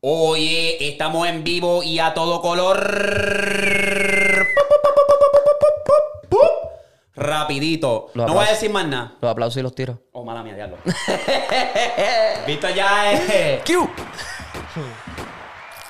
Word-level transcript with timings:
Oye, 0.00 0.88
estamos 0.88 1.26
en 1.26 1.42
vivo 1.42 1.82
y 1.82 1.98
a 1.98 2.14
todo 2.14 2.40
color. 2.40 2.78
Rapidito. 7.16 8.06
Los 8.14 8.28
no 8.28 8.34
voy 8.34 8.46
a 8.46 8.50
decir 8.50 8.70
más 8.70 8.86
nada. 8.86 9.16
Los 9.20 9.28
aplausos 9.28 9.56
y 9.56 9.62
los 9.62 9.74
tiros. 9.74 9.96
Oh, 10.12 10.24
mala 10.24 10.44
mía, 10.44 10.54
diablo. 10.54 10.76
Visto 12.46 12.68
ya 12.70 13.12
es. 13.12 13.62
¡Q! 13.64 13.90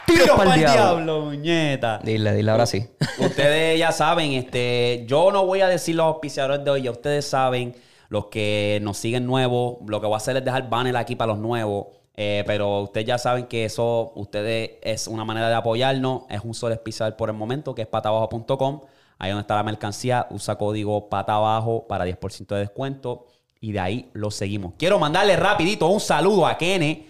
Tiro 0.06 0.36
pa'l 0.36 0.48
pa'l 0.48 0.58
diablo. 0.58 0.72
diablo, 0.72 1.20
muñeta. 1.26 2.00
Dile, 2.02 2.32
dile 2.32 2.50
ahora 2.50 2.64
sí. 2.64 2.88
Ustedes 3.18 3.78
ya 3.78 3.92
saben, 3.92 4.32
este, 4.32 5.04
yo 5.06 5.30
no 5.32 5.44
voy 5.44 5.60
a 5.60 5.68
decir 5.68 5.96
los 5.96 6.06
auspiciadores 6.06 6.64
de 6.64 6.70
hoy, 6.70 6.82
ya 6.82 6.92
ustedes 6.92 7.28
saben, 7.28 7.76
los 8.08 8.28
que 8.28 8.78
nos 8.80 8.96
siguen 8.96 9.26
nuevos, 9.26 9.76
lo 9.86 10.00
que 10.00 10.06
voy 10.06 10.14
a 10.14 10.16
hacer 10.16 10.34
es 10.38 10.44
dejar 10.46 10.70
banner 10.70 10.96
aquí 10.96 11.14
para 11.14 11.32
los 11.32 11.38
nuevos, 11.38 11.88
eh, 12.20 12.42
pero 12.44 12.80
ustedes 12.80 13.06
ya 13.06 13.18
saben 13.18 13.46
que 13.46 13.64
eso, 13.64 14.10
ustedes, 14.16 14.72
es 14.82 15.06
una 15.06 15.24
manera 15.24 15.48
de 15.48 15.54
apoyarnos, 15.54 16.22
es 16.28 16.40
un 16.42 16.52
solo 16.52 16.74
auspiciador 16.74 17.14
por 17.16 17.28
el 17.28 17.36
momento, 17.36 17.74
que 17.74 17.82
es 17.82 17.88
patabajo.com, 17.88 18.80
ahí 19.18 19.30
donde 19.30 19.42
está 19.42 19.54
la 19.54 19.62
mercancía, 19.62 20.26
usa 20.30 20.56
código 20.56 21.08
patabajo 21.08 21.86
para 21.86 22.04
10% 22.04 22.46
de 22.48 22.58
descuento, 22.58 23.26
y 23.60 23.70
de 23.70 23.78
ahí 23.78 24.10
lo 24.14 24.32
seguimos. 24.32 24.72
Quiero 24.76 24.98
mandarle 24.98 25.36
rapidito 25.36 25.86
un 25.86 26.00
saludo 26.00 26.46
a 26.46 26.58
Kene, 26.58 27.06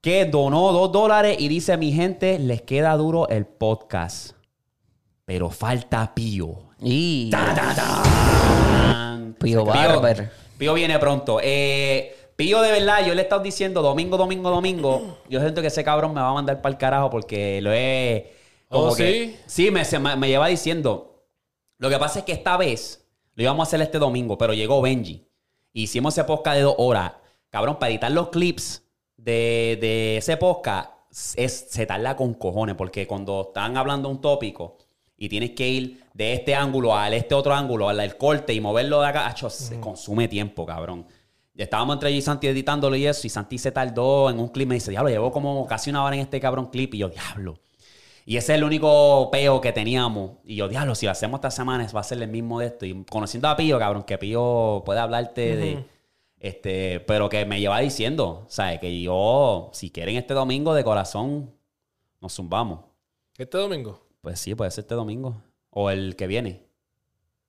que 0.00 0.24
donó 0.24 0.72
dos 0.72 0.90
dólares 0.90 1.36
y 1.38 1.48
dice, 1.48 1.76
mi 1.76 1.92
gente, 1.92 2.38
les 2.38 2.62
queda 2.62 2.96
duro 2.96 3.28
el 3.28 3.44
podcast 3.44 4.36
pero 5.26 5.50
falta 5.50 6.14
Pío. 6.14 6.70
Y. 6.80 7.28
Ta, 7.30 7.52
ta, 7.52 7.74
ta. 7.74 9.18
Pío. 9.40 9.66
Pío 10.56 10.74
viene 10.74 10.98
pronto. 10.98 11.40
Eh, 11.42 12.15
Pío, 12.36 12.60
de 12.60 12.70
verdad, 12.70 13.06
yo 13.06 13.14
le 13.14 13.22
he 13.22 13.24
estado 13.24 13.42
diciendo 13.42 13.80
domingo, 13.82 14.16
domingo, 14.18 14.50
domingo. 14.50 15.18
Yo 15.28 15.40
siento 15.40 15.62
que 15.62 15.68
ese 15.68 15.82
cabrón 15.82 16.12
me 16.12 16.20
va 16.20 16.28
a 16.28 16.34
mandar 16.34 16.60
para 16.60 16.72
el 16.72 16.78
carajo 16.78 17.08
porque 17.08 17.60
lo 17.62 17.72
he. 17.72 18.34
como 18.68 18.88
¿Oh, 18.88 18.94
que- 18.94 19.36
Sí, 19.46 19.70
me, 19.70 19.84
se 19.86 19.98
me, 19.98 20.28
lleva 20.28 20.48
diciendo. 20.48 21.24
Lo 21.78 21.88
que 21.88 21.98
pasa 21.98 22.20
es 22.20 22.24
que 22.26 22.32
esta 22.32 22.56
vez 22.58 23.06
lo 23.34 23.42
íbamos 23.42 23.66
a 23.66 23.68
hacer 23.68 23.80
este 23.80 23.98
domingo, 23.98 24.36
pero 24.36 24.52
llegó 24.52 24.82
Benji. 24.82 25.26
Hicimos 25.72 26.14
ese 26.16 26.24
podcast 26.24 26.56
de 26.56 26.62
dos 26.62 26.74
horas. 26.78 27.12
Cabrón, 27.48 27.78
para 27.78 27.90
editar 27.90 28.10
los 28.12 28.28
clips 28.28 28.82
de, 29.16 29.78
de 29.80 30.18
ese 30.18 30.36
podcast 30.36 30.90
es, 31.36 31.66
se 31.70 31.86
tarda 31.86 32.16
con 32.16 32.34
cojones, 32.34 32.74
porque 32.76 33.06
cuando 33.06 33.46
están 33.48 33.76
hablando 33.78 34.08
un 34.10 34.20
tópico 34.20 34.76
y 35.16 35.28
tienes 35.30 35.52
que 35.52 35.68
ir 35.68 36.04
de 36.12 36.34
este 36.34 36.54
ángulo 36.54 36.94
al 36.94 37.14
este 37.14 37.34
otro 37.34 37.54
ángulo, 37.54 37.88
al 37.88 38.16
corte 38.18 38.52
y 38.52 38.60
moverlo 38.60 39.00
de 39.00 39.08
acá, 39.08 39.26
acho, 39.26 39.48
se 39.48 39.80
consume 39.80 40.28
tiempo, 40.28 40.66
cabrón. 40.66 41.06
Estábamos 41.56 41.94
entre 41.94 42.12
yo 42.12 42.18
y 42.18 42.22
Santi 42.22 42.46
editándolo 42.48 42.96
y 42.96 43.06
eso, 43.06 43.26
y 43.26 43.30
Santi 43.30 43.58
se 43.58 43.72
tardó 43.72 44.30
en 44.30 44.38
un 44.38 44.48
clip. 44.48 44.68
Me 44.68 44.74
dice, 44.74 44.90
diablo, 44.90 45.10
llevo 45.10 45.32
como 45.32 45.66
casi 45.66 45.90
una 45.90 46.04
hora 46.04 46.14
en 46.14 46.22
este 46.22 46.40
cabrón 46.40 46.66
clip. 46.66 46.94
Y 46.94 46.98
yo, 46.98 47.08
diablo. 47.08 47.58
Y 48.26 48.36
ese 48.36 48.52
es 48.52 48.58
el 48.58 48.64
único 48.64 49.30
peo 49.30 49.60
que 49.60 49.72
teníamos. 49.72 50.32
Y 50.44 50.56
yo, 50.56 50.68
diablo, 50.68 50.94
si 50.94 51.06
lo 51.06 51.12
hacemos 51.12 51.38
esta 51.38 51.50
semana 51.50 51.86
va 51.94 52.00
a 52.00 52.04
ser 52.04 52.20
el 52.20 52.28
mismo 52.28 52.58
de 52.60 52.66
esto. 52.66 52.84
Y 52.84 53.04
conociendo 53.04 53.48
a 53.48 53.56
Pío, 53.56 53.78
cabrón, 53.78 54.02
que 54.02 54.18
Pío 54.18 54.82
puede 54.84 55.00
hablarte 55.00 55.56
de... 55.56 55.84
Este, 56.38 57.00
pero 57.00 57.28
que 57.28 57.46
me 57.46 57.60
lleva 57.60 57.80
diciendo, 57.80 58.44
¿sabes? 58.48 58.78
Que 58.78 59.00
yo, 59.00 59.70
si 59.72 59.90
quieren 59.90 60.16
este 60.16 60.34
domingo 60.34 60.74
de 60.74 60.84
corazón, 60.84 61.54
nos 62.20 62.34
zumbamos. 62.34 62.80
Este 63.38 63.56
domingo. 63.56 64.06
Pues 64.20 64.40
sí, 64.40 64.54
puede 64.54 64.70
ser 64.70 64.82
este 64.82 64.94
domingo. 64.94 65.42
O 65.70 65.88
el 65.90 66.14
que 66.16 66.26
viene. 66.26 66.65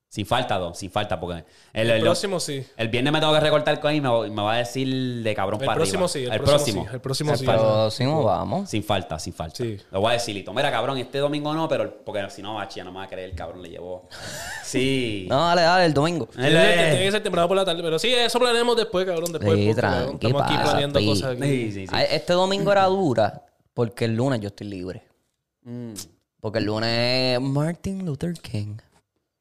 Sin 0.09 0.25
falta, 0.25 0.57
dos, 0.57 0.77
sin 0.77 0.89
falta, 0.89 1.19
porque 1.19 1.43
el, 1.73 1.89
El, 1.89 1.91
el- 1.97 2.01
próximo 2.01 2.39
sí. 2.39 2.65
el 2.77 2.87
viernes 2.87 3.11
me 3.11 3.19
tengo 3.19 3.33
que 3.33 3.41
recortar 3.41 3.77
con 3.81 3.91
él 3.91 3.97
y 3.97 4.01
me, 4.01 4.09
me 4.29 4.41
va 4.41 4.53
a 4.53 4.57
decir 4.59 5.21
de 5.21 5.35
cabrón 5.35 5.59
El 5.59 5.65
para 5.65 5.75
próximo 5.75 6.05
arriba. 6.05 6.07
sí. 6.07 6.23
El, 6.23 6.31
el 6.31 6.39
próximo, 6.39 6.57
próximo. 6.85 6.85
sí. 6.85 6.93
El 6.95 7.01
próximo 7.01 7.35
sí. 7.35 7.45
Pero 7.45 7.59
próximo 7.61 8.23
vamos. 8.23 8.69
Sin 8.69 8.83
falta, 8.85 9.19
sin 9.19 9.33
falta. 9.33 9.57
Sí. 9.57 9.77
Lo 9.91 9.99
voy 9.99 10.11
a 10.11 10.13
decir, 10.13 10.33
Lito. 10.33 10.53
Mira, 10.53 10.71
cabrón, 10.71 10.97
este 10.97 11.17
domingo 11.17 11.53
no, 11.53 11.67
pero 11.67 12.03
porque 12.05 12.25
si 12.29 12.41
no, 12.41 12.55
bachi, 12.55 12.77
ya 12.77 12.85
no 12.85 12.91
me 12.93 12.99
va 12.99 13.03
a 13.03 13.07
creer, 13.09 13.29
el 13.31 13.35
cabrón 13.35 13.61
le 13.61 13.69
llevó. 13.69 14.07
Sí. 14.63 15.27
No, 15.29 15.45
dale, 15.45 15.61
dale, 15.61 15.85
el 15.85 15.93
domingo. 15.93 16.25
Tiene 16.27 16.49
tiene 16.49 16.99
que 17.05 17.11
ser 17.11 17.23
temprano 17.23 17.47
por 17.47 17.55
la 17.57 17.63
tarde. 17.65 17.81
Pero 17.81 17.99
sí, 17.99 18.13
eso 18.13 18.37
planeamos 18.39 18.75
después, 18.75 19.05
cabrón. 19.05 19.31
Después. 19.31 19.57
Sí, 19.57 19.73
tranqui, 19.73 20.25
Estamos 20.27 20.41
aquí 20.43 20.53
pasa, 20.55 20.63
planeando 20.71 20.99
cosas. 21.05 21.31
aquí. 21.33 21.41
Sí, 21.43 21.71
sí, 21.71 21.87
sí. 21.87 21.93
Ay, 21.95 22.07
Este 22.11 22.33
domingo 22.33 22.71
era 22.71 22.85
dura 22.85 23.45
porque 23.73 24.05
el 24.05 24.15
lunes 24.15 24.39
yo 24.41 24.47
estoy 24.47 24.67
libre. 24.67 25.03
Mm. 25.63 25.93
Porque 26.41 26.59
el 26.59 26.65
lunes 26.65 26.89
es 27.35 27.41
Martin 27.41 28.05
Luther 28.05 28.33
King. 28.33 28.77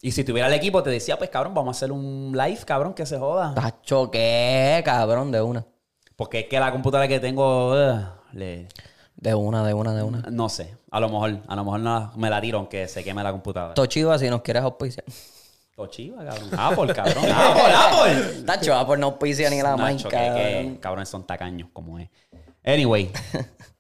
Y 0.07 0.13
si 0.13 0.23
tuviera 0.23 0.47
el 0.47 0.55
equipo, 0.55 0.85
te 0.85 0.91
decía, 0.91 1.19
pues 1.19 1.31
cabrón, 1.31 1.53
vamos 1.53 1.75
a 1.75 1.77
hacer 1.77 1.91
un 1.91 2.31
live, 2.33 2.61
cabrón, 2.65 2.95
que 2.95 3.05
se 3.05 3.19
joda. 3.19 3.53
Tacho, 3.57 4.09
¿qué? 4.09 4.81
Cabrón, 4.85 5.33
de 5.33 5.43
una. 5.43 5.67
Porque 6.15 6.39
es 6.39 6.47
que 6.47 6.61
la 6.61 6.71
computadora 6.71 7.09
que 7.09 7.19
tengo, 7.19 7.75
le- 8.33 8.69
De 9.17 9.35
una, 9.35 9.67
de 9.67 9.75
una, 9.75 9.93
de 9.97 10.05
una. 10.05 10.23
no 10.31 10.49
sé. 10.49 10.77
A 10.93 11.01
lo 11.01 11.09
mejor, 11.09 11.39
a 11.49 11.57
lo 11.57 11.65
mejor 11.65 11.81
no, 11.81 12.13
me 12.15 12.31
la 12.31 12.41
tiro 12.41 12.59
aunque 12.59 12.87
se 12.87 13.03
queme 13.03 13.21
la 13.25 13.33
computadora. 13.33 13.75
Tochiva, 13.75 14.17
si 14.17 14.31
nos 14.31 14.43
quieres 14.43 14.63
auspiciar. 14.63 15.05
Tochiva, 15.75 16.25
cabrón. 16.25 16.51
Apple, 16.57 16.95
cabrón. 16.95 17.25
Apple, 17.29 17.75
Apple. 17.75 18.43
Tacho, 18.47 18.75
ah, 18.77 18.87
pues 18.87 19.01
no 19.01 19.07
auspicia 19.07 19.51
ni 19.51 19.61
la 19.61 19.75
Nacho, 19.77 20.09
que, 20.09 20.17
que 20.17 20.79
cabrones 20.81 21.09
son 21.09 21.27
tacaños, 21.27 21.69
como 21.73 21.99
es. 21.99 22.09
Anyway. 22.65 23.11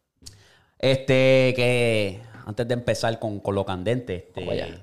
este, 0.81 1.53
que 1.55 2.21
antes 2.45 2.67
de 2.67 2.75
empezar 2.75 3.17
con, 3.21 3.39
con 3.39 3.55
lo 3.55 3.65
candente, 3.65 4.27
este. 4.27 4.41
Vamos 4.41 4.55
allá. 4.55 4.83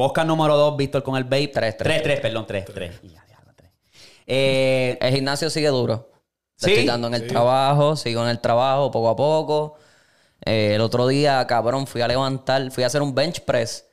Podcast 0.00 0.26
número 0.26 0.56
2, 0.56 0.78
Víctor 0.78 1.02
con 1.02 1.14
el 1.16 1.24
vape. 1.24 1.48
Tres, 1.48 1.76
tres, 1.76 2.00
3, 2.00 2.02
3, 2.02 2.20
perdón, 2.20 2.46
3, 2.46 2.64
3. 2.72 3.00
Eh, 4.26 4.96
El 4.98 5.14
gimnasio 5.14 5.50
sigue 5.50 5.68
duro. 5.68 6.10
¿Sí? 6.56 6.70
Estoy 6.70 6.86
dando 6.86 7.08
en 7.08 7.12
el 7.12 7.26
trabajo, 7.26 7.96
sigo 7.96 8.22
en 8.22 8.30
el 8.30 8.40
trabajo 8.40 8.90
poco 8.90 9.10
a 9.10 9.16
poco. 9.16 9.74
Eh, 10.46 10.72
el 10.76 10.80
otro 10.80 11.06
día, 11.06 11.46
cabrón, 11.46 11.86
fui 11.86 12.00
a 12.00 12.08
levantar, 12.08 12.70
fui 12.70 12.82
a 12.82 12.86
hacer 12.86 13.02
un 13.02 13.14
bench 13.14 13.42
press 13.42 13.88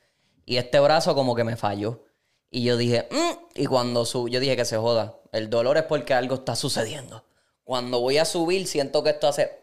y 0.46 0.56
este 0.56 0.80
brazo 0.80 1.14
como 1.14 1.34
que 1.34 1.44
me 1.44 1.56
falló. 1.56 2.04
Y 2.50 2.62
yo 2.62 2.78
dije, 2.78 3.06
"Mm", 3.10 3.60
y 3.60 3.66
cuando 3.66 4.06
subo, 4.06 4.28
yo 4.28 4.40
dije 4.40 4.56
que 4.56 4.64
se 4.64 4.78
joda. 4.78 5.18
El 5.30 5.50
dolor 5.50 5.76
es 5.76 5.82
porque 5.82 6.14
algo 6.14 6.36
está 6.36 6.56
sucediendo. 6.56 7.22
Cuando 7.64 8.00
voy 8.00 8.16
a 8.16 8.24
subir, 8.24 8.66
siento 8.66 9.02
que 9.04 9.10
esto 9.10 9.28
hace. 9.28 9.58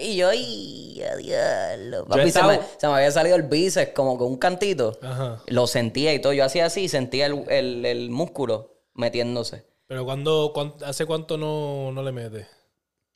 Y 0.00 0.16
yo, 0.16 0.28
¡ay, 0.28 1.02
a 1.02 1.16
diablo! 1.16 2.04
Papi, 2.06 2.30
se, 2.30 2.42
me, 2.42 2.60
se 2.78 2.86
me 2.88 2.94
había 2.94 3.10
salido 3.10 3.36
el 3.36 3.42
bíceps 3.44 3.92
como 3.94 4.16
con 4.18 4.28
un 4.28 4.36
cantito. 4.38 4.98
Ajá. 5.02 5.42
Lo 5.46 5.66
sentía 5.66 6.12
y 6.14 6.20
todo. 6.20 6.32
Yo 6.32 6.44
hacía 6.44 6.66
así 6.66 6.82
y 6.82 6.88
sentía 6.88 7.26
el, 7.26 7.44
el- 7.48 7.84
el 7.86 8.10
músculo 8.10 8.82
metiéndose. 8.94 9.64
Pero 9.86 10.04
cuando, 10.04 10.52
¿hace 10.84 11.04
cuánto 11.06 11.36
no, 11.36 11.90
no 11.92 12.02
le 12.02 12.12
metes? 12.12 12.46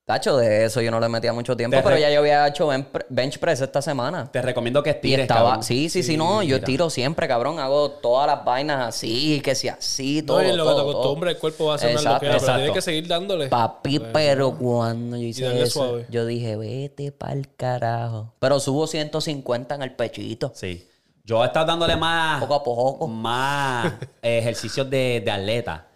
Tacho, 0.06 0.36
de 0.36 0.66
eso 0.66 0.82
yo 0.82 0.90
no 0.90 1.00
le 1.00 1.08
metía 1.08 1.32
mucho 1.32 1.56
tiempo, 1.56 1.78
Te 1.78 1.82
pero 1.82 1.96
ya 1.96 2.10
yo 2.10 2.18
había 2.20 2.46
hecho 2.46 2.66
ben- 2.66 2.86
bench 3.08 3.38
press 3.38 3.62
esta 3.62 3.80
semana. 3.80 4.30
te 4.30 4.42
recomiendo 4.42 4.82
que 4.82 4.90
Y 4.90 4.92
estires, 4.92 5.20
estaba, 5.22 5.44
cabrón. 5.48 5.62
sí, 5.64 5.88
sí, 5.88 6.02
sí, 6.02 6.18
no, 6.18 6.42
yo 6.42 6.60
tiro 6.60 6.90
siempre, 6.90 7.26
cabrón, 7.26 7.58
hago 7.58 7.90
todas 7.90 8.26
las 8.26 8.44
vainas 8.44 8.86
así, 8.86 9.40
que 9.42 9.54
si 9.54 9.68
así, 9.68 10.22
todo, 10.22 10.42
no, 10.42 10.48
y 10.52 10.56
lo 10.56 10.66
que 10.68 10.74
te 10.74 10.80
acostumbra, 10.82 11.30
el 11.30 11.38
cuerpo 11.38 11.64
va 11.66 11.72
a 11.72 11.76
hacer 11.76 11.92
una 11.92 12.00
Exacto, 12.00 12.26
loquera, 12.26 12.38
pero 12.44 12.54
tienes 12.58 12.72
que 12.74 12.82
seguir 12.82 13.08
dándole. 13.08 13.48
Papi, 13.48 13.98
pero 14.12 14.54
cuando 14.58 15.16
yo 15.16 15.22
hice 15.22 15.62
eso, 15.62 15.70
suave. 15.86 16.06
yo 16.10 16.26
dije, 16.26 16.56
vete 16.56 17.10
pa'l 17.10 17.48
carajo. 17.56 18.34
Pero 18.40 18.60
subo 18.60 18.86
150 18.86 19.74
en 19.74 19.82
el 19.82 19.92
pechito, 19.94 20.52
Sí. 20.54 20.86
Yo 21.26 21.42
he 21.42 21.46
estado 21.46 21.64
dándole 21.64 21.96
más. 21.96 22.42
poco 22.42 22.54
a 22.56 22.62
poco. 22.62 23.08
más 23.08 23.94
ejercicios 24.20 24.90
de, 24.90 25.22
de 25.24 25.30
atleta. 25.30 25.86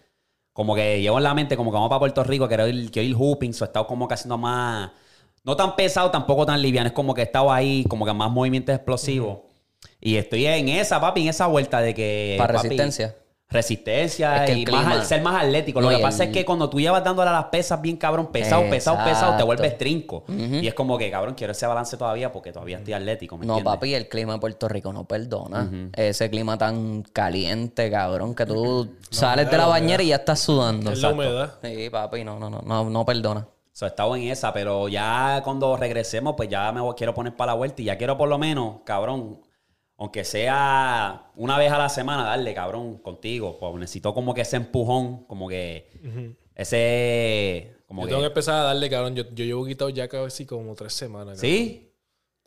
Como 0.59 0.75
que 0.75 1.01
llevo 1.01 1.19
en 1.19 1.23
la 1.23 1.35
mente, 1.35 1.57
como 1.57 1.71
que 1.71 1.77
vamos 1.77 1.89
para 1.89 2.01
Puerto 2.01 2.25
Rico, 2.25 2.49
quiero 2.49 2.67
ir, 2.67 2.91
quiero 2.91 3.09
ir 3.09 3.15
hooping, 3.15 3.55
so 3.55 3.65
he 3.65 3.69
estado 3.69 3.87
como 3.87 4.09
que 4.09 4.15
haciendo 4.15 4.37
más, 4.37 4.91
no 5.45 5.55
tan 5.55 5.77
pesado, 5.77 6.11
tampoco 6.11 6.45
tan 6.45 6.61
liviano, 6.61 6.89
es 6.89 6.93
como 6.93 7.15
que 7.15 7.21
he 7.21 7.25
estado 7.27 7.53
ahí, 7.53 7.85
como 7.89 8.05
que 8.05 8.13
más 8.13 8.29
movimientos 8.29 8.75
explosivos. 8.75 9.39
Y 10.01 10.17
estoy 10.17 10.47
en 10.47 10.69
esa, 10.69 11.01
papi, 11.01 11.23
en 11.23 11.29
esa 11.29 11.47
vuelta 11.47 11.81
de 11.81 11.95
que... 11.95 12.35
Para 12.39 12.55
papi, 12.55 12.71
resistencia. 12.71 13.15
Resistencia 13.51 14.45
Es 14.45 14.47
que 14.47 14.53
el 14.53 14.69
y 14.69 14.73
más 14.73 15.09
ser 15.09 15.23
más 15.23 15.43
atlético. 15.43 15.81
Lo 15.81 15.91
No, 15.91 15.97
que 15.97 16.03
pasa 16.03 16.25
el- 16.25 16.29
es 16.31 16.35
que 16.37 16.45
cuando 16.45 16.69
tú 16.69 16.79
llevas 16.81 17.03
dándole 17.03 17.31
a 17.31 17.33
las 17.33 17.45
pesas 17.47 17.81
bien 17.81 17.97
cabrón, 17.97 18.27
pesado, 18.31 18.69
pesado, 18.69 19.03
pesado, 19.05 19.37
te 19.39 19.43
vuelves 19.43 19.79
trinco. 19.79 20.25
Y 20.29 20.67
es 20.67 20.75
como 20.75 20.99
que, 20.99 21.11
cabrón, 21.11 21.35
quiero 21.35 21.53
ese 21.53 21.67
balance 21.67 21.97
todavía 21.97 22.31
porque 22.31 22.53
todavía 22.53 22.77
estoy 22.79 22.93
atlético, 22.93 23.39
¿me 23.39 23.47
No, 23.47 23.55
entiendes? 23.55 23.75
papi, 23.75 23.95
el 23.95 24.09
clima 24.09 24.35
de 24.35 24.39
Puerto 24.41 24.69
Rico 24.69 24.93
no 24.93 25.05
perdona. 25.05 25.71
Ese 25.95 26.29
clima 26.29 26.59
tan 26.59 27.03
caliente, 27.03 27.91
cabrón, 27.91 28.35
que 28.35 28.45
tú 28.45 28.91
sales 29.11 29.51
de 29.51 29.57
la 29.57 29.67
bañera 29.67 30.03
y 30.03 30.09
ya 30.09 30.17
estás 30.17 30.41
sudando. 30.41 30.93
es 30.93 31.01
la 31.01 31.11
humedad. 31.11 31.55
Sí, 31.63 31.89
papi, 31.91 32.25
no, 32.25 32.39
no, 32.39 32.51
no, 32.51 32.61
no, 32.65 32.85
no 32.91 33.05
perdona. 33.07 33.47
So, 33.73 33.87
he 33.87 33.89
estado 33.89 34.17
en 34.17 34.25
esa, 34.25 34.53
pero 34.53 34.89
ya 34.89 35.41
cuando 35.45 35.77
regresemos, 35.77 36.35
pues 36.37 36.49
ya 36.49 36.71
me 36.73 36.81
quiero 36.97 37.15
poner 37.15 37.37
para 37.37 37.53
la 37.53 37.57
vuelta 37.57 37.81
y 37.81 37.85
ya 37.87 37.97
quiero 37.97 38.19
por 38.19 38.29
lo 38.29 38.37
menos, 38.37 38.79
cabrón, 38.85 39.41
aunque 39.99 40.25
sea 40.25 41.31
una 41.35 41.59
vez 41.59 41.73
a 41.73 41.79
la 41.79 41.89
semana, 41.89 42.23
darle, 42.25 42.55
cabrón, 42.55 42.99
contigo. 42.99 43.59
Pues 43.59 43.75
necesito 43.75 44.15
como 44.15 44.33
que 44.33 44.43
ese 44.43 44.57
empujón, 44.57 45.25
como 45.25 45.49
que 45.49 46.37
ese... 46.55 47.75
Como 47.87 48.03
Yo 48.03 48.07
que, 48.07 48.11
tengo 48.11 48.21
que 48.23 48.29
empezar 48.29 48.55
a 48.55 48.63
darle, 48.63 48.89
cabrón. 48.89 49.17
Yo, 49.17 49.25
yo 49.35 49.45
llevo 49.45 49.67
quitado 49.67 49.91
ya 49.91 50.09
casi 50.09 50.47
como 50.47 50.75
tres 50.75 50.93
semanas. 50.93 51.39
cabrón. 51.39 51.41
¿Sí? 51.41 51.91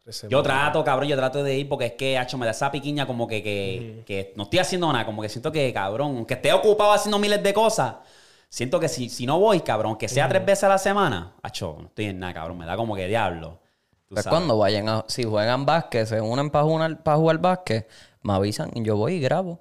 Tres 0.02 0.16
semanas. 0.16 0.32
Yo 0.32 0.44
trato, 0.44 0.84
cabrón, 0.84 1.10
yo 1.10 1.18
trato 1.18 1.44
de 1.44 1.58
ir 1.58 1.68
porque 1.68 1.88
es 1.88 1.94
que, 1.94 2.18
hacho, 2.18 2.38
me 2.38 2.46
da 2.46 2.52
esa 2.52 2.72
piquiña 2.72 3.06
como 3.06 3.28
que, 3.28 3.44
que, 3.44 4.04
que 4.06 4.34
no 4.38 4.44
estoy 4.44 4.60
haciendo 4.60 4.92
nada, 4.94 5.06
como 5.06 5.22
que 5.22 5.28
siento 5.28 5.52
que, 5.52 5.74
cabrón, 5.74 6.16
aunque 6.16 6.36
esté 6.36 6.54
ocupado 6.54 6.94
haciendo 6.94 7.20
miles 7.20 7.44
de 7.44 7.54
cosas, 7.54 7.96
siento 8.48 8.80
que 8.80 8.88
si, 8.88 9.10
si 9.10 9.26
no 9.26 9.40
voy, 9.40 9.60
cabrón, 9.62 9.98
que 9.98 10.08
sea 10.08 10.30
tres 10.30 10.46
veces 10.46 10.64
a 10.66 10.70
la 10.70 10.78
semana, 10.78 11.36
hacho, 11.42 11.76
no 11.80 11.88
estoy 11.88 12.06
en 12.06 12.20
nada, 12.20 12.34
cabrón, 12.34 12.60
me 12.60 12.66
da 12.66 12.78
como 12.78 12.96
que 12.96 13.08
diablo. 13.08 13.60
Pues 14.14 14.24
sabes. 14.26 14.38
cuando 14.38 14.58
vayan 14.58 14.90
a... 14.90 15.06
Si 15.08 15.24
juegan 15.24 15.66
básquet, 15.66 16.06
se 16.06 16.20
unen 16.22 16.50
para 16.50 16.66
jugar, 16.66 17.02
para 17.04 17.18
jugar 17.18 17.38
básquet, 17.40 17.88
me 18.22 18.34
avisan 18.34 18.70
y 18.74 18.84
yo 18.84 18.96
voy 18.98 19.14
y 19.16 19.20
grabo. 19.22 19.60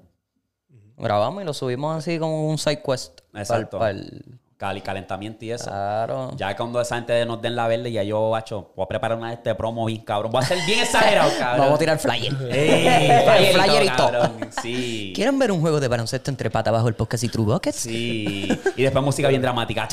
Grabamos 0.97 1.43
y 1.43 1.47
lo 1.47 1.55
subimos 1.55 1.97
así 1.97 2.19
como 2.19 2.47
un 2.49 2.58
side 2.58 2.82
quest. 2.82 3.20
Exacto. 3.35 3.79
pa'l- 3.79 4.23
Cali, 4.58 4.82
calentamiento 4.82 5.43
y 5.47 5.52
eso. 5.52 5.70
Claro. 5.70 6.32
Ya 6.37 6.55
cuando 6.55 6.79
esa 6.82 6.97
gente 6.97 7.25
nos 7.25 7.41
den 7.41 7.56
la 7.56 7.67
verde, 7.67 7.91
ya 7.91 8.02
yo, 8.02 8.29
bacho, 8.29 8.73
voy 8.76 8.85
a 8.85 8.88
preparar 8.88 9.17
una 9.17 9.29
de 9.29 9.35
este 9.37 9.55
promo 9.55 9.87
bien 9.87 10.02
cabrón. 10.05 10.31
Voy 10.32 10.43
a 10.43 10.47
ser 10.47 10.58
bien 10.67 10.81
exagerado, 10.81 11.31
cabrón. 11.38 11.58
Vamos 11.61 11.76
a 11.76 11.79
tirar 11.79 11.99
flyer. 11.99 12.37
Ey, 12.52 13.06
flyerito, 13.25 13.62
Flyerito. 13.62 13.97
cabrón. 13.97 14.50
Sí. 14.61 15.12
¿Quieren 15.14 15.38
ver 15.38 15.50
un 15.52 15.62
juego 15.62 15.81
de 15.81 15.88
baloncesto 15.88 16.31
entre 16.31 16.50
pata 16.50 16.70
bajo 16.70 16.88
el 16.88 16.94
podcast 16.94 17.25
y 17.25 17.29
True 17.31 17.47
Buckets? 17.47 17.76
Sí. 17.76 18.49
Y 18.76 18.82
después 18.82 19.02
música 19.02 19.29
bien 19.29 19.41
dramática. 19.41 19.88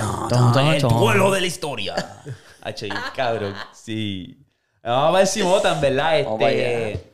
El 0.70 0.82
duelo 0.82 1.32
de 1.32 1.40
la 1.40 1.48
historia. 1.48 1.96
Bien 2.82 2.94
cabrón. 3.16 3.54
Sí. 3.72 4.38
Vamos 4.88 5.16
a 5.16 5.18
ver 5.18 5.28
si 5.28 5.42
votan, 5.42 5.82
¿verdad? 5.82 6.20
Este, 6.20 7.12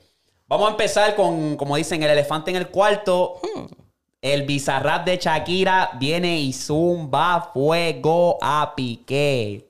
vamos 0.48 0.68
a 0.68 0.72
empezar 0.72 1.16
con, 1.16 1.58
como 1.58 1.76
dicen, 1.76 2.04
el 2.04 2.10
elefante 2.12 2.52
en 2.52 2.58
el 2.58 2.68
cuarto. 2.68 3.40
El 4.22 4.44
bizarrap 4.44 5.06
de 5.06 5.18
Shakira 5.18 5.92
viene 5.96 6.40
y 6.40 6.54
zumba 6.54 7.50
fuego 7.52 8.38
a 8.42 8.74
piqué. 8.76 9.68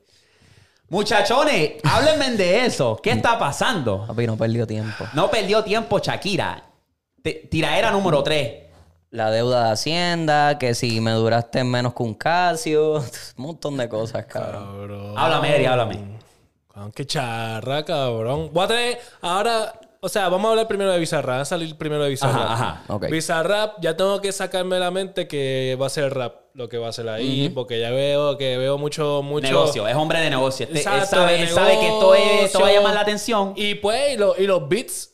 Muchachones, 0.90 1.72
háblenme 1.82 2.32
de 2.32 2.66
eso. 2.66 3.00
¿Qué 3.02 3.10
está 3.10 3.38
pasando? 3.38 4.06
Papi, 4.06 4.26
no 4.26 4.36
perdió 4.36 4.66
tiempo. 4.66 5.06
No 5.14 5.30
perdió 5.30 5.64
tiempo 5.64 5.98
Shakira. 5.98 6.62
Tiraera 7.50 7.90
número 7.90 8.22
3. 8.22 8.64
La 9.10 9.30
deuda 9.30 9.64
de 9.64 9.72
Hacienda, 9.72 10.58
que 10.58 10.74
si 10.74 11.00
me 11.00 11.12
duraste 11.12 11.64
menos 11.64 11.94
que 11.94 12.02
un 12.02 12.14
Casio, 12.14 12.96
un 13.38 13.44
montón 13.44 13.78
de 13.78 13.88
cosas, 13.88 14.26
cabrón. 14.26 14.62
Cabrón. 14.62 15.14
Háblame, 15.16 15.54
Eri, 15.54 15.64
háblame. 15.64 16.23
Qué 16.94 17.06
charra, 17.06 17.84
cabrón. 17.84 18.50
Voy 18.52 18.64
a 18.64 18.68
tener 18.68 18.98
ahora, 19.20 19.72
o 20.00 20.08
sea, 20.08 20.28
vamos 20.28 20.48
a 20.48 20.50
hablar 20.50 20.68
primero 20.68 20.90
de 20.92 20.98
Bizarrap. 20.98 21.36
Va 21.38 21.40
a 21.42 21.44
salir 21.44 21.76
primero 21.76 22.02
de 22.04 22.10
Bizarrap. 22.10 22.50
Ajá. 22.50 22.82
Bizarrap, 23.10 23.80
ya 23.80 23.96
tengo 23.96 24.20
que 24.20 24.32
sacarme 24.32 24.76
de 24.76 24.80
la 24.80 24.90
mente 24.90 25.28
que 25.28 25.76
va 25.80 25.86
a 25.86 25.90
ser 25.90 26.12
rap 26.14 26.34
lo 26.54 26.68
que 26.68 26.78
va 26.78 26.88
a 26.88 26.92
ser 26.92 27.08
ahí, 27.08 27.48
porque 27.48 27.80
ya 27.80 27.90
veo 27.90 28.38
que 28.38 28.56
veo 28.58 28.78
mucho, 28.78 29.22
mucho. 29.22 29.46
Negocio, 29.48 29.88
es 29.88 29.96
hombre 29.96 30.20
de 30.20 30.30
negocio. 30.30 30.66
Este- 30.66 30.78
él, 30.80 30.86
Exacto, 30.86 31.16
sabe, 31.16 31.32
de 31.32 31.42
él 31.42 31.48
sabe 31.48 31.78
que 31.80 31.86
esto, 31.88 32.14
es, 32.14 32.42
esto 32.44 32.60
va 32.60 32.68
a 32.68 32.72
llamar 32.72 32.94
la 32.94 33.00
atención. 33.00 33.54
Y 33.56 33.74
pues, 33.76 34.14
y, 34.14 34.16
lo- 34.16 34.36
y 34.38 34.46
los 34.46 34.68
beats. 34.68 35.13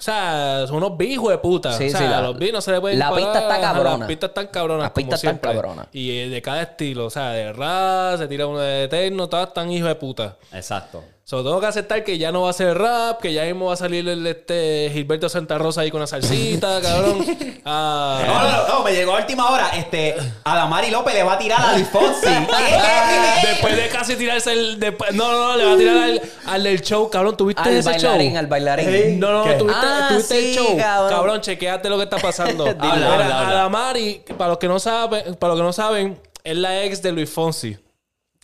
O 0.00 0.02
sea, 0.02 0.64
son 0.66 0.76
unos 0.78 0.96
beats, 0.96 1.22
de 1.28 1.36
puta. 1.36 1.74
Sí, 1.74 1.88
o 1.88 1.90
sea, 1.90 1.98
sí, 2.00 2.06
la- 2.06 2.22
los 2.22 2.38
beats 2.38 2.54
no 2.54 2.60
se 2.62 2.72
le 2.72 2.80
pueden 2.80 2.98
la 2.98 3.10
parar. 3.10 3.22
pista 3.22 3.38
está 3.40 3.60
cabrona. 3.60 3.98
Las 3.98 4.08
pistas 4.08 4.30
están 4.30 4.46
cabronas. 4.46 4.82
Las 4.84 4.90
pistas 4.92 5.22
están 5.24 5.38
cabronas. 5.38 5.86
Y 5.92 6.10
eh, 6.18 6.28
de 6.30 6.40
cada 6.40 6.62
estilo. 6.62 7.04
O 7.04 7.10
sea, 7.10 7.32
de 7.32 7.52
rap, 7.52 8.16
se 8.18 8.26
tira 8.26 8.46
uno 8.46 8.60
de 8.60 8.88
techno, 8.88 9.28
todas 9.28 9.48
están 9.48 9.70
hijos 9.70 9.88
de 9.88 9.94
puta. 9.96 10.36
Exacto. 10.54 11.04
So, 11.30 11.44
tengo 11.44 11.60
que 11.60 11.66
aceptar 11.66 12.02
que 12.02 12.18
ya 12.18 12.32
no 12.32 12.42
va 12.42 12.50
a 12.50 12.52
ser 12.52 12.76
rap, 12.76 13.20
que 13.20 13.32
ya 13.32 13.44
mismo 13.44 13.66
va 13.66 13.74
a 13.74 13.76
salir 13.76 14.08
el 14.08 14.26
este 14.26 14.90
Gilberto 14.92 15.28
Santa 15.28 15.58
Rosa 15.58 15.82
ahí 15.82 15.90
con 15.92 15.98
una 16.00 16.08
salsita, 16.08 16.80
cabrón. 16.82 17.24
Ah, 17.64 18.20
No, 18.26 18.34
no, 18.34 18.50
no, 18.50 18.78
no, 18.78 18.82
me 18.84 18.92
llegó 18.92 19.14
a 19.14 19.20
última 19.20 19.48
hora. 19.48 19.68
Este, 19.76 20.16
Adamari 20.42 20.90
López 20.90 21.14
le 21.14 21.22
va 21.22 21.34
a 21.34 21.38
tirar 21.38 21.60
a 21.60 21.74
Luis 21.74 21.88
Fonsi. 21.88 22.26
Después 23.44 23.76
de 23.76 23.88
casi 23.90 24.16
tirarse 24.16 24.52
el. 24.54 24.80
después- 24.80 25.12
no, 25.12 25.30
no, 25.30 25.52
no, 25.52 25.56
le 25.56 25.64
va 25.66 25.72
a 25.74 25.76
tirar 25.76 25.96
al, 25.98 26.22
al 26.46 26.62
del 26.64 26.80
show, 26.82 27.08
cabrón. 27.08 27.36
¿Tuviste 27.36 27.62
Al 27.62 27.76
ese 27.76 27.90
bailarín, 27.90 28.30
show? 28.32 28.38
al 28.40 28.46
bailarín. 28.48 29.20
No, 29.20 29.30
no, 29.32 29.44
¿Qué? 29.44 29.50
no, 29.52 29.58
tuviste, 29.58 29.80
Ah, 29.86 30.06
tuviste 30.10 30.38
el 30.50 30.54
show. 30.56 30.76
cabrón. 30.76 31.10
Cabrón. 31.10 31.40
chequeate 31.42 31.88
lo 31.90 31.96
que 31.98 32.04
está 32.04 32.18
pasando. 32.18 32.64
Dile. 32.74 32.76
Habla, 32.80 32.96
Mira, 32.96 33.12
habla, 33.12 33.38
habla. 33.40 33.50
Adamari, 33.60 34.24
para 34.36 34.48
los 34.48 34.58
que 34.58 34.66
no 34.66 34.80
saben, 34.80 35.36
para 35.36 35.52
los 35.52 35.60
que 35.60 35.64
no 35.64 35.72
saben, 35.72 36.20
es 36.42 36.56
la 36.56 36.82
ex 36.82 37.00
de 37.02 37.12
Luis 37.12 37.30
Fonsi. 37.30 37.76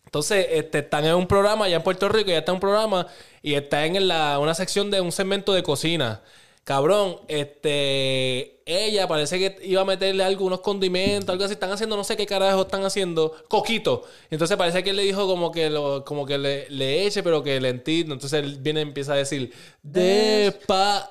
Entonces, 0.06 0.46
este, 0.50 0.78
están 0.78 1.04
en 1.04 1.14
un 1.14 1.26
programa 1.26 1.66
allá 1.66 1.76
en 1.76 1.82
Puerto 1.82 2.08
Rico, 2.08 2.30
ya 2.30 2.38
está 2.38 2.52
en 2.52 2.56
un 2.56 2.60
programa 2.60 3.06
y 3.42 3.54
está 3.54 3.84
en 3.84 4.08
la, 4.08 4.38
una 4.38 4.54
sección 4.54 4.90
de 4.90 5.00
un 5.00 5.12
segmento 5.12 5.52
de 5.52 5.62
cocina. 5.62 6.22
Cabrón, 6.64 7.18
este, 7.28 8.60
ella 8.66 9.06
parece 9.06 9.38
que 9.38 9.64
iba 9.64 9.82
a 9.82 9.84
meterle 9.84 10.24
algunos 10.24 10.60
condimentos, 10.60 11.30
algo 11.30 11.44
así. 11.44 11.52
Están 11.52 11.70
haciendo, 11.70 11.96
no 11.96 12.02
sé 12.02 12.16
qué 12.16 12.26
carajo 12.26 12.62
están 12.62 12.84
haciendo, 12.84 13.36
coquito. 13.48 14.02
Entonces 14.30 14.56
parece 14.56 14.82
que 14.82 14.90
él 14.90 14.96
le 14.96 15.04
dijo 15.04 15.28
como 15.28 15.52
que 15.52 15.70
lo, 15.70 16.04
como 16.04 16.26
que 16.26 16.38
le, 16.38 16.68
le 16.70 17.06
eche, 17.06 17.22
pero 17.22 17.42
que 17.44 17.60
lentito. 17.60 18.12
Entonces 18.12 18.42
él 18.42 18.58
viene 18.60 18.80
y 18.80 18.82
empieza 18.82 19.12
a 19.12 19.16
decir, 19.16 19.52
de 19.82 20.52
pa. 20.66 21.08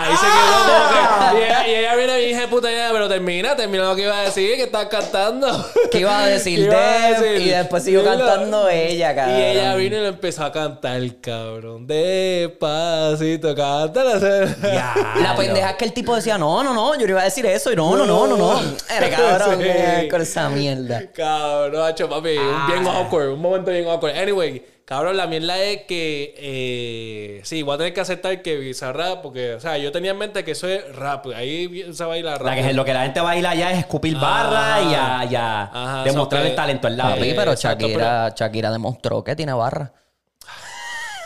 Ahí 0.00 0.14
se 0.16 0.26
quedó 0.26 0.58
como 0.64 0.88
que. 0.90 1.38
Y 1.40 1.42
ella, 1.44 1.66
y 1.68 1.74
ella 1.74 1.94
viene 1.96 2.20
y 2.22 2.28
dije, 2.28 2.46
puta, 2.48 2.70
ya, 2.70 2.90
pero 2.92 3.08
termina, 3.08 3.56
termina 3.56 3.84
lo 3.84 3.96
que 3.96 4.02
iba 4.02 4.16
a 4.16 4.22
decir, 4.22 4.54
que 4.54 4.62
estás 4.62 4.86
cantando. 4.86 5.66
¿Qué 5.90 5.98
iba 5.98 6.20
a 6.22 6.26
decir? 6.26 6.58
¿Qué 6.60 6.64
iba 6.66 6.76
a 6.76 7.08
Deb, 7.10 7.20
decir? 7.20 7.46
y 7.46 7.50
después 7.50 7.82
siguió 7.82 8.00
Dilo. 8.02 8.16
cantando 8.24 8.68
ella, 8.68 9.14
cabrón. 9.14 9.38
Y 9.38 9.42
ella 9.42 9.74
vino 9.74 9.96
y 9.96 10.00
le 10.00 10.08
empezó 10.08 10.44
a 10.44 10.52
cantar, 10.52 11.00
cabrón. 11.20 11.86
Despacito, 11.86 13.54
cántala. 13.54 14.18
Ya, 14.62 14.94
La 15.20 15.34
pendeja 15.36 15.70
es 15.70 15.76
que 15.76 15.84
el 15.86 15.92
tipo 15.92 16.14
decía, 16.14 16.38
no, 16.38 16.62
no, 16.62 16.72
no, 16.72 16.94
yo 16.94 17.00
no 17.04 17.10
iba 17.10 17.20
a 17.20 17.24
decir 17.24 17.44
eso. 17.46 17.72
Y 17.72 17.76
no, 17.76 17.96
no, 17.96 18.06
no, 18.06 18.26
no, 18.26 18.36
no. 18.36 18.60
Era 18.88 19.10
cabrón, 19.10 19.58
Sí. 20.02 20.08
con 20.08 20.22
esa 20.22 20.48
mierda. 20.48 21.02
Cabrón, 21.12 21.82
hacho, 21.86 22.08
papi. 22.08 22.30
Bien 22.30 22.86
Ah. 22.86 22.98
awkward. 23.00 23.30
Un 23.32 23.40
momento 23.40 23.70
bien 23.70 23.88
awkward. 23.88 24.16
Anyway, 24.16 24.62
cabrón, 24.88 25.18
la 25.18 25.26
mierda 25.26 25.62
es 25.62 25.82
que... 25.82 26.34
Eh, 26.38 27.40
sí, 27.44 27.62
voy 27.62 27.74
a 27.74 27.78
tener 27.78 27.92
que 27.92 28.00
aceptar 28.00 28.40
que 28.40 28.56
Bizarrap, 28.56 29.20
porque... 29.20 29.52
O 29.52 29.60
sea, 29.60 29.76
yo 29.76 29.92
tenía 29.92 30.12
en 30.12 30.16
mente 30.18 30.42
que 30.44 30.52
eso 30.52 30.66
es 30.66 30.96
rap. 30.96 31.26
Ahí 31.36 31.92
se 31.92 32.04
baila 32.04 32.38
rap. 32.38 32.46
La 32.46 32.54
que, 32.56 32.72
lo 32.72 32.84
que 32.86 32.94
la 32.94 33.02
gente 33.02 33.20
va 33.20 33.32
a 33.32 33.36
ir 33.36 33.46
allá 33.46 33.70
es 33.72 33.80
escupir 33.80 34.16
barra 34.16 34.80
y 34.82 34.94
a, 34.94 35.24
y 35.30 35.34
a 35.34 35.62
Ajá, 35.64 36.04
demostrar 36.04 36.40
so 36.40 36.44
que- 36.46 36.50
el 36.52 36.56
talento 36.56 36.86
al 36.86 36.96
lado. 36.96 37.16
Papi, 37.16 37.28
Eh, 37.28 37.34
pero 37.36 37.52
exacto, 37.52 37.86
Shakira, 37.86 38.32
Shakira 38.34 38.70
demostró 38.72 39.22
que 39.22 39.36
tiene 39.36 39.52
barra. 39.52 39.92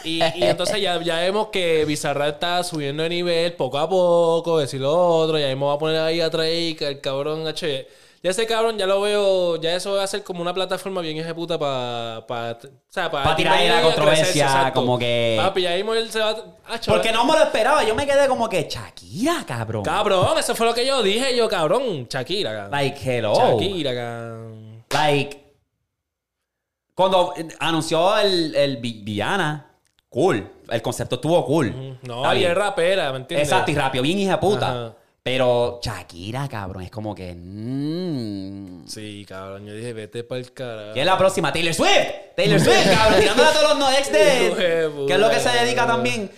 Y, 0.05 0.19
y 0.21 0.43
entonces 0.43 0.81
ya, 0.81 1.01
ya 1.01 1.19
vemos 1.21 1.51
que 1.53 1.85
Bizarrap 1.85 2.35
está 2.35 2.65
subiendo 2.65 3.05
de 3.05 3.09
nivel 3.09 3.53
poco 3.53 3.79
a 3.79 3.89
poco, 3.89 4.59
decir 4.59 4.81
lo 4.81 4.93
otro, 4.93 5.39
ya 5.39 5.47
mismo 5.47 5.69
va 5.69 5.75
a 5.75 5.79
poner 5.79 6.01
ahí 6.01 6.21
a 6.21 6.29
Drake, 6.29 6.79
el 6.81 7.01
cabrón 7.01 7.47
H. 7.47 7.87
Ya 8.23 8.31
ese 8.31 8.47
cabrón 8.47 8.79
ya 8.79 8.87
lo 8.87 9.01
veo, 9.01 9.57
ya 9.61 9.75
eso 9.75 9.95
va 9.95 10.05
a 10.05 10.07
ser 10.07 10.23
como 10.23 10.43
una 10.43 10.55
plataforma 10.55 11.01
bien 11.01 11.19
ejecuta 11.19 11.59
para 11.59 12.25
pa, 12.25 12.53
o 12.53 12.69
sea, 12.89 13.11
para 13.11 13.25
Pa' 13.25 13.35
tirar 13.35 13.55
ahí 13.59 13.69
la 13.69 13.83
controversia, 13.83 14.71
como 14.73 14.97
que- 14.97 15.37
Papi, 15.43 15.67
mismo 15.67 15.93
él 15.93 16.09
se 16.09 16.21
va 16.21 16.37
Acho, 16.69 16.93
Porque 16.93 17.11
no 17.11 17.25
me 17.25 17.33
lo 17.33 17.43
esperaba. 17.43 17.83
Yo 17.83 17.97
me 17.97 18.07
quedé 18.07 18.29
como 18.29 18.49
que, 18.49 18.69
Shakira, 18.71 19.45
cabrón. 19.45 19.83
Cabrón, 19.83 20.39
eso 20.39 20.55
fue 20.55 20.67
lo 20.67 20.73
que 20.73 20.87
yo 20.87 21.03
dije 21.03 21.37
yo, 21.37 21.49
cabrón. 21.49 22.07
Shakira, 22.09 22.53
cabrón. 22.53 22.71
Like, 22.71 23.19
hello. 23.19 23.35
Shakira, 23.35 23.93
cabrón. 23.93 24.85
Like, 24.91 25.43
cuando 26.95 27.35
anunció 27.59 28.19
el, 28.19 28.55
el 28.55 28.79
cool. 30.09 30.49
El 30.69 30.81
concepto 30.81 31.17
estuvo 31.17 31.45
cool. 31.45 31.99
No, 32.03 32.35
y 32.35 32.45
es 32.45 32.55
rapera, 32.55 33.11
¿me 33.11 33.19
entiendes? 33.19 33.49
Exacto, 33.49 33.73
y 33.73 33.75
rápido, 33.75 34.03
bien 34.03 34.21
hija 34.21 34.39
puta. 34.39 34.69
Ajá. 34.69 34.95
Pero 35.25 35.79
Shakira, 35.81 36.49
cabrón, 36.49 36.83
es 36.83 36.91
como 36.91 37.15
que. 37.15 37.33
mm. 37.35 38.89
Sí, 38.89 39.25
cabrón, 39.29 39.65
yo 39.67 39.75
dije, 39.75 39.93
vete 39.93 40.25
para 40.25 40.41
el 40.41 40.53
carajo. 40.53 40.93
¿Quién 40.95 41.03
es 41.05 41.07
la 41.07 41.17
próxima? 41.19 41.53
Taylor 41.53 41.75
Swift. 41.75 42.35
Taylor 42.35 42.59
Swift, 42.59 42.91
cabrón, 42.93 43.21
tirándole 43.21 43.49
a 43.49 43.53
todos 43.53 43.69
los 43.71 43.79
no 43.79 43.91
ex 43.93 44.13
de 44.13 44.91
Que 45.07 45.13
es 45.15 45.21
lo 45.21 45.31
que 45.31 45.39
se 45.39 45.49
dedica 45.51 45.87
también. 45.87 46.29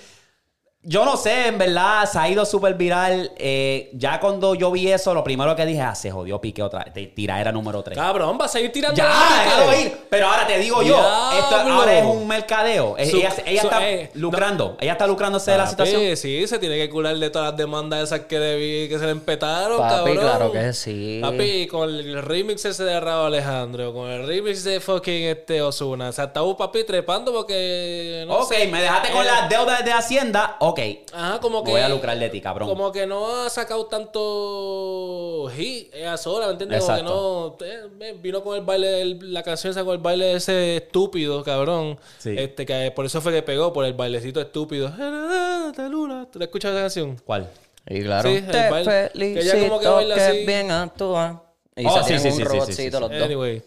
Yo 0.87 1.05
no 1.07 1.17
sé, 1.17 1.47
en 1.49 1.57
verdad, 1.57 2.05
se 2.05 2.19
ha 2.19 2.29
ido 2.29 2.45
súper 2.45 2.75
viral. 2.75 3.33
Eh, 3.37 3.89
ya 3.95 4.21
cuando 4.21 4.55
yo 4.55 4.71
vi 4.71 4.93
eso, 4.93 5.15
lo 5.15 5.25
primero 5.25 5.57
que 5.57 5.65
dije, 5.65 5.81
ah, 5.81 5.95
se 5.95 6.11
jodió 6.11 6.41
Piqué 6.43 6.63
otra 6.63 6.85
vez. 6.85 7.15
Tiraera 7.15 7.51
número 7.53 7.83
3. 7.83 7.97
Cabrón, 7.97 8.37
va 8.39 8.45
a 8.45 8.49
seguir 8.49 8.71
tirando. 8.71 8.95
Ya, 8.97 9.09
déjalo 9.45 9.81
ir. 9.81 9.99
Pero 10.11 10.27
ahora 10.27 10.47
te 10.47 10.59
digo 10.59 10.83
yo, 10.83 10.97
esto 10.99 11.57
ahora 11.57 11.99
es 11.99 12.05
un 12.05 12.29
mercadeo. 12.29 12.97
Eh, 12.99 13.07
Su- 13.07 13.17
ella 13.17 13.33
ella 13.47 13.61
su- 13.63 13.67
está 13.69 13.89
eh, 13.89 14.11
lucrando. 14.15 14.77
Ella 14.79 14.93
está 14.93 15.07
lucrándose 15.07 15.51
de 15.53 15.57
la 15.59 15.67
situación. 15.67 16.17
Sí, 16.17 16.47
se 16.47 16.59
tiene 16.59 16.77
que 16.77 16.91
curar 16.91 17.17
de 17.17 17.31
todas 17.31 17.53
las 17.53 17.57
demandas 17.57 18.03
esas 18.03 18.21
que 18.27 18.39
debí, 18.39 18.89
que 18.89 18.99
se 18.99 19.07
le 19.07 19.13
empetaron, 19.13 19.79
Papi, 19.79 19.95
cabrón. 20.15 20.19
claro 20.19 20.53
que 20.53 20.73
sí. 20.75 21.19
Papi, 21.23 21.67
con 21.67 21.89
el 21.89 22.23
remix 22.23 22.63
ese 22.67 22.85
de 22.85 23.01
Raúl 23.01 23.27
Alejandro, 23.29 23.95
con 23.95 24.11
el 24.11 24.27
remix 24.27 24.63
de 24.65 24.81
fucking 24.81 25.25
este 25.25 25.63
Osuna. 25.63 26.11
O 26.11 26.13
sea, 26.13 26.25
estaba 26.25 26.47
un 26.47 26.57
papi 26.57 26.85
trepando 26.85 27.33
porque. 27.33 28.25
No 28.29 28.41
ok, 28.41 28.53
sé, 28.53 28.67
me 28.69 28.83
dejaste 28.83 29.11
con 29.13 29.23
eh, 29.23 29.31
las 29.31 29.49
deudas 29.49 29.83
de 29.83 29.93
Hacienda. 29.93 30.57
Ok. 30.61 30.74
Ajá, 31.13 31.41
como 31.41 31.63
que. 31.65 31.71
Voy 31.71 31.81
a 31.81 31.89
lucrar 31.89 32.19
de 32.19 32.29
ti, 32.31 32.41
cabrón. 32.41 32.69
Como 32.69 32.91
que 32.93 33.07
no 33.07 33.43
ha 33.43 33.51
sacado 33.51 33.87
tanto 33.87 35.49
hit 35.57 35.95
ella 35.95 36.17
sola, 36.17 36.47
¿me 36.47 36.53
entiendes? 36.53 36.85
Como 36.85 36.97
que 36.97 37.03
no. 37.03 37.57
eh, 38.05 38.19
vino 38.21 38.43
con 38.43 38.57
el 38.57 38.63
baile, 38.63 39.01
el- 39.01 39.33
la 39.33 39.43
canción 39.43 39.71
esa 39.71 39.85
con 39.85 39.95
el 39.95 40.01
baile 40.01 40.33
ese 40.35 40.77
estúpido, 40.79 41.43
cabrón. 41.43 41.99
Sí. 42.19 42.35
Este, 42.37 42.65
que 42.67 42.93
por 42.95 43.07
eso 43.07 43.21
fue 43.21 43.33
que 43.33 43.43
pegó, 43.43 43.73
por 43.73 43.85
el 43.85 43.95
bailecito 43.95 44.41
estúpido. 44.41 44.91
¿Tú 44.91 46.39
la 46.39 46.45
escuchas 46.45 46.73
esa 46.73 46.81
canción? 46.81 47.17
¿Cuál? 47.25 47.49
Y 47.89 48.03
claro, 48.03 48.29
Sí, 48.31 48.37
el 48.37 48.47
te 48.47 48.71
baile- 48.71 49.11
que 49.13 49.41
ella 49.41 49.69
como 49.69 49.81
que 49.81 49.89
baila 49.89 50.15
que 50.15 50.21
así. 50.23 50.47
bien 50.47 50.71
actúa. 50.71 51.43
Y 51.77 51.87
Oh, 51.87 52.03
se 52.03 52.15
sí, 52.15 52.19
sí, 52.21 52.29
un 52.29 52.33
sí, 52.35 52.39
sí, 52.39 52.45
robotcito 52.45 52.77
sí, 52.77 52.83
sí, 52.85 52.91
los 52.91 53.11
dos. 53.11 53.23
Anyway. 53.23 53.63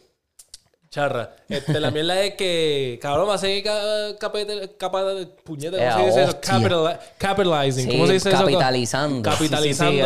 Charra. 0.97 1.29
Este, 1.47 1.79
la 1.79 1.91
mierda 1.91 2.19
es 2.23 2.33
que, 2.33 2.97
cabrón, 2.99 3.29
va 3.29 3.35
a 3.35 3.37
seguir 3.37 3.63
capa, 4.19 4.39
puñeta, 5.43 5.77
¿cómo 5.77 5.99
se 5.99 6.05
dice 6.07 6.21
eso? 6.23 6.31
hostia. 6.31 6.53
Capital- 6.53 6.99
capitalizing. 7.19 7.83
Sí, 7.85 7.91
¿Cómo 7.91 8.07
se 8.07 8.13
dice 8.13 8.31
capitalizando. 8.31 9.29
eso? 9.29 9.37
Capitalizando. 9.37 9.91
Sí, 9.91 9.97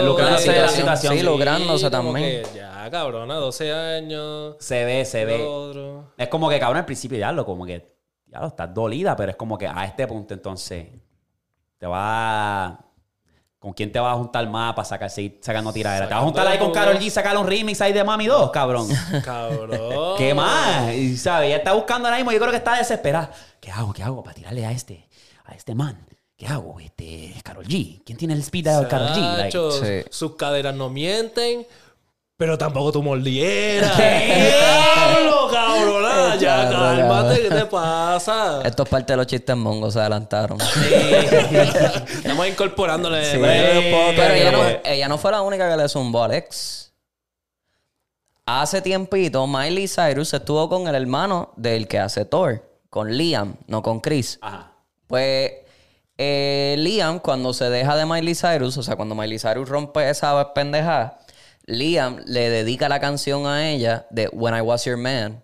sí, 0.43 0.49
de 0.49 0.59
la 0.59 0.67
Sí, 0.67 0.75
situación. 0.75 1.13
Sí, 1.17 1.23
lográndose 1.23 1.89
también. 1.89 2.43
que 2.43 2.57
ya, 2.57 2.89
cabrona, 2.91 3.35
12 3.35 3.71
años. 3.71 4.57
Se 4.59 4.83
ve, 4.83 5.05
se 5.05 5.23
ve. 5.23 5.41
otro. 5.45 6.11
Es 6.17 6.27
como 6.27 6.49
que, 6.49 6.59
cabrón, 6.59 6.79
al 6.79 6.85
principio 6.85 7.17
ya 7.17 7.31
lo 7.31 7.45
como 7.45 7.65
que. 7.65 7.95
ya 8.27 8.41
lo 8.41 8.47
estás 8.47 8.73
dolida, 8.73 9.15
pero 9.15 9.29
es 9.31 9.37
como 9.37 9.57
que 9.57 9.67
a 9.67 9.85
este 9.85 10.05
punto 10.07 10.33
entonces 10.33 10.87
te 11.77 11.87
va 11.87 12.79
¿Con 13.61 13.73
quién 13.73 13.91
te 13.91 13.99
vas 13.99 14.15
a 14.15 14.17
juntar 14.17 14.49
más 14.49 14.73
para 14.73 14.85
sacar, 14.85 15.07
seguir 15.11 15.37
sacando 15.39 15.71
tiradera? 15.71 16.07
¿Te 16.07 16.15
vas 16.15 16.23
a 16.23 16.25
juntar 16.25 16.47
ahí 16.47 16.57
con 16.57 16.71
Carol 16.71 16.97
G 16.97 17.03
y 17.03 17.09
sacar 17.11 17.37
un 17.37 17.45
remix 17.45 17.79
ahí 17.79 17.93
de 17.93 18.03
Mami 18.03 18.25
2, 18.25 18.49
cabrón? 18.49 18.87
Cabrón. 19.23 20.17
¿Qué 20.17 20.33
más? 20.33 20.91
Y, 20.95 21.15
¿sabes? 21.15 21.49
Ella 21.49 21.57
está 21.57 21.73
buscando 21.73 22.07
ahora 22.07 22.17
mismo. 22.17 22.31
Yo 22.31 22.39
creo 22.39 22.49
que 22.49 22.57
está 22.57 22.75
desesperada. 22.75 23.29
¿Qué 23.59 23.69
hago? 23.69 23.93
¿Qué 23.93 24.01
hago 24.01 24.23
para 24.23 24.33
tirarle 24.33 24.65
a 24.65 24.71
este, 24.71 25.07
a 25.45 25.53
este 25.53 25.75
man? 25.75 26.07
¿Qué 26.35 26.47
hago? 26.47 26.79
Este, 26.79 27.35
Carol 27.43 27.63
G. 27.67 28.01
¿Quién 28.03 28.17
tiene 28.17 28.33
el 28.33 28.39
speed 28.39 28.67
de 28.67 28.87
Carol 28.87 29.09
G? 29.09 29.37
Like, 29.37 30.03
Sí. 30.03 30.09
Sus 30.09 30.35
caderas 30.37 30.73
no 30.73 30.89
mienten, 30.89 31.67
pero 32.41 32.57
tampoco 32.57 32.91
tu 32.91 33.03
mordieras. 33.03 33.91
¿Qué? 33.97 34.49
¡Diablo, 34.49 35.47
cabrona! 35.51 36.35
Ya, 36.37 36.71
Cabrón, 36.71 36.97
cálmate, 36.97 37.41
¿qué 37.43 37.49
te 37.51 37.65
pasa? 37.67 38.61
Esto 38.65 38.81
es 38.81 38.89
parte 38.89 39.13
de 39.13 39.17
los 39.17 39.27
chistes 39.27 39.55
mongos, 39.55 39.93
se 39.93 39.99
adelantaron. 39.99 40.57
Estamos 42.09 42.47
incorporándole. 42.47 43.23
Sí. 43.25 43.37
Pero 43.37 44.33
ella 44.33 44.51
no, 44.51 44.63
ella 44.83 45.07
no 45.07 45.19
fue 45.19 45.29
la 45.29 45.43
única 45.43 45.69
que 45.69 45.77
le 45.77 45.87
zumbó 45.87 46.23
a 46.23 46.25
Alex. 46.25 46.91
Hace 48.47 48.81
tiempito, 48.81 49.45
Miley 49.45 49.87
Cyrus 49.87 50.33
estuvo 50.33 50.67
con 50.67 50.87
el 50.87 50.95
hermano 50.95 51.53
del 51.57 51.87
que 51.87 51.99
hace 51.99 52.25
Thor, 52.25 52.67
con 52.89 53.15
Liam, 53.15 53.53
no 53.67 53.83
con 53.83 53.99
Chris. 53.99 54.39
Ajá. 54.41 54.71
Pues 55.05 55.51
eh, 56.17 56.73
Liam, 56.79 57.19
cuando 57.19 57.53
se 57.53 57.69
deja 57.69 57.95
de 57.95 58.07
Miley 58.07 58.33
Cyrus, 58.33 58.79
o 58.79 58.81
sea, 58.81 58.95
cuando 58.95 59.13
Miley 59.13 59.37
Cyrus 59.37 59.69
rompe 59.69 60.09
esa 60.09 60.55
pendeja, 60.55 61.19
Liam 61.65 62.21
le 62.25 62.49
dedica 62.49 62.89
la 62.89 62.99
canción 62.99 63.45
a 63.47 63.69
ella 63.69 64.07
de 64.09 64.27
When 64.29 64.55
I 64.55 64.61
Was 64.61 64.85
Your 64.85 64.97
Man 64.97 65.43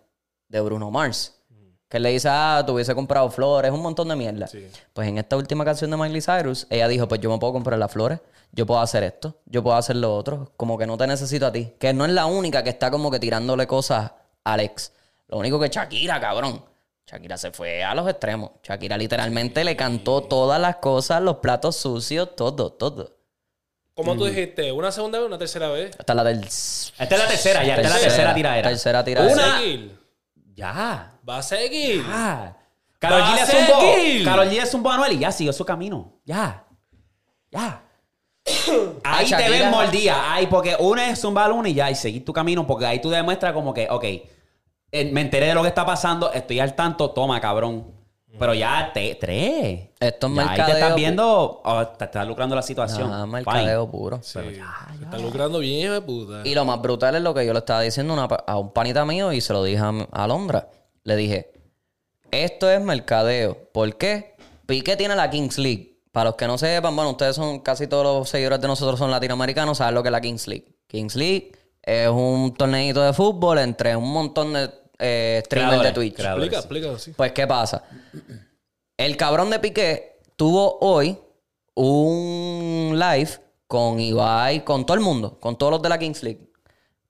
de 0.49 0.61
Bruno 0.61 0.91
Mars. 0.91 1.33
Que 1.89 1.99
le 1.99 2.09
dice, 2.09 2.27
ah, 2.29 2.61
te 2.65 2.71
hubiese 2.71 2.93
comprado 2.93 3.29
flores, 3.31 3.71
un 3.71 3.81
montón 3.81 4.09
de 4.09 4.15
mierda. 4.15 4.49
Pues 4.93 5.07
en 5.07 5.17
esta 5.17 5.37
última 5.37 5.63
canción 5.63 5.89
de 5.89 5.95
Miley 5.95 6.21
Cyrus, 6.21 6.67
ella 6.69 6.87
dijo, 6.89 7.07
pues 7.07 7.21
yo 7.21 7.31
me 7.31 7.37
puedo 7.37 7.53
comprar 7.53 7.79
las 7.79 7.89
flores, 7.89 8.19
yo 8.51 8.65
puedo 8.65 8.81
hacer 8.81 9.03
esto, 9.03 9.39
yo 9.45 9.63
puedo 9.63 9.77
hacer 9.77 9.95
lo 9.95 10.13
otro, 10.13 10.51
como 10.57 10.77
que 10.77 10.85
no 10.85 10.97
te 10.97 11.07
necesito 11.07 11.45
a 11.45 11.51
ti. 11.51 11.73
Que 11.79 11.93
no 11.93 12.03
es 12.03 12.11
la 12.11 12.25
única 12.25 12.61
que 12.61 12.71
está 12.71 12.91
como 12.91 13.09
que 13.09 13.19
tirándole 13.19 13.67
cosas 13.67 14.11
a 14.43 14.53
Alex. 14.53 14.91
Lo 15.27 15.37
único 15.37 15.59
que 15.59 15.69
Shakira, 15.69 16.19
cabrón. 16.19 16.61
Shakira 17.05 17.37
se 17.37 17.51
fue 17.51 17.85
a 17.85 17.95
los 17.95 18.09
extremos. 18.09 18.51
Shakira 18.63 18.97
literalmente 18.97 19.63
le 19.63 19.77
cantó 19.77 20.23
todas 20.23 20.59
las 20.59 20.77
cosas, 20.77 21.21
los 21.21 21.37
platos 21.37 21.77
sucios, 21.77 22.35
todo, 22.35 22.73
todo. 22.73 23.16
¿Cómo 23.97 24.15
tú 24.15 24.25
dijiste? 24.25 24.71
¿Una 24.71 24.91
segunda 24.91 25.17
vez 25.17 25.23
o 25.25 25.27
una 25.27 25.37
tercera 25.39 25.69
vez? 25.69 25.89
Esta 25.99 26.13
es 26.13 26.15
la 26.15 26.23
del... 26.23 26.43
Esta 26.43 27.03
es 27.03 27.17
la 27.19 27.27
tercera, 27.27 27.63
ya. 27.63 27.75
Esta 27.75 27.87
es 27.87 27.93
la 27.95 27.99
tercera 27.99 28.33
tiradera. 28.35 28.69
Tercera 28.69 28.99
¿Va 28.99 29.03
tiradera. 29.03 29.33
Una- 29.33 29.55
a 29.55 29.59
seguir? 29.59 29.99
Ya. 30.55 31.11
¿Va 31.27 31.37
a 31.39 31.41
seguir? 31.43 32.05
Ah. 32.07 32.53
Carol 32.99 33.21
G 33.23 33.35
le 33.35 33.45
zumbó. 33.45 33.81
seguir. 33.81 34.23
Carol 34.25 34.47
G 34.47 34.51
le 34.51 34.65
zumbó 34.67 34.91
a 34.91 34.95
Anuel 34.95 35.13
y 35.13 35.19
ya 35.19 35.31
siguió 35.31 35.51
su 35.51 35.65
camino. 35.65 36.13
Ya. 36.25 36.63
Ya. 37.51 37.81
Ahí 39.03 39.27
te 39.29 39.49
ven 39.49 39.69
mordida. 39.71 40.31
Ahí, 40.33 40.45
porque 40.47 40.75
uno 40.79 41.01
es 41.01 41.19
zumbar 41.19 41.51
uno 41.51 41.67
y 41.67 41.73
ya, 41.73 41.89
y 41.91 41.95
seguir 41.95 42.23
tu 42.23 42.31
camino, 42.31 42.65
porque 42.67 42.85
ahí 42.85 43.01
tú 43.01 43.09
demuestras 43.09 43.51
como 43.53 43.73
que, 43.73 43.87
ok, 43.89 44.03
eh, 44.03 45.11
me 45.11 45.21
enteré 45.21 45.47
de 45.47 45.53
lo 45.53 45.63
que 45.63 45.67
está 45.69 45.85
pasando, 45.85 46.31
estoy 46.31 46.59
al 46.59 46.75
tanto, 46.75 47.09
toma, 47.11 47.41
cabrón. 47.41 47.93
Pero 48.39 48.53
ya, 48.53 48.91
te, 48.93 49.15
tres. 49.15 49.89
Esto 49.99 50.27
es 50.27 50.33
Ya 50.33 50.41
Ahí 50.41 50.47
te 50.47 50.57
mercadeo 50.57 50.75
estás 50.75 50.95
viendo, 50.95 51.61
oh, 51.63 51.87
te 51.87 52.05
estás 52.05 52.27
lucrando 52.27 52.55
la 52.55 52.61
situación. 52.61 53.11
Ah, 53.11 53.21
Fine. 53.21 53.31
mercadeo 53.31 53.89
puro. 53.89 54.19
Sí. 54.21 54.39
Se 54.39 55.03
está 55.03 55.17
lucrando 55.17 55.59
bien, 55.59 55.85
hijo 55.85 55.93
de 55.93 56.01
puta. 56.01 56.41
Y 56.43 56.53
lo 56.53 56.65
más 56.65 56.81
brutal 56.81 57.15
es 57.15 57.21
lo 57.21 57.33
que 57.33 57.45
yo 57.45 57.53
le 57.53 57.59
estaba 57.59 57.81
diciendo 57.81 58.13
una 58.13 58.25
a 58.25 58.57
un 58.57 58.71
panita 58.73 59.05
mío 59.05 59.31
y 59.31 59.41
se 59.41 59.53
lo 59.53 59.63
dije 59.63 59.81
a, 59.81 59.91
a 60.11 60.27
Londra. 60.27 60.69
Le 61.03 61.15
dije, 61.15 61.51
esto 62.31 62.69
es 62.69 62.81
mercadeo. 62.81 63.57
¿Por 63.71 63.95
qué? 63.97 64.35
Piqué 64.65 64.97
tiene 64.97 65.15
la 65.15 65.29
Kings 65.29 65.57
League. 65.57 65.97
Para 66.11 66.31
los 66.31 66.35
que 66.35 66.47
no 66.47 66.57
sepan, 66.57 66.95
bueno, 66.95 67.11
ustedes 67.11 67.35
son 67.35 67.59
casi 67.59 67.87
todos 67.87 68.03
los 68.03 68.29
seguidores 68.29 68.59
de 68.59 68.67
nosotros 68.67 68.99
son 68.99 69.11
latinoamericanos, 69.11 69.77
saben 69.77 69.95
lo 69.95 70.03
que 70.03 70.09
es 70.09 70.11
la 70.11 70.21
Kings 70.21 70.47
League. 70.47 70.75
Kings 70.87 71.15
League 71.15 71.51
es 71.81 72.09
un 72.09 72.53
torneito 72.55 73.01
de 73.01 73.13
fútbol 73.13 73.59
entre 73.59 73.95
un 73.95 74.11
montón 74.11 74.53
de 74.53 74.69
eh, 74.99 75.41
streamers 75.45 75.83
de 75.83 75.91
Twitch. 75.91 76.15
creadores. 76.15 76.53
Explica, 76.53 76.87
explica, 76.87 76.99
sí. 76.99 77.13
Pues, 77.15 77.31
¿qué 77.31 77.47
pasa? 77.47 77.83
El 78.97 79.15
cabrón 79.17 79.49
de 79.49 79.59
Piqué 79.59 80.19
tuvo 80.35 80.79
hoy 80.81 81.17
un 81.75 82.97
live 82.97 83.29
con 83.67 83.99
Ibai, 83.99 84.63
con 84.63 84.85
todo 84.85 84.95
el 84.95 85.03
mundo, 85.03 85.39
con 85.39 85.57
todos 85.57 85.73
los 85.73 85.81
de 85.81 85.89
la 85.89 85.99
Kings 85.99 86.23
League. 86.23 86.51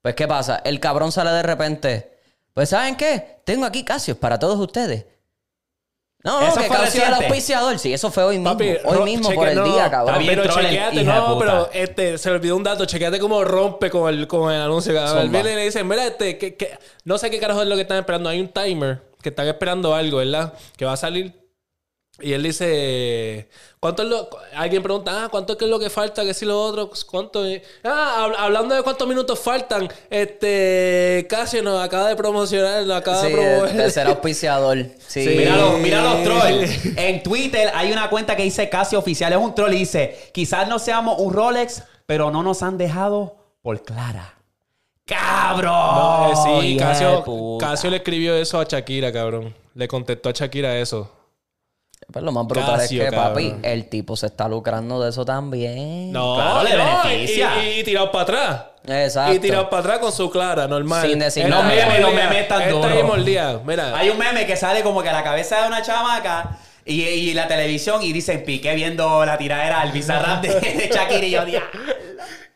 Pues, 0.02 0.16
¿qué 0.16 0.28
pasa? 0.28 0.62
El 0.66 0.80
cabrón 0.80 1.12
sale 1.12 1.32
de 1.32 1.44
repente. 1.44 2.20
Pues, 2.54 2.70
¿saben 2.70 2.96
qué? 2.96 3.42
Tengo 3.46 3.66
aquí 3.66 3.84
Casios 3.86 4.18
para 4.18 4.38
todos 4.40 4.60
ustedes. 4.60 5.06
No, 6.28 6.42
no, 6.42 6.48
¿Eso 6.48 6.60
que 6.60 6.68
fue 6.68 6.76
el 7.08 7.14
auspiciador. 7.14 7.80
Sí, 7.80 7.94
eso 7.94 8.12
fue 8.12 8.24
hoy 8.24 8.38
mismo. 8.38 8.52
Papi, 8.52 8.76
hoy 8.84 9.04
mismo 9.06 9.30
cheque- 9.30 9.36
por 9.36 9.48
el 9.48 9.56
no, 9.56 9.64
día, 9.64 9.90
cabrón. 9.90 10.10
Está 10.10 10.20
bien 10.20 10.32
Pero 10.36 10.44
troll 10.44 10.66
chequeate, 10.66 11.04
no, 11.06 11.40
pero 11.40 11.70
este, 11.72 12.18
se 12.18 12.30
me 12.30 12.36
olvidó 12.36 12.56
un 12.58 12.64
dato. 12.64 12.86
Chequeate 12.86 13.18
cómo 13.20 13.44
rompe 13.46 13.90
con 13.90 14.14
el, 14.14 14.28
con 14.28 14.52
el 14.54 14.60
anuncio. 14.62 14.94
cabrón. 14.94 15.32
Viene 15.32 15.54
y 15.54 15.56
le 15.56 15.64
dicen, 15.64 15.88
mira, 15.88 16.06
este, 16.06 16.38
que, 16.38 16.56
que- 16.56 16.78
no 17.06 17.18
sé 17.18 17.30
qué 17.30 17.40
carajo 17.40 17.62
es 17.62 17.68
lo 17.70 17.76
que 17.76 17.82
están 17.84 17.98
esperando. 18.00 18.28
Hay 18.28 18.42
un 18.42 18.50
timer 18.50 19.02
que 19.22 19.30
están 19.30 19.48
esperando 19.48 19.96
algo, 19.96 20.18
¿verdad? 20.18 20.54
Que 20.76 20.84
va 20.84 20.94
a 20.94 20.98
salir. 20.98 21.34
Y 22.20 22.34
él 22.34 22.42
dice, 22.42 23.48
¿cuánto 23.80 24.02
es 24.02 24.10
lo...? 24.10 24.28
Alguien 24.56 24.82
pregunta, 24.82 25.26
ah, 25.26 25.30
¿cuánto 25.30 25.54
es 25.54 25.60
que 25.60 25.66
es 25.66 25.72
lo 25.72 25.80
que 25.80 25.90
falta? 25.92 26.24
¿Qué 26.24 26.34
si 26.34 26.46
lo 26.46 26.60
otro? 26.60 26.90
¿Cuánto? 27.10 27.46
es? 27.46 27.62
Ah, 27.84 28.26
hab- 28.28 28.36
hablando 28.40 28.74
de 28.74 28.82
cuántos 28.82 29.08
minutos 29.08 29.38
faltan, 29.40 29.88
este... 30.10 31.28
Casio 31.30 31.62
nos 31.62 31.80
acaba 31.84 32.08
de 32.10 32.16
promocionar, 32.16 32.84
nos 32.86 32.98
acaba 32.98 33.22
Sí, 33.22 33.28
de 33.28 33.34
promover. 33.34 33.74
de 33.74 33.92
ser 33.92 34.08
auspiciador. 34.08 34.78
Sí. 35.08 35.26
Mira 35.38 35.56
los, 35.58 35.80
mira 35.80 36.02
los 36.02 36.24
trolls. 36.24 36.86
En 36.98 37.22
Twitter 37.24 37.72
hay 37.74 37.92
una 37.92 38.10
cuenta 38.10 38.36
que 38.36 38.44
dice 38.44 38.68
casi 38.70 38.96
oficial. 38.96 39.32
Es 39.32 39.40
un 39.40 39.54
troll 39.56 39.74
y 39.74 39.80
dice: 39.80 40.30
Quizás 40.34 40.68
no 40.68 40.80
seamos 40.80 41.20
un 41.20 41.32
Rolex, 41.34 41.84
pero 42.06 42.30
no 42.32 42.44
nos 42.44 42.62
han 42.64 42.78
dejado 42.78 43.38
por 43.62 43.84
Clara. 43.84 44.34
¡Cabrón! 45.06 45.72
No, 45.72 46.32
eh, 46.32 46.36
sí, 46.62 46.76
Oh, 46.76 46.80
Casio. 46.80 47.58
Casio 47.60 47.90
le 47.90 47.98
escribió 47.98 48.36
eso 48.36 48.60
a 48.60 48.66
Shakira, 48.66 49.12
cabrón. 49.14 49.56
Le 49.76 49.88
contestó 49.88 50.30
a 50.30 50.34
Shakira 50.34 50.78
eso. 50.78 51.10
Pero 52.12 52.26
lo 52.26 52.32
más 52.32 52.48
brutal 52.48 52.78
Casio, 52.78 53.04
es 53.04 53.10
que, 53.10 53.16
papi, 53.16 53.56
el 53.64 53.90
tipo 53.90 54.16
se 54.16 54.28
está 54.28 54.48
lucrando 54.48 55.02
de 55.02 55.10
eso 55.10 55.26
también. 55.26 56.12
No, 56.12 56.36
Claro, 56.36 56.64
le 56.64 56.78
no, 56.78 57.04
beneficia. 57.04 57.52
Y, 57.64 57.68
y- 57.68 57.80
y 57.80 57.84
tirado 57.84 58.12
para 58.12 58.24
atrás. 58.24 58.62
Exacto. 58.88 59.34
Y 59.34 59.40
tirado 59.40 59.70
para 59.70 59.82
atrás 59.82 60.00
con 60.00 60.12
su 60.14 60.30
clara, 60.30 60.68
normal. 60.68 61.06
Sin 61.06 61.20
decir 61.20 61.50
Los 61.50 61.64
memes, 61.66 62.00
los 62.00 62.14
memes 62.14 62.38
están 62.44 62.70
duros. 62.70 62.92
mismo 62.94 63.16
el 63.16 63.26
día, 63.26 63.60
mira. 63.66 63.98
Hay 63.98 64.10
un 64.10 64.18
meme 64.18 64.46
que 64.46 64.56
sale 64.56 64.82
como 64.84 65.04
que 65.04 65.10
a 65.10 65.14
la 65.14 65.24
cabeza 65.24 65.62
de 65.62 65.68
una 65.68 65.82
chamaca 65.82 66.58
y, 66.86 67.02
y 67.02 67.34
la 67.34 67.50
televisión 67.50 68.02
y 68.02 68.14
dicen 68.14 68.44
Piqué 68.46 68.74
viendo 68.76 69.26
la 69.26 69.38
tiradera 69.38 69.82
al 69.82 69.92
bizarrap 69.92 70.42
de, 70.42 70.50
de 70.62 70.90
Shakira 70.94 71.26
y 71.26 71.32
yo. 71.32 71.42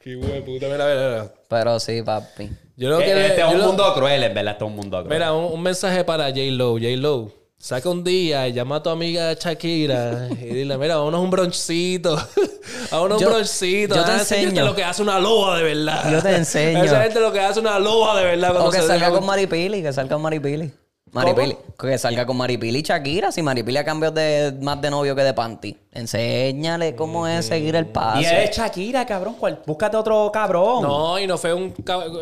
Qué 0.02 0.16
huevo 0.16 0.46
puta, 0.46 0.68
mira, 0.68 0.86
mira, 0.86 1.10
mira. 1.10 1.32
Pero 1.50 1.80
sí, 1.82 2.02
papi. 2.02 2.50
Yo 2.78 2.90
lo 2.90 3.00
que 3.00 3.06
Que 3.06 3.26
Este 3.28 3.42
es 3.42 3.48
un 3.48 3.60
lo- 3.60 3.68
mundo 3.68 3.94
cruel, 3.94 4.24
en 4.24 4.34
verdad, 4.34 4.54
este 4.54 4.64
es 4.64 4.70
un 4.70 4.76
mundo 4.78 5.04
cruel. 5.04 5.20
Mira, 5.20 5.34
un, 5.34 5.52
un 5.52 5.62
mensaje 5.62 6.06
para 6.06 6.26
J-Lo. 6.30 6.74
J-Lo, 6.76 7.32
saca 7.62 7.90
un 7.90 8.04
día 8.04 8.48
y 8.48 8.54
llama 8.54 8.78
a 8.78 8.84
tu 8.84 8.90
amiga 8.90 9.34
Shakira 9.34 10.28
y 10.32 10.46
dile, 10.46 10.78
mira, 10.78 10.96
vámonos 10.98 11.22
un 11.22 11.30
bronchito. 11.30 12.16
vámonos 12.92 13.22
un 13.22 13.28
bronchito. 13.28 13.96
yo 13.96 14.04
te 14.04 14.12
Ah, 14.12 14.18
enseño. 14.20 14.66
lo 14.66 14.76
que 14.76 14.84
hace 14.84 15.02
una 15.04 15.20
loba 15.20 15.58
de 15.58 15.64
verdad. 15.64 16.12
Yo 16.12 16.22
te 16.22 16.36
enseño. 16.36 16.84
Esa 16.84 17.04
gente 17.04 17.20
lo 17.20 17.32
que 17.32 17.40
hace 17.40 17.60
una 17.60 17.78
loba 17.80 18.18
de 18.20 18.26
verdad. 18.26 18.58
O 18.66 18.70
que 18.72 18.82
salga 18.82 19.12
con 19.12 19.26
Maripili, 19.26 19.82
que 19.84 19.94
salga 19.94 20.16
con 20.16 20.24
Maripili. 20.24 20.72
Maripili. 21.14 21.58
Que 21.78 21.98
salga 21.98 22.26
con 22.26 22.38
Maripili 22.38 22.80
y 22.80 22.82
Shakira. 22.84 23.32
Si 23.34 23.42
Maripili 23.42 23.78
ha 23.78 23.84
cambiado 23.84 24.16
de, 24.16 24.54
más 24.62 24.80
de 24.82 24.90
novio 24.90 25.14
que 25.16 25.24
de 25.24 25.34
panty. 25.34 25.78
Enséñale 25.92 26.96
cómo 26.96 27.28
es 27.28 27.46
seguir 27.48 27.76
el 27.76 27.86
paso. 27.88 28.22
y 28.22 28.26
eres 28.26 28.56
Shakira, 28.56 29.06
cabrón. 29.06 29.36
¿cuál? 29.38 29.60
Búscate 29.66 29.98
otro 29.98 30.30
cabrón. 30.32 30.84
No, 30.84 31.20
y 31.20 31.28
no 31.28 31.38
fue 31.38 31.54
un, 31.54 31.74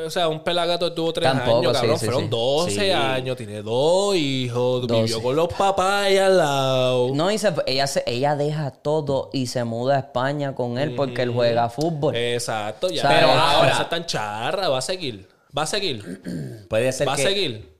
o 0.05 0.09
sea, 0.09 0.27
un 0.27 0.43
pelagato 0.43 0.89
que 0.89 0.95
tuvo 0.95 1.13
tres 1.13 1.31
Tampoco, 1.31 1.59
años, 1.59 1.73
cabrón. 1.73 1.99
sí, 1.99 2.05
Fueron 2.05 2.23
sí. 2.23 2.29
12 2.29 2.71
Sí. 2.71 2.89
años, 2.91 3.37
tiene 3.37 3.61
dos 3.61 4.15
hijos, 4.15 4.81
vivió 4.87 5.01
12. 5.01 5.21
con 5.21 5.35
los 5.35 5.47
papás 5.53 6.05
ahí 6.05 6.17
al 6.17 6.37
lado. 6.37 7.09
No, 7.13 7.29
y 7.29 7.37
se- 7.37 7.53
ella, 7.67 7.85
se- 7.85 8.03
ella 8.07 8.35
deja 8.35 8.71
todo 8.71 9.29
y 9.33 9.47
se 9.47 9.63
muda 9.65 9.97
a 9.97 9.99
España 9.99 10.55
con 10.55 10.77
él 10.79 10.95
porque 10.95 11.21
él 11.21 11.31
juega 11.31 11.69
fútbol. 11.69 12.15
Exacto, 12.15 12.89
ya. 12.89 13.03
Pero 13.07 13.13
Pero 13.27 13.27
ahora- 13.31 13.73
ahora. 13.75 13.89
tan 13.89 14.05
charra, 14.07 14.69
va 14.69 14.79
a 14.79 14.81
seguir. 14.81 15.27
Va 15.55 15.63
a 15.63 15.67
seguir. 15.67 16.21
Puede 16.69 16.91
ser 16.91 17.07
Va 17.07 17.13
a 17.13 17.17
seguir. 17.17 17.77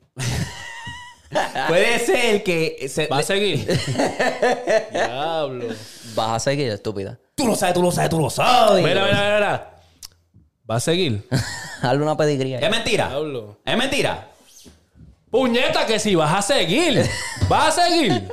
Puede 1.67 2.00
ser 2.00 2.43
que... 2.43 2.88
se- 2.89 3.07
Va 3.07 3.19
a 3.19 3.24
seguir. 3.24 3.67
Diablo. 4.91 5.67
Vas 6.15 6.29
a 6.36 6.39
seguir, 6.39 6.69
estúpida. 6.71 7.19
Tú 7.36 7.48
lo 7.48 7.55
sabes, 7.55 7.75
tú 7.75 7.81
lo 7.83 7.91
sabes, 7.91 8.09
tú 8.09 8.19
lo 8.19 8.29
sabes. 8.29 8.83
Mira, 8.83 9.05
mira, 9.05 9.15
mira, 9.17 9.36
mira. 9.36 9.75
Va 10.69 10.75
a 10.75 10.79
seguir. 10.79 11.27
Hazle 11.81 12.03
una 12.03 12.17
pedigría. 12.17 12.59
Es 12.59 12.69
mentira. 12.69 13.09
Diablo. 13.09 13.57
Es 13.65 13.77
mentira. 13.77 14.27
Puñeta 15.29 15.86
que 15.86 16.00
si 16.00 16.15
vas 16.15 16.33
a 16.33 16.41
seguir. 16.41 17.07
Vas 17.48 17.77
a 17.77 17.83
seguir. 17.88 18.31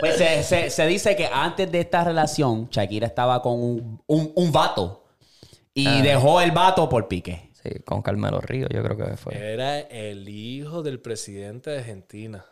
Pues 0.00 0.16
se, 0.16 0.42
se- 0.42 0.70
se 0.70 0.86
dice 0.86 1.14
que 1.14 1.26
antes 1.32 1.70
de 1.70 1.80
esta 1.80 2.02
relación, 2.04 2.68
Shakira 2.70 3.06
estaba 3.06 3.42
con 3.42 3.52
un, 3.62 4.02
un, 4.06 4.32
un 4.34 4.52
vato. 4.52 5.04
Y 5.74 5.86
Ah. 5.86 6.02
dejó 6.02 6.40
el 6.40 6.50
vato 6.50 6.88
por 6.88 7.06
pique. 7.06 7.49
Sí, 7.62 7.70
con 7.84 8.02
Carmelo 8.02 8.40
Río, 8.40 8.66
yo 8.70 8.82
creo 8.82 8.96
que 8.96 9.16
fue. 9.16 9.36
Era 9.36 9.80
el 9.80 10.28
hijo 10.28 10.82
del 10.82 11.00
presidente 11.00 11.70
de 11.70 11.78
Argentina. 11.78 12.44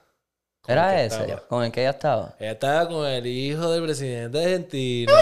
Era 0.67 1.03
ese, 1.03 1.23
estaba. 1.23 1.49
con 1.49 1.65
el 1.65 1.73
que 1.73 1.81
ella 1.81 1.91
estaba. 1.91 2.35
Ella 2.39 2.53
estaba 2.53 2.89
con 2.89 3.07
el 3.07 3.27
hijo 3.27 3.71
del 3.71 3.83
presidente 3.85 4.39
de 4.39 4.45
Argentina. 4.45 5.13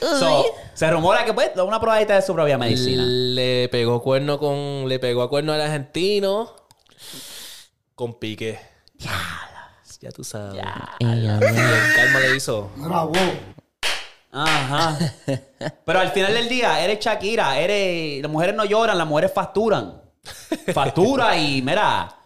So, 0.00 0.44
se 0.74 0.90
rumora 0.90 1.24
que 1.24 1.32
pues 1.32 1.50
una 1.56 1.80
probadita 1.80 2.16
de 2.16 2.22
su 2.22 2.34
propia 2.34 2.58
medicina. 2.58 3.02
Le 3.04 3.68
pegó 3.68 4.02
cuerno 4.02 4.38
con. 4.38 4.88
Le 4.88 4.98
pegó 4.98 5.22
a 5.22 5.30
cuerno 5.30 5.52
al 5.52 5.60
argentino. 5.60 6.52
Con 7.94 8.18
pique. 8.18 8.58
Ya 10.00 10.10
tú 10.10 10.24
sabes. 10.24 10.60
Y 10.98 11.06
el 11.06 11.26
calma 11.28 12.20
le 12.20 12.36
hizo. 12.36 12.70
Ajá. 14.32 14.98
Pero 15.84 16.00
al 16.00 16.10
final 16.12 16.32
del 16.32 16.48
día, 16.48 16.80
eres 16.80 16.98
Shakira, 17.00 17.58
eres. 17.58 18.22
Las 18.22 18.30
mujeres 18.30 18.54
no 18.56 18.64
lloran, 18.64 18.96
las 18.98 19.06
mujeres 19.06 19.30
facturan. 19.32 20.00
Factura 20.74 21.36
y 21.36 21.60
mira, 21.62 22.16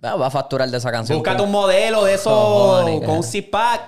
Ah, 0.00 0.14
Va 0.14 0.26
a 0.28 0.30
facturar 0.30 0.68
de 0.68 0.76
esa 0.78 0.92
canción. 0.92 1.18
búscate 1.18 1.42
un 1.42 1.50
modelo 1.50 2.04
de 2.04 2.14
esos 2.14 2.32
Cojones, 2.32 3.00
con 3.00 3.10
un 3.10 3.16
cara. 3.16 3.22
zip-pack. 3.28 3.80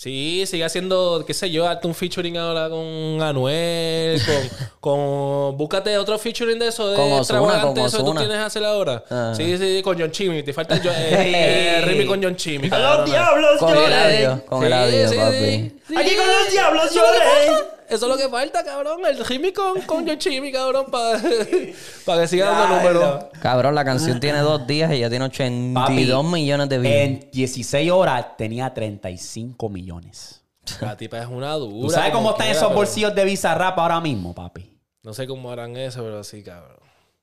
Sí, 0.00 0.44
sigue 0.46 0.62
haciendo, 0.64 1.24
qué 1.26 1.34
sé 1.34 1.50
yo, 1.50 1.66
hazte 1.66 1.88
un 1.88 1.94
featuring 1.94 2.36
ahora 2.38 2.70
con 2.70 3.20
Anuel, 3.20 4.22
con, 4.80 5.48
con 5.48 5.58
búscate 5.58 5.98
otro 5.98 6.16
featuring 6.20 6.56
de 6.56 6.68
eso, 6.68 6.86
de 6.90 6.94
Con 6.94 7.06
Ozuna, 7.06 7.18
extravagante, 7.18 7.80
con 7.80 7.88
eso 7.88 7.98
que 7.98 8.04
tú 8.04 8.14
tienes 8.14 8.36
que 8.36 8.42
hacer 8.44 8.64
ahora. 8.64 9.02
Ah. 9.10 9.32
Sí, 9.36 9.58
sí, 9.58 9.82
con 9.82 9.98
John 9.98 10.12
Chimmy, 10.12 10.44
te 10.44 10.52
falta 10.52 10.76
el, 10.76 10.82
yo- 10.82 10.92
eh, 10.92 11.78
eh, 11.78 11.80
Remy 11.84 12.06
con 12.06 12.22
John 12.22 12.36
Chimmy. 12.36 12.68
¡A 12.70 12.78
los 12.78 13.06
diablos 13.10 13.58
Con 13.58 13.70
el 13.70 13.74
lloré! 13.74 14.26
audio, 14.26 14.46
con 14.46 14.62
el 14.62 14.68
Sí, 14.72 14.78
audio, 14.78 15.08
sí, 15.08 15.16
papi. 15.16 15.36
sí, 15.36 15.80
sí. 15.88 15.94
¡Aquí 15.96 16.14
con 16.14 16.26
los 16.28 16.50
diablos 16.52 16.94
lloré! 16.94 17.77
Eso 17.88 18.04
es 18.06 18.10
lo 18.12 18.16
que 18.16 18.28
falta, 18.28 18.62
cabrón. 18.62 19.00
El 19.06 19.24
Remy 19.24 19.52
con, 19.52 19.80
con 19.82 20.06
Chimmy, 20.18 20.52
cabrón, 20.52 20.86
para 20.90 21.20
que 21.22 22.28
siga 22.28 22.50
dando 22.50 22.76
números. 22.76 23.24
Cabrón, 23.40 23.74
la 23.74 23.84
canción 23.84 24.20
tiene 24.20 24.40
dos 24.40 24.66
días 24.66 24.92
y 24.92 24.98
ya 25.00 25.08
tiene 25.08 25.24
82 25.24 25.74
Papi, 26.22 26.32
millones 26.32 26.68
de 26.68 26.78
views. 26.78 26.94
En 26.94 27.30
16 27.32 27.90
horas 27.90 28.36
tenía 28.36 28.72
35 28.74 29.68
millones. 29.68 30.42
La 30.82 30.96
tipa 30.96 31.18
es 31.18 31.26
una 31.26 31.54
dura. 31.54 31.80
¿Tú 31.86 31.90
sabes 31.90 32.10
cómo 32.12 32.30
están 32.30 32.46
quiera, 32.46 32.52
esos 32.58 32.68
pero- 32.68 32.76
bolsillos 32.76 33.14
de 33.14 33.24
Bizarrap 33.24 33.78
ahora 33.78 34.00
mismo, 34.00 34.34
papi? 34.34 34.70
No 35.02 35.14
sé 35.14 35.26
cómo 35.26 35.50
harán 35.50 35.76
eso, 35.76 36.02
pero 36.02 36.22
sí, 36.22 36.42
cabrón. 36.42 36.76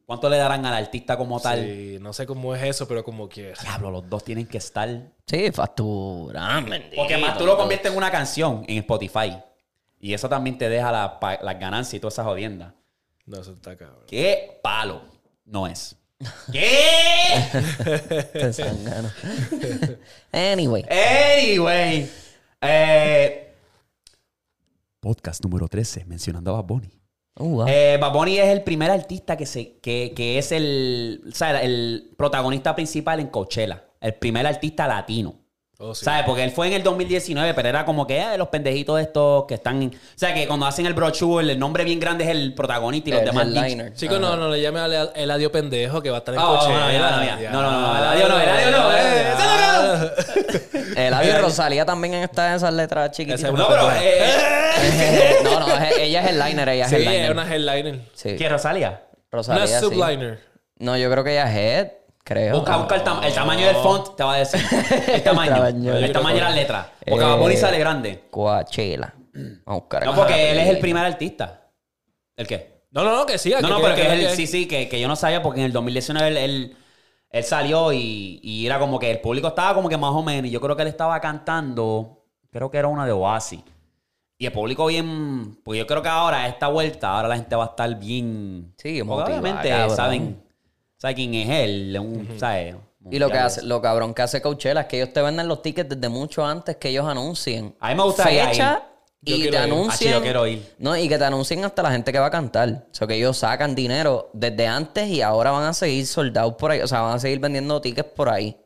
¿Cuánto 0.07 0.29
le 0.29 0.37
darán 0.37 0.65
al 0.65 0.73
artista 0.75 1.17
como 1.17 1.39
tal? 1.39 1.63
Sí, 1.63 1.97
no 1.99 2.13
sé 2.13 2.25
cómo 2.27 2.55
es 2.55 2.61
eso, 2.63 2.87
pero 2.87 3.03
como 3.03 3.27
quiera. 3.27 3.55
Diablo, 3.61 3.89
los 3.91 4.09
dos 4.09 4.23
tienen 4.23 4.45
que 4.47 4.59
estar. 4.59 4.87
Sí, 5.27 5.51
factura. 5.51 6.59
bendito. 6.61 6.95
Porque 6.95 7.17
más 7.17 7.37
tú 7.37 7.45
lo 7.45 7.57
conviertes 7.57 7.91
en 7.91 7.97
una 7.97 8.11
canción 8.11 8.63
en 8.67 8.77
Spotify. 8.79 9.37
Y 10.05 10.13
eso 10.13 10.29
también 10.29 10.55
te 10.55 10.69
deja 10.69 10.91
la 10.91 11.19
las 11.41 11.59
ganancias 11.59 11.95
y 11.95 11.99
toda 11.99 12.09
esa 12.11 12.23
jodienda. 12.23 12.75
No, 13.25 13.41
eso 13.41 13.53
está 13.53 13.75
cabrón. 13.75 14.03
¿Qué 14.05 14.59
palo? 14.61 15.01
No 15.45 15.65
es. 15.65 15.95
¿Qué? 16.51 17.39
Anyway. 20.31 20.85
Anyway. 20.87 22.07
Eh, 22.61 23.55
podcast 24.99 25.43
número 25.43 25.67
13, 25.67 26.05
mencionando 26.05 26.51
a 26.51 26.61
Bad 26.61 26.65
Bunny. 26.65 27.01
Uh, 27.39 27.49
wow. 27.49 27.67
Eh, 27.67 27.97
Bad 27.99 28.13
Bunny 28.13 28.37
es 28.37 28.49
el 28.49 28.61
primer 28.61 28.91
artista 28.91 29.35
que, 29.35 29.47
se, 29.47 29.79
que, 29.79 30.13
que 30.15 30.37
es 30.37 30.51
el, 30.51 31.23
o 31.27 31.31
sea, 31.31 31.63
el 31.63 32.13
protagonista 32.15 32.75
principal 32.75 33.21
en 33.21 33.29
Coachella. 33.29 33.85
El 33.99 34.13
primer 34.13 34.45
artista 34.45 34.87
latino. 34.87 35.44
Oh, 35.77 35.93
sí. 35.93 36.05
¿Sabes? 36.05 36.23
Porque 36.25 36.41
él 36.43 36.51
fue 36.51 36.67
en 36.67 36.73
el 36.73 36.83
2019, 36.83 37.53
pero 37.53 37.67
era 37.67 37.83
como 37.83 38.07
que 38.07 38.21
ah, 38.21 38.37
los 38.37 38.47
pendejitos 38.47 38.97
estos 39.01 39.43
que 39.45 39.55
están. 39.55 39.83
O 39.85 39.91
sea, 40.15 40.33
que 40.33 40.47
cuando 40.47 40.65
hacen 40.65 40.85
el 40.85 40.93
brochure, 40.93 41.51
el 41.51 41.59
nombre 41.59 41.83
bien 41.83 41.99
grande 41.99 42.23
es 42.23 42.29
el 42.29 42.53
protagonista 42.53 43.09
y 43.09 43.11
los 43.11 43.21
El 43.23 43.27
demás. 43.27 43.45
headliner. 43.47 43.93
Chicos, 43.93 44.19
no, 44.21 44.37
no 44.37 44.49
le 44.49 44.61
llame 44.61 44.79
al 44.79 45.11
Eladio 45.15 45.51
pendejo 45.51 46.01
que 46.01 46.09
va 46.09 46.17
a 46.17 46.19
estar 46.19 46.33
en 46.33 46.39
Oh, 46.39 46.57
coche. 46.59 46.69
no, 46.71 46.79
no, 46.79 46.87
no, 46.87 46.91
no, 46.91 47.51
no, 47.51 47.61
no, 47.61 47.81
no, 47.91 47.97
Eladio 47.97 48.27
no, 48.29 48.39
Eladio 48.41 48.71
no, 48.71 48.91
eh, 48.93 49.33
ese 49.33 49.43
no, 50.95 50.95
El 51.01 51.13
audio 51.13 51.37
Rosalía 51.41 51.85
también 51.85 52.13
está 52.13 52.49
en 52.51 52.55
esas 52.55 52.73
letras 52.73 53.11
chiquititas. 53.11 53.51
No, 53.51 53.67
pero. 53.67 53.91
eh, 54.01 55.35
no, 55.43 55.59
no, 55.59 55.67
es- 55.75 55.97
ella 55.99 56.21
es 56.23 56.29
el 56.31 56.39
liner, 56.39 56.69
ella 56.69 56.83
es 56.85 56.89
Sí, 56.89 56.95
el 56.95 57.01
es 57.03 57.09
liner. 57.09 57.31
una 57.33 57.53
headliner. 57.53 57.99
Sí. 58.13 58.35
¿Qué, 58.37 58.47
Rosalía? 58.47 59.01
Rosalía, 59.31 59.63
Una 59.65 59.67
sí. 59.79 59.85
subliner. 59.85 60.39
No, 60.77 60.95
yo 60.97 61.11
creo 61.11 61.23
que 61.23 61.31
ella 61.33 61.49
es 61.51 61.57
head, 61.57 61.87
creo. 62.25 62.55
Busca, 62.57 62.75
busca 62.77 62.95
el, 62.95 63.03
tam- 63.03 63.23
el 63.23 63.33
tamaño 63.33 63.65
del 63.67 63.75
font, 63.77 64.15
te 64.17 64.23
va 64.25 64.33
a 64.33 64.37
decir. 64.39 64.59
El 65.13 65.23
tamaño. 65.23 65.53
tamaño. 65.55 65.93
el 65.95 66.11
tamaño 66.11 66.35
de 66.35 66.41
las 66.41 66.55
letras. 66.55 66.87
Porque 67.07 67.23
Eh, 67.23 67.27
Bad 67.27 67.37
Bunny 67.37 67.55
sale 67.55 67.79
grande. 67.79 68.23
Coachella. 68.29 69.13
Vamos 69.33 69.59
a 69.65 69.73
buscar 69.73 70.05
No, 70.05 70.15
porque 70.15 70.51
él 70.51 70.57
es 70.59 70.67
el 70.69 70.79
primer 70.79 71.05
artista. 71.05 71.69
¿El 72.35 72.47
qué? 72.47 72.81
No, 72.91 73.03
no, 73.03 73.15
no, 73.15 73.25
que 73.25 73.37
siga. 73.37 73.61
No, 73.61 73.69
no, 73.69 73.81
pero 73.81 73.95
que, 73.95 74.01
que- 74.01 74.07
es 74.07 74.13
el, 74.13 74.19
que- 74.27 74.35
sí, 74.35 74.47
sí, 74.47 74.67
que, 74.67 74.89
que 74.89 74.99
yo 74.99 75.07
no 75.07 75.15
sabía 75.15 75.41
porque 75.41 75.59
en 75.61 75.67
el 75.67 75.71
2019 75.71 76.27
él, 76.27 76.37
él, 76.37 76.77
él 77.29 77.43
salió 77.43 77.93
y, 77.93 78.39
y 78.43 78.65
era 78.65 78.79
como 78.79 78.99
que 78.99 79.11
el 79.11 79.19
público 79.21 79.47
estaba 79.47 79.73
como 79.73 79.87
que 79.87 79.97
más 79.97 80.11
o 80.11 80.21
menos. 80.23 80.47
Y 80.47 80.51
yo 80.51 80.59
creo 80.59 80.75
que 80.75 80.81
él 80.81 80.87
estaba 80.89 81.19
cantando, 81.21 82.25
creo 82.51 82.69
que 82.71 82.77
era 82.77 82.87
una 82.87 83.05
de 83.05 83.11
Oasis. 83.11 83.61
Y 84.37 84.45
el 84.45 84.51
público 84.51 84.85
bien, 84.87 85.57
pues 85.63 85.79
yo 85.79 85.87
creo 85.87 86.01
que 86.01 86.09
ahora, 86.09 86.43
a 86.43 86.47
esta 86.47 86.67
vuelta, 86.67 87.09
ahora 87.15 87.29
la 87.29 87.35
gente 87.35 87.55
va 87.55 87.63
a 87.63 87.67
estar 87.67 87.95
bien. 87.97 88.73
Sí, 88.77 89.01
motivada, 89.03 89.29
obviamente 89.39 89.69
cabrón. 89.69 89.95
saben, 89.95 90.43
saben 91.05 91.15
quién 91.15 91.33
es 91.35 91.49
él, 91.49 91.97
un, 91.99 92.39
¿sabes? 92.39 92.75
Y 93.11 93.19
lo 93.19 93.29
que 93.29 93.37
hace, 93.37 93.61
lo 93.63 93.81
cabrón 93.81 94.13
que 94.15 94.23
hace 94.23 94.41
Coachella 94.41 94.81
es 94.81 94.87
que 94.87 94.97
ellos 94.97 95.13
te 95.13 95.21
venden 95.21 95.47
los 95.47 95.61
tickets 95.61 95.87
desde 95.89 96.09
mucho 96.09 96.43
antes 96.43 96.77
que 96.77 96.89
ellos 96.89 97.05
anuncien. 97.05 97.75
A 97.79 97.89
mí 97.89 97.95
me 97.95 98.03
gustaría 98.03 98.47
fecha 98.47 98.83
Yo 99.21 99.35
y 99.35 99.41
te 99.43 99.47
ir. 99.49 99.57
anuncien. 99.57 99.91
Ah, 99.91 99.95
sí, 99.95 100.09
yo 100.09 100.21
quiero 100.23 100.47
ir. 100.47 100.73
No, 100.79 100.97
y 100.97 101.07
que 101.07 101.17
te 101.19 101.23
anuncien 101.23 101.63
hasta 101.63 101.83
la 101.83 101.91
gente 101.91 102.11
que 102.11 102.17
va 102.17 102.25
a 102.25 102.31
cantar. 102.31 102.87
O 102.91 102.95
sea, 102.95 103.07
que 103.07 103.13
ellos 103.15 103.37
sacan 103.37 103.75
dinero 103.75 104.31
desde 104.33 104.65
antes 104.65 105.07
y 105.07 105.21
ahora 105.21 105.51
van 105.51 105.65
a 105.65 105.73
seguir 105.73 106.07
soldados 106.07 106.55
por 106.55 106.71
ahí. 106.71 106.81
O 106.81 106.87
sea, 106.87 107.01
van 107.01 107.15
a 107.15 107.19
seguir 107.19 107.39
vendiendo 107.39 107.79
tickets 107.79 108.09
por 108.09 108.29
ahí. 108.29 108.57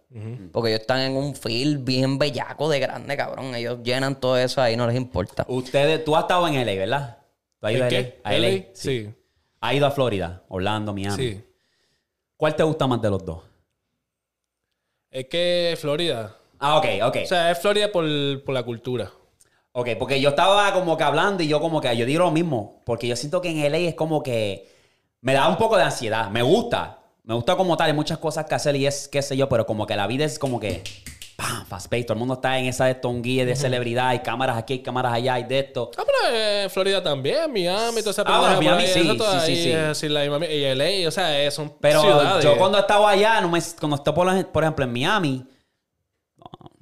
Porque 0.54 0.69
ellos 0.69 0.82
están 0.82 1.02
en 1.02 1.17
un 1.17 1.36
field 1.36 1.84
bien 1.84 2.17
bellaco 2.17 2.69
de 2.69 2.80
grande, 2.80 3.15
cabrón. 3.17 3.54
Ellos 3.54 3.80
llenan 3.84 4.19
todo 4.19 4.38
eso 4.38 4.62
ahí, 4.62 4.78
no 4.78 4.88
les 4.88 4.95
importa. 4.95 5.45
Ustedes, 5.49 6.04
tú 6.06 6.15
has 6.15 6.23
estado 6.23 6.47
en 6.47 6.56
LA, 6.65 6.73
¿verdad? 6.75 7.17
¿Tú 7.60 7.67
has 7.67 7.73
ido 7.73 7.86
¿En 7.88 8.13
a 8.23 8.32
LA? 8.32 8.38
LA? 8.39 8.47
LA? 8.47 8.63
Sí. 8.73 9.13
¿Has 9.60 9.73
ido 9.73 9.86
a 9.86 9.91
Florida, 9.91 10.43
Orlando, 10.47 10.93
Miami? 10.93 11.15
Sí. 11.17 11.41
¿Cuál 12.39 12.56
te 12.56 12.63
gusta 12.63 12.88
más 12.88 13.02
de 13.02 13.10
los 13.10 13.25
dos? 13.25 13.41
Es 15.12 15.25
que 15.25 15.78
Florida. 15.78 16.38
Ah, 16.58 16.78
ok, 16.78 16.86
ok. 17.04 17.17
O 17.23 17.25
sea, 17.25 17.52
es 17.52 17.60
Florida 17.60 17.91
por, 17.91 18.06
por 18.45 18.54
la 18.56 18.63
cultura. 18.63 19.12
ok, 19.73 19.89
porque 19.99 20.21
yo 20.21 20.30
estaba 20.30 20.71
como 20.71 20.95
que 20.95 21.04
hablando 21.04 21.43
y 21.43 21.49
yo 21.49 21.60
como 21.60 21.82
que, 21.82 21.97
yo 21.97 22.06
digo 22.06 22.23
lo 22.23 22.32
mismo, 22.32 22.82
porque 22.86 23.10
yo 23.10 23.17
siento 23.17 23.41
que 23.41 23.49
en 23.49 23.69
LA 23.69 23.80
es 23.80 23.95
como 23.95 24.23
que 24.23 24.69
me 25.19 25.34
da 25.34 25.49
un 25.49 25.58
poco 25.58 25.75
de 25.75 25.84
ansiedad. 25.84 26.30
Me 26.30 26.41
gusta, 26.41 26.99
me 27.23 27.34
gusta 27.34 27.58
como 27.58 27.75
tal, 27.75 27.88
hay 27.88 27.93
muchas 27.93 28.19
cosas 28.19 28.45
que 28.45 28.56
hacer 28.56 28.73
y 28.78 28.86
es 28.86 29.10
qué 29.10 29.21
sé 29.21 29.36
yo, 29.36 29.49
pero 29.49 29.65
como 29.65 29.86
que 29.86 29.97
la 29.97 30.08
vida 30.08 30.23
es 30.23 30.39
como 30.39 30.62
que, 30.62 30.82
¡pam! 31.57 31.65
Fast 31.65 31.88
pace, 31.89 32.03
todo 32.03 32.13
el 32.13 32.19
mundo 32.19 32.33
está 32.35 32.57
en 32.59 32.65
esa 32.65 32.85
de 32.85 32.97
guía 33.21 33.45
de 33.45 33.55
celebridad, 33.55 34.07
hay 34.09 34.19
cámaras 34.19 34.57
aquí, 34.57 34.73
hay 34.73 34.79
cámaras 34.83 35.13
allá, 35.13 35.33
hay 35.35 35.43
de 35.43 35.59
esto. 35.59 35.91
Ah, 35.97 36.03
pero 36.05 36.35
eh, 36.35 36.67
Florida 36.69 37.01
también, 37.03 37.51
Miami, 37.51 37.99
toda 37.99 38.12
esa 38.12 38.23
Ah, 38.25 38.39
bueno, 38.39 38.57
Miami 38.57 38.83
ahí, 38.83 38.88
sí, 38.88 39.01
sí, 39.01 39.39
sí, 39.45 39.55
sí. 39.63 39.71
es 39.71 39.77
así, 39.77 40.09
la 40.09 40.21
misma- 40.25 40.45
y 40.47 40.63
LA, 40.75 41.07
o 41.07 41.12
sea, 41.12 41.41
eh, 41.43 41.49
son 41.51 41.73
Pero 41.79 42.01
ciudades. 42.01 42.43
yo 42.43 42.57
cuando 42.57 42.77
estaba 42.79 43.09
allá, 43.12 43.41
no 43.41 43.49
me, 43.49 43.59
cuando 43.79 43.95
estoy 43.97 44.13
por, 44.13 44.25
la- 44.27 44.43
por 44.51 44.63
ejemplo 44.63 44.85
en 44.85 44.93
Miami, 44.93 45.45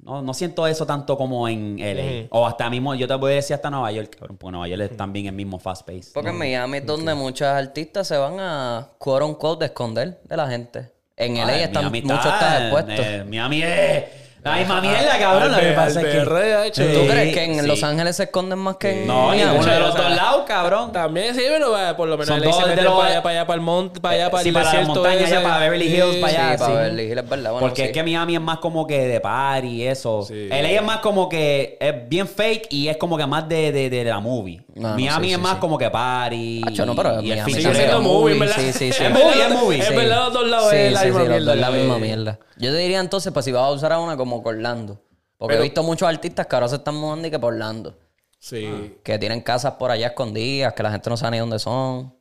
no, 0.00 0.22
no, 0.22 0.32
siento 0.32 0.66
eso 0.66 0.86
tanto 0.86 1.18
como 1.18 1.46
en 1.48 1.76
LA. 1.78 2.02
Ujú. 2.02 2.28
O 2.30 2.46
hasta 2.46 2.70
mismo, 2.70 2.94
yo 2.94 3.06
te 3.06 3.14
voy 3.14 3.32
a 3.32 3.34
decir 3.36 3.54
hasta 3.54 3.68
Nueva 3.68 3.92
York, 3.92 4.16
cabrón, 4.18 4.38
porque 4.38 4.52
Nueva 4.52 4.66
York 4.68 4.90
es 4.90 4.96
también 4.96 5.26
el 5.26 5.32
mismo 5.34 5.58
fast 5.58 5.86
pace. 5.86 6.10
Porque 6.14 6.30
en 6.30 6.38
Miami 6.38 6.78
es 6.78 6.86
donde 6.86 7.14
muchos 7.14 7.46
artistas 7.46 8.08
se 8.08 8.16
van 8.16 8.40
a, 8.40 8.88
quote 8.96 9.24
unquote, 9.24 9.60
de 9.60 9.66
esconder 9.66 10.18
de 10.24 10.36
la 10.36 10.48
gente. 10.48 10.92
En 11.14 11.34
LA 11.36 11.46
Ay, 11.52 11.62
están, 11.64 11.82
Miami 11.90 12.02
muchos 12.02 12.24
está- 12.24 12.38
están 12.38 12.62
expuestos. 12.62 13.06
eh, 13.06 13.24
Miami 13.28 13.62
es 13.62 14.04
la 14.44 14.56
misma 14.56 14.80
mierda, 14.80 15.18
cabrón. 15.18 15.52
Lo 15.52 15.58
que 15.60 15.72
pasa 15.72 16.00
es 16.00 16.06
que... 16.06 16.68
Hecho- 16.68 16.84
¿Tú 16.84 17.00
Sí, 17.02 17.08
crees 17.08 17.34
que 17.34 17.44
en 17.44 17.60
sí. 17.60 17.66
Los 17.66 17.82
Ángeles 17.82 18.16
se 18.16 18.24
esconden 18.24 18.58
más 18.58 18.76
que 18.76 19.02
en 19.02 19.06
No, 19.06 19.34
ninguno 19.34 19.64
de 19.66 19.80
los 19.80 19.94
dos 19.94 20.10
lados, 20.10 20.42
cabrón. 20.46 20.92
También 20.92 21.34
sí, 21.34 21.42
pero 21.48 21.76
eh, 21.78 21.94
por 21.94 22.08
lo 22.08 22.16
menos 22.16 22.28
Son 22.28 22.40
LA 22.40 22.52
se 22.52 22.60
dos 22.60 22.68
de 22.76 22.82
los- 22.82 22.92
para 22.94 23.08
allá, 23.10 23.22
para 23.22 23.34
allá, 23.36 23.46
para 23.46 23.54
el 23.56 23.60
monte, 23.62 24.00
para 24.00 24.14
allá, 24.14 24.30
para 24.30 24.42
Sí, 24.42 24.48
el 24.48 24.54
para 24.54 24.64
la 24.66 24.70
desierto 24.70 24.94
montaña, 24.94 25.20
ese. 25.24 25.36
allá 25.36 25.42
para 25.48 25.58
Beverly 25.58 25.86
Hills, 25.86 26.14
Sí, 26.14 26.20
para 26.20 26.32
allá. 26.32 26.52
Sí, 26.52 26.58
para 26.58 26.66
sí. 26.70 26.76
Beverly 26.78 27.02
Hills, 27.04 27.22
es 27.22 27.28
verdad. 27.28 27.50
Bueno, 27.52 27.66
Porque 27.66 27.82
sí. 27.82 27.88
es 27.88 27.92
que 27.92 28.02
Miami 28.02 28.34
es 28.36 28.40
más 28.40 28.58
como 28.58 28.86
que 28.86 29.00
de 29.08 29.20
party 29.20 29.68
y 29.68 29.86
eso. 29.86 30.22
Sí. 30.26 30.48
LA 30.50 30.68
es 30.70 30.82
más 30.82 30.98
como 30.98 31.28
que 31.28 31.76
es 31.80 32.08
bien 32.08 32.28
fake 32.28 32.66
y 32.70 32.88
es 32.88 32.96
como 32.96 33.16
que 33.18 33.26
más 33.26 33.48
de, 33.48 33.72
de, 33.72 33.90
de 33.90 34.04
la 34.04 34.20
movie. 34.20 34.62
No, 34.74 34.90
no, 34.90 34.94
Miami 34.94 35.26
sí, 35.28 35.32
es 35.32 35.36
sí, 35.38 35.42
más 35.42 35.54
sí. 35.54 35.58
como 35.60 35.76
que 35.78 35.90
party. 35.90 36.60
No, 36.86 36.94
pero 36.94 37.22
Miami 37.22 37.52
semana. 37.54 37.98
movie, 37.98 38.38
¿verdad? 38.38 38.54
sí, 38.56 38.72
sí, 38.72 38.92
sí. 38.92 39.04
Es 39.04 39.10
movie, 39.10 39.42
es 39.42 39.50
movie. 39.50 39.78
Es 39.80 39.86
Sí. 39.88 39.94
verdad, 39.96 40.24
los 40.26 40.32
dos 40.32 40.46
lados 40.48 40.70
Sí, 40.70 40.76
es 40.76 40.92
la 40.92 41.00
sí, 41.00 41.06
misma 41.06 41.20
sí, 41.22 41.28
los 41.28 41.44
dos 41.44 41.54
es 41.54 41.60
la 41.60 41.98
mierda. 41.98 42.38
Yo 42.58 42.70
te 42.72 42.78
diría 42.78 43.00
entonces, 43.00 43.32
pues 43.32 43.44
si 43.44 43.52
vas 43.52 43.62
a 43.64 43.70
usar 43.70 43.92
a 43.92 43.98
una 44.00 44.16
como 44.16 44.40
Orlando. 44.42 45.00
Porque 45.36 45.52
Pero- 45.54 45.62
he 45.64 45.66
visto 45.68 45.82
muchos 45.82 46.08
artistas 46.08 46.46
que 46.46 46.56
ahora 46.56 46.68
se 46.68 46.76
están 46.76 46.96
mudando 46.96 47.28
y 47.28 47.30
que 47.30 47.38
por 47.38 47.52
Orlando. 47.54 47.96
Sí. 48.40 48.96
Que 49.02 49.18
tienen 49.18 49.40
casas 49.40 49.72
por 49.74 49.90
allá 49.90 50.08
escondidas, 50.08 50.72
que 50.74 50.82
la 50.82 50.90
gente 50.92 51.08
no 51.10 51.16
sabe 51.16 51.32
ni 51.32 51.38
dónde 51.38 51.58
son. 51.58 52.14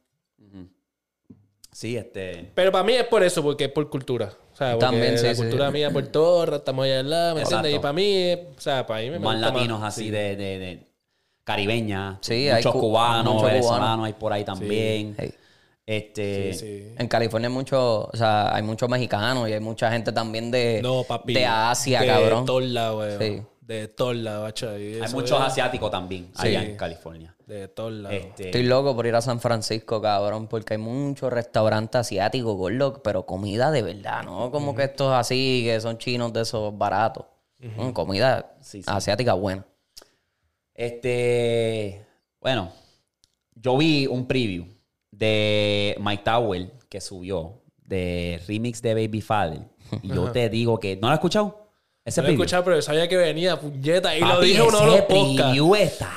Sí, 1.71 1.95
este. 1.95 2.51
Pero 2.55 2.71
para 2.71 2.83
mí 2.83 2.93
es 2.93 3.03
por 3.05 3.21
eso, 3.23 3.43
porque 3.43 3.65
es 3.65 3.71
por 3.71 3.87
cultura. 3.89 4.33
O 4.51 4.55
sea, 4.55 4.71
porque 4.73 4.85
También, 4.87 5.17
sí, 5.19 5.27
la 5.27 5.35
sí. 5.35 5.41
cultura 5.43 5.69
mía, 5.69 5.91
Puerto 5.91 6.43
Rico, 6.45 6.57
estamos 6.57 6.85
allá 6.85 6.99
al 7.01 7.09
lado, 7.09 7.35
¿me 7.35 7.41
Exacto. 7.41 7.57
entiendes? 7.67 7.79
Y 7.79 7.81
para 7.81 7.93
mí, 7.93 8.15
es- 8.15 8.39
o 8.57 8.61
sea, 8.61 8.87
para 8.87 9.01
mí 9.01 9.11
me 9.11 9.19
Más 9.19 9.35
gusta 9.35 9.53
latinos 9.53 9.83
así 9.83 10.09
de, 10.09 10.35
de, 10.35 10.57
de 10.59 10.87
caribeña. 11.43 12.17
Sí, 12.21 12.49
hay 12.49 12.55
muchos 12.55 12.73
cu- 12.73 12.79
cubanos, 12.79 13.33
muchos 13.35 13.47
venezolanos 13.47 13.79
cubanos. 13.85 14.05
hay 14.07 14.13
por 14.13 14.33
ahí 14.33 14.43
también. 14.43 15.15
Hey. 15.19 15.33
Este, 15.87 16.53
Sí. 16.53 16.93
En 16.97 17.07
California 17.07 17.47
hay 17.47 17.53
mucho, 17.53 18.09
o 18.11 18.11
sea, 18.15 18.53
hay 18.53 18.61
muchos 18.61 18.89
mexicanos 18.89 19.47
y 19.49 19.53
hay 19.53 19.59
mucha 19.61 19.89
gente 19.89 20.11
también 20.11 20.51
de, 20.51 20.81
No, 20.83 21.03
papi. 21.05 21.33
de 21.33 21.45
Asia, 21.45 22.01
de 22.01 22.07
cabrón. 22.07 22.41
De 22.41 22.45
todos 22.45 22.63
lados. 22.65 23.13
Sí. 23.19 23.41
De 23.61 23.87
todos 23.89 24.15
lados, 24.15 24.63
Hay 24.63 25.01
muchos 25.13 25.39
asiáticos 25.41 25.89
también 25.91 26.29
allá 26.35 26.61
en 26.63 26.75
California. 26.77 27.33
De 27.45 27.67
todos 27.69 27.91
lados. 27.93 28.17
Este, 28.17 28.45
Estoy 28.47 28.63
loco 28.63 28.95
por 28.95 29.05
ir 29.07 29.15
a 29.15 29.21
San 29.21 29.39
Francisco, 29.41 30.01
cabrón, 30.01 30.47
porque 30.47 30.73
hay 30.73 30.77
muchos 30.77 31.31
restaurantes 31.31 31.99
asiáticos, 32.01 32.55
gordo, 32.55 33.01
pero 33.01 33.25
comida 33.25 33.71
de 33.71 33.81
verdad, 33.81 34.23
¿no? 34.23 34.51
Como 34.51 34.75
que 34.75 34.83
estos 34.83 35.13
así, 35.13 35.63
que 35.65 35.79
son 35.81 35.97
chinos 35.97 36.31
de 36.33 36.41
esos 36.41 36.77
baratos. 36.77 37.25
Mm, 37.59 37.89
comida 37.91 38.55
Sí, 38.61 38.83
sí. 38.83 38.89
asiática 38.89 39.33
buena. 39.33 39.65
Este, 40.73 42.05
bueno, 42.39 42.71
yo 43.55 43.77
vi 43.77 44.05
un 44.07 44.27
preview 44.27 44.65
de 45.17 45.95
Mike 45.99 46.23
Tower 46.23 46.71
que 46.89 47.01
subió 47.01 47.61
de 47.85 48.41
remix 48.47 48.81
de 48.81 48.93
Baby 48.93 49.21
Father. 49.21 49.61
Y 50.01 50.09
yo 50.09 50.31
te 50.31 50.49
digo 50.49 50.79
que, 50.79 50.95
¿no 50.97 51.07
lo 51.07 51.13
has 51.13 51.17
escuchado? 51.19 51.67
Ese 52.03 52.21
No 52.21 52.23
lo 52.23 52.27
he 52.27 52.31
preview. 52.31 52.43
escuchado, 52.43 52.63
pero 52.63 52.75
yo 52.77 52.81
sabía 52.81 53.07
que 53.07 53.17
venía, 53.17 53.59
puñeta. 53.59 54.15
Y 54.15 54.21
lo 54.21 54.39
dije 54.41 54.61
uno 54.61 54.79
de 54.79 54.85
los 54.85 55.01
podcasts. 55.01 55.41
preview 55.43 55.75
está, 55.75 56.09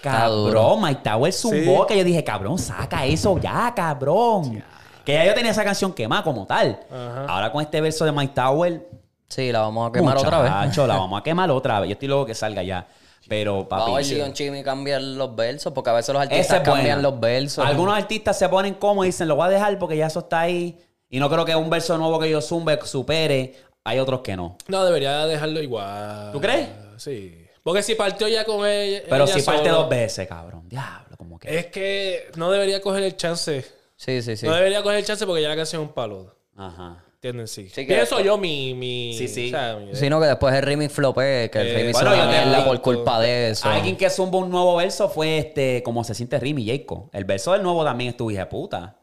cabrón. 0.00 0.82
Mike 0.82 1.00
Tower 1.02 1.32
zumbó 1.32 1.80
Sí. 1.82 1.86
que 1.88 1.98
yo 1.98 2.04
dije, 2.04 2.24
cabrón, 2.24 2.58
saca 2.58 3.04
eso 3.06 3.38
ya, 3.38 3.72
cabrón. 3.74 4.62
Que 5.04 5.14
ya 5.14 5.24
yo 5.26 5.34
tenía 5.34 5.50
esa 5.50 5.64
canción 5.64 5.92
quemada 5.92 6.22
como 6.22 6.46
tal. 6.46 6.78
Ajá. 6.90 7.26
Ahora 7.28 7.50
con 7.52 7.60
este 7.62 7.80
verso 7.80 8.04
de 8.04 8.12
Mike 8.12 8.32
Tower, 8.34 8.88
Sí, 9.28 9.50
la 9.50 9.60
vamos 9.60 9.88
a 9.88 9.92
quemar 9.92 10.16
otra 10.18 10.42
vez. 10.42 10.76
la 10.76 10.96
vamos 10.98 11.18
a 11.18 11.22
quemar 11.22 11.50
otra 11.50 11.80
vez. 11.80 11.88
Yo 11.88 11.92
estoy 11.94 12.08
loco 12.08 12.26
que 12.26 12.34
salga 12.34 12.62
ya. 12.62 12.86
Pero, 13.28 13.68
papi. 13.68 13.80
Vamos 13.80 13.94
a 13.94 13.96
ver 13.98 14.04
si 14.04 14.14
Don 14.16 14.32
Chimi 14.32 14.62
cambia 14.62 14.98
los 14.98 15.34
versos, 15.36 15.72
porque 15.72 15.90
a 15.90 15.94
veces 15.94 16.12
los 16.12 16.22
artistas 16.22 16.58
es 16.58 16.62
cambian 16.62 17.02
los 17.02 17.18
versos. 17.18 17.64
Algunos 17.64 17.96
artistas 17.96 18.38
se 18.38 18.48
ponen 18.48 18.74
cómodos 18.74 19.06
y 19.06 19.08
dicen, 19.08 19.28
lo 19.28 19.36
voy 19.36 19.46
a 19.46 19.50
dejar 19.50 19.78
porque 19.78 19.96
ya 19.96 20.06
eso 20.06 20.20
está 20.20 20.40
ahí. 20.40 20.78
Y 21.08 21.20
no 21.20 21.28
creo 21.28 21.44
que 21.44 21.54
un 21.54 21.68
verso 21.68 21.96
nuevo 21.98 22.18
que 22.18 22.30
yo 22.30 22.40
zumbe 22.40 22.78
supere. 22.84 23.54
Hay 23.84 23.98
otros 23.98 24.20
que 24.20 24.36
no. 24.36 24.56
No, 24.68 24.84
debería 24.84 25.26
dejarlo 25.26 25.60
igual. 25.60 26.32
¿Tú 26.32 26.40
crees? 26.40 26.68
Sí. 26.96 27.46
Porque 27.62 27.82
si 27.82 27.94
partió 27.94 28.28
ya 28.28 28.44
con 28.44 28.66
ella. 28.66 29.02
Pero 29.08 29.24
ella 29.24 29.34
si 29.34 29.42
parte 29.42 29.68
dos 29.68 29.88
veces, 29.88 30.26
cabrón. 30.26 30.68
Diablo, 30.68 31.16
como 31.16 31.38
que. 31.38 31.58
Es 31.58 31.66
que 31.66 32.30
no 32.36 32.50
debería 32.50 32.80
coger 32.80 33.02
el 33.02 33.16
chance. 33.16 33.64
Sí, 33.96 34.22
sí, 34.22 34.36
sí. 34.36 34.46
No 34.46 34.54
debería 34.54 34.82
coger 34.82 34.98
el 34.98 35.04
chance 35.04 35.26
porque 35.26 35.42
ya 35.42 35.48
la 35.48 35.56
canción 35.56 35.82
es 35.82 35.88
un 35.88 35.94
palo. 35.94 36.34
Ajá. 36.56 37.01
¿Entienden? 37.22 37.46
Sí. 37.46 37.68
Sí, 37.68 37.86
que 37.86 37.94
Pienso 37.94 38.16
después- 38.16 38.24
yo 38.24 38.36
mi. 38.36 38.74
mi 38.74 39.14
Sí, 39.16 39.28
sí. 39.28 39.46
o 39.46 39.50
sea, 39.50 39.76
mi- 39.76 39.94
Sino 39.94 40.20
que 40.20 40.26
después 40.26 40.52
el 40.56 40.62
remix 40.62 40.92
flopé, 40.92 41.48
que 41.52 41.60
el 41.60 41.68
Eh, 41.68 41.74
remix 41.74 41.92
bueno, 42.02 42.10
mierda 42.26 42.64
por 42.64 42.82
culpa 42.82 43.20
de 43.20 43.50
eso. 43.50 43.68
Alguien 43.68 43.96
que 43.96 44.10
zumba 44.10 44.38
un 44.40 44.50
nuevo 44.50 44.74
verso 44.74 45.08
fue 45.08 45.38
este, 45.38 45.84
como 45.84 46.02
se 46.02 46.14
siente 46.14 46.40
Rimi 46.40 46.66
Jacob. 46.66 47.08
El 47.12 47.24
verso 47.24 47.52
del 47.52 47.62
nuevo 47.62 47.84
también 47.84 48.10
estuvo 48.10 48.32
hija 48.32 48.40
de 48.40 48.46
puta. 48.46 48.96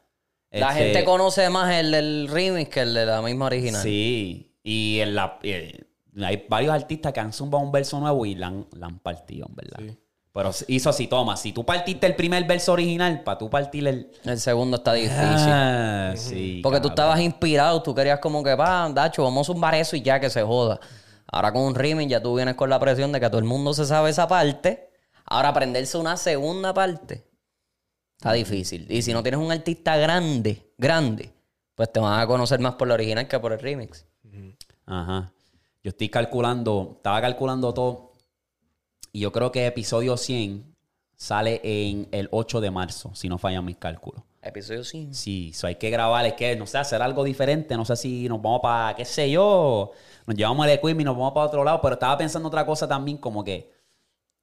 La 0.52 0.72
Este, 0.72 0.84
gente 0.84 1.06
conoce 1.06 1.50
más 1.50 1.74
el 1.74 1.92
del 1.92 2.28
remix 2.30 2.70
que 2.70 2.82
el 2.82 2.94
de 2.94 3.06
la 3.06 3.22
misma 3.22 3.46
original. 3.46 3.82
Sí. 3.82 4.52
Y 4.64 5.00
en 5.00 5.16
la, 5.16 5.40
eh, 5.44 5.80
hay 6.22 6.44
varios 6.50 6.74
artistas 6.74 7.14
que 7.14 7.22
han 7.22 7.32
zumbado 7.32 7.64
un 7.64 7.72
verso 7.72 8.02
nuevo 8.02 8.26
y 8.26 8.36
la 8.36 8.48
han, 8.48 8.68
la 8.78 8.88
han 8.88 9.00
partido, 9.00 9.48
en 9.48 9.56
verdad. 9.56 9.78
Sí. 9.80 9.98
Pero 10.40 10.52
hizo 10.68 10.90
así, 10.90 11.08
toma. 11.08 11.36
Si 11.36 11.52
tú 11.52 11.66
partiste 11.66 12.08
el 12.08 12.16
primer 12.16 12.46
verso 12.46 12.72
original, 12.72 13.24
para 13.26 13.38
tú 13.38 13.50
partir 13.50 13.86
el. 13.86 14.10
El 14.24 14.40
segundo 14.40 14.78
está 14.78 14.94
difícil. 14.94 15.18
Ah, 15.20 16.14
sí. 16.16 16.62
Porque 16.64 16.80
tú 16.80 16.88
estabas 16.88 17.20
inspirado, 17.20 17.84
tú 17.84 17.94
querías 17.94 18.20
como 18.22 18.42
que, 18.42 18.56
pa, 18.56 18.88
Dacho, 18.88 19.22
vamos 19.22 19.50
a 19.50 19.52
zumbar 19.52 19.76
eso 19.76 19.98
y 19.98 20.02
ya 20.02 20.18
que 20.18 20.30
se 20.30 20.42
joda. 20.42 20.80
Ahora 21.30 21.52
con 21.52 21.64
un 21.64 21.76
remix 21.76 22.10
ya 22.10 22.24
tú 22.24 22.38
vienes 22.38 22.56
con 22.56 22.70
la 22.70 22.80
presión 22.80 23.12
de 23.12 23.20
que 23.20 23.28
todo 23.28 23.40
el 23.40 23.44
mundo 23.44 23.74
se 23.74 23.86
sabe 23.86 24.12
esa 24.12 24.30
parte. 24.30 24.92
Ahora 25.26 25.50
aprenderse 25.50 25.98
una 25.98 26.16
segunda 26.16 26.74
parte 26.74 27.28
está 28.16 28.32
difícil. 28.32 28.88
Y 28.90 29.02
si 29.02 29.12
no 29.12 29.22
tienes 29.22 29.42
un 29.42 29.52
artista 29.52 29.98
grande, 29.98 30.72
grande, 30.78 31.34
pues 31.76 31.92
te 31.92 32.00
van 32.00 32.18
a 32.18 32.26
conocer 32.26 32.62
más 32.62 32.76
por 32.76 32.88
la 32.88 32.94
original 32.94 33.28
que 33.28 33.38
por 33.40 33.52
el 33.52 33.60
remix. 33.60 34.06
Ajá. 34.86 35.34
Yo 35.84 35.90
estoy 35.90 36.08
calculando, 36.08 36.94
estaba 36.96 37.20
calculando 37.20 37.74
todo. 37.74 38.09
Y 39.20 39.24
yo 39.24 39.34
creo 39.34 39.52
que 39.52 39.68
episodio 39.68 40.16
100 40.16 40.78
sale 41.18 41.60
en 41.62 42.08
el 42.14 42.30
8 42.32 42.62
de 42.62 42.72
marzo, 42.72 43.12
si 43.14 43.28
no 43.28 43.38
fallan 43.38 43.66
mis 43.66 43.76
cálculos. 43.76 44.24
Episodio 44.42 44.86
5. 44.86 45.14
Sí, 45.14 45.50
eso 45.54 45.68
hay 45.68 45.76
que 45.76 45.90
grabar, 45.90 46.26
es 46.26 46.36
que, 46.36 46.56
no 46.56 46.66
sé, 46.66 46.78
hacer 46.78 47.02
algo 47.02 47.26
diferente. 47.26 47.76
No 47.76 47.84
sé 47.84 47.98
si 47.98 48.30
nos 48.30 48.42
vamos 48.42 48.62
para, 48.62 48.96
qué 48.96 49.04
sé 49.04 49.30
yo, 49.30 49.92
nos 50.26 50.38
llevamos 50.38 50.66
el 50.66 50.72
equipment 50.72 51.02
y 51.02 51.04
nos 51.04 51.18
vamos 51.18 51.34
para 51.34 51.48
otro 51.48 51.66
lado. 51.66 51.82
Pero 51.82 51.96
estaba 51.96 52.18
pensando 52.18 52.48
otra 52.48 52.66
cosa 52.66 52.88
también, 52.88 53.18
como 53.18 53.44
que. 53.44 53.70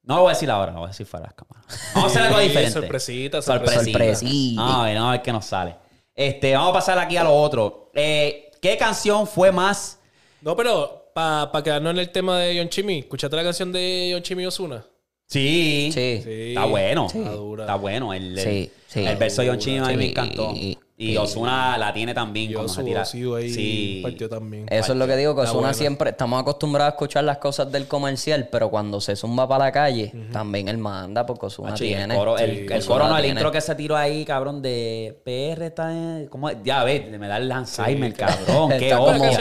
No 0.03 0.17
lo 0.17 0.23
voy 0.25 0.33
a 0.33 0.35
decir 0.35 0.51
ahora, 0.51 0.73
lo 0.73 0.81
voy 0.81 0.89
a 0.89 0.91
decir 0.91 1.07
fuera 1.07 1.23
de 1.23 1.29
las 1.29 1.35
cámaras. 1.35 1.93
Vamos 1.95 2.15
a 2.15 2.19
hacer 2.19 2.23
algo 2.29 2.41
diferente. 2.41 2.73
sorpresita, 2.73 3.41
sorpresita. 3.41 3.85
sorpresita. 3.85 4.61
Vamos 4.61 4.77
a 4.77 4.85
ver, 4.85 4.95
vamos 4.97 5.09
a 5.09 5.13
ver 5.13 5.23
qué 5.23 5.33
nos 5.33 5.47
sale. 5.47 5.77
Este, 6.15 6.55
vamos 6.55 6.69
a 6.69 6.75
pasar 6.75 6.99
aquí 6.99 7.17
a 7.17 7.25
lo 7.25 7.35
otro. 7.35 7.93
Eh, 7.95 8.51
¿Qué 8.61 8.77
canción 8.77 9.27
fue 9.27 9.51
más 9.51 10.01
No, 10.43 10.55
pero 10.55 11.06
para 11.17 11.63
quedarnos 11.63 11.93
en 11.95 11.99
el 11.99 12.11
tema 12.11 12.39
de 12.41 12.57
Yon 12.57 12.69
Chimi, 12.69 12.99
¿escuchaste 12.99 13.35
la 13.37 13.43
canción 13.43 13.73
de 13.73 14.11
Yon 14.11 14.23
Chimi 14.23 14.45
Osuna? 14.45 14.85
Sí. 15.27 15.91
Sí. 15.93 16.21
Sí. 16.23 16.31
Está 16.49 16.67
bueno. 16.67 17.07
Está 17.07 17.31
dura. 17.31 17.65
Está 17.65 17.77
bueno. 17.77 18.13
El, 18.13 18.39
el, 18.39 18.45
Sí, 18.45 18.71
sí. 18.87 19.05
el 19.07 19.17
verso 19.17 19.41
de 19.41 19.49
John 19.49 19.85
a 19.85 19.89
mí 19.89 19.97
me 19.97 20.11
encantó. 20.11 20.53
Y 20.55 20.79
Osuna 21.19 21.77
la 21.77 21.93
tiene 21.93 22.15
también. 22.15 22.51
Yo 22.51 22.59
como 22.59 22.69
se 22.69 22.81
su 22.81 22.85
tira. 22.87 23.05
sigo 23.05 23.37
ahí 23.37 23.51
Sí. 23.51 24.01
partió 24.03 24.31
también. 24.31 24.67
Eso 24.71 24.93
es 24.93 24.99
lo 24.99 25.07
que 25.07 25.15
digo, 25.17 25.35
que 25.37 25.47
buena. 25.51 25.75
siempre, 25.75 26.11
estamos 26.11 26.41
acostumbrados 26.41 26.93
a 26.93 26.95
escuchar 26.95 27.25
las 27.25 27.37
cosas 27.37 27.71
del 27.71 27.87
comercial, 27.87 28.49
pero 28.51 28.71
cuando 28.71 28.99
se 29.01 29.15
zumba 29.15 29.47
para 29.47 29.67
la 29.67 29.73
calle, 29.73 30.11
también 30.33 30.69
él 30.69 30.79
manda, 30.79 31.27
porque 31.27 31.47
Ozuna 31.47 31.71
Macho, 31.73 31.85
y 31.85 31.89
el 31.93 31.97
tiene. 31.99 32.15
coro, 32.17 32.39
el, 32.39 32.51
Sí. 32.51 32.67
el 32.71 32.79
Ozuna 32.79 32.95
coro 32.95 33.09
no, 33.11 33.17
el 33.19 33.23
tiene. 33.25 33.41
intro 33.41 33.53
que 33.53 33.61
se 33.61 33.75
tiró 33.75 33.95
ahí, 33.97 34.25
cabrón, 34.25 34.63
de 34.63 35.21
PR 35.23 35.67
está 35.67 35.93
en- 35.93 36.29
¿cómo 36.29 36.49
es? 36.49 36.57
Ya 36.65 36.83
ves, 36.85 37.11
me 37.19 37.29
da 37.29 37.37
el 37.37 37.53
Alzheimer, 37.53 38.15
cabrón. 38.15 38.71
Qué 38.79 38.91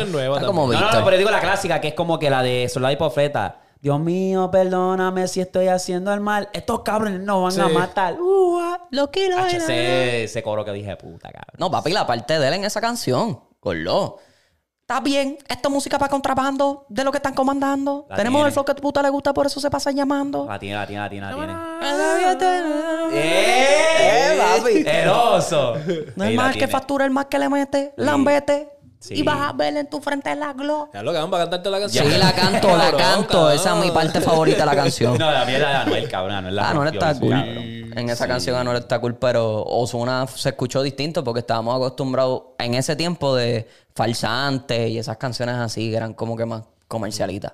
nueva 0.07 0.35
está 0.35 0.47
como 0.47 0.67
No, 0.71 0.79
no, 0.79 0.91
no, 0.91 1.05
pero 1.05 1.17
digo 1.17 1.31
la 1.31 1.39
clásica, 1.39 1.79
que 1.79 1.87
es 1.89 1.93
como 1.93 2.19
que 2.19 2.29
la 2.29 2.43
de 2.43 2.67
Soldado 2.67 2.93
y 2.93 2.97
Profeta. 2.97 3.61
Dios 3.85 3.99
mío, 3.99 4.49
perdóname 4.49 5.27
si 5.27 5.41
estoy 5.41 5.67
haciendo 5.67 6.11
el 6.11 6.19
mal. 6.19 6.49
Estos 6.53 6.79
cabrones 6.79 7.19
nos 7.19 7.55
van 7.55 7.67
a 7.67 7.69
matar. 7.69 8.19
Uh, 8.19 8.57
ah. 8.59 8.87
Lo 8.89 9.11
era. 9.13 9.47
ese, 9.47 10.23
ese 10.23 10.41
coro 10.41 10.65
que 10.65 10.71
dije, 10.71 10.97
puta, 10.97 11.29
cabrón. 11.31 11.53
No, 11.59 11.69
papi, 11.69 11.91
la 11.91 12.07
parte 12.07 12.39
de 12.39 12.47
él 12.47 12.55
en 12.55 12.65
esa 12.65 12.81
canción. 12.81 13.41
Gordo. 13.61 14.17
Está 14.81 15.01
bien, 15.01 15.37
esto 15.47 15.69
es 15.69 15.71
música 15.71 15.99
para 15.99 16.09
contrabando 16.09 16.87
de 16.89 17.03
lo 17.03 17.11
que 17.11 17.17
están 17.17 17.35
comandando. 17.35 18.07
La 18.09 18.15
Tenemos 18.15 18.39
tiene. 18.39 18.47
el 18.47 18.53
flow 18.53 18.65
que 18.65 18.71
a 18.71 18.75
tu 18.75 18.81
puta 18.81 19.03
le 19.03 19.09
gusta, 19.09 19.35
por 19.35 19.45
eso 19.45 19.59
se 19.59 19.69
pasa 19.69 19.91
llamando. 19.91 20.47
La 20.47 20.57
tiene, 20.57 20.77
la 20.77 20.87
tiene, 20.87 21.01
la 21.03 21.09
tiene, 21.09 21.27
la 21.27 21.35
tiene. 21.35 21.53
¡Eh, 23.13 24.31
¡Eh! 24.31 24.39
papi! 24.39 24.83
¡El 24.83 25.09
oso! 25.09 25.75
No 26.15 26.23
es 26.23 26.35
más 26.35 26.55
que 26.55 26.67
factura 26.67 27.05
el 27.05 27.11
más 27.11 27.25
que 27.25 27.37
le 27.37 27.49
mete, 27.49 27.93
lambete. 27.97 28.74
Sí. 29.07 29.13
Y 29.15 29.21
vas 29.23 29.49
a 29.49 29.53
ver 29.53 29.77
en 29.77 29.87
tu 29.89 30.01
frente 30.01 30.33
la 30.35 30.53
glow. 30.53 30.89
Ya 30.93 31.03
lo 31.03 31.11
que 31.11 31.19
vamos 31.19 31.35
a 31.39 31.43
cantarte 31.43 31.69
la 31.69 31.79
canción. 31.79 32.05
Sí, 32.11 32.17
la 32.17 32.33
canto, 32.33 32.67
la 32.69 32.77
Cabrón, 32.91 32.99
canto. 33.01 33.27
cabrón. 33.33 33.51
Esa 33.53 33.77
es 33.79 33.85
mi 33.85 33.91
parte 33.91 34.19
favorita 34.21 34.59
de 34.59 34.65
la 34.65 34.75
canción. 34.75 35.17
No, 35.17 35.31
la 35.31 35.45
mierda 35.45 35.69
de 35.69 35.75
Anuel, 35.75 36.09
cabrón. 36.09 36.35
Anuel 36.37 36.55
la 36.55 36.69
Anuel 36.71 36.87
rompió, 36.91 37.01
está 37.07 37.19
cool. 37.19 37.33
En 37.97 38.09
esa 38.09 38.27
canción 38.27 38.55
Anuel 38.57 38.77
está 38.77 38.99
cool, 38.99 39.15
pero 39.15 39.63
Ozuna 39.63 40.25
se 40.27 40.49
escuchó 40.49 40.81
distinto 40.81 41.23
porque 41.23 41.41
estábamos 41.41 41.75
acostumbrados 41.75 42.41
en 42.57 42.73
ese 42.73 42.95
tiempo 42.95 43.35
de 43.35 43.67
falsantes 43.93 44.89
y 44.89 44.97
esas 44.97 45.17
canciones 45.17 45.55
así 45.55 45.89
que 45.91 45.97
eran 45.97 46.13
como 46.13 46.35
que 46.35 46.45
más 46.45 46.63
comercialitas. 46.87 47.53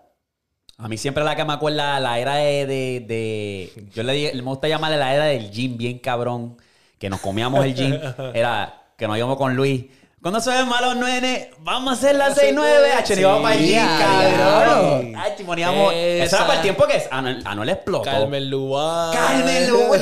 A 0.78 0.88
mí 0.88 0.98
siempre 0.98 1.24
la 1.24 1.36
que 1.36 1.46
me 1.46 1.54
acuerda 1.54 2.00
la 2.00 2.18
era 2.18 2.36
de... 2.36 2.66
de, 2.66 3.06
de- 3.08 3.88
yo 3.94 4.02
le, 4.04 4.14
di- 4.14 4.32
me 4.34 4.42
gusta 4.50 4.68
llamarle 4.68 4.98
la 4.98 5.14
era 5.14 5.26
del 5.26 5.52
gym 5.52 5.78
bien 5.78 6.00
cabrón. 6.00 6.58
Que 6.98 7.10
nos 7.10 7.20
comíamos 7.20 7.66
el 7.66 7.74
gym. 7.76 8.00
Era 8.36 8.84
que 8.96 9.08
nos 9.08 9.18
íbamos 9.18 9.36
con 9.38 9.56
Luis. 9.56 9.86
Cuando 10.22 10.40
se 10.40 10.52
ven 10.52 10.68
malos 10.68 10.96
nuenes, 10.98 11.48
vamos 11.62 11.90
a 11.90 11.94
hacer 11.94 12.16
las 12.16 12.38
6-9. 12.38 12.92
H, 12.96 13.10
nos 13.16 13.20
íbamos 13.20 13.42
para 13.42 13.56
ya, 13.56 13.98
cabrón. 13.98 15.16
H, 15.16 15.44
poníamos... 15.44 15.94
Eso 15.96 16.36
era 16.36 16.46
para 16.46 16.58
el 16.58 16.62
tiempo 16.62 16.86
que 16.86 17.02
Anuel, 17.10 17.42
Anuel 17.44 17.70
explotó. 17.70 18.04
Carmen 18.04 18.48
Lugar. 18.52 19.16
Carmen 19.16 19.68
Luz. 19.68 19.98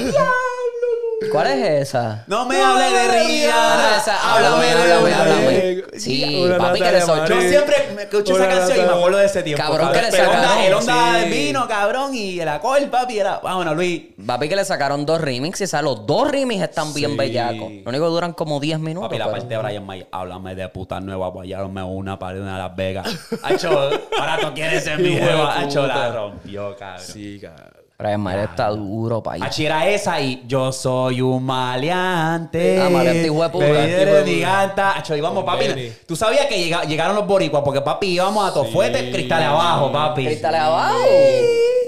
¿Cuál 1.32 1.48
es 1.48 1.88
esa? 1.90 2.24
No 2.28 2.46
me 2.46 2.62
hables 2.62 2.92
de 2.94 3.00
Ah, 3.00 3.24
Rihanna. 3.28 3.98
esa, 3.98 4.34
háblame, 4.36 4.72
háblame, 4.72 5.14
háblame. 5.14 5.84
Sí, 6.00 6.44
Una 6.46 6.58
papi, 6.58 6.80
que 6.80 6.86
Natalia 6.86 6.92
le 6.92 7.02
soy 7.06 7.20
Yo 7.28 7.36
Marín. 7.36 7.50
siempre 7.50 7.76
me 7.96 8.02
escucho 8.04 8.36
esa 8.38 8.48
canción 8.48 8.70
y 8.70 8.72
me 8.72 8.78
Natalia- 8.88 8.98
acuerdo 8.98 9.18
de 9.18 9.26
ese 9.26 9.44
tiempo. 9.44 9.64
Cabrón, 9.64 9.92
que 9.92 10.02
le 10.02 10.12
sacaron. 10.12 10.58
El 10.64 10.74
onda 10.74 11.14
Sí. 11.14 11.20
del 11.20 11.30
vino, 11.30 11.68
cabrón, 11.68 12.16
y 12.16 12.40
el 12.40 12.48
alcohol, 12.48 12.88
papi, 12.90 13.20
era... 13.20 13.40
Vámonos, 13.44 13.76
Luis. 13.76 14.04
Papi, 14.26 14.48
que 14.48 14.56
le 14.56 14.64
sacaron 14.66 15.06
dos 15.06 15.20
remixes. 15.20 15.70
O 15.70 15.72
sea, 15.72 15.82
los 15.82 16.06
dos 16.08 16.32
remixes 16.32 16.70
están 16.70 16.94
bien 16.94 17.12
Sí. 17.12 17.18
bellacos. 17.18 17.70
Lo 17.84 17.90
único 17.90 18.06
que 18.06 18.12
duran 18.12 18.34
como 18.34 18.60
10 18.62 18.80
minutos. 18.80 19.10
Papi, 19.10 19.20
la 19.20 19.26
pero- 19.26 19.38
parte 19.40 19.54
de 19.56 19.62
Brian 19.62 19.86
May, 19.86 20.08
háblame 20.12 20.56
de 20.56 20.70
puta 20.70 21.02
nueva, 21.02 21.30
voy 21.30 21.52
a 21.54 21.58
darme 21.58 21.84
una 21.84 22.18
para 22.18 22.40
una 22.40 22.54
de 22.54 22.60
Las 22.64 22.76
Vegas. 22.76 23.08
Hacho, 23.44 23.70
ahora 24.18 24.38
tú 24.40 24.54
quieres 24.54 24.84
ser 24.86 24.98
mi 25.00 25.10
Hijo 25.10 25.26
de. 25.26 25.32
Hacho, 25.34 25.86
la 25.86 26.12
rompió, 26.14 26.76
cabrón. 26.78 27.02
Sí, 27.06 27.40
cabrón. 27.42 27.79
Brian 28.00 28.22
Mayer 28.22 28.46
está 28.52 28.70
duro, 28.70 29.22
país. 29.22 29.44
Hachi 29.44 29.66
era 29.66 29.86
esa 29.90 30.22
y 30.22 30.44
yo 30.48 30.72
soy 30.72 31.20
un 31.20 31.44
maleante. 31.44 32.82
Ah, 32.82 32.90
maleante, 32.90 33.26
hijo 33.26 33.44
de 33.44 33.50
puta. 33.50 33.66
Baby, 33.66 33.78
Hijo 33.78 33.88
de 33.88 34.02
eres 34.02 34.14
puta. 34.16 34.26
mi 34.26 34.40
gata. 34.40 34.98
Hacho, 34.98 35.16
íbamos, 35.18 35.44
papi. 35.44 35.94
Tú 36.08 36.16
sabías 36.16 36.46
que 36.46 36.58
llega- 36.58 36.84
llegaron 36.86 37.16
los 37.18 37.28
boricuas 37.28 37.62
porque, 37.62 37.82
papi, 37.82 38.08
íbamos 38.14 38.50
a 38.50 38.54
Tofuete, 38.54 39.12
cristales 39.12 39.48
abajo, 39.50 39.92
papi. 39.92 40.26
Cristales 40.28 40.62
abajo. 40.62 40.98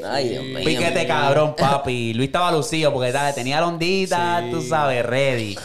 Ay, 0.09 0.29
Dios 0.29 0.43
mío. 0.43 0.59
Piquete 0.65 1.07
cabrón, 1.07 1.55
papi. 1.57 2.13
Luis 2.13 2.27
estaba 2.27 2.51
lucido 2.51 2.91
porque 2.91 3.13
¿sabes? 3.13 3.33
tenía 3.35 3.61
la 3.61 3.67
ondita, 3.67 4.41
Sí. 4.43 4.51
tú 4.51 4.61
sabes, 4.61 5.05
ready. 5.05 5.57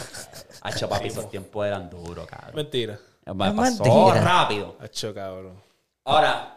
Hacho, 0.61 0.87
papi, 0.87 1.07
esos 1.09 1.29
tiempos 1.29 1.67
eran 1.67 1.89
duros, 1.89 2.25
cabrón. 2.25 2.51
Mentira. 2.55 2.97
Me 3.33 3.47
Es 3.49 3.53
pasó 3.53 3.83
mentira. 3.83 4.21
rápido. 4.21 4.75
Hacho, 4.81 5.13
cabrón. 5.13 5.61
Ahora, 6.05 6.55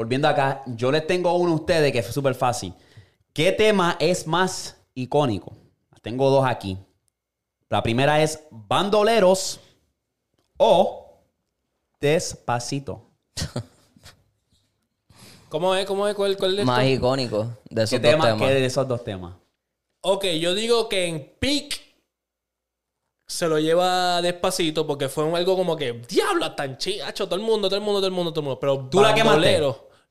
volviendo 0.00 0.26
acá, 0.28 0.62
yo 0.64 0.90
les 0.90 1.06
tengo 1.06 1.30
uno 1.34 1.52
a 1.52 1.56
ustedes 1.56 1.92
que 1.92 1.98
es 1.98 2.06
súper 2.06 2.34
fácil. 2.34 2.72
¿Qué 3.34 3.52
tema 3.52 3.98
es 4.00 4.26
más 4.26 4.80
icónico? 4.94 5.52
Tengo 6.00 6.30
dos 6.30 6.46
aquí. 6.46 6.78
La 7.68 7.82
primera 7.82 8.22
es 8.22 8.42
Bandoleros 8.50 9.60
o 10.56 11.18
Despacito. 12.00 13.10
¿Cómo 15.50 15.74
es? 15.74 15.84
¿Cómo 15.84 16.08
es? 16.08 16.14
¿Cuál, 16.14 16.34
cuál 16.38 16.58
es 16.58 16.64
Más 16.64 16.82
esto? 16.82 16.94
icónico 16.94 17.58
de 17.68 17.82
esos 17.82 17.90
¿Qué 18.00 18.06
dos 18.06 18.10
tema? 18.12 18.24
temas. 18.24 18.48
¿Qué 18.48 18.54
de 18.54 18.64
esos 18.64 18.88
dos 18.88 19.04
temas? 19.04 19.34
Ok, 20.00 20.24
yo 20.40 20.54
digo 20.54 20.88
que 20.88 21.04
en 21.08 21.30
Peak 21.38 21.78
se 23.26 23.46
lo 23.48 23.58
lleva 23.58 24.22
despacito 24.22 24.86
porque 24.86 25.10
fue 25.10 25.24
un- 25.24 25.36
algo 25.36 25.56
como 25.56 25.76
que, 25.76 25.92
diablo, 26.08 26.54
tan 26.54 26.78
chido, 26.78 27.04
todo 27.12 27.34
el 27.34 27.42
mundo, 27.42 27.68
todo 27.68 27.76
el 27.76 27.84
mundo, 27.84 28.00
todo 28.00 28.06
el 28.08 28.14
mundo, 28.14 28.32
todo 28.32 28.40
el 28.40 28.44
mundo. 28.46 28.58
Pero 28.60 28.88
¿Tú 28.90 29.02
la 29.02 29.14
quemaste? 29.14 29.60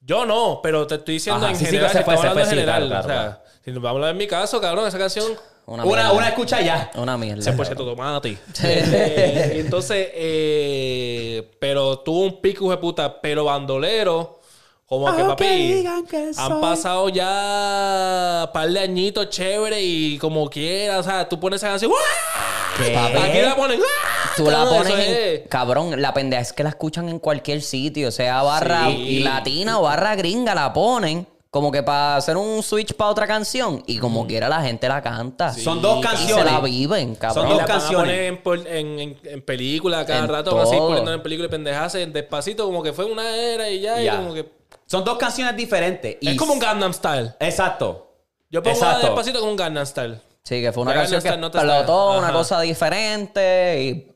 Yo 0.02 0.26
no, 0.26 0.60
pero 0.64 0.88
te 0.88 0.96
estoy 0.96 1.16
diciendo 1.16 1.46
Ajá, 1.46 1.52
en 1.52 1.58
sí, 1.60 1.66
sí, 1.66 1.72
general. 1.72 1.92
que 1.92 1.98
se 1.98 2.04
fue, 2.04 2.14
se 2.16 2.20
hablando 2.20 2.34
fue, 2.36 2.44
en 2.44 2.50
sí, 2.50 2.56
general. 2.56 2.88
claro, 2.88 3.06
o 3.06 3.08
sea, 3.10 3.44
si 3.64 3.72
nos 3.72 3.82
vamos 3.82 3.88
a 3.88 3.98
hablar 3.98 4.12
en 4.12 4.18
mi 4.18 4.28
caso, 4.28 4.60
cabrón, 4.62 4.88
esa 4.88 4.98
canción, 4.98 5.26
Una, 5.66 5.86
Una, 5.86 6.12
una 6.14 6.30
escucha 6.30 6.62
ya. 6.62 6.90
Una 6.96 7.16
mierda. 7.18 7.44
100% 7.54 7.76
tomate. 7.76 8.38
Eh, 8.64 9.54
y 9.58 9.60
entonces, 9.60 10.10
eh, 10.14 11.52
pero 11.60 12.00
tuvo 12.00 12.22
un 12.22 12.42
pico 12.42 12.70
de 12.72 12.78
puta, 12.78 13.22
pero 13.22 13.46
bandolero, 13.46 14.40
como 14.88 15.16
que 15.16 15.24
papi, 15.24 15.46
digan 15.74 16.06
que 16.08 16.32
han 16.36 16.60
pasado 16.62 17.10
ya 17.10 18.46
un 18.48 18.52
par 18.54 18.68
de 18.70 18.80
añitos 18.80 19.30
chévere 19.30 19.80
y 19.84 20.18
como 20.18 20.50
quiera, 20.50 20.98
o 20.98 21.04
sea, 21.04 21.30
tú 21.30 21.40
pones 21.40 21.58
esa 21.62 21.68
canción, 21.70 21.92
¡ah! 21.94 22.49
¿Qué? 22.86 22.98
Aquí 22.98 23.42
la 23.42 23.56
ponen, 23.56 23.80
¡ah! 23.82 24.32
Tú 24.36 24.50
la 24.50 24.66
pones 24.66 24.94
en... 24.98 25.48
Cabrón, 25.48 26.02
la 26.02 26.14
pendeja 26.14 26.42
es 26.42 26.54
que 26.54 26.64
la 26.64 26.70
escuchan 26.70 27.10
en 27.10 27.20
cualquier 27.20 27.62
sitio. 27.62 28.12
Sea 28.12 28.42
barra 28.44 28.88
Sí. 28.88 29.20
latina 29.20 29.80
o 29.80 29.84
barra 29.84 30.16
gringa, 30.16 30.56
la 30.56 30.72
ponen 30.74 31.28
como 31.52 31.72
que 31.72 31.82
para 31.82 32.16
hacer 32.18 32.38
un 32.38 32.62
switch 32.62 32.94
para 32.94 33.10
otra 33.10 33.26
canción. 33.28 33.84
Y 33.88 33.98
como 33.98 34.28
quiera 34.28 34.48
la 34.48 34.62
gente 34.62 34.88
la 34.88 35.02
canta. 35.02 35.52
Son 35.54 35.82
dos 35.82 35.98
Y 36.00 36.02
se 36.04 36.08
canciones. 36.08 36.46
la 36.46 36.60
viven, 36.60 37.16
cabrón. 37.16 37.50
dos 37.50 37.58
la 37.58 37.64
van 37.66 37.72
a 37.72 37.74
canciones. 37.80 38.00
poner 38.06 38.24
en, 38.26 38.38
pol- 38.44 38.68
en, 38.68 39.00
en, 39.00 39.20
en 39.24 39.42
película 39.42 40.06
cada 40.06 40.20
En 40.20 40.28
rato, 40.28 40.56
van 40.56 40.64
así 40.68 40.76
todo. 40.78 40.88
poniendo 40.90 41.14
en 41.14 41.24
película 41.24 41.48
y 41.48 41.52
pendejas, 41.52 41.96
en 41.96 42.14
despacito, 42.14 42.66
como 42.66 42.84
que 42.84 42.94
fue 42.94 43.06
una 43.06 43.36
era 43.36 43.68
y 43.70 43.82
ya, 43.82 44.00
y 44.02 44.06
Ya. 44.06 44.18
como 44.18 44.34
que. 44.34 44.48
Son 44.86 45.04
dos 45.04 45.18
canciones 45.18 45.56
diferentes. 45.58 46.18
y- 46.22 46.30
Es 46.30 46.36
como 46.38 46.54
un 46.54 46.60
Gangnam 46.60 46.94
Style. 46.94 47.34
Exacto. 47.40 48.06
Yo 48.52 48.64
pongo 48.64 48.76
Exacto. 48.76 49.08
despacito 49.08 49.40
como 49.40 49.52
un 49.52 49.58
Gangnam 49.58 49.86
Style. 49.86 50.20
Sí, 50.50 50.62
que 50.62 50.72
fue 50.72 50.82
una 50.82 50.94
Ya 50.96 51.02
canción 51.08 51.40
no 51.42 51.48
explotó, 51.48 52.18
una 52.18 52.34
cosa 52.34 52.60
diferente 52.62 53.84
y 53.84 54.16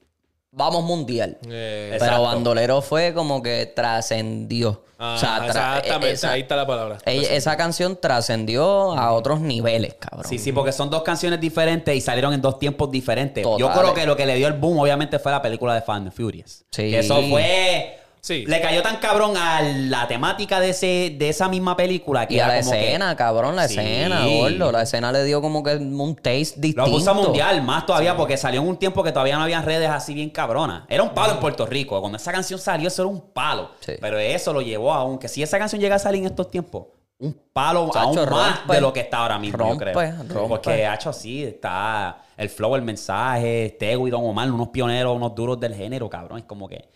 vamos 0.51 0.83
mundial. 0.83 1.37
Eh, 1.47 1.91
Exacto. 1.93 2.15
Pero 2.15 2.23
Bandolero 2.23 2.81
fue 2.81 3.13
como 3.13 3.43
que 3.43 3.67
trascendió. 3.67 4.83
ah, 4.97 5.13
o 5.15 5.19
sea, 5.19 5.37
tra- 5.41 5.45
exactamente, 5.47 6.11
esa, 6.11 6.31
ahí 6.31 6.41
está 6.41 6.55
la 6.55 6.65
palabra. 6.65 6.97
ella- 7.05 7.33
esa 7.33 7.55
canción 7.55 7.99
trascendió 8.01 8.93
a 8.93 9.11
otros 9.13 9.41
niveles, 9.41 9.93
cabrón. 9.95 10.25
Sí, 10.27 10.39
sí, 10.39 10.51
porque 10.51 10.71
son 10.71 10.89
dos 10.89 11.03
canciones 11.03 11.39
diferentes 11.39 11.95
y 11.95 12.01
salieron 12.01 12.33
en 12.33 12.41
dos 12.41 12.57
tiempos 12.57 12.89
diferentes. 12.89 13.43
Yo 13.59 13.71
creo 13.71 13.93
que 13.93 14.05
lo 14.07 14.15
que 14.15 14.25
le 14.25 14.33
dio 14.35 14.47
el 14.47 14.53
boom, 14.53 14.79
obviamente, 14.79 15.19
fue 15.19 15.31
la 15.31 15.41
película 15.41 15.75
de 15.75 15.81
Fan 15.83 16.11
Furious. 16.11 16.63
Sí. 16.71 16.89
Que 16.89 16.99
eso 16.99 17.21
fue. 17.29 17.99
Sí. 18.25 18.45
Le 18.47 18.61
cayó 18.61 18.81
tan 18.81 18.97
cabrón 18.97 19.35
a 19.35 19.61
la 19.61 20.07
temática 20.07 20.61
de 20.61 20.69
ese, 20.69 21.13
de 21.19 21.27
esa 21.27 21.49
misma 21.49 21.75
película 21.75 22.25
que 22.25 22.35
Y 22.35 22.39
a 22.39 22.45
era 22.45 22.53
la 22.55 22.59
como 22.61 22.71
que- 22.71 22.85
escena, 22.87 23.15
cabrón, 23.17 23.55
la 23.57 23.67
Sí. 23.67 23.77
escena, 23.77 24.25
gordo. 24.25 24.71
La 24.71 24.81
escena 24.83 25.11
le 25.11 25.25
dio 25.25 25.41
como 25.41 25.61
que 25.61 25.75
un 25.75 26.15
taste 26.15 26.53
distinto. 26.55 26.85
Lo 26.85 26.91
puso 26.91 27.13
mundial 27.13 27.61
más 27.63 27.85
todavía 27.85 28.15
porque 28.15 28.37
salió 28.37 28.61
en 28.61 28.67
un 28.69 28.77
tiempo 28.77 29.03
que 29.03 29.11
todavía 29.11 29.35
no 29.35 29.43
habían 29.43 29.65
redes 29.65 29.89
así 29.89 30.13
bien 30.13 30.29
cabronas. 30.29 30.83
Era 30.87 31.03
un 31.03 31.09
palo 31.09 31.33
en 31.33 31.39
Puerto 31.41 31.65
Rico. 31.65 31.99
Cuando 31.99 32.15
esa 32.17 32.31
canción 32.31 32.59
salió, 32.61 32.87
eso 32.87 33.01
era 33.01 33.09
un 33.09 33.19
palo. 33.19 33.71
Sí. 33.81 33.91
Pero 33.99 34.17
eso 34.17 34.53
lo 34.53 34.61
llevó 34.61 34.93
a 34.93 35.03
un... 35.03 35.17
Que 35.19 35.27
si 35.27 35.43
esa 35.43 35.59
canción 35.59 35.81
llega 35.81 35.95
a 35.95 35.99
salir 35.99 36.21
en 36.21 36.27
estos 36.27 36.49
tiempos, 36.49 36.85
un 37.19 37.37
palo 37.51 37.87
Chacho, 37.91 37.99
aún 38.07 38.15
más 38.29 38.57
rompe. 38.59 38.73
de 38.75 38.79
lo 38.81 38.93
que 38.93 39.01
está 39.01 39.17
ahora 39.17 39.37
mismo, 39.37 39.57
Rompe, 39.57 39.85
yo 39.87 39.91
creo. 39.91 40.11
rompe. 40.29 40.47
Porque, 40.47 40.85
hacho, 40.85 41.11
sí, 41.11 41.43
está 41.43 42.19
el 42.37 42.49
flow, 42.49 42.75
el 42.77 42.83
mensaje, 42.83 43.75
Tego 43.77 44.07
y 44.07 44.11
Don 44.11 44.23
Omar, 44.23 44.49
unos 44.49 44.69
pioneros, 44.69 45.13
unos 45.13 45.35
duros 45.35 45.59
del 45.59 45.75
género, 45.75 46.09
cabrón. 46.09 46.39
Es 46.39 46.45
como 46.45 46.69
que... 46.69 46.87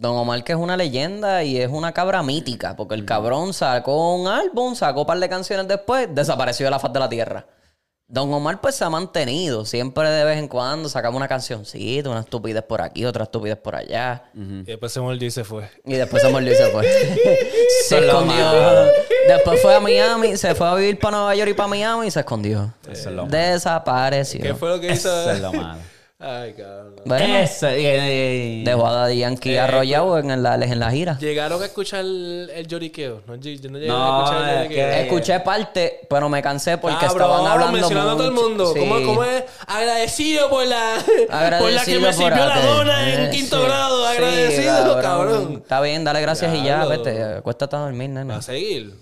Don 0.00 0.16
Omar, 0.16 0.42
que 0.42 0.52
es 0.52 0.58
una 0.58 0.78
leyenda 0.78 1.44
y 1.44 1.58
es 1.58 1.68
una 1.68 1.92
cabra 1.92 2.22
mítica, 2.22 2.74
porque 2.74 2.94
el 2.94 3.04
cabrón 3.04 3.52
sacó 3.52 4.16
un 4.16 4.28
álbum, 4.28 4.74
sacó 4.74 5.02
un 5.02 5.06
par 5.06 5.20
de 5.20 5.28
canciones 5.28 5.68
después, 5.68 6.08
desapareció 6.14 6.64
de 6.64 6.70
la 6.70 6.78
faz 6.78 6.90
de 6.90 7.00
la 7.00 7.08
tierra. 7.10 7.46
Don 8.08 8.32
Omar, 8.32 8.62
pues 8.62 8.76
se 8.76 8.82
ha 8.82 8.88
mantenido. 8.88 9.66
Siempre 9.66 10.08
de 10.08 10.24
vez 10.24 10.38
en 10.38 10.48
cuando 10.48 10.88
sacamos 10.88 11.18
una 11.18 11.28
cancioncita, 11.28 12.08
una 12.08 12.20
estupidez 12.20 12.62
por 12.62 12.80
aquí, 12.80 13.04
otra 13.04 13.24
estupidez 13.24 13.58
por 13.58 13.76
allá. 13.76 14.24
Y 14.34 14.62
después 14.62 14.90
se 14.90 15.02
mordió 15.02 15.28
y 15.28 15.30
se 15.30 15.44
fue. 15.44 15.68
Y 15.84 15.92
después 15.92 16.22
se 16.22 16.30
mordió 16.30 16.50
y 16.50 16.56
se 16.56 16.66
fue. 16.68 16.82
se 17.86 17.98
escondió. 17.98 18.86
Después 19.28 19.60
fue 19.60 19.74
a 19.74 19.80
Miami, 19.80 20.34
se 20.38 20.54
fue 20.54 20.66
a 20.66 20.74
vivir 20.76 20.98
para 20.98 21.18
Nueva 21.18 21.34
York 21.34 21.50
y 21.50 21.54
para 21.54 21.68
Miami 21.68 22.06
y 22.06 22.10
se 22.10 22.20
escondió. 22.20 22.72
Eso 22.84 23.10
es 23.10 23.14
lo 23.14 23.26
malo. 23.26 23.36
Desapareció. 23.36 24.40
¿Qué 24.40 24.54
fue 24.54 24.70
lo 24.70 24.80
que 24.80 24.92
hizo? 24.92 25.10
Eso 25.10 25.30
es 25.30 25.40
lo 25.40 25.52
malo. 25.52 25.78
Ay, 26.22 26.52
cabrón. 26.52 26.96
Bueno, 27.06 27.36
Eso, 27.38 27.66
eh, 27.68 27.76
eh, 27.78 28.62
dejó 28.62 28.86
a 28.86 28.92
Daddy 28.92 29.18
Yankee 29.20 29.54
Eh, 29.54 29.58
arrollado 29.60 30.18
en 30.18 30.42
la, 30.42 30.54
en 30.56 30.78
la 30.78 30.90
gira. 30.90 31.16
Llegaron 31.18 31.62
a 31.62 31.64
escuchar 31.64 32.00
el, 32.00 32.50
el 32.54 32.66
lloriqueo. 32.66 33.22
No, 33.26 33.36
yo 33.36 33.70
no 33.70 33.78
llegué 33.78 33.88
No, 33.88 33.96
a 34.04 34.24
escuchar 34.24 34.42
el 34.42 34.48
es 34.50 34.62
lloriqueo. 34.64 34.88
que- 34.90 35.00
Escuché 35.00 35.40
parte, 35.40 36.00
pero 36.10 36.28
me 36.28 36.42
cansé 36.42 36.76
porque 36.76 37.06
estaban 37.06 37.46
hablando 37.46 37.72
mencionando 37.72 38.10
a 38.12 38.16
todo 38.16 38.26
el 38.28 38.34
mundo. 38.34 38.72
Sí. 38.74 38.80
¿Cómo, 38.80 39.02
cómo 39.02 39.24
es? 39.24 39.44
Agradecido 39.66 40.50
por 40.50 40.66
la, 40.66 40.96
por 41.58 41.70
la 41.72 41.84
que 41.86 41.98
me 41.98 42.04
por 42.08 42.14
sirvió 42.14 42.44
la 42.46 42.60
dona 42.66 43.10
en 43.24 43.30
quinto 43.30 43.56
sí. 43.58 43.64
grado. 43.66 44.06
Sí, 44.10 44.16
Agradecido, 44.16 45.00
cabrón. 45.00 45.52
Está 45.62 45.80
bien, 45.80 46.04
dale 46.04 46.20
gracias 46.20 46.54
y 46.54 46.62
ya, 46.62 46.84
vete. 46.84 47.22
Acuéstate 47.38 47.76
a 47.76 47.78
dormir, 47.78 48.10
nena. 48.10 48.36
a 48.36 48.42
seguir. 48.42 48.92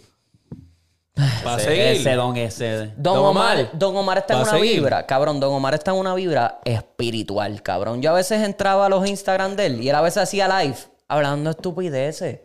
Va 1.47 1.55
a 1.55 1.57
ese, 1.57 1.65
seguir. 1.67 1.83
ese 1.85 2.13
don, 2.15 2.37
ese... 2.37 2.77
Don, 2.97 3.15
Don 3.15 3.19
Omar, 3.19 3.57
Omar. 3.59 3.71
Don 3.73 3.97
Omar 3.97 4.19
está 4.19 4.35
en 4.35 4.41
una 4.41 4.51
seguir. 4.53 4.75
vibra, 4.77 5.05
cabrón. 5.07 5.41
Don 5.41 5.53
Omar 5.53 5.75
está 5.75 5.91
en 5.91 5.97
una 5.97 6.15
vibra 6.15 6.61
espiritual, 6.65 7.63
cabrón. 7.63 8.01
Yo 8.03 8.11
a 8.11 8.15
veces 8.15 8.43
entraba 8.43 8.87
a 8.87 8.89
los 8.89 9.07
Instagram 9.07 9.57
de 9.57 9.67
él 9.67 9.83
y 9.83 9.89
él 9.89 9.95
a 9.97 10.01
veces 10.01 10.23
hacía 10.23 10.47
live 10.63 10.77
hablando 11.09 11.51
estupideces. 11.51 12.41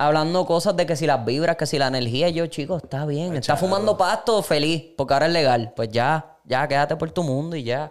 Hablando 0.00 0.46
cosas 0.46 0.76
de 0.76 0.86
que 0.86 0.94
si 0.94 1.06
las 1.06 1.24
vibras, 1.24 1.56
que 1.56 1.66
si 1.66 1.76
la 1.78 1.88
energía. 1.88 2.28
Yo, 2.28 2.46
chico, 2.46 2.76
está 2.76 3.04
bien. 3.04 3.34
Está 3.36 3.56
fumando 3.56 3.96
pasto 3.96 4.42
feliz 4.42 4.84
porque 4.96 5.12
ahora 5.14 5.26
es 5.26 5.32
legal. 5.32 5.72
Pues 5.74 5.88
ya, 5.90 6.36
ya, 6.44 6.68
quédate 6.68 6.94
por 6.96 7.10
tu 7.10 7.24
mundo 7.24 7.56
y 7.56 7.64
ya. 7.64 7.90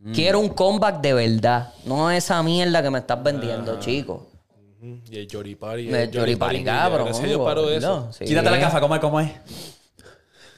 Mm. 0.00 0.12
Quiero 0.12 0.40
un 0.40 0.48
comeback 0.48 1.00
de 1.00 1.12
verdad. 1.14 1.72
No 1.84 2.10
esa 2.10 2.42
mierda 2.42 2.82
que 2.82 2.90
me 2.90 2.98
estás 2.98 3.22
vendiendo, 3.22 3.74
Ah. 3.74 3.78
chico. 3.78 4.26
Y 4.82 5.18
el 5.18 5.28
Yoripari. 5.28 5.88
Me 5.88 6.04
el 6.04 6.10
Yoripari, 6.10 6.64
cabrón. 6.64 7.06
Gracias 7.06 7.26
Dios 7.26 7.40
paró 7.44 7.62
gordo. 7.62 7.76
eso. 7.76 8.12
Sí. 8.12 8.24
Quítate 8.24 8.50
la 8.50 8.56
gafa, 8.56 8.80
¿cómo 8.80 8.94
es? 8.94 9.00
¿Cómo 9.00 9.20
es? 9.20 9.32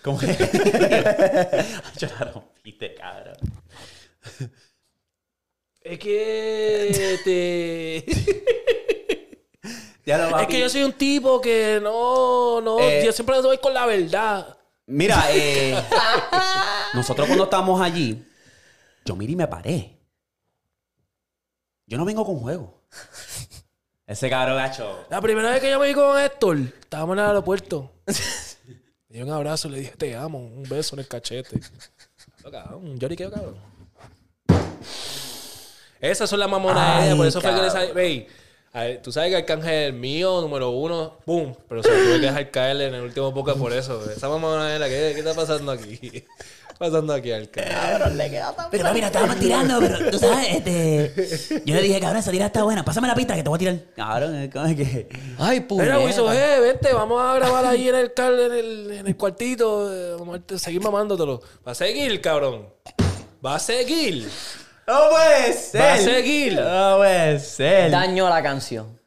¿Cómo 0.03 0.21
es? 0.21 0.39
Yo 1.99 2.09
la 2.19 2.33
rompiste, 2.33 2.95
cabrón. 2.95 3.37
Es 5.81 5.99
que 5.99 7.19
te... 7.25 8.05
Ya 10.05 10.19
lo, 10.19 10.37
es 10.41 10.49
que 10.49 10.59
yo 10.59 10.69
soy 10.69 10.83
un 10.83 10.95
tipo 10.95 11.41
que 11.41 11.79
no, 11.81 12.61
no, 12.61 12.81
Eh, 12.81 13.03
yo 13.05 13.13
siempre 13.13 13.41
doy 13.41 13.59
con 13.59 13.73
la 13.73 13.87
verdad. 13.87 14.59
Mira, 14.87 15.27
eh, 15.31 15.81
nosotros 16.93 17.29
cuando 17.29 17.45
estábamos 17.45 17.81
allí, 17.81 18.27
yo 19.05 19.15
miré 19.15 19.33
y 19.33 19.37
me 19.37 19.47
paré. 19.47 19.97
Yo 21.87 21.99
no 21.99 22.05
vengo 22.05 22.25
con 22.25 22.41
juego. 22.41 22.83
Ese 24.07 24.29
cabrón 24.29 24.57
gacho. 24.57 25.07
La 25.11 25.21
primera 25.21 25.51
vez 25.51 25.61
que 25.61 25.71
yo 25.71 25.79
me 25.79 25.87
vi 25.89 25.95
con 25.95 26.19
Héctor, 26.19 26.59
estábamos 26.59 27.15
en 27.15 27.21
el 27.21 27.29
aeropuerto. 27.29 27.91
Le 29.09 29.19
di 29.19 29.23
un 29.23 29.31
abrazo, 29.31 29.69
le 29.69 29.81
dije, 29.81 29.93
te 29.97 30.17
amo, 30.17 30.39
un 30.39 30.63
beso 30.63 30.97
en 30.97 31.01
el 31.01 31.09
cachete. 31.09 31.61
Cabrón, 32.43 32.85
un 32.87 32.99
lloriqueo, 32.99 33.31
cabrón. 33.31 33.57
Esas 36.01 36.29
son 36.29 36.41
las 36.41 36.49
mamonas 36.49 37.07
de 37.07 37.15
por 37.15 37.27
eso 37.27 37.41
fue 37.41 37.51
que 37.51 37.57
le 37.57 37.69
cabrón. 37.69 37.73
salió. 37.89 37.95
Wey, 37.95 38.27
ver, 38.73 39.03
tú 39.03 39.13
sabes 39.13 39.31
que 39.31 39.37
Arcángel 39.37 39.93
mío, 39.93 40.41
número 40.41 40.71
uno, 40.71 41.19
¡pum! 41.27 41.55
Pero 41.69 41.83
se 41.83 41.91
lo 41.91 42.05
tuve 42.05 42.21
que 42.21 42.27
dejar 42.27 42.51
caer 42.51 42.81
en 42.81 42.95
el 42.95 43.03
último 43.03 43.33
poco 43.35 43.55
por 43.55 43.73
eso. 43.73 44.11
Esa 44.11 44.29
mamona 44.29 44.79
¿qué, 44.79 45.13
¿qué 45.15 45.19
está 45.19 45.35
pasando 45.35 45.73
aquí? 45.73 46.25
¿Qué 46.83 46.87
está 46.89 46.91
pasando 46.99 47.13
aquí, 47.13 47.31
Arcángel? 47.31 48.19
Pero 48.71 48.85
papi, 48.85 49.01
la 49.01 49.07
estábamos 49.07 49.37
tirando, 49.39 49.79
pero 49.81 50.11
tú 50.11 50.19
sabes, 50.19 50.49
este. 50.57 51.63
Yo 51.65 51.75
le 51.77 51.83
dije, 51.83 52.01
cabrón, 52.01 52.19
esa 52.19 52.31
tira 52.33 52.47
está 52.47 52.65
buena. 52.65 52.85
Pásame 52.85 53.07
la 53.07 53.15
pista 53.15 53.35
que 53.37 53.43
te 53.45 53.49
voy 53.49 53.57
a 53.57 53.59
tirar. 53.61 53.77
Cabrón, 53.95 54.51
¿cómo 54.53 54.67
es 54.67 54.77
que? 54.77 55.09
Ay, 55.39 55.59
Mira, 55.61 55.69
puñeta. 55.69 55.99
Wiso, 56.01 56.29
G, 56.29 56.61
vente, 56.61 56.93
vamos 56.93 57.23
a 57.23 57.35
grabar 57.35 57.65
ahí 57.67 57.89
en 57.89 57.95
el, 57.95 58.13
car- 58.13 58.33
en 58.33 58.53
el, 58.53 58.91
en 58.93 59.07
el 59.07 59.17
cuartito. 59.17 59.93
eh, 59.95 60.17
Vamos 60.19 60.41
a 60.53 60.59
seguir 60.59 60.81
mamándotelo. 60.83 61.41
Va 61.67 61.73
a 61.73 61.75
seguir, 61.75 62.21
cabrón. 62.21 62.69
Va 63.45 63.55
a 63.55 63.59
seguir. 63.61 64.29
¡No 64.87 64.95
puede 65.11 65.53
ser! 65.53 65.81
Va 65.81 65.93
a 65.95 65.99
seguir. 65.99 66.55
¡No 66.55 66.97
puede 66.99 67.39
ser! 67.39 67.91
Daño 67.93 68.27
a 68.27 68.31
la 68.31 68.43
canción. 68.43 68.99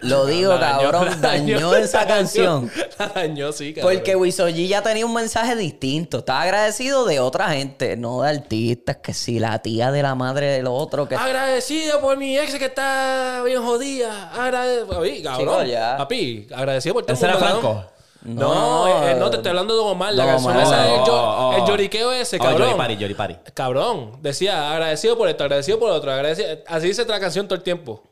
Lo 0.00 0.26
digo, 0.26 0.52
La 0.52 0.58
dañó, 0.58 0.90
cabrón, 0.90 1.08
la 1.08 1.16
dañó 1.28 1.74
esa 1.74 2.06
canción. 2.06 2.70
La 2.98 3.06
dañó, 3.08 3.50
sí, 3.52 3.72
cabrón. 3.72 3.94
Porque 3.94 4.14
Wisoji 4.14 4.68
ya 4.68 4.82
tenía 4.82 5.06
un 5.06 5.14
mensaje 5.14 5.56
distinto. 5.56 6.18
Estaba 6.18 6.42
agradecido 6.42 7.06
de 7.06 7.18
otra 7.18 7.48
gente, 7.50 7.96
no 7.96 8.20
de 8.20 8.28
artistas, 8.28 8.98
que 8.98 9.14
si 9.14 9.38
la 9.38 9.58
tía 9.60 9.90
de 9.90 10.02
la 10.02 10.14
madre 10.14 10.48
del 10.48 10.66
otro, 10.66 11.08
que... 11.08 11.16
Agradecido 11.16 12.00
por 12.00 12.16
mi 12.18 12.36
ex 12.36 12.56
que 12.56 12.66
está 12.66 13.42
bien 13.44 13.62
jodida. 13.64 14.30
Agradecido. 14.34 14.86
Papi, 14.88 15.22
cabrón. 15.22 15.40
Chico, 15.40 15.62
ya. 15.64 15.96
Papi, 15.96 16.46
agradecido 16.54 16.94
por 16.94 17.04
todo 17.04 17.12
el 17.12 17.16
¿Ese 17.16 17.26
era. 17.26 17.36
Franco? 17.38 17.84
No, 18.22 18.54
No, 18.54 18.88
eh, 19.06 19.12
eh, 19.12 19.16
no, 19.18 19.30
te 19.30 19.36
estoy 19.36 19.50
hablando 19.50 19.74
de 19.74 19.80
Omar. 19.80 20.12
La 20.12 20.24
Don 20.24 20.32
canción 20.34 20.52
Omar. 20.56 20.66
esa 20.66 20.86
es 20.88 20.92
el, 20.94 21.00
Oh, 21.10 21.50
oh. 21.50 21.56
el 21.56 21.64
lloriqueo 21.64 22.12
ese, 22.12 22.36
Oh, 22.36 22.40
cabrón. 22.40 22.62
Yori 22.68 22.74
Pari, 22.78 22.96
Yori 22.96 23.14
Pari. 23.14 23.36
Cabrón, 23.54 24.18
decía 24.20 24.72
agradecido 24.72 25.16
por 25.16 25.28
esto, 25.28 25.44
agradecido 25.44 25.78
por 25.78 25.90
otro, 25.90 26.12
agradecido. 26.12 26.48
Así 26.66 26.88
dice 26.88 27.04
la 27.06 27.18
canción 27.20 27.46
todo 27.46 27.56
el 27.56 27.62
tiempo. 27.62 28.02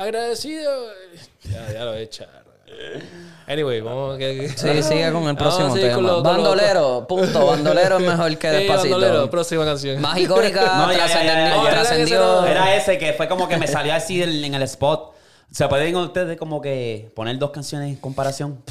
Agradecido. 0.00 0.72
Ya, 1.44 1.72
ya 1.72 1.84
lo 1.84 1.94
he 1.94 2.02
echado. 2.02 2.30
Anyway, 3.46 3.80
vamos 3.82 4.16
que. 4.16 4.48
Sí, 4.56 4.82
sigue 4.82 5.12
con 5.12 5.24
el 5.28 5.36
próximo 5.36 5.74
a 5.74 5.74
tema. 5.74 6.20
bandolero, 6.22 7.04
punto. 7.06 7.46
Bandolero 7.46 7.98
es 7.98 8.06
mejor 8.06 8.38
que 8.38 8.48
Sí, 8.48 8.56
despacito. 8.56 8.94
bandolero, 8.94 9.30
próxima 9.30 9.64
canción. 9.64 10.00
Más 10.00 10.16
icónica, 10.18 10.60
No, 10.76 10.92
ya, 10.92 11.06
ya, 11.06 11.06
ya, 11.06 11.06
trascendió- 11.06 11.56
ya, 11.56 11.64
ya. 11.64 11.70
trascendió. 11.70 12.46
Era 12.46 12.74
ese 12.76 12.96
que 12.96 13.12
fue 13.12 13.28
como 13.28 13.46
que 13.48 13.58
me 13.58 13.66
salió 13.66 13.92
así 13.92 14.22
en 14.22 14.54
el 14.54 14.62
spot. 14.62 15.14
¿Se 15.52 15.68
pueden 15.68 15.94
ustedes 15.96 16.38
como 16.38 16.60
que 16.62 17.10
poner 17.14 17.36
dos 17.38 17.50
canciones 17.50 17.88
en 17.90 17.96
comparación? 17.96 18.62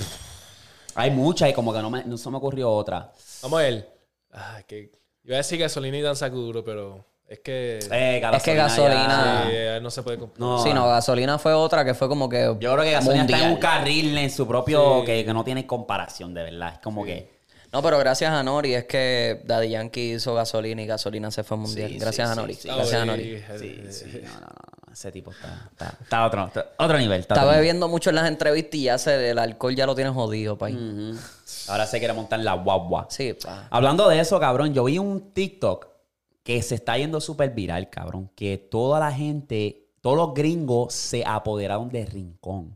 Hay 0.96 1.12
muchas 1.12 1.50
y 1.50 1.54
como 1.54 1.74
que 1.74 1.80
no, 1.82 1.90
me, 1.92 2.04
no 2.06 2.18
se 2.18 2.30
me 2.32 2.38
ocurrió 2.38 2.72
otra. 2.72 3.12
Vamos 3.44 3.60
a 3.60 3.64
ver. 3.64 3.90
Ah, 4.32 4.62
que. 4.66 4.92
Iba 5.26 5.36
a 5.36 5.38
decir 5.40 5.60
gasolina 5.60 5.98
y 5.98 6.02
danza 6.02 6.28
duro, 6.30 6.64
pero 6.64 7.06
es 7.30 7.40
que. 7.40 7.80
Eh, 7.92 8.22
Es 8.34 8.44
que 8.44 8.56
gasolina- 8.56 9.44
sí, 9.46 9.50
eh, 9.54 9.80
no 9.82 9.90
se 9.92 10.04
puede 10.04 10.18
comprar. 10.18 10.40
No. 10.40 10.64
Sí, 10.64 10.74
no, 10.74 10.88
gasolina 10.88 11.38
fue 11.38 11.54
otra 11.54 11.86
que 11.86 11.94
fue 11.94 12.08
como 12.08 12.28
que. 12.28 12.56
Yo 12.60 12.74
creo 12.74 12.82
que 12.84 12.92
Gasolina 12.92 13.24
está 13.26 13.38
en 13.38 13.44
un 13.44 13.50
mundial. 13.52 13.72
carril 13.72 14.18
en 14.18 14.30
su 14.32 14.48
propio... 14.48 15.00
Sí. 15.02 15.06
Que, 15.06 15.26
que 15.26 15.34
no 15.34 15.44
tiene 15.44 15.66
comparación, 15.68 16.34
de 16.34 16.44
verdad. 16.44 16.74
Es 16.74 16.80
como 16.80 17.06
que... 17.06 17.40
No, 17.72 17.84
pero 17.84 18.00
gracias 18.00 18.32
a 18.32 18.42
Nori 18.42 18.74
es 18.74 18.86
que 18.86 19.42
Daddy 19.46 19.70
Yankee 19.70 20.14
hizo 20.16 20.34
gasolina 20.34 20.82
y 20.82 20.88
gasolina 20.88 21.30
se 21.30 21.44
fue 21.44 21.56
mundial. 21.56 21.90
Sí, 21.92 22.00
gracias 22.00 22.28
sí, 22.28 22.32
a 22.32 22.36
Nori. 22.36 22.54
sí. 22.56 22.68
Gracias 22.68 23.02
a 23.02 23.06
Nori. 23.06 23.24
sí, 23.24 23.44
Sí, 23.60 23.82
eh, 23.86 23.92
sí. 23.92 24.22
No, 24.24 24.34
no, 24.34 24.40
no. 24.48 24.92
Ese 24.92 25.12
tipo 25.12 25.30
está... 25.30 25.68
Está, 25.72 25.94
está 26.02 26.26
otro, 26.26 26.48
está 26.48 26.66
otro 26.80 26.98
nivel. 26.98 27.20
Está 27.20 27.36
Está 27.36 27.42
otro 27.44 27.52
nivel. 27.52 27.60
bebiendo 27.60 27.88
mucho 27.88 28.10
en 28.10 28.16
las 28.16 28.28
entrevistas 28.28 28.74
y 28.74 28.84
ya 28.86 28.98
se, 28.98 29.30
el 29.30 29.38
alcohol 29.38 29.76
ya 29.76 29.86
lo 29.86 29.94
tiene 29.94 30.10
jodido, 30.10 30.58
pay. 30.58 30.74
Ujú. 30.74 31.16
Ahora 31.68 31.86
se 31.86 32.00
quiere 32.00 32.16
montar 32.16 32.40
la 32.40 32.54
guagua. 32.56 33.06
Sí, 33.12 33.34
pa. 33.34 33.68
Hablando 33.70 34.10
de 34.10 34.20
eso, 34.20 34.40
cabrón, 34.40 34.74
yo 34.74 34.86
vi 34.86 34.98
un 34.98 35.32
TikTok 35.32 35.89
que 36.50 36.64
se 36.64 36.74
está 36.74 36.98
yendo 36.98 37.22
súper 37.22 37.52
viral, 37.52 37.92
cabrón. 37.92 38.32
Que 38.34 38.58
toda 38.58 39.00
la 39.00 39.12
gente, 39.12 39.92
todos 40.02 40.18
los 40.18 40.34
gringos 40.34 40.92
se 40.96 41.24
apoderaron 41.24 41.90
de 41.90 42.08
Rincón. 42.08 42.76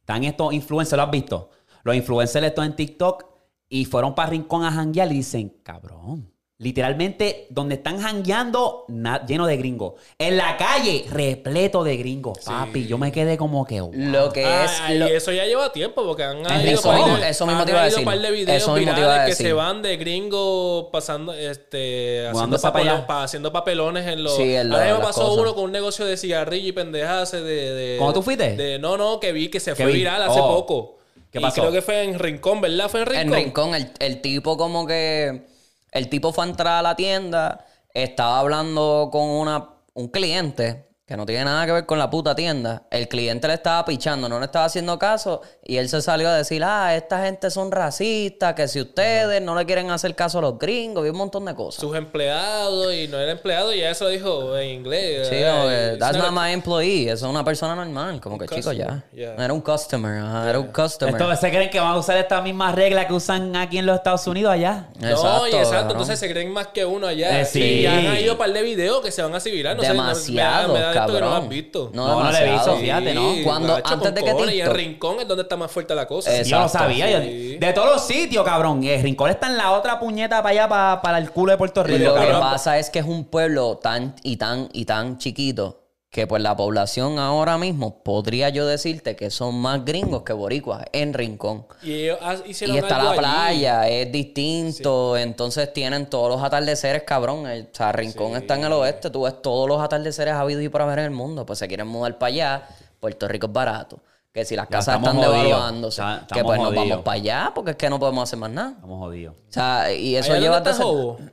Están 0.00 0.24
estos 0.24 0.54
influencers, 0.54 0.96
¿lo 0.96 1.02
has 1.02 1.10
visto? 1.10 1.50
Los 1.82 1.94
influencers 1.94 2.46
estos 2.46 2.64
en 2.64 2.74
TikTok 2.74 3.26
y 3.68 3.84
fueron 3.84 4.14
para 4.14 4.30
Rincón 4.30 4.64
a 4.64 4.72
janguear 4.72 5.12
y 5.12 5.16
dicen, 5.16 5.50
cabrón. 5.62 6.31
Literalmente, 6.62 7.48
donde 7.50 7.74
están 7.74 8.00
jangueando, 8.00 8.84
lleno 9.26 9.46
de 9.48 9.56
gringos. 9.56 9.94
En 10.16 10.36
la 10.36 10.56
calle, 10.56 11.04
repleto 11.10 11.82
de 11.82 11.96
gringos. 11.96 12.38
Papi, 12.44 12.86
yo 12.86 12.98
me 12.98 13.10
quedé 13.10 13.36
como 13.36 13.64
que. 13.66 13.80
wow. 13.80 13.90
Lo 13.92 14.32
que 14.32 14.44
Ah, 14.44 14.64
es. 14.64 14.94
y 14.94 14.98
lo- 14.98 15.06
eso 15.06 15.32
ya 15.32 15.44
lleva 15.44 15.72
tiempo 15.72 16.04
porque 16.04 16.22
han 16.22 16.46
habido 16.48 16.74
Eso 16.74 16.88
par 16.88 16.98
mismo- 16.98 17.16
de- 17.18 17.28
eso 17.28 17.46
mismo 17.46 17.64
te 17.64 17.70
iba 17.72 17.80
a 17.80 17.82
habido 17.82 17.96
decir. 17.96 18.04
par 18.06 18.20
de 18.20 18.30
videos 18.30 18.62
Eso 18.62 18.74
mismo 18.74 18.94
te 18.94 19.00
virales 19.00 19.02
iba 19.04 19.14
a 19.22 19.24
que 19.24 19.30
decir. 19.30 19.46
se 19.48 19.52
van 19.52 19.82
de 19.82 19.96
gringos 19.96 20.86
pasando, 20.92 21.32
este, 21.34 22.28
haciendo, 22.28 22.58
papelón- 22.58 23.06
pa- 23.06 23.24
haciendo 23.24 23.52
papelones 23.52 24.06
en 24.06 24.22
los... 24.22 24.36
Sí, 24.36 24.54
en 24.54 24.68
lo- 24.68 24.76
Ahora 24.76 24.86
mismo 24.86 25.00
las 25.00 25.08
pasó 25.16 25.22
cosas. 25.28 25.42
uno 25.42 25.54
con 25.56 25.64
un 25.64 25.72
negocio 25.72 26.04
de 26.06 26.16
cigarrillo 26.16 26.68
y 26.68 26.72
pendejas 26.72 27.32
de... 27.32 27.42
de 27.42 27.96
¿Cuándo 27.98 28.14
tú 28.14 28.22
fuiste? 28.22 28.56
de- 28.56 28.78
no, 28.78 28.96
no, 28.96 29.18
que 29.18 29.32
vi 29.32 29.48
que 29.48 29.58
se 29.58 29.72
¿Qué 29.72 29.82
fue 29.82 29.86
vi? 29.92 29.98
viral 29.98 30.22
hace 30.22 30.38
Oh. 30.40 30.54
poco. 30.54 30.98
¿Qué 31.32 31.38
Y 31.38 31.42
pasó? 31.42 31.62
creo 31.62 31.72
que 31.72 31.82
fue 31.82 32.02
en 32.04 32.18
Rincón, 32.18 32.60
¿verdad? 32.60 32.88
Fue 32.88 33.00
en 33.00 33.06
Rincón. 33.06 33.26
En 33.38 33.44
Rincón, 33.44 33.74
el, 33.74 33.90
el 33.98 34.20
tipo 34.20 34.56
como 34.56 34.86
que... 34.86 35.50
El 35.92 36.08
tipo 36.08 36.32
fue 36.32 36.44
a 36.44 36.48
entrar 36.48 36.78
a 36.78 36.82
la 36.82 36.96
tienda, 36.96 37.64
estaba 37.94 38.40
hablando 38.40 39.10
con 39.12 39.28
una, 39.28 39.76
un 39.94 40.08
cliente 40.08 40.91
que 41.12 41.16
no 41.18 41.26
tiene 41.26 41.44
nada 41.44 41.66
que 41.66 41.72
ver 41.72 41.84
con 41.84 41.98
la 41.98 42.08
puta 42.08 42.34
tienda. 42.34 42.84
El 42.90 43.06
cliente 43.06 43.46
le 43.46 43.52
estaba 43.54 43.84
pichando, 43.84 44.30
no 44.30 44.38
le 44.38 44.46
estaba 44.46 44.64
haciendo 44.64 44.98
caso 44.98 45.42
y 45.62 45.76
él 45.76 45.86
se 45.90 46.00
salió 46.00 46.30
a 46.30 46.34
decir, 46.36 46.64
ah, 46.64 46.96
esta 46.96 47.22
gente 47.22 47.50
son 47.50 47.70
racistas, 47.70 48.54
que 48.54 48.66
si 48.66 48.80
ustedes 48.80 49.42
no 49.42 49.54
le 49.54 49.66
quieren 49.66 49.90
hacer 49.90 50.14
caso 50.14 50.38
a 50.38 50.40
los 50.40 50.58
gringos 50.58 51.06
y 51.06 51.10
un 51.10 51.16
montón 51.18 51.44
de 51.44 51.54
cosas. 51.54 51.82
Sus 51.82 51.94
empleados 51.94 52.94
y 52.94 53.08
no 53.08 53.18
era 53.18 53.32
empleado 53.32 53.74
y 53.74 53.80
ya 53.80 53.90
eso 53.90 54.04
lo 54.04 54.10
dijo 54.10 54.56
en 54.56 54.70
inglés. 54.70 55.28
Sí, 55.28 55.34
Eh, 55.36 55.50
como 55.50 55.68
que, 55.68 55.88
it's 55.90 55.98
that's 55.98 56.16
not 56.16 56.32
my 56.32 56.50
employee. 56.52 57.04
Eso 57.10 57.26
es 57.26 57.30
una 57.30 57.44
persona 57.44 57.74
normal. 57.74 58.18
Como 58.20 58.38
que, 58.38 58.46
chico, 58.48 58.72
ya. 58.72 59.04
yeah. 59.12 59.34
Era 59.38 59.52
un 59.52 59.60
customer. 59.60 60.18
ajá, 60.22 60.48
Era 60.48 60.60
un 60.60 60.68
customer. 60.68 61.14
Esto, 61.14 61.36
¿Se 61.36 61.50
creen 61.50 61.68
que 61.68 61.78
van 61.78 61.92
a 61.92 61.98
usar 61.98 62.16
esta 62.16 62.40
misma 62.40 62.72
regla 62.72 63.06
que 63.06 63.12
usan 63.12 63.54
aquí 63.56 63.76
en 63.76 63.84
los 63.84 63.96
Estados 63.96 64.26
Unidos 64.26 64.52
allá? 64.52 64.88
No, 64.98 65.46
y 65.46 65.54
exacto. 65.54 65.92
Entonces 65.92 66.18
se 66.18 66.30
creen 66.30 66.50
más 66.52 66.68
que 66.68 66.86
uno 66.86 67.06
allá. 67.06 67.40
Eh, 67.40 67.44
sí. 67.44 67.60
Y 67.80 67.86
han 67.86 68.16
ido 68.16 68.32
un 68.32 68.38
par 68.38 68.50
de 68.50 68.62
videos 68.62 69.02
que 69.02 69.10
se 69.10 69.20
van 69.22 69.34
a 69.34 69.40
seguir 69.40 69.58
virales. 69.58 69.76
No 69.78 69.82
sé, 69.82 69.88
Demasiado, 69.92 70.72
me, 70.72 70.80
da- 70.80 70.88
me 70.88 70.94
da 70.94 71.01
que 71.06 71.12
no 71.20 71.20
lo 71.20 71.34
has 71.36 71.48
visto. 71.48 71.90
No, 71.92 72.06
No, 72.08 72.22
no 72.24 72.30
lo 72.32 72.36
he 72.38 72.50
visto, 72.52 72.76
fíjate, 72.76 73.14
¿no? 73.14 73.32
Cuando- 73.44 73.74
antes 73.74 73.90
con 73.98 74.14
de 74.14 74.22
que 74.24 74.30
cojones, 74.32 74.54
Y 74.54 74.58
TikTok- 74.60 74.72
Rincón 74.72 75.20
es 75.20 75.28
donde 75.28 75.42
está 75.42 75.56
más 75.56 75.70
fuerte 75.70 75.94
la 75.94 76.06
cosa. 76.06 76.42
Yo 76.42 76.60
lo 76.60 76.68
sabía. 76.68 77.10
yo- 77.10 77.58
de 77.58 77.72
todos 77.74 77.90
los 77.92 78.02
sitios, 78.06 78.44
cabrón. 78.44 78.82
El 78.84 79.02
Rincón 79.02 79.30
está 79.30 79.46
en 79.48 79.56
la 79.56 79.72
otra 79.72 79.98
puñeta 80.00 80.42
para 80.42 80.50
allá, 80.50 80.68
para, 80.68 81.02
para 81.02 81.18
el 81.18 81.30
culo 81.30 81.52
de 81.52 81.58
Puerto 81.58 81.82
Rico, 81.82 82.14
Lo 82.14 82.14
que 82.20 82.32
pasa 82.32 82.78
es 82.78 82.90
que 82.90 82.98
es 83.00 83.06
un 83.06 83.24
pueblo 83.24 83.78
tan 83.82 84.14
y 84.22 84.36
tan 84.36 84.68
y 84.72 84.84
tan 84.84 85.18
chiquito 85.18 85.81
que 86.12 86.26
pues 86.26 86.42
la 86.42 86.54
población 86.54 87.18
ahora 87.18 87.56
mismo 87.56 88.02
podría 88.02 88.50
yo 88.50 88.66
decirte 88.66 89.16
que 89.16 89.30
son 89.30 89.54
más 89.54 89.82
gringos 89.82 90.22
que 90.24 90.34
boricuas 90.34 90.84
en 90.92 91.14
Rincón. 91.14 91.64
Y 91.82 92.02
ellos 92.02 92.18
ha- 92.20 92.36
hicieron 92.46 92.76
Y 92.76 92.80
está 92.80 93.02
la 93.02 93.10
allí. 93.12 93.18
playa, 93.18 93.88
es 93.88 94.12
distinto, 94.12 95.16
entonces 95.16 95.72
tienen 95.72 96.04
todos 96.10 96.28
los 96.28 96.42
atardeceres, 96.42 97.04
cabrón. 97.04 97.46
El, 97.46 97.62
o 97.62 97.66
sea, 97.74 97.92
Rincón 97.92 98.36
está 98.36 98.56
en 98.56 98.64
el 98.64 98.72
oeste, 98.74 99.08
tú 99.08 99.22
ves 99.22 99.40
todos 99.40 99.66
los 99.66 99.80
atardeceres 99.80 100.34
habidos 100.34 100.62
y 100.62 100.68
por 100.68 100.82
haber 100.82 100.98
en 100.98 101.06
el 101.06 101.10
mundo, 101.12 101.46
pues 101.46 101.58
se 101.58 101.66
quieren 101.66 101.86
mudar 101.86 102.18
para 102.18 102.28
allá, 102.28 102.68
Puerto 103.00 103.26
Rico 103.26 103.46
es 103.46 103.52
barato. 103.54 103.98
Que 104.32 104.46
si 104.46 104.56
las 104.56 104.66
Ya 104.66 104.70
casas 104.78 104.96
están 104.96 105.14
jodidos. 105.16 105.34
devaluándose, 105.42 106.00
Ya 106.00 106.16
que 106.16 106.22
estamos 106.22 106.44
pues 106.46 106.58
nos 106.58 106.68
jodidos. 106.68 106.88
vamos 106.88 107.04
para 107.04 107.14
allá, 107.16 107.52
porque 107.54 107.70
es 107.72 107.76
que 107.76 107.90
no 107.90 107.98
podemos 108.00 108.22
hacer 108.22 108.38
más 108.38 108.50
nada. 108.50 108.70
Estamos 108.70 108.98
jodidos. 108.98 109.34
O 109.34 109.52
sea, 109.52 109.92
y 109.92 110.16
eso 110.16 110.32
¿Allá 110.32 110.40
lleva 110.40 110.54
dónde 110.56 110.70
está 110.70 110.82
Jobo? 110.82 111.18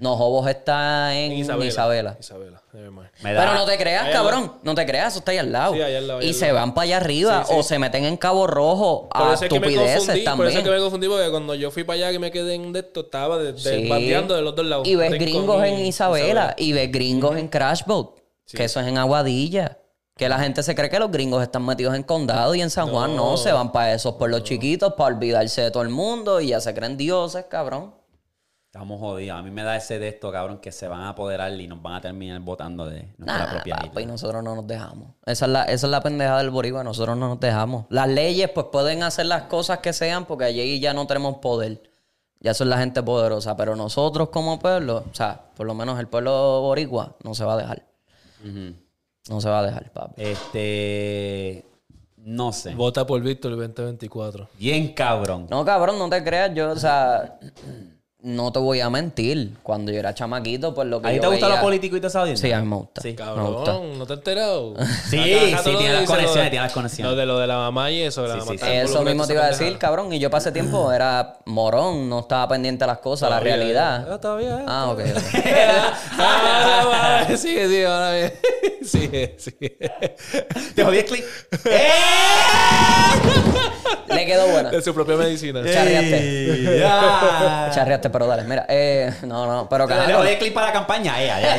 No, 0.00 0.16
Jobos 0.16 0.46
está 0.48 1.14
en, 1.16 1.32
En 1.32 1.38
Isabela. 1.38 1.64
Isabela. 1.66 2.16
Isabela. 2.20 2.62
never 2.72 2.90
mind. 2.90 3.08
Me 3.22 3.32
da- 3.32 3.40
Pero 3.42 3.54
no 3.54 3.64
te 3.64 3.76
creas, 3.78 4.04
Allá 4.04 4.12
cabrón. 4.12 4.52
No 4.62 4.74
te 4.74 4.84
creas, 4.86 5.08
eso 5.12 5.18
está 5.20 5.30
ahí 5.32 5.38
al 5.38 5.50
lado. 5.50 5.72
Sí, 5.74 5.80
allá 5.82 5.98
al 5.98 6.06
lado, 6.06 6.18
allá 6.18 6.26
y 6.26 6.30
al 6.30 6.34
se 6.34 6.46
lado. 6.46 6.58
van 6.58 6.74
para 6.74 6.82
allá 6.84 6.96
arriba 6.98 7.44
Sí, 7.44 7.52
sí. 7.52 7.58
o 7.58 7.62
se 7.62 7.78
meten 7.78 8.04
en 8.04 8.16
Cabo 8.16 8.46
Rojo 8.46 9.08
Por 9.08 9.22
a 9.22 9.34
eso 9.34 9.44
es 9.44 9.48
que 9.50 9.60
me 9.60 9.66
estupideces 9.66 9.96
confundí, 9.98 10.06
por 10.06 10.16
eso 10.18 10.24
también. 10.30 10.58
es 10.58 10.64
que 10.64 10.70
me 10.70 10.78
confundí 10.78 11.08
porque 11.08 11.30
cuando 11.30 11.54
yo 11.54 11.70
fui 11.70 11.84
para 11.84 11.94
allá 11.96 12.12
que 12.12 12.18
me 12.18 12.30
quedé 12.30 12.54
en 12.54 12.72
de 12.72 12.80
esto, 12.80 13.00
estaba 13.00 13.38
de, 13.38 13.52
de- 13.52 13.58
Sí. 13.58 13.88
bandeando 13.88 14.34
de 14.36 14.42
los 14.42 14.54
dos 14.54 14.66
lados. 14.66 14.86
Y 14.86 14.94
ves 14.96 15.10
Rincón 15.10 15.26
gringos 15.26 15.66
y 15.66 15.68
en 15.70 15.86
Isabela, 15.86 16.54
y 16.58 16.72
ves 16.72 16.92
gringos 16.92 17.36
en 17.36 17.48
Crash 17.48 17.84
Boat, 17.86 18.10
que 18.52 18.64
eso 18.64 18.80
es 18.80 18.86
en 18.86 18.98
Aguadilla. 18.98 19.78
Que 20.16 20.28
la 20.28 20.38
gente 20.38 20.62
se 20.62 20.74
cree 20.76 20.88
que 20.88 20.98
los 21.00 21.10
gringos 21.10 21.42
están 21.42 21.64
metidos 21.66 21.94
en 21.96 22.04
condado 22.04 22.54
y 22.54 22.62
en 22.62 22.70
San 22.70 22.88
Juan 22.88 23.16
no, 23.16 23.36
se 23.36 23.50
van 23.52 23.72
para 23.72 23.92
esos 23.94 24.14
pueblos 24.14 24.44
chiquitos 24.44 24.92
para 24.94 25.14
olvidarse 25.14 25.62
de 25.62 25.70
todo 25.72 25.82
el 25.82 25.88
mundo 25.88 26.40
y 26.40 26.48
ya 26.48 26.60
se 26.60 26.72
creen 26.72 26.96
dioses, 26.96 27.46
cabrón. 27.50 27.92
Estamos 28.66 29.00
jodidos. 29.00 29.38
A 29.38 29.42
mí 29.42 29.50
me 29.50 29.62
da 29.64 29.76
ese 29.76 29.98
de 29.98 30.08
esto, 30.08 30.30
cabrón, 30.32 30.58
que 30.58 30.70
se 30.72 30.86
van 30.88 31.00
a 31.00 31.10
apoderar 31.10 31.52
y 31.52 31.66
nos 31.66 31.80
van 31.82 31.94
a 31.94 32.00
terminar 32.00 32.40
votando 32.40 32.86
de 32.86 33.12
nuestra 33.18 33.44
Nah, 33.46 33.50
propia 33.54 33.76
papi, 33.76 33.88
isla. 33.88 34.06
nosotros 34.12 34.42
no 34.44 34.54
nos 34.54 34.66
dejamos. 34.66 35.08
Esa 35.26 35.44
es, 35.46 35.50
la, 35.50 35.62
esa 35.64 35.86
es 35.86 35.90
la 35.90 36.00
pendeja 36.00 36.38
del 36.38 36.50
boricua, 36.50 36.82
nosotros 36.84 37.16
no 37.16 37.28
nos 37.28 37.40
dejamos. 37.40 37.86
Las 37.88 38.08
leyes, 38.08 38.50
pues 38.50 38.66
pueden 38.72 39.02
hacer 39.04 39.26
las 39.26 39.42
cosas 39.44 39.78
que 39.78 39.92
sean 39.92 40.26
porque 40.26 40.44
allí 40.44 40.78
ya 40.80 40.92
no 40.94 41.06
tenemos 41.08 41.36
poder. 41.38 41.82
Ya 42.40 42.52
son 42.54 42.68
la 42.68 42.78
gente 42.78 43.02
poderosa, 43.02 43.56
pero 43.56 43.74
nosotros 43.74 44.28
como 44.30 44.58
pueblo, 44.60 45.04
o 45.10 45.14
sea, 45.14 45.40
por 45.56 45.66
lo 45.66 45.74
menos 45.74 45.98
el 45.98 46.06
pueblo 46.08 46.60
boricua, 46.60 47.16
no 47.24 47.34
se 47.34 47.44
va 47.44 47.54
a 47.54 47.56
dejar. 47.56 47.84
Ujú. 48.44 48.74
No 49.28 49.40
se 49.40 49.48
va 49.48 49.60
a 49.60 49.66
dejar, 49.66 49.90
papi. 49.92 50.22
Este. 50.22 51.64
No 52.16 52.52
sé. 52.52 52.74
Vota 52.74 53.06
por 53.06 53.20
Víctor 53.20 53.52
el 53.52 53.58
2024. 53.58 54.48
Bien 54.58 54.94
cabrón. 54.94 55.46
No, 55.50 55.64
cabrón, 55.64 55.98
no 55.98 56.08
te 56.08 56.24
creas. 56.24 56.54
Yo, 56.54 56.70
o 56.70 56.76
sea, 56.76 57.38
no 58.24 58.50
te 58.52 58.58
voy 58.58 58.80
a 58.80 58.88
mentir. 58.90 59.52
Cuando 59.62 59.92
yo 59.92 59.98
era 59.98 60.14
chamaquito, 60.14 60.74
pues 60.74 60.88
lo 60.88 61.00
que 61.02 61.08
¿A 61.08 61.12
ti 61.12 61.20
te 61.20 61.26
gusta 61.26 61.46
veía- 61.46 61.56
lo 61.56 61.62
político 61.62 61.96
y 61.96 62.00
te 62.00 62.08
sabes? 62.10 62.40
Sí, 62.40 62.50
a 62.52 62.60
mí 62.60 62.66
me 62.66 62.76
gusta. 62.76 63.00
Sí. 63.02 63.10
Gusta. 63.10 63.24
Cabrón, 63.24 63.98
¿no 63.98 64.06
te 64.06 64.12
has 64.14 64.18
enterado? 64.18 64.74
Sí, 65.08 65.18
Acá- 65.20 65.46
acá 65.48 65.58
sí, 65.58 65.64
todo 65.70 65.78
tiene 65.78 65.94
las 65.94 66.06
conexiones, 66.06 66.44
de- 66.44 66.50
tiene 66.50 66.64
las 66.64 66.72
conexiones. 66.72 67.10
Lo 67.12 67.16
de 67.18 67.26
lo 67.26 67.38
de 67.38 67.46
la 67.46 67.56
mamá 67.58 67.90
y 67.90 68.00
eso. 68.02 68.26
la 68.26 68.34
Sí, 68.34 68.40
mamá 68.40 68.52
sí. 68.52 68.58
Eso 68.66 69.02
mismo 69.02 69.26
te 69.26 69.34
iba 69.34 69.44
a 69.44 69.48
decir, 69.48 69.76
cabrón. 69.78 70.12
Y 70.12 70.18
yo 70.18 70.30
pasé 70.30 70.50
tiempo, 70.52 70.90
era 70.94 71.36
morón, 71.44 72.08
no 72.08 72.20
estaba 72.20 72.48
pendiente 72.48 72.84
a 72.84 72.86
las 72.86 72.98
cosas, 72.98 73.26
a 73.28 73.30
la 73.30 73.40
realidad. 73.40 74.06
ah, 74.10 74.18
todavía, 74.18 74.60
eh. 74.60 74.64
Ah, 74.66 74.88
ok. 74.90 75.00
ok. 75.00 75.06
Ah, 76.16 77.24
sigue, 77.36 77.66
sigue, 77.68 77.86
ahora 77.86 78.12
bien. 78.12 78.32
Sigue, 78.84 79.34
sigue. 79.38 79.76
Te 80.74 80.84
jodí 80.84 80.98
el 80.98 81.04
clip. 81.04 81.24
¡Eh! 81.66 81.88
Le 84.08 84.26
quedó 84.26 84.46
buena. 84.48 84.70
De 84.70 84.80
su 84.82 84.94
propia 84.94 85.16
medicina. 85.16 85.60
Charreaste. 85.64 86.80
Charreaste, 87.74 88.10
pero 88.14 88.28
dale. 88.28 88.44
Mira, 88.44 88.64
eh, 88.68 89.12
no, 89.22 89.44
no, 89.46 89.68
pero 89.68 89.86
Le 89.88 89.94
cabrón. 89.96 90.16
jodí 90.18 90.28
el 90.30 90.38
clip 90.38 90.54
para 90.54 90.68
la 90.68 90.72
campaña. 90.72 91.20
Ella, 91.20 91.40
ya. 91.40 91.56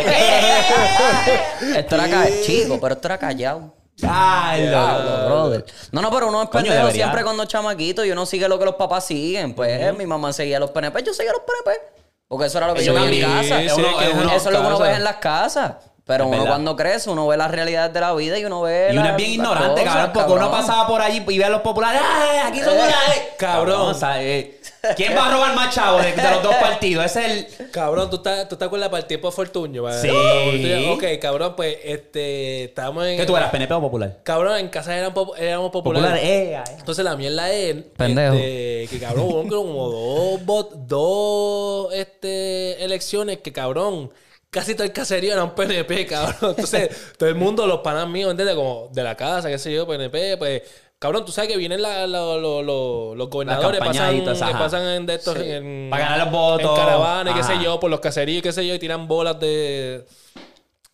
Esto 1.80 1.96
era 1.96 2.08
ca- 2.10 2.28
chico, 2.46 2.80
pero 2.80 2.96
esto 2.96 3.08
era 3.10 3.18
callado. 3.18 3.74
Ay, 4.08 4.68
Diablo, 4.68 5.26
brother. 5.26 5.66
No, 5.92 6.02
no, 6.02 6.10
pero 6.12 6.28
uno 6.30 6.44
es 6.44 6.50
pendejo 6.50 6.76
debería. 6.76 7.06
siempre 7.06 7.24
cuando 7.24 7.44
chamaquito 7.46 8.04
y 8.06 8.12
uno 8.12 8.26
sigue 8.26 8.48
lo 8.48 8.58
que 8.58 8.66
los 8.66 8.76
papás 8.76 9.06
siguen. 9.06 9.54
Pues 9.54 9.96
mi 9.98 10.06
mamá 10.06 10.32
seguía 10.34 10.60
los 10.60 10.72
PNP, 10.72 11.04
yo 11.04 11.14
seguía 11.14 11.34
los 11.34 11.42
PNP. 11.42 11.82
Porque 12.28 12.46
eso 12.48 12.58
era 12.58 12.68
lo 12.68 12.74
que 12.74 12.84
Yo 12.84 12.94
yo 12.94 13.02
veía 13.06 13.26
en 13.28 13.36
mi 13.40 13.50
casa. 13.50 13.60
Sí, 13.60 13.66
Es 13.68 13.74
uno- 13.74 13.98
que 13.98 14.06
es 14.06 14.14
uno- 14.14 14.32
eso 14.34 14.50
es 14.50 14.54
lo 14.56 14.62
que 14.62 14.68
uno 14.68 14.80
ve 14.80 14.94
en 14.94 15.04
las 15.04 15.18
casas. 15.18 15.74
Pero 16.06 16.26
Es 16.26 16.28
uno 16.28 16.38
verdad. 16.38 16.52
cuando 16.52 16.76
crece, 16.76 17.10
uno 17.10 17.26
ve 17.28 17.36
las 17.36 17.50
realidades 17.50 17.92
de 17.92 18.00
la 18.00 18.14
vida 18.14 18.38
y 18.38 18.46
uno 18.46 18.62
ve. 18.62 18.90
Y 18.92 18.94
uno 18.94 19.04
la- 19.06 19.10
es 19.12 19.16
bien 19.18 19.32
ignorante, 19.32 19.82
cosas, 19.82 19.96
cabrón, 19.96 20.12
porque 20.14 20.34
uno 20.34 20.52
pasaba 20.52 20.88
por 20.88 21.02
allí 21.02 21.24
y 21.28 21.38
ve 21.40 21.46
a 21.46 21.50
los 21.50 21.62
populares. 21.62 22.00
¡Ay, 22.04 22.38
aquí 22.48 22.60
son 22.60 22.76
una! 22.78 22.94
cabrón. 23.38 23.82
o 23.82 23.94
sea, 23.96 24.22
eh, 24.22 24.60
¿Quién 24.96 25.18
va 25.18 25.28
a 25.28 25.32
robar 25.34 25.56
más 25.56 25.74
chavos 25.74 26.04
de, 26.04 26.12
de 26.14 26.30
los 26.30 26.44
dos 26.44 26.54
partidos? 26.58 27.06
Ese 27.06 27.26
es 27.26 27.60
el. 27.60 27.72
Cabrón, 27.72 28.08
¿tú, 28.12 28.18
estás, 28.18 28.48
¿tú 28.48 28.56
acuerdas 28.64 28.90
para 28.90 29.00
el 29.02 29.08
tiempo 29.08 29.30
de 29.32 29.36
Fortuño? 29.36 29.82
¿vale? 29.82 30.00
Sí. 30.00 30.86
Ok, 30.92 31.04
cabrón, 31.20 31.54
pues 31.56 31.76
este. 31.84 32.66
Estábamos 32.66 33.04
en. 33.08 33.18
¿Qué 33.18 33.26
tú 33.26 33.36
eras, 33.36 33.50
PNP 33.50 33.74
o 33.74 33.82
popular? 33.82 34.18
Cabrón, 34.22 34.60
en 34.60 34.70
casa 34.70 34.96
eran 34.96 35.12
pop- 35.12 35.36
éramos 35.40 35.72
populares. 35.72 36.08
Popular, 36.12 36.24
eh, 36.24 36.54
eh. 36.54 36.64
Entonces 36.78 37.04
la 37.04 37.16
mierda 37.16 37.52
es 37.52 37.78
Pendejo. 37.98 38.36
este, 38.36 38.88
que 38.92 39.00
cabrón, 39.00 39.26
hubo 39.26 39.48
como 39.48 39.90
dos 39.90 40.42
bot- 40.46 40.72
dos 40.86 41.92
este, 41.94 42.84
elecciones 42.86 43.40
que 43.40 43.52
cabrón, 43.52 44.12
casi 44.56 44.74
todo 44.74 44.86
el 44.86 44.94
caserío 44.94 45.34
era 45.34 45.44
un 45.44 45.52
PNP, 45.54 46.06
cabrón. 46.08 46.52
Entonces, 46.58 46.90
todo 47.18 47.28
el 47.30 47.36
mundo, 47.36 47.68
los 47.68 47.82
panas 47.82 48.08
míos, 48.08 48.32
¿entiendes? 48.32 48.56
Como 48.56 48.90
de 48.92 49.04
la 49.04 49.16
casa, 49.16 49.50
qué 49.50 49.58
sé 49.60 49.72
yo, 49.74 49.86
PNP, 49.86 50.38
pues. 50.38 50.62
Cabrón, 50.98 51.26
tú 51.26 51.32
sabes 51.34 51.52
que 51.52 51.58
vienen 51.58 51.82
la- 51.82 52.08
la- 52.08 52.38
los 52.38 53.30
gobernadores, 53.30 53.80
pasan, 53.80 54.16
que 54.48 54.54
pasan 54.58 54.88
en, 54.88 55.06
de 55.06 55.16
estos, 55.16 55.36
en- 55.38 55.90
Para 55.92 56.04
ganar 56.06 56.20
los 56.20 56.32
votos. 56.32 56.70
En 56.80 56.86
caravana 56.86 57.32
y 57.32 57.34
qué 57.34 57.44
sé 57.44 57.54
yo, 57.64 57.80
por 57.82 57.92
los 57.92 58.00
caseríos 58.00 58.42
qué 58.42 58.54
sé 58.54 58.66
yo, 58.66 58.74
y 58.74 58.80
tiran 58.80 59.06
bolas 59.08 59.38
de. 59.40 60.06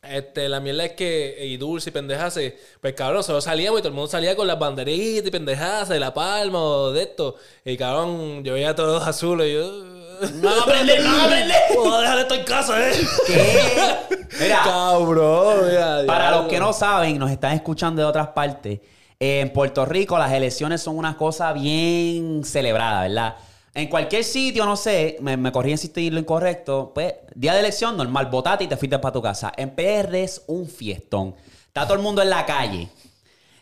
Este, 0.03 0.49
la 0.49 0.59
mierda 0.59 0.83
es 0.85 0.93
que, 0.93 1.37
y 1.45 1.57
dulce 1.57 1.91
y 1.91 1.93
pendejas, 1.93 2.37
pues 2.81 2.93
cabrón, 2.95 3.17
nosotros 3.17 3.43
salíamos 3.43 3.79
y 3.79 3.81
todo 3.83 3.89
el 3.89 3.93
mundo 3.93 4.09
salía 4.09 4.35
con 4.35 4.47
las 4.47 4.57
banderitas 4.57 5.27
y 5.27 5.31
pendejas 5.31 5.87
de 5.89 5.99
La 5.99 6.11
Palma 6.11 6.59
o 6.59 6.91
de 6.91 7.03
esto. 7.03 7.35
Y 7.63 7.77
cabrón, 7.77 8.43
yo 8.43 8.53
veía 8.55 8.73
todos 8.75 9.07
azules 9.07 9.47
y 9.47 9.53
yo. 9.53 9.90
No 10.35 10.49
va 10.49 10.57
a 10.57 10.61
aprender, 10.63 11.01
no 11.03 11.17
va 11.17 11.21
a 11.21 11.25
aprender. 11.25 11.57
Puedo 11.73 12.01
dejar 12.01 12.19
esto 12.19 12.33
en 12.35 12.43
casa, 12.43 12.89
eh. 12.89 12.93
¿Qué? 13.27 14.27
Mira, 14.39 14.61
Cabrón, 14.63 15.65
mira, 15.69 16.03
para 16.05 16.31
los 16.31 16.47
que 16.47 16.59
no 16.59 16.73
saben, 16.73 17.17
nos 17.19 17.31
están 17.31 17.53
escuchando 17.53 18.01
de 18.01 18.07
otras 18.07 18.27
partes. 18.29 18.79
eh, 19.19 19.39
en 19.41 19.51
Puerto 19.53 19.85
Rico 19.85 20.17
las 20.17 20.31
elecciones 20.31 20.81
son 20.81 20.97
una 20.97 21.15
cosa 21.17 21.53
bien 21.53 22.43
celebrada, 22.43 23.01
¿verdad? 23.03 23.35
En 23.73 23.87
cualquier 23.87 24.23
sitio, 24.23 24.65
no 24.65 24.75
sé, 24.75 25.17
me, 25.21 25.37
me 25.37 25.51
corrigen 25.51 25.77
si 25.77 25.87
estoy 25.87 26.07
en 26.07 26.15
lo 26.15 26.19
incorrecto, 26.19 26.91
pues 26.93 27.13
día 27.35 27.53
de 27.53 27.59
elección 27.61 27.95
normal, 27.95 28.25
votate 28.27 28.63
y 28.65 28.67
te 28.67 28.75
fuiste 28.77 28.99
para 28.99 29.13
tu 29.13 29.21
casa. 29.21 29.51
En 29.55 29.69
PR 29.71 30.13
es 30.23 30.43
un 30.47 30.67
fiestón. 30.67 31.35
Está 31.67 31.83
todo 31.85 31.93
el 31.95 32.01
mundo 32.03 32.21
en 32.21 32.29
la 32.29 32.45
calle 32.45 32.89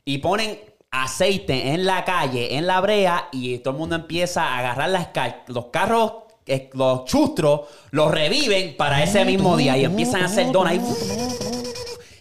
y 0.05 0.17
ponen 0.17 0.59
aceite 0.91 1.73
en 1.73 1.85
la 1.85 2.03
calle, 2.05 2.55
en 2.57 2.65
la 2.65 2.81
brea, 2.81 3.27
y 3.31 3.59
todo 3.59 3.73
el 3.73 3.79
mundo 3.79 3.95
empieza 3.95 4.43
a 4.45 4.57
agarrar 4.59 4.89
las 4.89 5.07
ca- 5.09 5.43
los 5.47 5.65
carros, 5.67 6.13
los 6.73 7.05
chustros, 7.05 7.61
los 7.91 8.11
reviven 8.11 8.75
para 8.77 9.03
ese 9.03 9.23
mismo 9.25 9.55
día 9.57 9.77
y 9.77 9.85
empiezan 9.85 10.21
a 10.21 10.25
hacer 10.25 10.51
donas. 10.51 10.75
Y, 10.75 10.79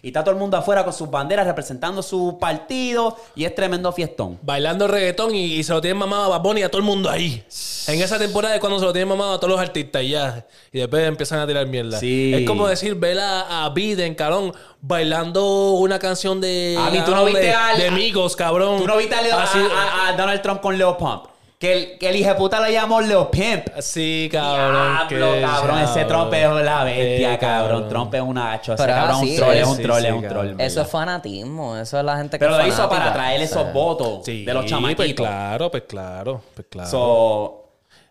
y 0.01 0.07
está 0.07 0.23
todo 0.23 0.31
el 0.33 0.39
mundo 0.39 0.55
afuera 0.55 0.85
con 0.85 0.93
sus 0.93 1.09
banderas 1.11 1.45
representando 1.45 2.01
su 2.01 2.37
partido 2.39 3.17
y 3.35 3.43
es 3.43 3.53
tremendo 3.53 3.91
fiestón. 3.91 4.39
Bailando 4.41 4.87
reggaetón 4.87 5.35
y, 5.35 5.55
y 5.55 5.63
se 5.63 5.73
lo 5.73 5.81
tienen 5.81 5.97
mamado 5.97 6.23
a 6.25 6.37
Bad 6.37 6.41
Bunny 6.41 6.61
y 6.61 6.63
a 6.63 6.69
todo 6.71 6.79
el 6.79 6.85
mundo 6.85 7.09
ahí. 7.09 7.43
En 7.87 8.01
esa 8.01 8.17
temporada 8.17 8.53
es 8.55 8.61
cuando 8.61 8.79
se 8.79 8.85
lo 8.85 8.93
tienen 8.93 9.09
mamado 9.09 9.33
a 9.33 9.39
todos 9.41 9.51
los 9.51 9.59
artistas 9.59 10.01
y 10.03 10.09
ya. 10.11 10.45
Y 10.71 10.79
después 10.79 11.05
empiezan 11.05 11.39
a 11.39 11.47
tirar 11.47 11.67
mierda. 11.67 11.99
Sí. 11.99 12.31
Es 12.33 12.47
como 12.47 12.65
decir, 12.67 12.95
ver 12.95 13.19
a, 13.19 13.65
a 13.65 13.69
Biden, 13.71 14.15
cabrón, 14.15 14.53
bailando 14.79 15.71
una 15.71 15.99
canción 15.99 16.39
de. 16.39 16.77
Abi, 16.79 17.01
¿tú 17.01 17.11
no 17.11 17.25
viste 17.25 17.41
de, 17.41 17.51
al- 17.53 17.77
de 17.77 17.87
amigos, 17.89 18.35
cabrón. 18.37 18.77
¿Tú 18.79 18.87
no 18.87 18.95
viste 18.95 19.15
a, 19.15 19.19
a- 19.19 19.43
a- 19.43 20.07
a 20.09 20.13
Donald 20.15 20.41
Trump 20.41 20.61
con 20.61 20.77
Leo 20.77 20.97
Pump? 20.97 21.25
Que 21.59 21.73
el, 21.73 21.97
que 21.97 22.07
el 22.07 22.15
hijo 22.15 22.29
de 22.29 22.35
puta 22.35 22.61
le 22.65 22.71
llamó 22.71 23.01
Leo 23.01 23.29
Pimp. 23.29 23.67
Sí, 23.81 24.29
cabrón. 24.31 25.09
Diablo, 25.09 25.33
que- 25.33 25.41
cabrón, 25.41 25.79
ese 25.79 26.05
Trump 26.05 26.33
es 26.33 26.49
la 26.63 26.83
bestia, 26.85 27.33
Eh, 27.33 27.37
cabrón. 27.37 27.89
Trump 27.89 28.13
es 28.15 28.21
una 28.21 28.45
gacho. 28.51 28.75
Ese 28.75 28.85
cabrón 28.85 29.23
es 29.27 29.29
un 29.31 29.35
troll, 29.35 29.55
es 29.57 29.67
un 29.67 29.77
troll, 29.81 30.05
es 30.05 30.11
un 30.13 30.21
cabrón. 30.21 30.47
troll. 30.55 30.61
Eso 30.61 30.81
es 30.81 30.87
fanatismo. 30.87 31.75
Eso 31.75 31.99
es 31.99 32.05
la 32.05 32.15
gente 32.17 32.39
que 32.39 32.45
Pero 32.45 32.57
lo 32.57 32.65
hizo 32.65 32.87
para 32.87 33.11
traer 33.11 33.41
esos 33.41 33.73
votos 33.73 34.21
Sí, 34.23 34.45
de 34.45 34.53
los 34.53 34.65
chamaquitos. 34.67 35.05
Pues 35.05 35.15
claro, 35.15 35.69
pues 35.69 35.83
claro, 35.85 36.41
pues 36.55 36.67
claro. 36.69 36.89
So, 36.89 37.55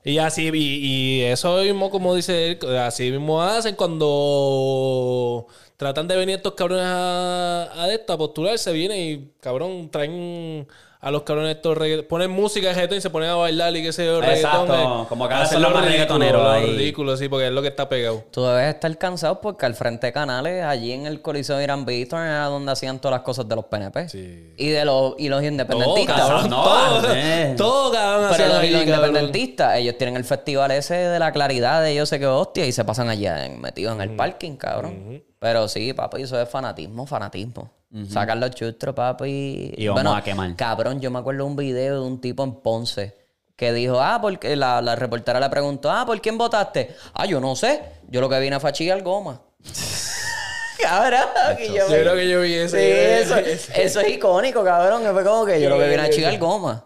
Y 0.04 0.18
así, 0.18 0.50
y, 0.52 1.20
y 1.20 1.22
eso 1.22 1.56
mismo, 1.62 1.88
como 1.90 2.14
dice 2.14 2.50
él, 2.60 2.76
así 2.78 3.10
mismo 3.10 3.42
hacen 3.42 3.74
cuando 3.76 5.46
tratan 5.78 6.06
de 6.06 6.16
venir 6.16 6.36
estos 6.36 6.52
cabrones 6.52 6.84
a, 6.86 7.68
a 7.82 7.88
esto, 7.92 8.12
a 8.12 8.18
postularse, 8.18 8.72
vienen 8.72 8.98
y 8.98 9.30
cabrón, 9.40 9.88
traen 9.90 10.66
a 11.00 11.10
los 11.12 11.22
cabrones 11.22 11.54
estos 11.56 11.78
regga- 11.78 12.02
ponen 12.08 12.28
música 12.30 12.68
de 12.68 12.74
reggaetón 12.74 12.98
y 12.98 13.00
se 13.00 13.10
ponen 13.10 13.30
a 13.30 13.36
bailar 13.36 13.74
y 13.76 13.82
qué 13.84 13.92
sé 13.92 14.04
yo, 14.04 14.22
Exacto, 14.22 14.66
reggaetón. 14.66 15.02
eh, 15.02 15.04
como 15.08 15.28
que 15.28 15.34
hacen 15.34 15.62
los 15.62 15.72
reggaetoneros 15.72 16.44
ahí. 16.46 16.66
ridículo, 16.76 17.16
sí, 17.16 17.28
porque 17.28 17.46
es 17.46 17.52
lo 17.52 17.62
que 17.62 17.68
está 17.68 17.88
pegado. 17.88 18.24
Tú 18.32 18.42
debes 18.44 18.74
estar 18.74 18.98
cansado 18.98 19.40
porque 19.40 19.64
al 19.66 19.74
frente 19.74 20.08
de 20.08 20.12
canales, 20.12 20.64
allí 20.64 20.90
en 20.92 21.06
el 21.06 21.22
Coliseo 21.22 21.56
de 21.56 21.64
Irán 21.64 21.84
Víctor, 21.84 22.20
era 22.20 22.46
donde 22.46 22.72
hacían 22.72 22.98
todas 22.98 23.18
las 23.18 23.22
cosas 23.24 23.48
de 23.48 23.54
los 23.54 23.66
PNP. 23.66 24.08
Sí. 24.08 24.54
Y 24.56 24.68
de 24.70 24.84
los, 24.84 25.14
y 25.18 25.28
los 25.28 25.38
Todo, 25.40 25.48
independentistas. 25.48 26.16
cabrón, 26.20 26.50
no, 26.50 26.62
todo, 26.64 27.14
eh. 27.14 27.54
todo, 27.56 27.92
cabrón, 27.92 28.30
Pero 28.36 28.48
los, 28.48 28.56
y 28.56 28.66
ahí, 28.66 28.70
los 28.72 28.80
cabrón. 28.82 28.98
independentistas, 29.06 29.76
ellos 29.78 29.96
tienen 29.98 30.16
el 30.16 30.24
festival 30.24 30.70
ese 30.72 30.94
de 30.94 31.18
la 31.20 31.30
claridad 31.32 31.82
de 31.82 31.94
yo 31.94 32.06
sé 32.06 32.18
qué 32.18 32.26
hostia 32.26 32.66
y 32.66 32.72
se 32.72 32.84
pasan 32.84 33.08
allá 33.08 33.46
en- 33.46 33.60
metidos 33.60 33.94
en 33.94 34.00
el 34.00 34.16
parking, 34.16 34.56
cabrón. 34.56 35.22
Pero 35.38 35.68
sí, 35.68 35.92
papi, 35.92 36.22
eso 36.22 36.40
es 36.42 36.48
fanatismo, 36.48 37.06
fanatismo. 37.06 37.70
Sacar 38.10 38.36
los 38.36 38.50
chustros, 38.50 38.94
papi. 38.94 39.72
Y 39.76 39.88
vamos 39.88 40.16
a 40.16 40.22
quemar. 40.22 40.54
Cabrón, 40.56 41.00
yo 41.00 41.10
me 41.10 41.18
acuerdo 41.20 41.44
de 41.44 41.50
un 41.50 41.56
video 41.56 42.02
de 42.02 42.06
un 42.06 42.20
tipo 42.20 42.44
en 42.44 42.52
Ponce 42.56 43.16
que 43.56 43.72
dijo, 43.72 43.98
ah, 44.00 44.18
porque 44.20 44.54
la, 44.56 44.80
la 44.82 44.94
reportera 44.94 45.40
le 45.40 45.48
preguntó, 45.48 45.90
ah, 45.90 46.04
¿por 46.06 46.20
quién 46.20 46.36
votaste? 46.38 46.94
Ah, 47.14 47.26
yo 47.26 47.40
no 47.40 47.56
sé. 47.56 47.82
Yo 48.08 48.20
lo 48.20 48.28
que 48.28 48.38
vine 48.40 48.60
fue 48.60 48.70
a 48.70 48.72
chillar 48.72 49.02
goma. 49.02 49.40
cabrón, 50.80 51.20
yo, 51.66 51.74
Yo 51.74 51.86
creo 51.86 52.14
que 52.14 52.28
yo 52.28 52.40
vi 52.42 52.52
Sí, 52.52 52.56
ese. 52.76 53.20
eso, 53.22 53.36
eso 53.38 54.00
es 54.00 54.08
icónico, 54.10 54.62
cabrón. 54.62 55.02
Que 55.02 55.10
fue 55.10 55.24
como 55.24 55.44
que 55.46 55.60
yo 55.60 55.70
lo 55.70 55.78
que 55.78 55.88
vine 55.88 56.02
a 56.02 56.10
chillar 56.10 56.38
goma. 56.38 56.84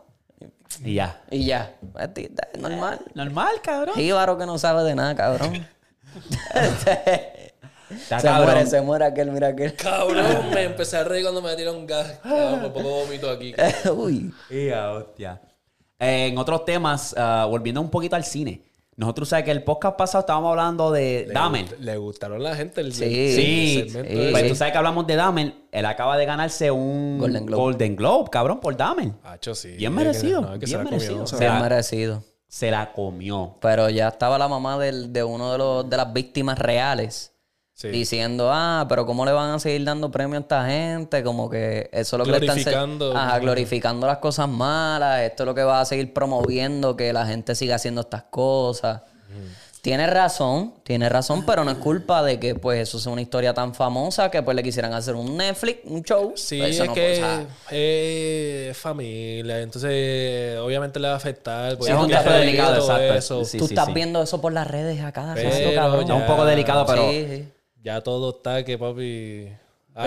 y 0.84 0.94
ya. 0.94 1.20
Y 1.30 1.44
ya. 1.46 1.74
Es 1.98 2.08
es 2.16 2.60
normal. 2.60 3.00
Normal, 3.14 3.60
cabrón. 3.62 3.94
Jíbaro 3.96 4.38
que 4.38 4.46
no 4.46 4.56
sabe 4.56 4.84
de 4.84 4.94
nada, 4.94 5.14
cabrón. 5.14 5.66
Está 7.94 8.20
se 8.20 8.26
cabrón. 8.28 8.46
muere, 8.52 8.66
se 8.66 8.80
muere 8.80 9.04
aquel, 9.04 9.30
mira 9.30 9.48
aquel. 9.48 9.74
Cabrón, 9.74 10.50
me 10.54 10.64
empecé 10.64 10.96
a 10.96 11.04
reír 11.04 11.22
cuando 11.24 11.42
me 11.42 11.48
metieron 11.50 11.76
un 11.76 11.86
gas. 11.86 12.18
Cabrón, 12.22 12.60
por 12.60 12.72
poco 12.72 12.88
vomito 12.90 13.30
aquí. 13.30 13.54
Uy. 13.94 14.32
Ya, 14.50 14.92
hostia. 14.92 15.40
Eh, 15.98 16.26
en 16.28 16.38
otros 16.38 16.64
temas, 16.64 17.14
ah, 17.16 17.46
volviendo 17.48 17.80
un 17.80 17.90
poquito 17.90 18.16
al 18.16 18.24
cine. 18.24 18.62
Nosotros, 18.94 19.30
sabes 19.30 19.46
que 19.46 19.50
el 19.52 19.64
podcast 19.64 19.96
pasado 19.96 20.20
estábamos 20.20 20.50
hablando 20.50 20.92
de 20.92 21.26
Dahmer. 21.32 21.80
Le 21.80 21.96
gustaron 21.96 22.38
a 22.40 22.50
la 22.50 22.54
gente 22.56 22.82
el, 22.82 22.92
Sí. 22.92 23.04
el 23.04 23.34
Sí, 23.34 23.74
segmento 23.90 24.10
sí. 24.10 24.18
ese. 24.20 24.30
pues 24.32 24.48
tú 24.48 24.54
sabes 24.54 24.72
que 24.72 24.78
hablamos 24.78 25.06
de 25.06 25.16
Dahmer. 25.16 25.54
Él 25.72 25.86
acaba 25.86 26.18
de 26.18 26.26
ganarse 26.26 26.70
un 26.70 27.18
Golden 27.18 27.46
Globe. 27.46 27.62
Golden 27.62 27.96
Globe, 27.96 28.28
cabrón, 28.30 28.60
por 28.60 28.76
Dahmer. 28.76 29.12
Hacho, 29.24 29.54
sí. 29.54 29.70
Bien 29.76 29.94
merecido, 29.94 30.42
no, 30.42 30.52
es 30.54 30.60
que 30.60 30.66
se 30.66 30.72
bien 30.76 30.84
la 30.84 30.90
comió, 30.90 30.98
merecido. 31.00 31.26
se 31.26 31.34
O 31.36 31.38
la- 31.38 31.44
sea, 31.44 31.50
Bien 31.52 31.62
merecido. 31.62 32.24
Se 32.48 32.70
la 32.70 32.92
comió. 32.92 33.56
Pero 33.62 33.88
ya 33.88 34.08
estaba 34.08 34.36
la 34.36 34.46
mamá 34.46 34.78
del- 34.78 35.10
de 35.10 35.24
uno 35.24 35.52
de, 35.52 35.58
los, 35.58 35.88
de 35.88 35.96
las 35.96 36.12
víctimas 36.12 36.58
reales. 36.58 37.31
Sí. 37.82 37.88
Diciendo, 37.88 38.48
ah, 38.52 38.86
pero 38.88 39.04
¿cómo 39.06 39.24
le 39.26 39.32
van 39.32 39.50
a 39.50 39.58
seguir 39.58 39.82
dando 39.84 40.12
premio 40.12 40.38
a 40.38 40.42
esta 40.42 40.66
gente? 40.66 41.24
Como 41.24 41.50
que 41.50 41.90
eso 41.92 42.14
es 42.14 42.18
lo 42.18 42.24
que 42.32 42.38
le 42.38 42.52
están... 42.60 42.98
Ajá, 43.16 43.40
glorificando 43.40 44.06
las 44.06 44.18
cosas 44.18 44.48
malas. 44.48 45.22
Esto 45.22 45.42
es 45.42 45.46
lo 45.48 45.54
que 45.56 45.64
va 45.64 45.80
a 45.80 45.84
seguir 45.84 46.12
promoviendo 46.12 46.96
que 46.96 47.12
la 47.12 47.26
gente 47.26 47.56
siga 47.56 47.74
haciendo 47.74 48.02
estas 48.02 48.22
cosas. 48.22 49.00
Tiene 49.80 50.06
razón, 50.06 50.74
tiene 50.84 51.08
razón, 51.08 51.44
pero 51.44 51.64
no 51.64 51.72
es 51.72 51.78
culpa 51.78 52.22
de 52.22 52.38
que 52.38 52.54
pues 52.54 52.78
eso 52.88 53.00
sea 53.00 53.10
una 53.10 53.20
historia 53.20 53.52
tan 53.52 53.74
famosa 53.74 54.30
que 54.30 54.40
pues 54.40 54.54
le 54.54 54.62
quisieran 54.62 54.92
hacer 54.94 55.16
un 55.16 55.36
Netflix, 55.36 55.80
un 55.86 56.04
show. 56.04 56.34
Sí, 56.36 56.58
Pues, 56.58 56.74
eso 56.76 56.84
es 56.84 56.88
no 56.90 56.94
que 56.94 57.16
sea, 57.16 57.46
es 57.68 58.76
familia, 58.78 59.58
entonces 59.60 60.56
obviamente 60.60 61.00
le 61.00 61.08
va 61.08 61.14
a 61.14 61.16
afectar. 61.16 61.76
porque 61.76 61.90
Sí, 61.90 61.98
es 61.98 62.04
un 62.04 62.08
ya 62.08 62.18
caso 62.18 62.30
se 62.30 62.36
delicado, 62.36 62.76
exacto. 62.76 63.14
eso. 63.14 63.44
Sí, 63.44 63.58
tú 63.58 63.66
sí, 63.66 63.74
estás 63.74 63.86
sí. 63.86 63.92
viendo 63.92 64.22
eso 64.22 64.40
por 64.40 64.52
las 64.52 64.68
redes 64.68 65.02
a 65.02 65.10
cada 65.10 65.34
rato, 65.34 65.74
cabrón. 65.74 66.02
Está 66.02 66.14
un 66.14 66.26
poco 66.26 66.44
delicado, 66.44 66.86
pero 66.86 67.10
Sí, 67.10 67.26
sí. 67.28 67.48
Ya 67.82 68.00
todo 68.00 68.30
está 68.30 68.64
que 68.64 68.78
papi. 68.78 69.48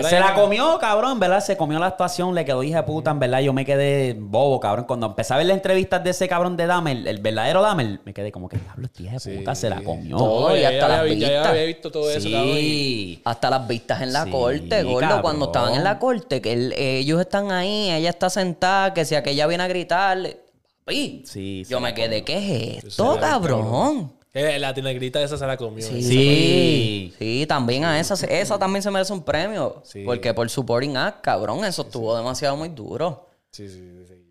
se 0.02 0.10
ya- 0.10 0.20
la 0.20 0.34
comió, 0.34 0.78
cabrón, 0.80 1.20
verdad. 1.20 1.40
Se 1.40 1.56
comió 1.56 1.78
la 1.78 1.86
actuación, 1.86 2.34
le 2.34 2.44
quedó 2.44 2.62
hija 2.62 2.78
de 2.78 2.82
puta, 2.84 3.10
en 3.10 3.18
verdad. 3.20 3.40
Yo 3.40 3.52
me 3.52 3.64
quedé 3.64 4.16
bobo, 4.18 4.58
cabrón. 4.58 4.86
Cuando 4.86 5.06
empecé 5.06 5.34
a 5.34 5.36
ver 5.36 5.46
las 5.46 5.56
entrevistas 5.58 6.02
de 6.02 6.10
ese 6.10 6.26
cabrón 6.26 6.56
de 6.56 6.66
Dahmer, 6.66 7.06
el 7.06 7.18
verdadero 7.20 7.60
Dahmer, 7.62 8.00
me 8.04 8.14
quedé 8.14 8.32
como 8.32 8.48
que, 8.48 8.56
diablo, 8.56 8.88
hija 8.98 9.12
de 9.12 9.20
Sí. 9.20 9.30
puta 9.38 9.54
se 9.54 9.68
la 9.70 9.82
comió. 9.82 10.16
Todo, 10.16 10.56
y 10.56 10.62
ya- 10.62 10.68
hasta 10.68 10.80
ya 10.80 10.88
las 10.88 10.98
había- 11.00 11.14
ya 11.14 11.28
vistas. 11.28 11.46
había 11.46 11.64
visto 11.64 11.90
todo 11.92 12.10
eso, 12.10 12.30
cabrón. 12.30 12.48
y-. 12.56 13.20
Hasta 13.24 13.50
las 13.50 13.68
vistas 13.68 14.00
en 14.02 14.12
la 14.14 14.24
Sí, 14.24 14.30
corte, 14.30 14.82
gordo. 14.82 15.00
cabrón. 15.00 15.22
Cuando 15.22 15.44
estaban 15.46 15.74
en 15.74 15.84
la 15.84 15.98
corte, 15.98 16.40
que 16.40 16.98
ellos 16.98 17.20
están 17.20 17.52
ahí, 17.52 17.90
ella 17.90 18.08
está 18.10 18.30
sentada, 18.30 18.94
que 18.94 19.04
si 19.04 19.14
aquella 19.14 19.46
viene 19.46 19.62
a 19.64 19.68
gritarle. 19.68 20.40
Papi, 20.84 21.24
yo 21.68 21.80
me 21.80 21.92
quedé, 21.94 22.24
¿qué 22.24 22.38
es 22.78 22.84
esto, 22.86 23.18
cabrón? 23.20 24.15
Eh, 24.38 24.58
la 24.58 24.74
negrita 24.74 25.22
esa 25.22 25.38
se 25.38 25.46
la 25.46 25.56
comió. 25.56 25.82
Sí. 25.82 26.02
Sí. 26.02 27.14
Sí, 27.18 27.46
también 27.48 27.84
a 27.84 27.98
esa, 27.98 28.14
esa 28.26 28.58
también 28.58 28.82
se 28.82 28.90
merece 28.90 29.14
un 29.14 29.22
premio. 29.22 29.80
Sí. 29.82 30.02
Porque 30.04 30.34
por 30.34 30.50
supporting 30.50 30.94
act, 30.94 31.22
cabrón, 31.22 31.64
eso 31.64 31.80
estuvo 31.80 32.14
demasiado 32.14 32.54
muy 32.54 32.68
duro. 32.68 33.30
Sí, 33.50 33.66
sí, 33.66 33.80
sí, 33.80 34.04
sí. 34.06 34.22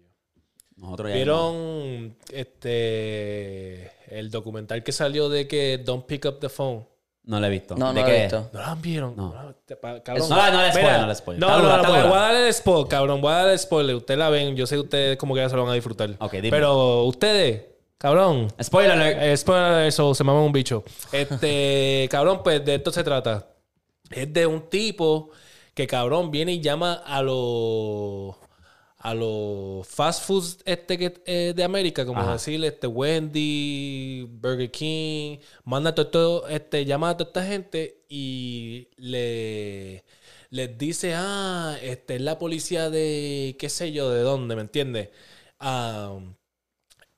Nosotros 0.75 1.09
ya 1.09 1.15
¿Vieron 1.15 2.15
este 2.31 3.91
el 4.09 4.29
documental 4.29 4.83
que 4.83 4.91
salió 4.91 5.27
de 5.27 5.47
que 5.47 5.81
Don't 5.83 6.05
Pick 6.05 6.25
Up 6.25 6.39
the 6.39 6.49
Phone? 6.49 6.85
No 7.23 7.39
lo 7.39 7.47
he 7.47 7.49
visto. 7.49 7.75
No, 7.75 7.91
¿De 7.91 8.01
no 8.01 8.07
lo 8.07 8.13
he 8.13 8.21
visto. 8.21 8.49
¿No 8.53 8.59
la 8.59 8.75
vieron? 8.75 9.15
No. 9.15 9.33
No, 9.33 9.55
cabrón. 10.03 10.29
No, 10.29 10.51
no 10.51 10.61
le 10.61 10.69
spoil, 10.69 10.85
Mira, 10.85 11.01
no 11.01 11.07
le 11.07 11.15
spoil. 11.15 11.39
No, 11.39 11.47
no, 11.63 11.77
no, 11.77 11.89
voy, 11.89 11.97
a 11.97 12.21
darle 12.21 12.47
el 12.47 12.53
spoiler, 12.53 12.87
cabrón. 12.87 13.21
Voy 13.21 13.31
a 13.31 13.35
darle 13.37 13.53
el 13.53 13.59
spoiler. 13.59 13.95
Ustedes 13.95 14.19
la 14.19 14.29
ven. 14.29 14.55
Yo 14.55 14.67
sé 14.67 14.75
que 14.75 14.81
ustedes 14.81 15.17
como 15.17 15.33
que 15.33 15.41
ya 15.41 15.49
se 15.49 15.55
lo 15.55 15.63
van 15.63 15.71
a 15.71 15.73
disfrutar. 15.73 16.11
Ok, 16.19 16.33
dime. 16.33 16.51
Pero 16.51 17.05
ustedes, 17.05 17.63
cabrón. 18.05 18.53
Spoiler 18.61 18.91
alert. 18.91 19.17
Eh, 19.19 19.35
spoiler, 19.35 19.87
eso, 19.87 20.13
se 20.13 20.23
mama 20.23 20.43
un 20.43 20.51
bicho. 20.51 20.83
Este, 21.11 22.07
cabrón, 22.11 22.41
pues 22.43 22.63
de 22.63 22.75
esto 22.75 22.91
se 22.91 23.03
trata. 23.03 23.47
Es 24.11 24.31
de 24.31 24.45
un 24.45 24.69
tipo 24.69 25.31
que, 25.73 25.87
cabrón, 25.87 26.29
viene 26.29 26.53
y 26.53 26.61
llama 26.61 26.93
a 26.93 27.23
los 27.23 28.35
a 28.99 29.13
los 29.13 29.87
fast 29.87 30.23
foods 30.23 30.59
este 30.65 30.97
que, 30.99 31.13
eh, 31.25 31.53
de 31.55 31.63
América, 31.63 32.05
como 32.05 32.21
Ajá. 32.21 32.33
decirle 32.33 32.67
este 32.67 32.87
Wendy, 32.87 34.27
Burger 34.29 34.69
King, 34.71 35.37
manda 35.63 35.93
todo, 35.95 36.07
todo, 36.07 36.47
este, 36.47 36.85
llama 36.85 37.09
a 37.09 37.17
toda 37.17 37.29
esta 37.29 37.43
gente 37.45 38.03
y 38.07 38.89
le 38.97 40.03
les 40.51 40.77
dice, 40.77 41.13
ah, 41.15 41.75
este 41.81 42.15
es 42.15 42.21
la 42.21 42.37
policía 42.39 42.89
de 42.89 43.55
qué 43.59 43.69
sé 43.69 43.91
yo, 43.91 44.09
de 44.11 44.21
dónde, 44.21 44.55
¿me 44.55 44.61
entiendes? 44.61 45.09
Ah, 45.59 46.17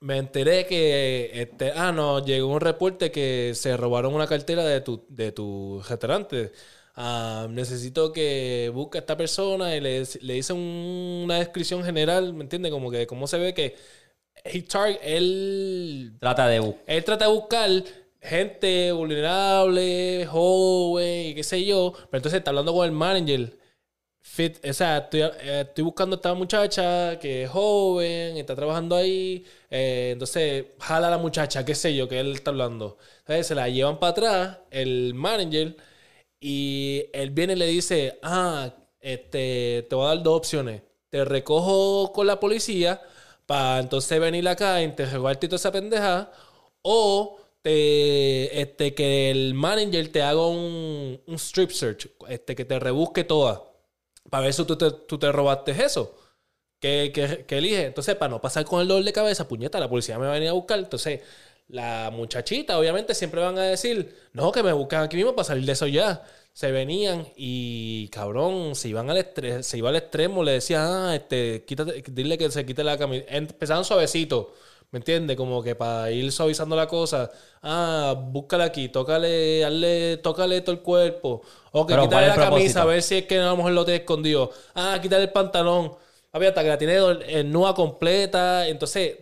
me 0.00 0.18
enteré 0.18 0.66
que, 0.66 1.30
este, 1.42 1.72
ah, 1.72 1.92
no, 1.92 2.24
llegó 2.24 2.48
un 2.52 2.60
reporte 2.60 3.10
que 3.10 3.52
se 3.54 3.76
robaron 3.76 4.14
una 4.14 4.26
cartera 4.26 4.64
de 4.64 4.80
tu, 4.80 5.04
de 5.08 5.32
tu 5.32 5.82
restaurante. 5.88 6.52
Ah, 6.94 7.46
necesito 7.50 8.12
que 8.12 8.70
busque 8.74 8.98
a 8.98 9.00
esta 9.00 9.16
persona 9.16 9.74
y 9.76 9.80
le, 9.80 10.02
le 10.20 10.36
hice 10.36 10.52
un- 10.52 11.22
una 11.24 11.38
descripción 11.38 11.84
general, 11.84 12.32
¿me 12.34 12.42
entiendes? 12.44 12.72
Como 12.72 12.90
que 12.90 13.06
cómo 13.06 13.26
se 13.26 13.38
ve 13.38 13.54
que 13.54 13.76
tar- 14.68 14.98
él, 15.02 16.14
Trata 16.20 16.46
de... 16.48 16.74
él 16.86 17.04
trata 17.04 17.26
de 17.26 17.32
buscar 17.32 17.70
gente 18.20 18.92
vulnerable, 18.92 20.26
joven 20.26 21.26
y 21.28 21.34
qué 21.34 21.44
sé 21.44 21.64
yo, 21.64 21.92
pero 22.10 22.18
entonces 22.18 22.38
está 22.38 22.50
hablando 22.50 22.72
con 22.74 22.84
el 22.86 22.92
manager. 22.92 23.56
Fit, 24.30 24.64
o 24.64 24.72
sea, 24.72 24.98
estoy, 24.98 25.22
eh, 25.40 25.66
buscando 25.78 26.14
a 26.14 26.18
esta 26.18 26.34
muchacha 26.34 27.18
que 27.18 27.44
es 27.44 27.50
joven, 27.50 28.36
está 28.36 28.54
trabajando 28.54 28.94
ahí. 28.96 29.44
eh, 29.70 30.10
entonces, 30.12 30.66
jala 30.78 31.08
a 31.08 31.10
la 31.10 31.18
muchacha, 31.18 31.64
qué 31.64 31.74
sé 31.74 31.94
yo, 31.96 32.08
que 32.08 32.20
él 32.20 32.34
está 32.34 32.50
hablando. 32.50 32.98
Se 33.42 33.54
la 33.54 33.68
llevan 33.68 33.98
para 33.98 34.10
atrás, 34.12 34.58
el 34.70 35.14
manager, 35.14 35.76
y 36.40 37.06
él 37.12 37.30
viene 37.30 37.54
y 37.54 37.56
le 37.56 37.66
dice: 37.68 38.18
Ah, 38.22 38.74
este, 39.00 39.86
te 39.88 39.94
voy 39.96 40.06
a 40.06 40.08
dar 40.16 40.22
dos 40.22 40.36
opciones. 40.38 40.82
Te 41.10 41.24
recojo 41.24 42.12
con 42.12 42.26
la 42.26 42.40
policía 42.40 43.02
para 43.46 43.80
entonces 43.80 44.20
venir 44.20 44.48
acá 44.48 44.76
a 44.76 44.82
interrogarte 44.82 45.46
y 45.46 45.48
toda 45.50 45.58
esa 45.58 45.72
pendeja. 45.72 46.32
O 46.82 47.38
te, 47.62 48.60
este, 48.62 48.94
que 48.94 49.30
el 49.30 49.54
manager 49.54 50.08
te 50.12 50.22
haga 50.22 50.46
un, 50.46 51.20
un 51.26 51.34
strip 51.36 51.70
search, 51.70 52.08
este, 52.28 52.54
que 52.56 52.64
te 52.64 52.78
rebusque 52.78 53.24
toda. 53.24 53.64
Para 54.30 54.44
ver 54.44 54.54
si 54.54 54.64
tú 54.64 54.76
te, 54.76 54.90
tú 54.90 55.18
te 55.18 55.32
robaste 55.32 55.72
eso. 55.72 56.14
¿Qué, 56.80 57.10
qué, 57.14 57.44
qué 57.46 57.58
elige? 57.58 57.86
Entonces, 57.86 58.14
para 58.16 58.30
no 58.30 58.40
pasar 58.40 58.64
con 58.64 58.80
el 58.80 58.88
dolor 58.88 59.04
de 59.04 59.12
cabeza, 59.12 59.48
puñeta, 59.48 59.80
la 59.80 59.88
policía 59.88 60.18
me 60.18 60.26
va 60.26 60.32
a 60.32 60.34
venir 60.34 60.50
a 60.50 60.52
buscar. 60.52 60.78
Entonces, 60.78 61.20
la 61.68 62.10
muchachita, 62.12 62.78
obviamente, 62.78 63.14
siempre 63.14 63.40
van 63.40 63.58
a 63.58 63.62
decir, 63.64 64.16
no, 64.32 64.52
que 64.52 64.62
me 64.62 64.72
buscan 64.72 65.02
aquí 65.04 65.16
mismo 65.16 65.34
para 65.34 65.44
salir 65.44 65.64
de 65.66 65.72
eso 65.72 65.86
ya. 65.86 66.24
Se 66.52 66.72
venían 66.72 67.26
y, 67.36 68.08
cabrón, 68.08 68.74
se 68.74 68.88
iban 68.88 69.10
al 69.10 69.26
se 69.62 69.78
iba 69.78 69.90
al 69.90 69.96
extremo, 69.96 70.42
le 70.42 70.52
decían, 70.52 70.82
ah, 70.86 71.14
este, 71.14 71.64
quítate, 71.64 72.02
dile 72.10 72.38
que 72.38 72.50
se 72.50 72.64
quite 72.66 72.82
la 72.84 72.98
camisa. 72.98 73.24
Empezaban 73.28 73.84
suavecito, 73.84 74.54
¿me 74.90 74.98
entiendes? 74.98 75.36
Como 75.36 75.62
que 75.62 75.74
para 75.74 76.10
ir 76.10 76.30
suavizando 76.32 76.76
la 76.76 76.86
cosa. 76.86 77.30
Ah, 77.62 78.14
búscala 78.16 78.64
aquí, 78.64 78.88
tócale, 78.88 79.64
hazle, 79.64 80.18
tócale 80.18 80.60
todo 80.60 80.74
el 80.74 80.82
cuerpo. 80.82 81.42
O 81.72 81.86
que 81.86 81.94
quítale 81.94 82.08
¿cuál 82.08 82.28
la 82.28 82.34
camisa, 82.50 82.82
a 82.82 82.84
ver 82.86 83.02
si 83.02 83.18
es 83.18 83.26
que 83.26 83.38
a 83.38 83.46
lo 83.46 83.56
mejor 83.56 83.72
lo 83.72 83.84
tiene 83.84 84.00
escondido. 84.00 84.50
Ah, 84.74 84.98
quítale 85.00 85.24
el 85.24 85.32
pantalón. 85.32 85.94
Papi, 86.30 86.46
hasta 86.46 86.62
que 86.62 86.68
la 86.68 86.78
tiene 86.78 86.96
en 87.28 87.50
nua 87.50 87.74
completa. 87.74 88.68
Entonces, 88.68 89.18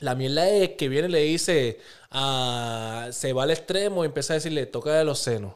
la 0.00 0.14
mierda 0.14 0.48
es 0.48 0.70
que 0.70 0.88
viene 0.88 1.08
y 1.08 1.12
le 1.12 1.20
dice, 1.20 1.80
ah, 2.10 3.08
se 3.12 3.32
va 3.32 3.44
al 3.44 3.50
extremo 3.50 4.04
y 4.04 4.06
empieza 4.06 4.34
a 4.34 4.36
decirle, 4.36 4.66
toca 4.66 4.94
de 4.94 5.04
los 5.04 5.18
senos. 5.18 5.54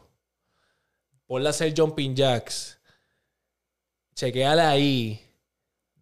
Ponle 1.27 1.49
a 1.49 1.51
hacer 1.51 1.73
jumping 1.77 2.15
jacks. 2.15 2.79
Chequeala 4.15 4.71
ahí. 4.71 5.32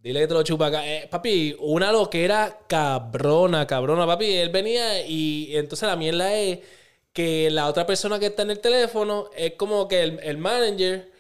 Dile 0.03 0.21
que 0.21 0.27
te 0.29 0.35
lo 0.35 0.43
chupa 0.43 0.67
acá. 0.67 0.87
Eh, 0.87 1.09
papi, 1.11 1.57
una 1.61 1.93
loquera 1.93 2.61
cabrona, 2.67 3.67
cabrona, 3.67 4.07
papi. 4.07 4.33
Él 4.37 4.49
venía 4.51 5.07
y 5.07 5.57
entonces 5.57 5.87
la 5.89 5.97
mierda 5.97 6.35
es 6.35 6.61
que 7.13 7.51
la 7.51 7.67
otra 7.69 7.87
persona 7.87 8.19
que 8.19 8.27
está 8.27 8.43
en 8.43 8.51
el 8.53 8.61
teléfono 8.61 9.31
es 9.37 9.55
como 9.55 9.89
que 9.89 10.03
el, 10.03 10.21
el 10.23 10.39
manager 10.39 11.11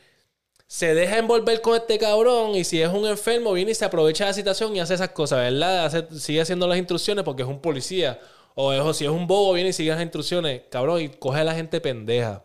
se 0.70 0.94
deja 0.94 1.18
envolver 1.18 1.60
con 1.62 1.74
este 1.76 1.98
cabrón 1.98 2.54
y 2.54 2.62
si 2.64 2.80
es 2.80 2.88
un 2.90 3.04
enfermo 3.06 3.52
viene 3.52 3.72
y 3.72 3.74
se 3.74 3.84
aprovecha 3.84 4.24
de 4.24 4.30
la 4.30 4.34
situación 4.34 4.76
y 4.76 4.80
hace 4.80 4.94
esas 4.94 5.10
cosas, 5.10 5.40
¿verdad? 5.40 6.08
Sigue 6.12 6.40
haciendo 6.40 6.68
las 6.68 6.78
instrucciones 6.78 7.24
porque 7.24 7.42
es 7.42 7.48
un 7.48 7.60
policía. 7.60 8.20
O, 8.54 8.92
si 8.94 9.04
es 9.04 9.10
un 9.10 9.26
bobo 9.26 9.52
viene 9.52 9.70
y 9.70 9.72
sigue 9.72 9.90
las 9.90 10.02
instrucciones, 10.02 10.62
cabrón, 10.70 11.00
y 11.02 11.08
coge 11.08 11.40
a 11.40 11.44
la 11.44 11.54
gente 11.54 11.80
pendeja. 11.80 12.44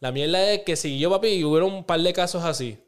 La 0.00 0.12
mierda 0.12 0.52
es 0.52 0.62
que 0.62 0.76
si 0.76 0.98
yo, 0.98 1.10
papi, 1.10 1.44
hubo 1.44 1.64
un 1.66 1.84
par 1.84 2.00
de 2.00 2.12
casos 2.12 2.44
así. 2.44 2.78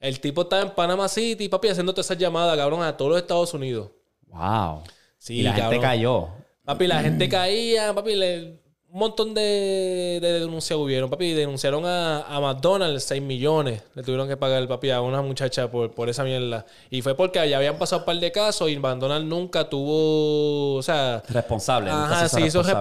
El 0.00 0.18
tipo 0.20 0.42
estaba 0.42 0.62
en 0.62 0.70
Panama 0.70 1.06
City, 1.08 1.48
papi, 1.48 1.68
haciendo 1.68 1.92
todas 1.92 2.06
esas 2.06 2.18
llamadas, 2.18 2.56
cabrón, 2.56 2.82
a 2.82 2.96
todos 2.96 3.10
los 3.12 3.20
Estados 3.20 3.52
Unidos. 3.54 3.90
Wow. 4.28 4.82
Sí, 5.18 5.40
y 5.40 5.42
la 5.42 5.50
cabrón. 5.52 5.70
gente 5.72 5.82
cayó. 5.86 6.28
Papi, 6.64 6.86
la 6.86 7.02
gente 7.02 7.28
caía, 7.28 7.94
papi, 7.94 8.14
le- 8.14 8.60
un 8.92 8.98
montón 8.98 9.34
de, 9.34 10.18
de 10.20 10.40
denuncias 10.40 10.76
hubieron. 10.76 11.08
Papi, 11.10 11.32
denunciaron 11.32 11.84
a, 11.86 12.22
a 12.22 12.40
McDonald's 12.40 13.04
6 13.04 13.22
millones. 13.22 13.82
Le 13.94 14.02
tuvieron 14.02 14.26
que 14.26 14.36
pagar, 14.36 14.66
papi, 14.66 14.90
a 14.90 15.00
una 15.00 15.22
muchacha 15.22 15.70
por, 15.70 15.92
por 15.92 16.08
esa 16.08 16.24
mierda. 16.24 16.66
Y 16.90 17.00
fue 17.02 17.14
porque 17.14 17.48
ya 17.48 17.58
habían 17.58 17.78
pasado 17.78 18.00
un 18.00 18.06
par 18.06 18.16
de 18.18 18.32
casos 18.32 18.68
y 18.68 18.76
McDonald's 18.78 19.28
nunca 19.28 19.68
tuvo, 19.68 20.74
o 20.76 20.82
sea... 20.82 21.22
Responsable. 21.28 21.90
Ajá, 21.90 22.28
se 22.28 22.40
hizo 22.40 22.62
responsable. 22.62 22.74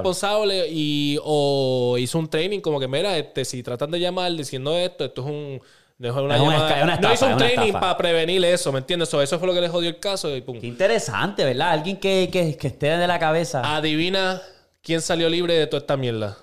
responsable 0.64 0.68
y 0.72 1.20
o 1.24 1.96
hizo 2.00 2.18
un 2.18 2.28
training 2.30 2.62
como 2.62 2.80
que, 2.80 2.88
mira, 2.88 3.16
este, 3.18 3.46
si 3.46 3.62
tratan 3.62 3.92
de 3.92 4.00
llamar 4.00 4.32
diciendo 4.34 4.76
esto, 4.78 5.06
esto 5.06 5.22
es 5.22 5.28
un... 5.28 5.62
no 6.00 6.08
es 6.10 6.16
una 6.16 6.38
llamada- 6.38 6.98
no 6.98 7.14
hizo 7.14 7.28
un 7.28 7.38
training 7.38 7.74
para 7.74 7.98
prevenir 7.98 8.44
eso, 8.46 8.72
¿me 8.72 8.80
entiendes? 8.80 9.10
So, 9.10 9.22
eso 9.22 9.38
fue 9.38 9.48
lo 9.48 9.54
que 9.54 9.62
le 9.62 9.70
jodió 9.70 9.90
el 9.90 10.00
caso 10.00 10.36
y 10.36 10.42
pum. 10.42 10.60
Qué 10.60 10.66
interesante, 10.68 11.44
¿verdad? 11.46 11.70
Alguien 11.72 11.98
que, 11.98 12.30
que, 12.32 12.58
que 12.58 12.68
esté 12.68 12.98
de 12.98 13.06
la 13.06 13.20
cabeza. 13.20 13.76
Adivina 13.76 14.42
quién 14.82 15.02
salió 15.02 15.30
libre 15.30 15.54
de 15.54 15.68
toda 15.68 15.82
esta 15.82 15.98
mierda. 15.98 16.38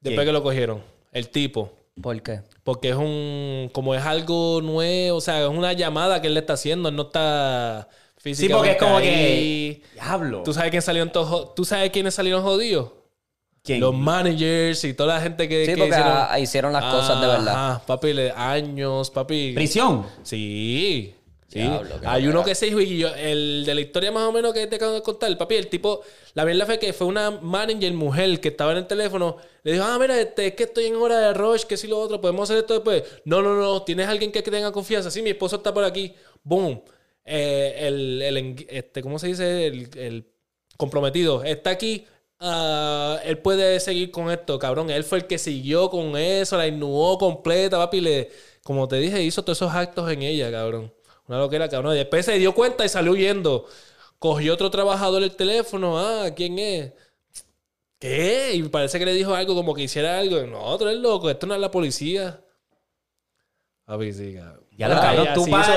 Después 0.00 0.16
¿Quién? 0.24 0.26
que 0.26 0.32
lo 0.32 0.42
cogieron. 0.42 0.82
El 1.12 1.28
tipo. 1.30 1.72
¿Por 2.00 2.22
qué? 2.22 2.42
Porque 2.62 2.90
es 2.90 2.94
un. 2.96 3.68
Como 3.72 3.94
es 3.94 4.02
algo 4.04 4.60
nuevo, 4.62 5.18
o 5.18 5.20
sea, 5.20 5.42
es 5.42 5.48
una 5.48 5.72
llamada 5.72 6.20
que 6.22 6.28
él 6.28 6.34
le 6.34 6.40
está 6.40 6.52
haciendo. 6.54 6.88
Él 6.88 6.96
no 6.96 7.02
está 7.02 7.88
sí, 8.16 8.22
físicamente. 8.34 8.56
porque 8.56 8.70
es 8.72 8.76
como 8.78 8.96
ahí. 8.98 9.82
que. 9.82 9.82
Diablo. 9.94 10.42
¿Tú 10.44 10.54
sabes 10.54 10.70
quién 10.70 10.82
salió 10.82 11.02
en 11.02 11.10
todo- 11.12 11.48
¿Tú 11.56 11.64
sabes 11.64 11.90
quiénes 11.90 12.14
salieron 12.14 12.42
jodidos? 12.42 12.92
¿Quién? 13.62 13.80
Los 13.80 13.94
managers 13.94 14.84
y 14.84 14.94
toda 14.94 15.14
la 15.16 15.20
gente 15.20 15.48
que, 15.48 15.66
Sí, 15.66 15.72
que 15.72 15.76
porque 15.78 15.90
hicieron. 15.94 16.38
hicieron 16.40 16.72
las 16.72 16.84
cosas 16.94 17.20
de 17.20 17.26
verdad. 17.26 17.82
Papi, 17.86 18.12
le- 18.14 18.30
años, 18.32 19.10
papi. 19.10 19.52
Prisión. 19.54 20.06
Sí. 20.22 21.14
Sí. 21.48 21.58
Diablo, 21.58 21.96
Hay 22.06 22.28
uno 22.28 22.44
que 22.44 22.54
se 22.54 22.66
dijo, 22.66 22.80
y 22.80 22.98
yo, 22.98 23.08
el 23.12 23.64
de 23.66 23.74
la 23.74 23.80
historia 23.80 24.12
más 24.12 24.22
o 24.22 24.30
menos 24.32 24.54
que 24.54 24.68
te 24.68 24.76
acabo 24.76 24.92
de 24.92 25.02
contar, 25.02 25.36
papi, 25.36 25.56
el 25.56 25.66
tipo, 25.66 26.00
la 26.34 26.44
verdad 26.44 26.64
fue 26.64 26.78
que 26.78 26.92
fue 26.92 27.08
una 27.08 27.32
manager 27.32 27.92
mujer 27.92 28.40
que 28.40 28.48
estaba 28.48 28.70
en 28.70 28.78
el 28.78 28.86
teléfono, 28.86 29.36
le 29.64 29.72
dijo, 29.72 29.84
ah, 29.84 29.98
mira, 30.00 30.18
este, 30.20 30.46
es 30.46 30.54
que 30.54 30.62
estoy 30.62 30.84
en 30.86 30.94
hora 30.94 31.18
de 31.18 31.34
rush, 31.34 31.64
que 31.64 31.76
si 31.76 31.88
lo 31.88 31.98
otro, 31.98 32.20
podemos 32.20 32.48
hacer 32.48 32.58
esto 32.62 32.74
después. 32.74 33.02
No, 33.24 33.42
no, 33.42 33.56
no, 33.56 33.82
tienes 33.82 34.06
alguien 34.06 34.30
que 34.30 34.42
tenga 34.42 34.70
confianza. 34.70 35.10
Sí, 35.10 35.22
mi 35.22 35.30
esposo 35.30 35.56
está 35.56 35.74
por 35.74 35.82
aquí. 35.82 36.14
Boom. 36.44 36.82
Eh, 37.24 37.74
el, 37.80 38.22
el, 38.22 38.66
este, 38.70 39.02
¿cómo 39.02 39.18
se 39.18 39.26
dice? 39.26 39.66
El, 39.66 39.90
el 39.98 40.26
comprometido 40.76 41.42
está 41.42 41.70
aquí. 41.70 42.06
Ah, 42.42 43.20
él 43.24 43.38
puede 43.38 43.78
seguir 43.80 44.10
con 44.10 44.30
esto, 44.30 44.58
cabrón. 44.58 44.90
Él 44.90 45.04
fue 45.04 45.18
el 45.18 45.26
que 45.26 45.36
siguió 45.38 45.90
con 45.90 46.16
eso, 46.16 46.56
la 46.56 46.66
innuó 46.66 47.18
completa, 47.18 47.76
papi. 47.76 48.00
Le, 48.00 48.30
como 48.64 48.88
te 48.88 48.96
dije, 48.96 49.22
hizo 49.22 49.42
todos 49.42 49.58
esos 49.58 49.72
actos 49.72 50.10
en 50.10 50.22
ella, 50.22 50.50
cabrón. 50.50 50.92
Una 51.28 51.38
loquera, 51.38 51.68
cabrón. 51.68 51.94
Y 51.94 51.98
después 51.98 52.24
se 52.24 52.38
dio 52.38 52.54
cuenta 52.54 52.84
y 52.84 52.88
salió 52.88 53.12
huyendo. 53.12 53.66
Cogió 54.18 54.54
otro 54.54 54.70
trabajador 54.70 55.22
el 55.22 55.36
teléfono. 55.36 55.98
Ah, 55.98 56.30
¿quién 56.34 56.58
es? 56.58 56.92
¿Qué? 57.98 58.52
Y 58.54 58.62
parece 58.64 58.98
que 58.98 59.04
le 59.04 59.12
dijo 59.12 59.34
algo 59.34 59.54
como 59.54 59.74
que 59.74 59.82
hiciera 59.82 60.18
algo. 60.18 60.40
No, 60.46 60.78
tú 60.78 60.88
eres 60.88 60.98
loco. 60.98 61.28
Esto 61.28 61.46
no 61.46 61.54
es 61.54 61.60
la 61.60 61.70
policía. 61.70 62.42
Papi, 63.84 64.12
sí, 64.14 64.34
cabrón. 64.34 64.64
Ya 64.76 64.88
lo 64.88 64.94
cabrón, 64.94 65.28
tú 65.34 65.46
vas. 65.46 65.68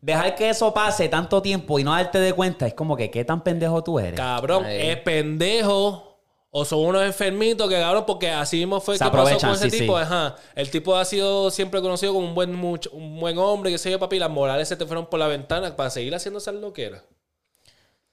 Dejar 0.00 0.34
que 0.36 0.48
eso 0.50 0.72
pase 0.72 1.08
tanto 1.08 1.42
tiempo 1.42 1.78
y 1.78 1.84
no 1.84 1.92
darte 1.92 2.18
de 2.20 2.32
cuenta 2.32 2.66
es 2.66 2.74
como 2.74 2.96
que 2.96 3.10
qué 3.10 3.24
tan 3.24 3.42
pendejo 3.42 3.82
tú 3.82 3.98
eres. 3.98 4.14
Cabrón, 4.14 4.64
es 4.66 4.96
pendejo 4.98 6.04
O 6.50 6.64
son 6.64 6.78
unos 6.80 7.02
enfermitos 7.04 7.68
que, 7.68 7.74
cabrón, 7.78 8.04
porque 8.06 8.30
así 8.30 8.56
mismo 8.58 8.80
fue 8.80 8.96
Se 8.96 9.04
que 9.04 9.10
pasó 9.10 9.38
con 9.38 9.50
ese 9.50 9.68
sí, 9.70 9.80
tipo. 9.80 9.96
sí. 9.98 10.02
Ajá. 10.04 10.36
El 10.54 10.70
tipo 10.70 10.96
ha 10.96 11.04
sido 11.04 11.50
siempre 11.50 11.82
conocido 11.82 12.14
como 12.14 12.26
un 12.26 12.34
buen, 12.34 12.54
much- 12.58 12.88
un 12.92 13.20
buen 13.20 13.36
hombre, 13.38 13.70
que 13.70 13.76
se 13.78 13.90
yo, 13.90 13.98
papi. 13.98 14.16
y 14.16 14.18
Las 14.18 14.30
morales 14.30 14.66
se 14.68 14.76
te 14.76 14.86
fueron 14.86 15.06
por 15.06 15.18
la 15.18 15.26
ventana 15.28 15.76
para 15.76 15.90
seguir 15.90 16.14
haciendo 16.14 16.38
esas 16.38 16.54
loqueras. 16.54 17.02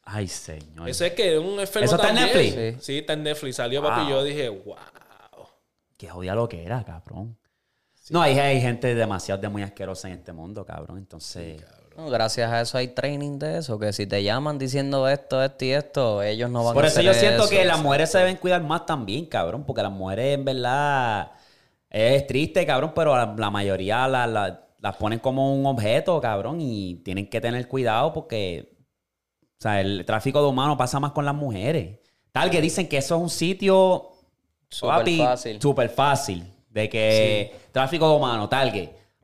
Ay, 0.04 0.28
señor. 0.28 0.90
Eso 0.90 1.06
es 1.06 1.14
que 1.14 1.34
es 1.36 1.40
un 1.40 1.60
enfermo 1.60 1.86
¿Eso 1.86 1.96
está 1.96 2.10
en. 2.10 2.16
Netflix? 2.16 2.84
Sí. 2.86 2.98
está 2.98 3.14
en 3.14 3.24
Netflix. 3.24 3.56
Salió, 3.56 3.82
papi, 3.82 4.02
y 4.02 4.04
Wow. 4.04 4.12
yo 4.12 4.24
dije, 4.24 4.50
wow. 4.50 4.76
Qué 5.98 6.10
jodida 6.10 6.36
lo 6.36 6.50
que 6.50 6.64
era, 6.64 6.84
cabrón. 6.84 7.38
No, 8.10 8.22
hay, 8.22 8.38
hay 8.39 8.62
gente 8.62 8.93
demasiado 8.93 9.41
de 9.41 9.49
muy 9.49 9.64
asquerosa 9.64 10.08
en 10.08 10.16
este 10.16 10.32
mundo, 10.32 10.66
cabrón. 10.66 10.97
Entonces, 10.97 11.64
No, 11.97 12.08
gracias 12.10 12.51
a 12.51 12.62
eso 12.62 12.78
hay 12.78 12.89
training 12.89 13.39
de 13.39 13.58
eso, 13.60 13.80
que 13.80 13.91
si 13.93 14.06
te 14.06 14.22
llaman 14.24 14.58
diciendo 14.58 15.08
esto, 15.08 15.41
esto 15.43 15.66
y 15.66 15.72
esto, 15.72 16.22
ellos 16.24 16.49
no 16.49 16.64
van 16.64 16.74
por 16.74 16.84
a 16.84 16.88
eso 16.88 16.99
hacer 16.99 17.06
yo 17.06 17.14
siento 17.14 17.43
eso. 17.43 17.49
que 17.51 17.66
las 17.66 17.82
mujeres 17.82 18.12
se 18.12 18.18
deben 18.20 18.38
cuidar 18.38 18.62
más 18.64 18.86
también, 18.86 19.26
cabrón. 19.26 19.64
Porque 19.66 19.82
las 19.82 19.91
mujeres, 19.91 20.36
en 20.38 20.45
verdad, 20.45 21.32
es 21.89 22.28
triste, 22.28 22.66
cabrón, 22.66 22.91
pero 22.95 23.16
la, 23.16 23.34
la 23.38 23.49
mayoría 23.49 24.08
la- 24.08 24.28
la- 24.28 24.62
las 24.80 24.95
ponen 24.97 25.20
como 25.20 25.56
un 25.56 25.66
objeto, 25.66 26.20
cabrón. 26.22 26.60
Y 26.62 26.95
tienen 27.03 27.30
que 27.30 27.41
tener 27.41 27.68
cuidado 27.68 28.14
porque, 28.14 28.78
o 29.41 29.62
sea, 29.62 29.82
el 29.82 30.06
tráfico 30.06 30.41
de 30.41 30.47
humanos 30.49 30.78
pasa 30.78 30.99
más 30.99 31.12
con 31.14 31.26
las 31.26 31.36
mujeres. 31.36 31.99
Tal 32.32 32.49
que 32.51 32.62
dicen 32.62 32.88
que 32.89 32.97
eso 32.97 33.16
es 33.16 33.22
un 33.22 33.30
sitio 33.30 34.12
Súper 34.70 34.95
papi, 34.97 35.18
fácil. 35.20 35.62
Súper 35.62 35.89
fácil. 35.89 36.55
De 36.76 36.90
que 36.90 37.56
tráfico 37.72 38.10
de 38.10 38.16
humanos, 38.18 38.50
tal 38.50 38.70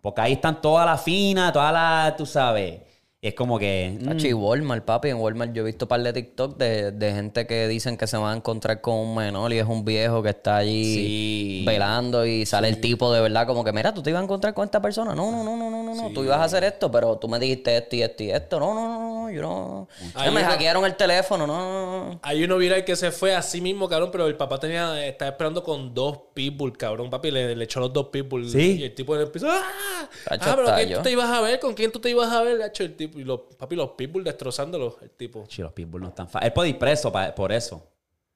Porque 0.02 0.22
ahí 0.22 0.34
están 0.34 0.62
todas 0.62 0.86
las 0.86 1.04
finas, 1.04 1.52
todas 1.52 1.74
las, 1.74 2.16
tú 2.16 2.26
sabes. 2.26 2.80
Y 3.24 3.28
es 3.28 3.36
como 3.36 3.59
que. 3.59 3.99
mm, 4.01 4.03
Tacho, 4.03 4.28
y 4.28 4.34
Walmart, 4.34 4.84
papi, 4.84 5.09
en 5.09 5.17
Walmart 5.17 5.53
yo 5.53 5.61
he 5.61 5.65
visto 5.67 5.86
un 5.86 5.89
par 5.89 6.01
de 6.01 6.11
TikTok 6.11 6.57
de, 6.57 6.91
de 6.91 7.11
gente 7.13 7.45
que 7.45 7.67
dicen 7.67 7.95
que 7.95 8.07
se 8.07 8.17
van 8.17 8.34
a 8.34 8.36
encontrar 8.38 8.82
con 8.82 8.95
un 8.95 9.13
menor 9.15 9.53
y 9.53 9.59
es 9.59 9.65
un 9.67 9.86
viejo 9.86 10.24
que 10.24 10.30
está 10.30 10.57
allí 10.57 10.84
Sí. 10.95 11.63
velando 11.67 12.26
y 12.26 12.47
sale 12.47 12.67
el 12.67 12.82
tipo 12.82 13.13
de 13.13 13.22
verdad 13.22 13.45
como 13.45 13.63
que, 13.63 13.72
mira, 13.74 13.93
tú 13.93 14.01
te 14.01 14.09
ibas 14.09 14.22
a 14.22 14.24
encontrar 14.24 14.55
con 14.55 14.65
esta 14.65 14.82
persona. 14.82 15.13
No, 15.13 15.30
no, 15.32 15.43
no, 15.43 15.55
no, 15.55 15.69
no, 15.69 15.84
no, 15.84 15.93
no. 15.93 16.09
Tú 16.09 16.24
ibas 16.24 16.39
a 16.39 16.45
hacer 16.45 16.63
esto, 16.63 16.89
pero 16.89 17.15
tú 17.19 17.28
me 17.28 17.38
dijiste 17.38 17.78
esto 17.78 17.95
y 17.95 18.01
esto 18.01 18.24
y 18.24 18.32
esto. 18.32 18.59
No, 18.59 18.74
no, 18.74 18.88
no, 18.89 18.99
no, 19.26 19.30
yo 19.30 19.41
no. 19.43 19.88
Ay, 20.15 20.26
Ya 20.26 20.32
me 20.32 20.43
hackearon 20.43 20.84
el 20.86 20.95
teléfono, 20.95 21.45
no, 21.45 21.59
no, 21.59 22.05
no. 22.09 22.19
Hay 22.24 22.43
uno 22.43 22.57
viral 22.57 22.84
que 22.84 22.95
se 22.95 23.11
fue 23.11 23.36
así 23.36 23.61
mismo, 23.61 23.88
cabrón, 23.88 24.09
pero 24.11 24.26
el 24.26 24.36
papá 24.36 24.59
tenía, 24.59 25.05
estaba 25.05 25.30
esperando 25.30 25.63
con 25.63 25.93
dos 25.93 26.17
pitbull, 26.34 26.76
cabrón. 26.76 27.11
Papi 27.11 27.30
le, 27.30 27.55
le 27.55 27.63
echó 27.65 27.80
los 27.82 27.93
dos 27.93 28.07
pitbull. 28.07 28.49
Sí. 28.49 28.78
Y 28.80 28.84
el 28.86 28.95
tipo 28.95 29.15
le 29.15 29.22
empezó, 29.22 29.47
¡ah! 29.47 29.61
Tacho, 30.28 30.49
ah, 30.49 30.53
pero 30.55 30.76
¿quién 30.76 30.93
tú 30.97 31.03
te 31.03 31.11
ibas 31.11 31.30
a 31.30 31.39
ver? 31.41 31.59
¿Con 31.59 31.76
quién 31.76 31.91
tú 31.91 31.99
te 31.99 32.09
ibas 32.09 32.32
a 32.32 32.41
ver? 32.41 32.57
Le 32.57 32.65
echó 32.65 32.84
el 32.84 32.95
tipo. 32.95 33.11
Y 33.16 33.24
los, 33.24 33.41
papi, 33.57 33.76
los 33.76 33.91
pitbull 33.91 34.24
destrozándolo, 34.24 34.97
el 35.01 35.12
tipo. 35.12 35.45
Sí, 35.49 35.62
los 35.62 35.74
pitbull 35.74 36.01
no 36.01 36.09
están 36.09 36.28
fáciles. 36.28 36.49
Él 36.49 36.53
puede 36.53 36.70
ir 36.70 36.78
preso 36.80 37.12
pa- 37.12 37.34
por 37.36 37.51
eso. 37.51 37.88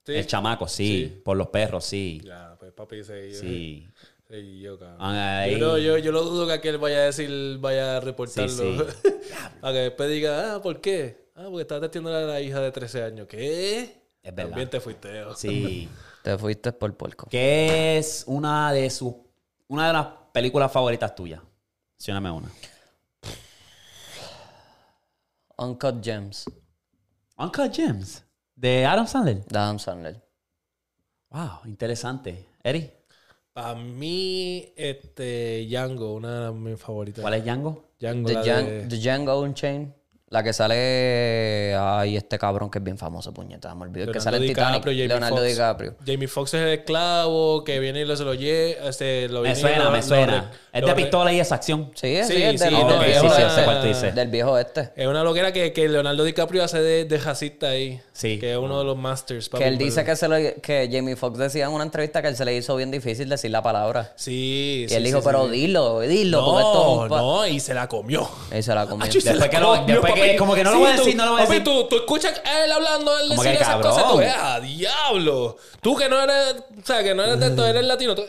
Sí. 0.05 0.13
El 0.13 0.28
chamaco, 0.28 0.67
sí. 0.67 1.21
Por 1.23 1.36
los 1.38 1.47
perros, 1.47 1.84
sí. 1.86 2.21
Ya, 2.23 2.55
pues 2.59 2.71
papi 2.73 3.03
se 3.03 3.34
Sí. 3.34 3.88
Sí, 4.28 4.59
yo, 4.59 4.80
cabrón. 4.80 4.97
Ay. 5.01 5.51
Yo, 5.51 5.57
no- 5.59 5.78
yo, 5.78 5.99
yo 5.99 6.11
lo 6.11 6.23
dudo 6.23 6.47
que 6.47 6.53
aquel 6.53 6.80
vaya 6.80 6.97
a 6.97 7.01
decir, 7.05 7.57
vaya 7.59 7.97
a 7.97 7.99
reportarlo. 7.99 8.49
Sí, 8.49 8.78
Para 9.61 9.73
que 9.73 9.80
después 9.82 10.09
diga, 10.09 10.55
ah, 10.55 10.61
¿por 10.63 10.82
qué? 10.82 11.28
Ah, 11.36 11.43
porque 11.47 11.61
estaba 11.61 11.82
testiendo 11.82 12.09
a 12.15 12.21
la 12.21 12.41
hija 12.41 12.59
de 12.59 12.71
13 12.71 13.03
años. 13.03 13.28
¿Qué? 13.28 13.82
Es 14.23 14.34
verdad. 14.36 14.49
También 14.49 14.69
te 14.71 14.80
fuiste. 14.80 15.21
oh. 15.23 15.36
Sí. 15.36 15.88
Te 16.23 16.36
fuiste 16.39 16.71
por 16.71 16.91
puerco. 16.97 17.28
¿Qué 17.30 17.99
es 17.99 18.23
una 18.26 18.73
de 18.73 18.89
sus. 18.89 19.13
Una 19.67 19.86
de 19.88 19.93
las 19.93 20.07
películas 20.34 20.71
favoritas 20.71 21.13
tuyas? 21.13 21.39
Mencióname 21.99 22.32
una. 22.32 22.49
Uncut 25.57 26.01
Gems, 26.03 26.45
Uncle 27.37 27.69
James. 27.73 28.23
De 28.55 28.85
Adam 28.85 29.05
Sandler. 29.07 29.43
de 29.45 29.57
Adam 29.59 29.79
Sandler. 29.79 30.21
Wow, 31.29 31.59
interesante. 31.65 32.45
Eri, 32.63 32.89
Para 33.53 33.75
mí, 33.75 34.73
este, 34.75 35.65
Django, 35.69 36.13
una 36.15 36.47
de 36.47 36.51
mis 36.51 36.79
favoritas. 36.79 37.21
¿cuál 37.21 37.33
es 37.35 37.43
Django? 37.43 37.91
Django, 37.99 38.27
The, 38.27 38.33
la 38.33 38.43
Djan- 38.43 38.65
de- 38.65 38.87
The 38.87 38.97
Django 38.97 39.39
Unchained. 39.41 39.93
La 40.32 40.41
que 40.43 40.53
sale. 40.53 41.76
Ay, 41.80 42.17
este 42.17 42.39
cabrón 42.39 42.69
que 42.71 42.80
es 42.80 42.84
bien 42.84 42.97
famoso, 42.97 43.32
puñeta. 43.32 43.73
Me 43.76 43.84
olvidó 43.84 44.05
el 44.07 44.11
que 44.11 44.19
sale 44.19 44.38
en 44.38 44.47
Titanic. 44.47 44.84
Jamie 44.84 45.07
Leonardo. 45.07 45.41
DiCaprio. 45.41 45.95
Jamie 46.05 46.28
Foxx 46.28 46.55
es 46.55 46.61
el 46.61 46.69
esclavo 46.80 47.63
que 47.63 47.80
viene 47.80 48.01
y 48.01 48.05
lo, 48.05 48.15
se 48.17 48.23
lo 48.23 48.34
lleva. 48.34 48.89
Este, 48.89 49.28
lo 49.30 49.41
Me 49.41 49.49
viene 49.53 49.59
y 49.59 49.61
suena, 49.61 49.84
lo- 49.84 49.91
me 49.91 49.97
lo 49.97 50.03
suena. 50.03 50.51
Es 50.73 50.86
de 50.86 50.93
pistola 50.95 51.32
y 51.32 51.39
esa 51.39 51.55
acción. 51.55 51.91
Sí, 51.93 52.17
sí, 52.23 52.34
Sí, 52.36 52.41
es 52.43 52.59
sí, 52.59 52.65
del, 52.65 52.73
no, 52.73 52.88
del 52.89 52.99
que 52.99 53.05
viejo 53.05 53.30
sí, 53.30 53.34
sí, 53.36 53.41
este. 53.43 53.55
sé 53.55 53.63
cuál 53.65 53.82
tú 53.82 53.88
dices. 53.88 54.15
Del 54.15 54.28
viejo 54.28 54.57
este. 54.57 54.91
Es 54.95 55.07
una 55.07 55.23
loquera 55.23 55.53
que, 55.53 55.71
que 55.71 55.88
Leonardo 55.88 56.23
DiCaprio 56.23 56.63
hace 56.63 56.82
de, 56.82 57.05
de 57.05 57.17
racista 57.19 57.67
ahí. 57.69 58.01
Sí. 58.11 58.39
Que 58.39 58.53
es 58.53 58.57
uno 58.57 58.80
de 58.80 58.86
los 58.86 58.97
masters. 58.97 59.47
papi, 59.47 59.63
Que 59.63 59.69
él 59.69 59.78
dice 59.78 60.03
que, 60.03 60.15
se 60.15 60.28
lo, 60.28 60.36
que 60.61 60.89
Jamie 60.91 61.15
Foxx 61.15 61.38
decía 61.38 61.65
en 61.65 61.71
una 61.71 61.84
entrevista 61.84 62.21
que 62.23 62.30
él 62.30 62.36
se 62.36 62.43
le 62.45 62.55
hizo 62.55 62.76
bien 62.76 62.89
difícil 62.91 63.30
decir 63.30 63.51
la 63.51 63.61
palabra. 63.61 64.11
Sí, 64.15 64.86
Y 64.86 64.89
sí, 64.89 64.95
él 64.95 65.01
sí, 65.03 65.07
dijo, 65.07 65.19
sí, 65.19 65.26
pero 65.26 65.45
sí. 65.45 65.51
dilo, 65.51 65.99
dilo, 66.01 66.43
porque 66.45 66.61
esto 66.61 66.71
es 66.82 66.86
No, 66.88 67.01
un 67.03 67.09
pa-". 67.09 67.17
no, 67.21 67.47
y 67.47 67.59
se 67.59 67.73
la 67.73 67.88
comió. 67.88 68.28
Y 68.57 68.61
se 68.63 68.73
la 68.76 68.88
comió. 68.88 69.05
Acho, 69.05 69.17
y 69.19 69.21
se 69.21 69.30
Después 69.30 69.39
la 69.39 69.49
que 69.49 69.59
lo- 69.63 69.76
comió, 69.76 69.86
después 69.95 70.13
que- 70.16 70.36
como 70.38 70.55
que 70.55 70.63
no 70.63 70.72
lo 70.72 70.80
voy 70.80 70.89
a 70.91 70.95
tú- 70.95 71.03
decir, 71.03 71.16
no 71.16 71.26
lo 71.26 71.32
voy 71.34 71.41
a 71.41 71.43
papi, 71.45 71.59
decir. 71.59 71.63
Tú, 71.74 71.88
tú 71.88 71.95
escuchas 71.97 72.41
a 72.43 72.63
él 72.66 72.72
hablando, 72.72 73.18
él 73.20 73.30
decir 73.30 73.47
esas 73.51 73.76
cosas, 73.78 74.03
tú 74.07 74.18
cabrón. 74.18 74.32
¡ah, 74.38 74.59
diablo! 74.59 75.57
Tú 75.82 75.95
que 75.95 76.09
no 76.09 76.20
eres, 76.22 76.55
o 76.82 76.86
sea, 76.86 77.03
que 77.03 77.13
no 77.13 77.24
eres 77.24 77.39
de 77.39 77.47
esto, 77.47 77.66
eres 77.66 77.84
latino. 77.86 78.16
tú- 78.16 78.26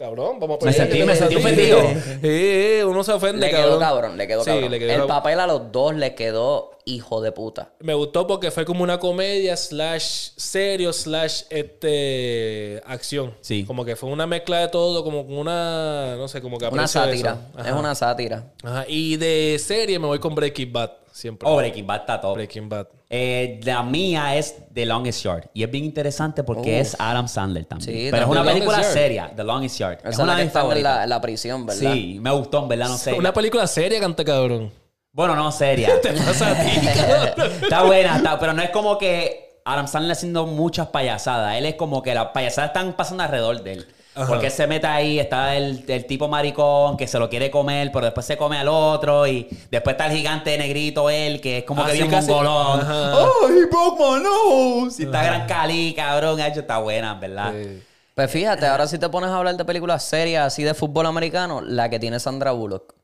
Cabrón, 0.00 0.40
vamos 0.40 0.58
a 0.62 0.64
Me 0.64 0.72
sentí- 0.72 1.04
me 1.04 1.14
sentí 1.14 1.36
ofendido. 1.36 1.78
Sí, 2.22 2.80
uno 2.86 3.04
se 3.04 3.12
ofende, 3.12 3.46
Le 3.46 3.50
quedó 3.52 3.78
cabrón. 3.78 4.16
le 4.16 4.26
quedó 4.26 4.42
Sí, 4.42 4.50
cabrón. 4.50 4.70
le 4.70 4.78
quedó 4.78 4.88
el 4.88 4.96
cabrón. 5.00 5.08
papel 5.08 5.40
a 5.40 5.46
los 5.46 5.70
dos 5.70 5.94
le 5.94 6.14
quedó 6.14 6.70
hijo 6.86 7.20
de 7.20 7.32
puta. 7.32 7.72
Me 7.80 7.92
gustó 7.92 8.26
porque 8.26 8.50
fue 8.50 8.64
como 8.64 8.82
una 8.82 8.98
comedia 8.98 9.58
slash 9.58 10.30
serio 10.36 10.94
slash 10.94 11.42
este 11.50 12.80
acción. 12.86 13.34
Sí. 13.42 13.64
Como 13.64 13.84
que 13.84 13.94
fue 13.94 14.08
una 14.08 14.26
mezcla 14.26 14.60
de 14.60 14.68
todo, 14.68 15.04
como 15.04 15.20
una, 15.20 16.16
no 16.16 16.28
sé, 16.28 16.40
como 16.40 16.56
que 16.56 16.66
Una 16.68 16.86
sátira. 16.88 17.36
Es 17.62 17.72
una 17.72 17.94
sátira. 17.94 18.44
Ajá. 18.62 18.86
Y 18.88 19.16
de 19.16 19.60
serie 19.62 19.98
me 19.98 20.06
voy 20.06 20.18
con 20.18 20.34
Breaking 20.34 20.72
Bad, 20.72 20.92
siempre. 21.12 21.46
Oh, 21.46 21.56
Breaking 21.56 21.86
Bad 21.86 22.00
está 22.00 22.20
top. 22.20 22.34
Breaking 22.36 22.68
Bad. 22.70 22.86
Eh, 23.12 23.60
la 23.64 23.82
mía 23.82 24.36
es 24.36 24.54
The 24.72 24.86
Longest 24.86 25.24
Yard. 25.24 25.50
Y 25.52 25.64
es 25.64 25.70
bien 25.70 25.84
interesante 25.84 26.44
porque 26.44 26.76
Uf. 26.80 26.86
es 26.86 26.96
Adam 26.98 27.26
Sandler 27.26 27.64
también. 27.64 27.90
Sí, 27.92 28.08
Pero 28.08 28.22
es 28.22 28.28
una 28.30 28.44
película 28.44 28.82
seria, 28.84 29.32
The 29.34 29.42
Longest 29.42 29.78
Yard. 29.78 29.98
Esa 29.98 30.08
es 30.10 30.18
una 30.20 30.36
de 30.36 30.44
mis 30.44 30.52
favoritas. 30.52 30.96
la, 30.98 31.06
la 31.08 31.20
prisión, 31.20 31.66
¿verdad? 31.66 31.92
Sí, 31.92 32.18
me 32.20 32.30
gustó, 32.30 32.62
en 32.62 32.68
verdad, 32.68 32.88
no 32.88 32.96
sé. 32.96 33.12
Una 33.14 33.32
película 33.32 33.66
seria, 33.66 33.98
canta 33.98 34.24
cabrón. 34.24 34.72
Bueno, 35.12 35.34
no, 35.34 35.50
seria. 35.50 36.00
Te 36.02 36.12
pasa 36.12 36.52
a 36.52 36.64
ti, 36.64 36.70
cabrón. 36.94 37.52
está 37.62 37.82
buena, 37.82 38.16
está, 38.18 38.38
pero 38.38 38.52
no 38.52 38.62
es 38.62 38.70
como 38.70 38.96
que 38.96 39.60
Adam 39.64 39.88
Sandler 39.88 40.12
haciendo 40.12 40.46
muchas 40.46 40.86
payasadas. 40.86 41.56
Él 41.56 41.66
es 41.66 41.74
como 41.74 42.02
que 42.02 42.14
las 42.14 42.26
payasadas 42.26 42.70
están 42.70 42.92
pasando 42.92 43.24
alrededor 43.24 43.60
de 43.64 43.72
él. 43.72 43.86
Ajá. 44.20 44.28
Porque 44.28 44.46
él 44.46 44.52
se 44.52 44.66
mete 44.66 44.86
ahí, 44.86 45.18
está 45.18 45.56
el, 45.56 45.84
el 45.88 46.06
tipo 46.06 46.28
maricón 46.28 46.96
que 46.96 47.06
se 47.06 47.18
lo 47.18 47.28
quiere 47.28 47.50
comer, 47.50 47.90
pero 47.92 48.06
después 48.06 48.26
se 48.26 48.36
come 48.36 48.58
al 48.58 48.68
otro. 48.68 49.26
Y 49.26 49.48
después 49.70 49.94
está 49.94 50.06
el 50.06 50.16
gigante 50.16 50.56
negrito 50.58 51.10
él, 51.10 51.40
que 51.40 51.58
es 51.58 51.64
como 51.64 51.84
que 51.84 51.92
Así 51.92 52.02
bien 52.02 52.10
mongolón. 52.10 52.80
¡Oh, 52.86 53.48
he 53.48 53.66
broke 53.66 53.98
my 53.98 54.22
nose! 54.22 55.02
Y 55.02 55.06
está 55.06 55.24
Gran 55.24 55.46
Cali, 55.46 55.94
cabrón. 55.94 56.40
Hecho, 56.40 56.60
está 56.60 56.78
buena, 56.78 57.14
¿verdad? 57.14 57.52
Sí. 57.52 57.82
Pues 58.14 58.30
fíjate, 58.30 58.66
ahora 58.66 58.86
si 58.86 58.98
te 58.98 59.08
pones 59.08 59.30
a 59.30 59.38
hablar 59.38 59.56
de 59.56 59.64
películas 59.64 60.04
serias 60.04 60.46
así 60.46 60.62
de 60.62 60.74
fútbol 60.74 61.06
americano, 61.06 61.62
la 61.62 61.88
que 61.88 61.98
tiene 61.98 62.20
Sandra 62.20 62.52
Bullock. 62.52 62.94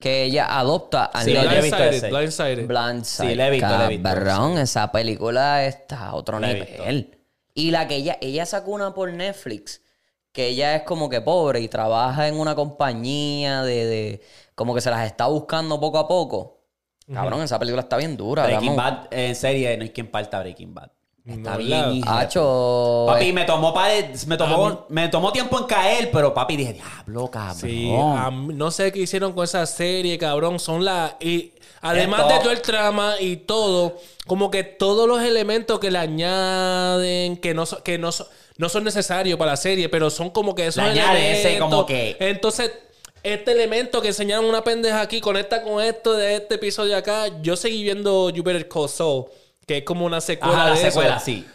Que 0.00 0.24
ella 0.24 0.58
adopta 0.58 1.06
a 1.06 1.22
Sí, 1.22 1.32
Blindsided. 1.32 2.10
Blindsided. 2.10 2.66
Blindside. 2.66 3.28
Sí, 3.30 3.34
la 3.34 3.46
he 3.46 3.50
visto, 3.50 3.68
la 3.68 3.86
he 3.86 3.88
visto. 3.88 4.02
Cabrón, 4.02 4.58
esa 4.58 4.92
película 4.92 5.64
está 5.64 6.08
a 6.08 6.14
otro 6.14 6.38
La 6.38 6.50
he 6.50 6.54
nivel. 6.54 7.18
Y 7.54 7.70
la 7.70 7.88
que 7.88 7.96
ella, 7.96 8.18
ella 8.20 8.44
sacó 8.44 8.72
una 8.72 8.92
por 8.92 9.12
Netflix, 9.12 9.80
que 10.34 10.48
ella 10.48 10.74
es 10.74 10.82
como 10.82 11.08
que 11.08 11.20
pobre 11.20 11.60
y 11.60 11.68
trabaja 11.68 12.26
en 12.26 12.38
una 12.38 12.54
compañía 12.56 13.62
de, 13.62 13.86
de 13.86 14.22
como 14.56 14.74
que 14.74 14.80
se 14.80 14.90
las 14.90 15.06
está 15.06 15.26
buscando 15.28 15.78
poco 15.80 15.96
a 15.98 16.08
poco. 16.08 16.58
Cabrón, 17.10 17.40
esa 17.42 17.58
película 17.58 17.82
está 17.82 17.96
bien 17.96 18.16
dura. 18.16 18.44
Breaking. 18.44 18.74
Bad, 18.74 19.06
en 19.12 19.36
serie, 19.36 19.76
no 19.76 19.84
hay 19.84 19.90
quien 19.90 20.08
parta 20.10 20.40
Breaking 20.40 20.74
Bad. 20.74 20.90
Está 21.24 21.52
No, 21.52 21.58
bien, 21.58 22.02
Hacho. 22.06 23.04
Papi, 23.06 23.32
me 23.32 23.44
tomó, 23.44 23.72
pa- 23.72 23.88
me, 24.26 24.36
tomó, 24.36 24.86
me 24.88 25.08
tomó 25.08 25.30
tiempo 25.32 25.58
en 25.60 25.64
caer, 25.66 26.10
pero 26.10 26.34
papi 26.34 26.56
dije, 26.56 26.72
diablo, 26.74 27.30
cabrón. 27.30 27.56
Sí, 27.56 27.90
no 28.54 28.70
sé 28.70 28.90
qué 28.92 28.98
hicieron 29.00 29.32
con 29.32 29.44
esa 29.44 29.64
serie, 29.66 30.18
cabrón. 30.18 30.58
Son 30.58 30.84
las. 30.84 31.14
Y 31.20 31.52
además 31.80 32.26
de 32.28 32.38
todo 32.40 32.50
el 32.50 32.60
trama 32.60 33.14
y 33.20 33.36
todo, 33.36 33.96
como 34.26 34.50
que 34.50 34.64
todos 34.64 35.06
los 35.08 35.22
elementos 35.22 35.78
que 35.78 35.90
le 35.92 35.98
añaden, 35.98 37.36
que 37.36 37.54
no, 37.54 37.66
so- 37.66 37.82
que 37.82 37.98
no, 37.98 38.10
so- 38.12 38.28
no 38.58 38.68
son 38.68 38.84
necesarios 38.84 39.38
para 39.38 39.52
la 39.52 39.56
serie, 39.56 39.88
pero 39.88 40.10
son 40.10 40.30
como 40.30 40.54
que 40.54 40.66
esos 40.66 40.82
Le 40.84 40.90
añade 40.90 41.32
ese 41.32 41.40
elementos. 41.50 41.68
como 41.70 41.86
que- 41.86 42.16
Entonces. 42.20 42.70
Este 43.22 43.52
elemento 43.52 44.02
que 44.02 44.08
enseñaron 44.08 44.44
una 44.44 44.62
pendeja 44.62 45.00
aquí 45.00 45.18
conecta 45.18 45.62
con 45.62 45.82
esto 45.82 46.12
de 46.12 46.34
este 46.34 46.56
episodio 46.56 46.94
acá. 46.94 47.40
Yo 47.40 47.56
seguí 47.56 47.82
viendo 47.82 48.30
Call 48.70 48.86
Saul, 48.90 49.24
que 49.66 49.78
es 49.78 49.82
como 49.84 50.04
una 50.04 50.20
secuela 50.20 50.54
Ajá, 50.54 50.64
la 50.66 50.70
de 50.74 50.80
eso. 50.82 50.90
secuela, 50.90 51.18
sí. 51.18 51.46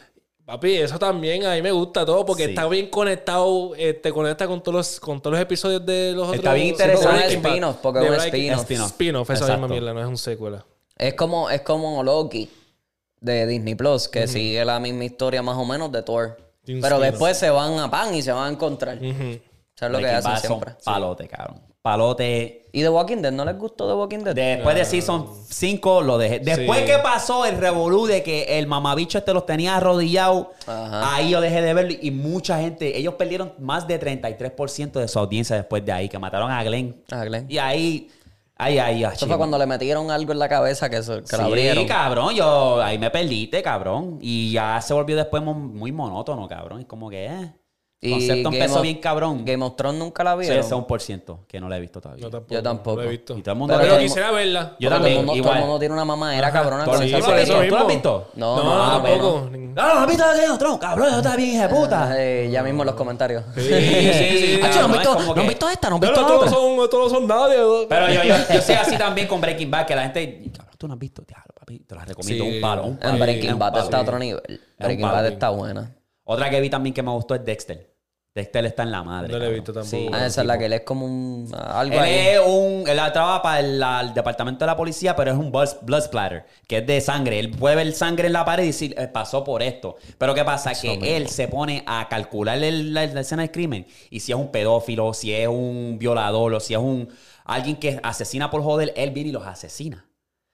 Papi, 0.46 0.78
eso 0.78 0.98
también 0.98 1.46
a 1.46 1.54
mí 1.54 1.62
me 1.62 1.72
gusta 1.72 2.04
todo 2.08 2.26
porque 2.26 2.46
Sí. 2.46 2.50
está 2.50 2.68
bien 2.68 2.88
conectado, 2.90 3.76
este, 3.78 4.12
conecta 4.12 4.48
con 4.48 4.64
todos 4.64 4.76
los, 4.76 5.00
con 5.00 5.22
todos 5.22 5.34
los 5.34 5.42
episodios 5.44 5.86
de 5.86 6.14
los 6.16 6.30
Está 6.34 6.40
otros. 6.40 6.54
bien 6.56 6.66
de 6.66 6.72
interesante. 6.72 7.28
Es 7.28 7.36
un 7.38 7.46
spin-off, 7.46 7.76
porque 7.84 8.00
es 8.00 8.10
un 8.10 8.16
spin-off. 8.16 8.72
Spin-off. 8.88 9.30
Esa 9.30 9.48
misma 9.52 9.68
mierda, 9.68 9.94
no 9.94 10.02
es 10.02 10.08
un 10.08 10.18
secuela. 10.18 10.66
Es 10.98 11.14
como, 11.14 11.52
es 11.52 11.62
como 11.62 12.02
Loki 12.02 12.50
de 13.22 13.46
Disney 13.46 13.76
Plus, 13.76 14.08
que 14.08 14.28
sigue 14.28 14.66
la 14.66 14.80
misma 14.80 15.06
historia 15.06 15.44
más 15.44 15.56
o 15.56 15.66
menos 15.66 15.92
de 15.92 16.02
Thor. 16.02 16.36
Pero 16.82 17.00
después 17.00 17.38
se 17.38 17.50
van 17.50 17.80
a 17.80 17.90
pan 17.90 18.14
y 18.14 18.22
se 18.22 18.32
van 18.32 18.48
a 18.48 18.52
encontrar. 18.52 18.98
Eso 19.04 19.86
es 19.86 19.92
lo 19.92 19.98
que 20.00 20.08
hacen 20.10 20.38
siempre. 20.38 20.76
Palote, 20.84 21.28
cabrón. 21.28 21.62
Palote. 21.82 22.68
¿Y 22.74 22.82
The 22.82 22.90
Walking 22.90 23.18
Dead? 23.18 23.32
¿No 23.32 23.46
les 23.46 23.58
gustó 23.58 23.88
The 23.88 23.94
Walking 23.96 24.20
Dead? 24.20 24.36
Después 24.36 24.76
de 24.76 24.84
Season 24.86 25.26
5 25.50 26.02
lo 26.02 26.18
dejé. 26.18 26.40
Después 26.40 26.82
Sí. 26.82 26.86
que 26.86 26.98
pasó 27.00 27.46
el 27.46 27.58
revolú 27.58 28.06
de 28.06 28.22
que 28.22 28.60
el 28.60 28.68
mamabicho 28.68 29.18
este 29.18 29.34
los 29.34 29.46
tenía 29.46 29.78
arrodillados, 29.78 30.48
Ajá. 30.68 31.16
ahí 31.16 31.32
yo 31.32 31.42
dejé 31.42 31.62
de 31.62 31.74
verlo 31.74 31.94
y 32.00 32.12
mucha 32.12 32.60
gente, 32.60 32.96
ellos 32.98 33.14
perdieron 33.16 33.54
más 33.60 33.88
de 33.88 33.98
33% 33.98 35.00
de 35.00 35.08
su 35.08 35.18
audiencia 35.18 35.56
después 35.56 35.84
de 35.86 35.92
ahí, 35.94 36.10
que 36.10 36.20
mataron 36.20 36.52
a 36.52 36.62
Glenn. 36.64 37.02
Ah, 37.12 37.24
Glenn. 37.24 37.46
Y 37.50 37.58
ahí, 37.58 38.10
ahí, 38.60 38.78
ahí, 38.78 39.04
Eso 39.04 39.26
fue 39.26 39.38
cuando 39.38 39.58
le 39.58 39.66
metieron 39.66 40.12
algo 40.12 40.32
en 40.34 40.40
la 40.40 40.48
cabeza 40.48 40.90
que, 40.90 41.02
se, 41.02 41.24
que 41.24 41.38
la 41.38 41.44
Sí, 41.46 41.50
abrieron. 41.50 41.88
cabrón, 41.88 42.36
yo 42.36 42.82
ahí 42.82 43.00
me 43.00 43.10
perdiste, 43.10 43.64
cabrón. 43.64 44.20
Y 44.22 44.52
ya 44.52 44.80
se 44.82 44.94
volvió 44.94 45.16
después 45.16 45.42
muy 45.42 45.92
monótono, 45.92 46.48
cabrón. 46.48 46.82
Es 46.82 46.86
como 46.86 47.10
que, 47.10 47.26
eh. 47.26 47.54
Y 48.02 48.12
concepto 48.12 48.50
Game 48.50 48.58
empezó 48.64 48.78
of- 48.78 48.82
bien 48.84 48.98
cabrón. 49.02 49.44
Game 49.44 49.62
of 49.66 49.76
Thrones 49.76 50.00
nunca 50.00 50.24
la 50.24 50.32
Sí, 50.36 50.40
vieron. 50.40 50.60
ese 50.60 50.68
es 50.68 50.74
un 50.74 50.88
por 50.88 51.02
ciento 51.02 51.42
que 51.50 51.60
no 51.60 51.68
la 51.68 51.76
he 51.76 51.82
visto 51.82 52.00
todavía. 52.00 52.24
No, 52.24 52.30
tampoco, 52.30 52.54
Yo 52.54 52.64
tampoco. 52.64 52.96
no 53.02 53.04
he 53.04 53.10
visto. 53.10 53.38
Y 53.38 53.42
todo 53.42 53.52
el 53.52 53.60
mundo 53.60 53.76
Pero 53.78 53.90
todo 53.90 54.00
quisiera 54.00 54.32
verla. 54.32 54.78
Yo 54.80 54.88
Todo 54.90 54.96
el 54.98 55.02
también, 55.04 55.18
mundo- 55.18 55.32
Todo 55.34 55.38
igual. 55.38 55.58
el 55.58 55.64
mundo 55.64 55.80
tiene 55.80 55.94
una 55.96 56.06
mamadera 56.06 56.52
cabrona 56.52 56.86
Todo 56.86 56.94
con 56.96 57.04
el 57.04 57.10
esa 57.10 57.18
eso 57.18 57.26
¿Tú 57.66 57.70
lo 57.72 57.78
has 57.78 57.88
visto? 57.88 58.30
No, 58.36 58.56
No, 58.56 58.64
no, 58.64 58.70
no, 58.78 58.86
no, 58.86 59.04
tampoco. 59.04 59.50
No, 59.52 59.60
no, 59.74 59.82
has 60.00 60.08
visto 60.08 60.24
Game 60.24 60.50
of 60.50 60.58
Thrones, 60.60 60.80
cabrón, 60.80 61.08
eso 61.10 61.18
está 61.18 61.36
bien, 61.36 61.50
hija 61.56 61.68
de 61.68 61.76
puta. 61.76 62.14
Eh, 62.18 62.50
ya 62.50 62.64
mismo 62.64 62.84
en 62.84 62.88
los 62.88 62.96
comentarios. 62.96 63.44
Sí, 63.56 63.62
sí, 63.64 63.68
sí. 63.68 64.60
Hacho, 64.64 64.80
¿no 64.80 64.86
han 64.86 64.92
no, 64.92 64.98
visto, 64.98 65.36
¿no 65.36 65.42
han 65.42 65.48
visto 65.48 65.70
esta? 65.70 65.90
¿No 65.90 65.96
han 65.96 66.02
visto 66.02 66.16
todos 66.26 66.38
otra? 66.38 66.50
son, 66.52 66.90
todos 66.90 67.12
son 67.12 67.28
nadie. 67.28 67.58
Pero 67.90 68.08
yo, 68.14 68.24
yo, 68.24 68.36
yo 68.54 68.62
soy 68.62 68.76
así 68.76 68.98
también 68.98 69.28
con 69.28 69.42
Breaking 69.42 69.70
Bad, 69.70 69.86
que 69.86 69.96
la 69.98 70.04
gente, 70.04 70.42
cabrón, 70.56 70.76
tú 70.78 70.88
no 70.88 70.94
has 70.94 71.00
visto, 71.00 71.22
diablo, 71.28 71.54
papi, 71.60 71.80
te 71.80 71.96
la 71.96 72.06
recomiendo, 72.06 72.46
Sí. 72.46 72.56
un 72.56 72.62
palo, 72.62 72.84
un 72.86 72.98
palo. 72.98 73.14
En 73.14 73.20
Breaking 73.20 73.60
Bad 73.60 73.78
está 73.80 73.98
a 73.98 74.02
otro 74.04 74.18
nivel. 74.18 74.62
Breaking. 74.78 75.02
Bad 75.06 75.26
está 75.28 75.50
buena. 75.50 75.96
Otra 76.24 76.48
que 76.50 76.62
vi 76.62 76.70
también 76.70 76.94
que 76.94 77.02
me 77.02 77.10
gustó 77.12 77.34
es 77.36 77.44
Dexter. 77.44 77.89
Dexter 78.40 78.66
está 78.66 78.84
en 78.84 78.92
la 78.92 79.04
madre. 79.04 79.32
No 79.34 79.40
la 79.40 79.46
he 79.48 79.52
visto 79.54 79.74
tampoco. 79.74 79.90
Sí, 79.90 80.08
Ah, 80.12 80.26
esa 80.26 80.42
es 80.42 80.48
la 80.48 80.58
que 80.58 80.66
él 80.66 80.74
es 80.74 80.82
como 80.82 81.06
un... 81.06 81.50
Algo 81.56 81.96
Él 81.96 82.00
ahí. 82.02 82.14
es 82.30 82.40
un. 82.46 82.84
Él 82.88 83.00
trabaja 83.14 83.42
para 83.42 83.60
el, 83.60 83.80
la- 83.80 84.02
el 84.02 84.14
departamento 84.14 84.66
de 84.66 84.68
la 84.68 84.76
policía, 84.78 85.16
pero 85.16 85.32
es 85.32 85.38
un 85.38 85.52
blood, 85.52 85.70
blood 85.84 86.02
splatter, 86.04 86.46
que 86.68 86.78
es 86.80 86.88
de 86.88 87.02
sangre. 87.02 87.40
Él 87.40 87.52
puede 87.52 87.76
ver 87.76 87.92
sangre 87.94 88.28
en 88.28 88.34
la 88.34 88.46
pared 88.46 88.64
y 88.64 88.68
decir, 88.68 88.96
eh, 88.98 89.08
pasó 89.08 89.44
por 89.44 89.62
esto. 89.62 89.98
Pero 90.18 90.34
¿qué 90.34 90.44
pasa? 90.46 90.74
que 90.74 91.18
él 91.18 91.28
se 91.30 91.48
pone 91.48 91.84
a 91.86 92.08
calcular 92.10 92.62
el- 92.64 92.94
la, 92.94 93.06
la 93.08 93.22
escena 93.22 93.42
del 93.44 93.52
crimen. 93.52 93.86
Y 94.10 94.20
si 94.22 94.32
es 94.32 94.38
un 94.38 94.50
pedófilo, 94.52 95.14
si 95.14 95.34
es 95.34 95.48
un 95.48 95.98
violador, 96.00 96.54
o 96.54 96.60
si 96.60 96.74
es 96.74 96.80
un 96.80 97.10
alguien 97.46 97.78
que 97.78 98.00
asesina 98.04 98.50
por 98.52 98.62
joder, 98.64 98.94
él 98.96 99.10
viene 99.12 99.30
y 99.30 99.34
los 99.34 99.46
asesina. 99.46 100.06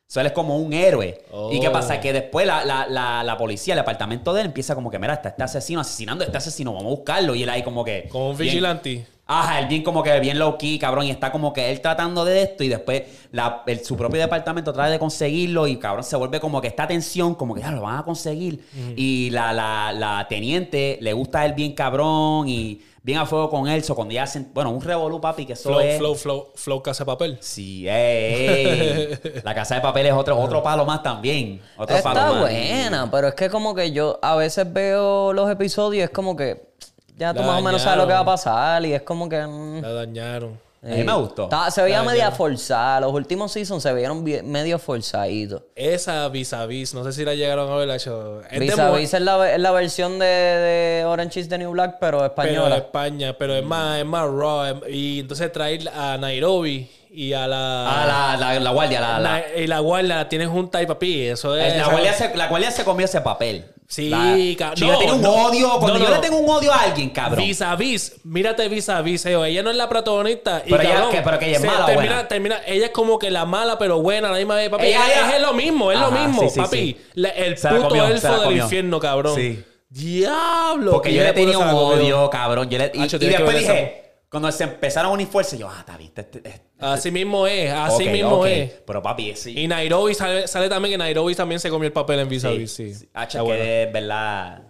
So, 0.08 0.20
él 0.22 0.28
es 0.28 0.34
como 0.34 0.58
un 0.58 0.72
héroe. 0.74 1.20
¿Y 1.52 1.60
qué 1.60 1.68
Oh. 1.68 1.72
pasa? 1.72 2.00
Que 2.00 2.14
después 2.14 2.46
la, 2.46 2.64
la- 2.64 2.86
la- 2.88 3.24
la 3.24 3.38
policía, 3.38 3.74
el 3.74 3.80
departamento 3.80 4.34
de 4.34 4.42
él, 4.42 4.48
empieza 4.48 4.76
como 4.76 4.92
que, 4.92 5.00
mira, 5.00 5.14
está 5.16 5.30
este 5.30 5.44
asesino 5.44 5.82
asesinando 5.82 6.24
a 6.24 6.28
este 6.28 6.38
asesino, 6.38 6.74
vamos 6.74 6.86
a 6.94 6.96
buscarlo. 6.96 7.34
Y 7.36 7.44
él 7.44 7.50
ahí 7.50 7.64
como 7.64 7.84
que... 7.84 8.08
Como 8.12 8.30
un 8.32 8.38
bien- 8.38 8.50
vigilante. 8.52 9.08
Ajá, 9.28 9.58
él 9.60 9.66
bien 9.66 9.82
como 9.82 10.04
que 10.04 10.20
bien 10.20 10.38
low 10.38 10.56
key, 10.56 10.78
cabrón, 10.78 11.06
y 11.08 11.10
está 11.10 11.32
como 11.32 11.52
que 11.52 11.72
él 11.72 11.82
tratando 11.82 12.24
de 12.24 12.44
esto 12.44 12.64
y 12.64 12.68
después 12.68 13.02
la- 13.32 13.64
el- 13.66 13.84
su 13.84 13.98
propio 13.98 14.22
departamento 14.22 14.72
trata 14.72 14.92
de 14.92 15.00
conseguirlo 15.00 15.66
y 15.66 15.78
cabrón 15.78 16.04
se 16.04 16.16
vuelve 16.16 16.40
como 16.40 16.62
que 16.62 16.68
esta 16.68 16.86
tensión, 16.88 17.34
como 17.34 17.56
que 17.56 17.62
ya 17.62 17.72
lo 17.72 17.82
van 17.82 17.98
a 17.98 18.04
conseguir. 18.04 18.64
Y 18.96 19.32
la, 19.32 19.52
la, 19.52 19.92
la 19.92 20.28
teniente 20.30 21.00
le 21.02 21.14
gusta 21.14 21.40
a 21.40 21.46
él 21.48 21.54
bien 21.54 21.74
cabrón 21.74 22.48
y 22.48 22.82
bien 23.06 23.20
a 23.20 23.26
fuego 23.28 23.50
con 23.52 23.68
él. 23.68 23.84
So, 23.84 23.94
cuando 23.96 24.14
ya 24.16 24.24
hacen, 24.24 24.50
bueno, 24.52 24.72
un 24.72 24.82
revolú, 24.82 25.22
papi, 25.22 25.46
que 25.46 25.54
eso 25.54 25.70
Flow, 25.70 25.80
es... 25.80 25.98
flow, 26.00 26.16
flow, 26.16 26.48
flow, 26.56 26.82
casa 26.82 27.04
de 27.04 27.06
papel. 27.06 27.38
Sí, 27.40 27.88
ey, 27.88 28.48
ey. 28.48 29.42
La 29.44 29.54
casa 29.54 29.76
de 29.76 29.82
papel 29.82 30.08
es 30.08 30.14
otro, 30.14 30.38
otro 30.40 30.64
palo 30.64 30.86
más 30.86 31.04
también. 31.04 31.62
Otro 31.78 31.96
palo 32.02 32.20
Está 32.20 32.32
más. 32.32 32.42
buena, 32.42 33.12
pero 33.12 33.28
es 33.28 33.36
que 33.36 33.50
como 33.50 33.76
que 33.76 33.92
yo 33.92 34.18
a 34.22 34.36
veces 34.36 34.72
veo 34.74 35.32
los 35.34 35.50
episodios 35.52 36.02
y 36.02 36.04
es 36.04 36.10
como 36.10 36.36
que 36.36 36.70
ya 37.16 37.32
tú 37.34 37.42
La 37.42 37.46
más 37.48 37.60
o 37.60 37.64
menos 37.64 37.82
sabes 37.84 38.00
lo 38.00 38.08
que 38.08 38.14
va 38.14 38.20
a 38.20 38.26
pasar 38.26 38.84
y 38.86 38.94
es 38.94 39.04
como 39.04 39.30
que... 39.30 39.40
mm, 39.46 39.82
La 39.82 39.94
dañaron. 39.94 40.65
A 40.86 40.96
mí 40.96 41.04
me 41.04 41.14
gustó. 41.14 41.44
está- 41.46 41.72
se 41.72 41.82
veía 41.82 42.04
La 42.04 42.04
media 42.04 42.32
forzada. 42.32 43.00
Los 43.00 43.12
últimos 43.14 43.52
seasons 43.52 43.82
se 43.82 43.94
vieron 43.94 44.24
bien- 44.24 44.50
medio 44.52 44.78
forzaditos. 44.78 45.64
Esa 45.76 46.28
vis 46.30 46.54
a 46.54 46.66
vis, 46.66 46.94
no 46.94 47.04
sé 47.04 47.12
si 47.14 47.26
la 47.26 47.34
llegaron 47.34 47.72
a 47.72 47.76
ver. 47.76 47.88
la 47.88 47.96
hecho. 47.96 48.42
Es 48.44 48.52
de 48.52 48.60
Vis 48.60 48.78
a 48.80 48.88
mu- 48.92 48.96
Vis 48.98 49.14
es 49.14 49.22
la, 49.22 49.52
es 49.54 49.60
la 49.60 49.72
versión 49.72 50.20
de, 50.20 50.26
de 50.26 51.06
Orange 51.06 51.40
is 51.40 51.50
the 51.50 51.58
New 51.58 51.72
Black, 51.72 51.98
pero 52.00 52.18
pero 52.18 52.20
de 52.22 52.28
española. 52.28 52.78
España, 52.78 53.36
pero 53.38 53.56
es 53.56 53.64
más, 53.64 54.00
es 54.00 54.06
más 54.06 54.28
raw. 54.30 54.64
em- 54.66 54.82
Y 54.90 55.20
entonces 55.22 55.52
traer 55.52 55.90
a 55.90 56.18
Nairobi 56.18 56.90
y 57.12 57.34
a 57.34 57.48
la. 57.48 57.88
Ah, 58.04 58.38
la, 58.40 58.54
la, 58.54 58.60
la 58.60 58.72
guardia, 58.72 59.00
la, 59.02 59.20
la, 59.20 59.30
Na- 59.40 59.44
y 59.58 59.68
la 59.68 59.80
guardia 59.80 60.16
la 60.18 60.30
tienen 60.30 60.50
junta 60.50 60.82
y 60.82 60.86
papi. 60.86 61.28
Eso 61.28 61.56
es. 61.58 61.78
la, 61.78 61.88
guardia 61.88 62.14
se, 62.14 62.36
la 62.36 62.48
guardia 62.48 62.72
se 62.72 62.84
comió 62.84 63.06
ese 63.06 63.22
papel. 63.22 63.66
Sí, 63.88 64.10
cabrón. 64.58 64.76
Chica, 64.76 64.92
No, 64.94 64.98
tiene 64.98 65.14
un 65.14 65.26
odio. 65.26 65.70
Cuando 65.80 66.00
No, 66.00 66.06
yo 66.06 66.12
le 66.16 66.18
tengo 66.20 66.38
un 66.40 66.50
odio 66.50 66.74
a 66.74 66.82
alguien, 66.82 67.10
cabrón. 67.12 67.46
Vis 67.46 67.62
a 67.62 67.76
vis, 67.76 68.14
mírate 68.24 68.68
vis 68.68 68.90
a 68.90 69.02
vis, 69.02 69.26
ella 69.26 69.62
no 69.64 69.70
es 69.70 69.76
la 69.76 69.88
protagonista. 69.88 70.64
y 70.66 70.72
Pero 70.72 70.82
ella- 70.84 71.10
que- 71.12 71.22
pero 71.22 71.38
que 71.40 71.46
ella 71.48 71.56
es 71.58 71.62
se 71.62 71.68
mala 71.68 71.86
termina, 71.86 72.14
buena. 72.14 72.28
termina- 72.28 72.62
ella 72.66 72.86
es 72.86 72.92
como 72.92 73.20
que 73.20 73.30
la 73.30 73.46
mala 73.46 73.78
pero 73.78 74.02
buena, 74.02 74.32
la 74.32 74.38
misma 74.38 74.56
vez, 74.56 74.70
papi. 74.70 74.88
Ella- 74.88 75.06
es, 75.08 75.12
ella- 75.18 75.36
es 75.36 75.42
lo 75.42 75.54
mismo, 75.54 75.92
es 75.92 76.00
lo 76.00 76.12
mismo, 76.12 76.42
sí, 76.42 76.50
sí, 76.50 76.60
papi. 76.60 76.78
sí. 76.78 76.98
La- 77.14 77.30
el 77.30 77.58
Se 77.58 77.70
puto 77.70 77.90
comió, 77.90 78.08
elfo 78.08 78.40
del 78.42 78.58
infierno, 78.58 79.00
cabrón. 79.00 79.36
Sí. 79.36 79.64
Diablo. 79.88 80.92
Porque 80.92 81.10
que 81.10 81.16
yo 81.16 81.24
le 81.24 81.34
tenía 81.34 81.58
un 81.58 81.70
odio, 81.70 82.30
cabrón. 82.30 82.70
Yo 82.70 82.78
le- 82.78 82.92
y, 82.94 83.08
después 83.08 83.60
dije, 83.60 84.05
cuando 84.36 84.52
se 84.52 84.64
empezaron 84.66 85.12
a 85.12 85.14
unir 85.14 85.28
fuerzas, 85.28 85.58
yo, 85.58 85.70
ah, 85.70 85.78
está 85.80 85.96
bien. 85.98 86.12
este- 86.16 86.22
este- 86.40 86.50
este- 86.50 86.66
Así 86.80 87.10
mismo 87.10 87.48
es, 87.48 87.72
así 87.72 88.10
mismo 88.10 88.40
ok. 88.42 88.46
es. 88.48 88.72
Pero 88.86 89.02
papi, 89.02 89.34
sí. 89.36 89.58
Y 89.58 89.68
Nairobi 89.68 90.14
sale, 90.14 90.46
sale 90.48 90.68
también 90.68 90.92
que 90.94 90.98
Nairobi 90.98 91.34
también 91.36 91.60
se 91.60 91.70
comió 91.70 91.88
el 91.88 91.94
papel 91.94 92.20
en 92.20 92.28
vis 92.28 92.44
a 92.44 92.52
Sí, 92.52 92.68
sí. 92.68 92.94
sí. 92.94 93.10
Que 93.32 93.40
bueno. 93.40 93.64
de 93.64 93.90
verdad. 93.94 94.62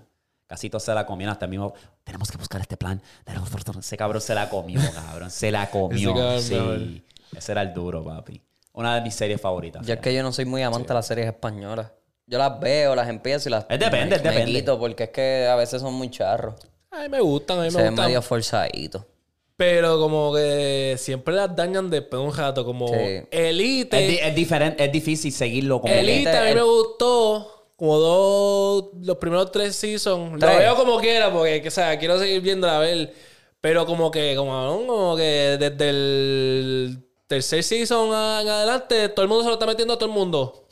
Casi 0.47 0.70
todos 0.70 0.84
se 0.84 0.93
la 0.93 1.05
comieron 1.07 1.32
hasta 1.32 1.45
el 1.45 1.49
mismo. 1.51 1.74
Tenemos 2.03 2.30
que 2.30 2.38
buscar 2.38 2.61
este 2.61 2.78
plan. 2.78 3.01
Ese 3.80 3.97
cabrón 3.97 4.22
se 4.22 4.36
la 4.36 4.49
comió, 4.49 4.80
cabrón. 4.93 5.32
Se 5.32 5.51
la 5.51 5.70
comió. 5.72 6.34
Ese 6.36 6.59
sí. 6.78 7.03
Ese 7.36 7.51
era 7.51 7.63
el 7.63 7.74
duro, 7.74 8.03
papi. 8.03 8.39
Una 8.74 8.93
de 8.95 9.01
mis 9.01 9.16
series 9.16 9.41
favoritas. 9.41 9.86
Yo 9.88 9.95
es 9.95 9.99
que 9.99 10.13
yo 10.13 10.22
no 10.22 10.32
soy 10.32 10.45
muy 10.45 10.61
amante 10.61 10.89
de 10.89 10.93
las 10.93 11.07
series 11.07 11.26
españolas. 11.28 11.91
Yo 12.28 12.38
las 12.38 12.59
veo, 12.59 12.93
las 12.95 13.07
empiezo 13.09 13.49
y 13.49 13.51
las 13.51 13.66
Es 13.70 13.80
depende, 13.80 14.09
me, 14.11 14.16
es 14.18 14.24
me 14.24 14.30
depende. 14.30 14.51
quito 14.51 14.78
porque 14.80 15.05
es 15.05 15.09
que 15.09 15.47
a 15.47 15.55
veces 15.55 15.82
son 15.82 15.93
muy 15.95 16.11
charros. 16.11 16.53
A 16.91 17.01
mí 17.01 17.09
me 17.09 17.20
gustan, 17.22 17.59
a 17.59 17.63
mí 17.63 17.72
Se 17.72 17.78
me 17.78 17.84
ven 17.84 17.93
gustan. 17.93 18.05
medio 18.07 18.22
forzaditos. 18.22 19.03
Pero 19.58 19.97
como 19.99 20.34
que 20.34 20.95
siempre 20.97 21.34
las 21.34 21.56
dañan 21.56 21.89
después 21.89 22.22
de 22.22 22.28
un 22.28 22.36
rato. 22.36 22.66
Como 22.66 22.88
Sí. 22.89 23.22
Elite. 23.32 24.03
Es, 24.03 24.10
di- 24.10 24.20
es 24.22 24.36
diferente, 24.36 24.84
es 24.84 24.91
difícil 24.91 25.32
seguirlo 25.32 25.80
como. 25.80 25.93
Elite 25.93 26.30
que- 26.30 26.38
a 26.38 26.41
mí 26.43 26.49
el- 26.49 26.56
me 26.56 26.62
gustó 26.64 27.51
como 27.78 27.97
dos, 27.97 28.86
los 29.01 29.18
primeros 29.18 29.51
tres 29.51 29.76
seasons. 29.76 30.39
Tres. 30.39 30.51
Lo 30.53 30.60
veo 30.60 30.76
como 30.76 30.99
quiera 30.99 31.32
porque, 31.32 31.62
que, 31.62 31.70
o 31.70 31.72
sea, 31.72 31.97
quiero 31.97 32.20
seguir 32.20 32.41
viéndola 32.41 32.78
a 32.78 32.80
ver. 32.80 33.14
Pero 33.62 33.86
como 33.86 34.12
que, 34.12 34.36
como, 34.36 34.86
como 34.86 35.16
que 35.16 35.58
desde 35.60 35.89
el 35.89 36.99
tercer 37.28 37.64
season 37.64 38.08
en 38.10 38.14
adelante, 38.49 39.10
todo 39.10 39.24
el 39.24 39.30
mundo 39.30 39.43
se 39.43 39.47
lo 39.49 39.53
está 39.56 39.66
metiendo 39.66 39.93
a 39.93 39.97
todo 39.97 40.08
el 40.10 40.16
mundo. 40.16 40.68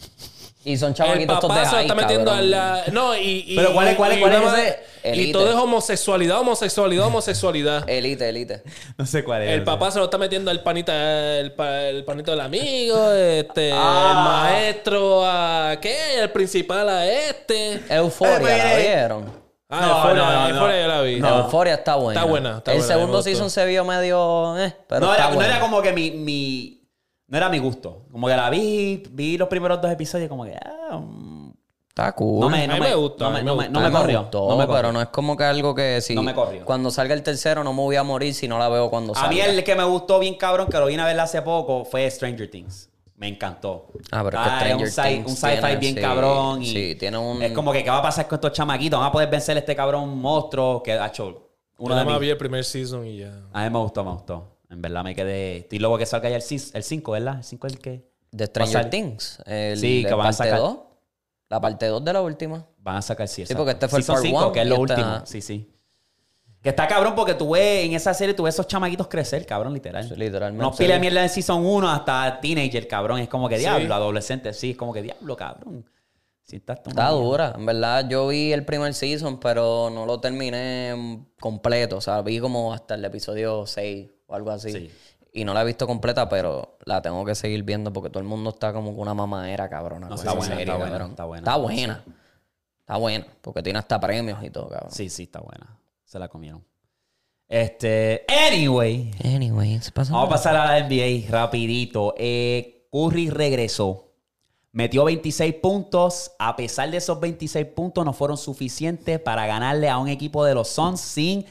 Y 0.66 0.78
son 0.78 0.90
El 0.90 0.96
chamaquitos 0.96 1.36
estos 1.36 1.50
de 1.50 1.56
papá 1.56 1.66
se 1.66 1.72
lo 1.72 1.78
high, 1.78 1.82
está 1.88 1.96
metiendo 1.96 2.32
a 2.32 2.42
la... 2.42 2.84
No, 2.94 3.18
y... 3.18 3.44
y- 3.48 3.56
Pero 3.58 3.74
¿cuál 3.74 3.88
es- 3.90 3.96
cuál 3.98 4.12
es- 4.14 4.18
y 4.18 4.22
cuál 4.22 4.34
es 4.34 4.40
una 4.42 4.62
ese? 4.64 4.80
Y 5.06 5.10
Elite. 5.10 5.34
todo 5.34 5.50
es 5.50 5.56
homosexualidad, 5.56 6.40
homosexualidad, 6.40 7.08
homosexualidad. 7.08 7.84
Elite, 7.90 8.30
elite. 8.30 8.64
No 8.98 9.06
sé 9.06 9.26
cuál 9.26 9.42
es. 9.44 9.50
El 9.50 9.64
papá 9.66 9.92
se 9.92 10.00
lo 10.00 10.06
está 10.06 10.18
metiendo 10.18 10.50
al 10.50 10.64
panita, 10.64 11.40
el, 11.40 11.52
pa- 11.52 11.82
el 11.82 12.06
panito 12.06 12.32
del 12.32 12.40
amigo, 12.40 13.12
este, 13.12 13.72
Ah. 13.76 14.46
el 14.48 14.54
maestro 14.54 15.26
a 15.26 15.78
qué, 15.82 16.20
el 16.22 16.30
principal 16.32 16.88
a 16.88 17.06
este. 17.12 17.82
Euforia, 17.90 18.38
Eh, 18.38 18.58
¿la 18.58 18.64
mire. 18.78 18.78
vieron? 18.88 19.44
Ah, 19.70 19.82
No, 19.82 19.88
Euphoria, 19.98 20.16
no, 20.24 20.32
no, 20.32 20.50
Euphoria 20.50 20.76
no. 20.76 20.82
yo 20.84 20.88
la 20.88 21.02
vi. 21.02 21.20
No. 21.20 21.38
Euforia 21.40 21.74
está 21.74 21.96
buena. 21.96 22.20
Está 22.22 22.30
buena, 22.32 22.58
está 22.60 22.72
El 22.72 22.78
buena, 22.78 22.88
me 22.94 23.00
segundo 23.00 23.18
gustó. 23.18 23.30
season 23.30 23.50
se 23.50 23.66
vio 23.66 23.84
medio... 23.84 24.58
Eh, 24.60 24.74
pero 24.88 25.02
no, 25.02 25.12
está 25.12 25.24
era, 25.24 25.30
no 25.32 25.36
buena. 25.36 25.52
era 25.52 25.60
como 25.60 25.82
que 25.82 25.92
mi, 25.92 26.12
mi. 26.12 26.83
No 27.34 27.38
era 27.38 27.50
mi 27.50 27.58
gusto. 27.58 28.04
Como 28.12 28.28
que 28.28 28.36
la 28.38 28.48
vi, 28.52 29.02
vi 29.10 29.40
los 29.40 29.48
primeros 29.48 29.82
dos 29.82 29.90
episodios, 29.92 30.30
como 30.30 30.44
que. 30.46 30.56
ah, 30.56 30.98
mm, 31.00 31.52
Está 31.90 32.12
cool. 32.12 32.42
no 32.42 32.50
me, 32.52 32.64
A 32.66 32.68
no 32.68 32.74
mí 32.76 32.80
me, 32.80 32.90
me 32.90 32.96
gustó, 32.96 33.24
No 33.24 33.30
a 33.30 33.34
me, 33.34 33.40
mí 33.40 33.46
no 33.48 33.56
me 33.56 33.70
no 33.70 33.80
A 33.80 33.90
corrió. 33.92 34.20
gustó, 34.22 34.50
no 34.50 34.56
me 34.56 34.66
pero 34.68 34.76
corrió. 34.78 34.92
no 34.92 35.02
es 35.02 35.08
como 35.08 35.36
que 35.36 35.44
algo 35.44 35.74
que 35.74 36.00
si... 36.02 36.14
No 36.14 36.22
me 36.22 36.36
corrió. 36.36 36.64
Cuando 36.64 36.92
salga 36.92 37.16
el 37.16 37.24
tercero 37.24 37.64
no 37.64 37.74
me 37.74 37.82
voy 37.82 37.96
a 37.96 38.04
morir 38.04 38.36
si 38.36 38.48
no 38.48 38.60
la 38.60 38.70
veo 38.70 38.88
cuando 38.92 39.14
A 39.14 39.16
salga. 39.16 39.30
mí 39.30 39.40
el 39.42 39.64
que 39.64 39.76
me 39.76 39.84
gustó 39.84 40.20
bien 40.20 40.36
cabrón, 40.36 40.68
que 40.68 40.78
lo 40.78 40.86
vine 40.86 41.02
a 41.02 41.06
ver 41.08 41.20
hace 41.20 41.42
poco, 41.42 41.86
fue 41.86 42.08
Stranger 42.12 42.52
Things. 42.52 42.88
Me 43.16 43.28
encantó. 43.30 43.88
Ah, 44.12 44.22
pero 44.24 44.38
es 44.40 44.44
que 44.44 44.50
es 44.84 44.92
Stranger 44.94 45.16
un, 45.16 45.26
Things 45.26 45.28
un 45.44 45.50
sci-fi 45.50 45.76
bien 45.78 45.96
sí, 45.96 46.02
cabrón. 46.02 46.62
Y 46.62 46.66
sí, 46.68 46.96
tiene 47.00 47.18
un- 47.18 47.42
Es 47.42 47.52
como 47.52 47.72
que, 47.72 47.84
¿qué 47.84 47.90
va 47.90 47.98
a 47.98 48.02
pasar 48.04 48.28
con 48.28 48.36
estos 48.38 48.52
chamaquitos? 48.54 49.00
¿Van 49.00 49.10
a 49.10 49.12
poder 49.12 49.28
vencer 49.32 49.56
a 49.58 49.60
este 49.60 49.76
cabrón 49.76 50.16
monstruo 50.20 50.84
que 50.84 50.94
ha 50.94 51.08
hecho 51.08 51.30
Yo 51.32 51.50
uno 51.80 51.96
nada 51.96 52.06
de 52.06 52.12
más 52.12 52.20
vi 52.20 52.30
el 52.30 52.38
primer 52.38 52.64
season 52.64 53.08
y 53.08 53.18
ya. 53.22 53.34
A 53.52 53.64
mí 53.64 53.70
me 53.72 53.80
gustó, 53.80 54.04
me 54.04 54.12
gustó. 54.12 54.53
En 54.74 54.82
verdad 54.82 55.04
me 55.04 55.14
quedé... 55.16 55.58
Estoy 55.58 55.80
loco 55.80 55.98
que 55.98 56.06
salga 56.06 56.30
ya 56.30 56.36
el 56.38 56.84
5, 56.84 57.12
¿verdad? 57.12 57.38
El 57.38 57.44
5 57.44 57.68
es 57.68 57.74
el 57.74 57.80
que... 57.80 58.10
De 58.32 58.46
Stranger. 58.48 58.90
Things. 58.90 59.40
El, 59.46 59.78
Sí, 59.78 60.02
de 60.04 60.10
que 60.10 60.14
van 60.16 60.22
a 60.28 60.30
parte 60.32 60.38
sacar- 60.50 60.60
2. 60.60 60.78
La 61.50 61.62
parte 61.62 61.86
2 61.86 62.04
de 62.04 62.14
la 62.14 62.22
última. 62.22 62.66
Van 62.80 62.96
a 62.98 63.02
sacar 63.02 63.28
sí, 63.28 63.46
Sí, 63.46 63.54
porque 63.54 63.72
este 63.72 63.88
fue 63.88 64.00
el 64.00 64.06
part 64.06 64.22
5, 64.22 64.38
one 64.40 64.52
que 64.52 64.62
es 64.62 64.68
lo 64.68 64.80
último. 64.80 65.22
Sí, 65.26 65.42
sí. 65.42 65.70
Que 66.62 66.70
está 66.70 66.88
cabrón 66.88 67.14
porque 67.14 67.36
tú 67.36 67.52
ves 67.52 67.86
en 67.86 67.94
esa 67.94 68.14
serie, 68.14 68.34
tú 68.34 68.44
ves 68.44 68.56
esos 68.56 68.68
chamaquitos 68.68 69.08
crecer, 69.08 69.46
cabrón, 69.46 69.74
literal. 69.74 70.08
Sí, 70.08 70.16
literalmente, 70.16 70.64
No 70.64 70.72
sí. 70.74 70.82
pile 70.84 70.98
mierda 71.00 71.22
en 71.22 71.30
Season 71.30 71.64
1 71.64 71.90
hasta 71.92 72.40
Teenager, 72.42 72.88
cabrón. 72.88 73.20
Es 73.20 73.28
como 73.30 73.48
que 73.48 73.58
diablo, 73.60 73.94
adolescente, 73.94 74.52
sí, 74.54 74.72
es 74.72 74.78
como 74.78 74.94
que 74.94 75.02
diablo, 75.04 75.36
cabrón. 75.36 75.86
Sí, 76.42 76.56
está, 76.58 76.74
Está 76.74 77.10
dura. 77.10 77.54
En 77.56 77.66
verdad, 77.66 78.08
yo 78.10 78.28
vi 78.30 78.52
el 78.52 78.66
primer 78.66 78.94
season, 78.94 79.40
pero 79.40 79.90
no 79.94 80.06
lo 80.06 80.20
terminé 80.20 81.26
completo. 81.40 81.98
O 81.98 82.02
sea, 82.02 82.22
vi 82.22 82.40
como 82.40 82.74
hasta 82.74 82.96
el 82.96 83.06
episodio 83.06 83.66
6 83.66 84.10
o 84.34 84.36
algo 84.36 84.52
así. 84.52 84.72
Sí. 84.72 84.92
Y 85.32 85.46
no 85.46 85.54
la 85.54 85.62
he 85.62 85.66
visto 85.66 85.88
completa, 85.88 86.28
pero 86.30 86.78
la 86.86 87.02
tengo 87.02 87.24
que 87.26 87.34
seguir 87.34 87.64
viendo 87.64 87.92
porque 87.92 88.10
todo 88.10 88.20
el 88.20 88.28
mundo 88.28 88.52
está 88.52 88.74
como 88.74 88.92
una 88.92 89.14
mamadera, 89.14 89.70
cabrona. 89.70 90.08
No, 90.08 90.16
con 90.16 90.20
está 90.20 90.34
buena, 90.34 90.48
serie, 90.48 90.64
está 90.64 90.78
buena, 90.78 91.06
está 91.06 91.26
buena. 91.26 91.40
Está 91.42 91.56
buena. 91.58 92.04
Está 92.82 92.98
buena. 92.98 93.28
Porque 93.42 93.64
tiene 93.64 93.80
hasta 93.80 94.00
premios 94.00 94.44
y 94.44 94.50
todo, 94.50 94.70
cabrón. 94.70 94.92
Sí, 94.92 95.10
sí, 95.10 95.24
está 95.24 95.40
buena. 95.40 95.78
Se 96.04 96.20
la 96.20 96.28
comieron. 96.28 96.64
Este, 97.48 98.26
anyway, 98.28 99.12
Anyways, 99.24 99.92
pasa. 99.92 100.14
vamos 100.14 100.28
a 100.28 100.30
pasar 100.32 100.56
a 100.56 100.66
la 100.66 100.88
NBA 100.88 101.30
rapidito. 101.30 102.14
Eh, 102.18 102.88
Curry 102.92 103.30
regresó. 103.30 104.12
Metió 104.72 105.04
26 105.06 105.56
puntos. 105.56 106.32
A 106.38 106.56
pesar 106.56 106.92
de 106.92 106.98
esos 106.98 107.20
26 107.20 107.66
puntos, 107.68 108.06
no 108.06 108.14
fueron 108.14 108.38
suficientes 108.38 109.20
para 109.20 109.48
ganarle 109.48 109.90
a 109.90 109.98
un 109.98 110.10
equipo 110.10 110.46
de 110.46 110.54
los 110.54 110.68
Suns 110.68 111.00
sin 111.02 111.46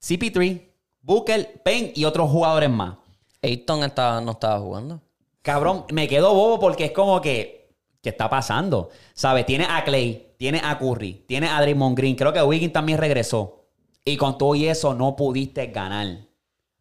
CP3, 0.00 0.65
Booker, 1.06 1.62
Payne 1.62 1.92
y 1.94 2.04
otros 2.04 2.28
jugadores 2.28 2.68
más. 2.68 2.96
Ayton 3.40 3.84
estaba, 3.84 4.20
no 4.20 4.32
estaba 4.32 4.58
jugando. 4.58 5.00
Cabrón, 5.40 5.84
me 5.92 6.08
quedo 6.08 6.34
bobo 6.34 6.58
porque 6.58 6.86
es 6.86 6.90
como 6.90 7.20
que. 7.20 7.70
¿Qué 8.02 8.10
está 8.10 8.28
pasando? 8.28 8.90
¿Sabes? 9.14 9.46
Tiene 9.46 9.66
a 9.68 9.84
Clay, 9.84 10.34
tiene 10.36 10.60
a 10.62 10.78
Curry, 10.78 11.24
tiene 11.26 11.48
a 11.48 11.60
Draymond 11.60 11.96
Green. 11.96 12.16
Creo 12.16 12.32
que 12.32 12.42
Wiggins 12.42 12.72
también 12.72 12.98
regresó. 12.98 13.64
Y 14.04 14.16
con 14.16 14.36
todo 14.36 14.54
y 14.56 14.66
eso 14.66 14.94
no 14.94 15.14
pudiste 15.16 15.66
ganar 15.68 16.18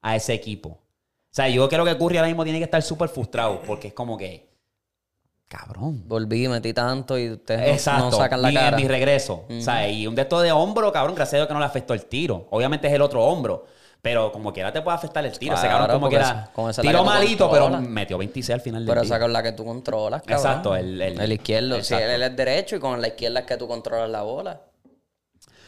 a 0.02 0.16
ese 0.16 0.34
equipo. 0.34 0.70
O 0.70 0.80
sea, 1.32 1.48
yo 1.50 1.68
creo 1.70 1.86
que 1.86 1.96
Curry 1.98 2.18
ahora 2.18 2.28
mismo 2.28 2.44
tiene 2.44 2.60
que 2.60 2.66
estar 2.66 2.82
súper 2.82 3.10
frustrado 3.10 3.62
porque 3.66 3.90
es 3.90 3.94
como 3.94 4.18
que. 4.18 4.50
Cabrón. 5.48 6.04
Volví, 6.08 6.48
metí 6.48 6.74
tanto 6.74 7.18
y 7.20 7.30
ustedes 7.30 7.86
no- 7.86 8.12
sacan 8.12 8.42
la 8.42 8.48
mi, 8.50 8.56
cara. 8.56 8.78
mi 8.78 8.88
regreso. 8.88 9.46
O 9.50 9.62
sea, 9.62 9.88
y 9.88 10.08
un 10.08 10.16
de 10.16 10.24
estos 10.24 10.42
de 10.42 10.52
hombro, 10.52 10.92
cabrón, 10.92 11.14
gracias 11.16 11.36
a 11.36 11.38
Dios 11.38 11.48
que 11.48 11.54
no 11.54 11.60
le 11.60 11.66
afectó 11.68 11.94
el 11.94 12.06
tiro. 12.06 12.48
Obviamente 12.50 12.88
es 12.88 12.94
el 12.94 13.02
otro 13.04 13.24
hombro. 13.24 13.66
Pero 14.06 14.32
como 14.32 14.54
quiera 14.54 14.72
te 14.72 14.84
puede 14.84 14.96
afectar 14.98 15.26
el 15.26 15.36
tiro. 15.36 15.56
Ese 15.56 15.64
Claro, 15.64 15.80
cabrón 15.88 15.96
como 16.00 16.10
quiera. 16.10 16.52
Tiro 16.80 17.04
malito, 17.04 17.50
pero 17.50 17.72
metió 17.82 18.20
26 18.20 18.54
al 18.54 18.62
final 18.62 18.86
del 18.86 18.94
Pero 18.94 19.02
esa 19.04 19.20
con 19.20 19.34
la 19.34 19.42
que 19.42 19.52
tú 19.54 19.66
controlas, 19.66 20.22
cabrón. 20.22 20.38
Exacto, 20.46 20.76
el- 20.76 21.02
el- 21.02 21.32
izquierdo. 21.32 21.74
Si 21.78 21.96
exacto. 21.96 22.06
él 22.06 22.22
es 22.22 22.36
derecho 22.36 22.76
y 22.76 22.80
con 22.80 23.02
la 23.02 23.08
izquierda 23.08 23.40
es 23.40 23.46
que 23.48 23.58
tú 23.58 23.68
controlas 23.68 24.08
la 24.12 24.22
bola. 24.22 24.62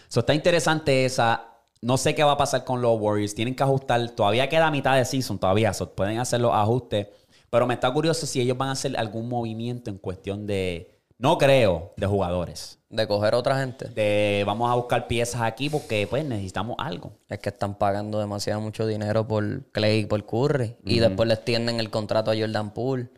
So, 0.07 0.19
está 0.19 0.35
interesante 0.35 1.03
esa. 1.05 1.45
No 1.81 1.97
sé 1.97 2.13
qué 2.13 2.23
va 2.23 2.33
a 2.33 2.37
pasar 2.37 2.63
con 2.63 2.79
los 2.79 2.99
Warriors. 3.01 3.33
Tienen 3.33 3.55
que 3.55 3.63
ajustar. 3.63 4.07
Todavía 4.11 4.47
queda 4.47 4.69
mitad 4.69 4.95
de 4.95 5.03
season 5.05 5.39
todavía. 5.39 5.73
So, 5.73 5.89
pueden 5.95 6.19
hacer 6.19 6.39
los 6.39 6.53
ajustes. 6.53 7.07
Pero 7.49 7.65
me 7.65 7.73
está 7.73 7.91
curioso 7.91 8.27
si 8.27 8.39
ellos 8.39 8.55
van 8.55 8.69
a 8.69 8.73
hacer 8.73 8.95
algún 8.97 9.27
movimiento 9.29 9.89
en 9.89 9.97
cuestión 9.97 10.45
de. 10.45 10.91
No 11.17 11.39
creo, 11.39 11.93
de 11.97 12.05
jugadores. 12.05 12.76
De 12.89 13.05
coger 13.05 13.35
otra 13.35 13.59
gente. 13.59 13.89
De 13.89 14.43
vamos 14.45 14.71
a 14.71 14.75
buscar 14.75 15.07
piezas 15.07 15.41
aquí 15.41 15.69
porque 15.69 16.07
pues 16.09 16.23
necesitamos 16.23 16.77
algo. 16.79 17.11
Es 17.27 17.39
que 17.39 17.49
están 17.49 17.75
pagando 17.75 18.17
demasiado 18.19 18.61
mucho 18.61 18.87
dinero 18.87 19.27
por 19.27 19.65
Clay 19.73 19.99
y 19.99 20.05
por 20.05 20.25
Curry. 20.25 20.77
Y 20.85 20.99
después 20.99 21.27
le 21.27 21.33
extienden 21.33 21.81
el 21.81 21.89
contrato 21.89 22.31
a 22.31 22.35
Jordan 22.37 22.73
Poole. 22.73 23.09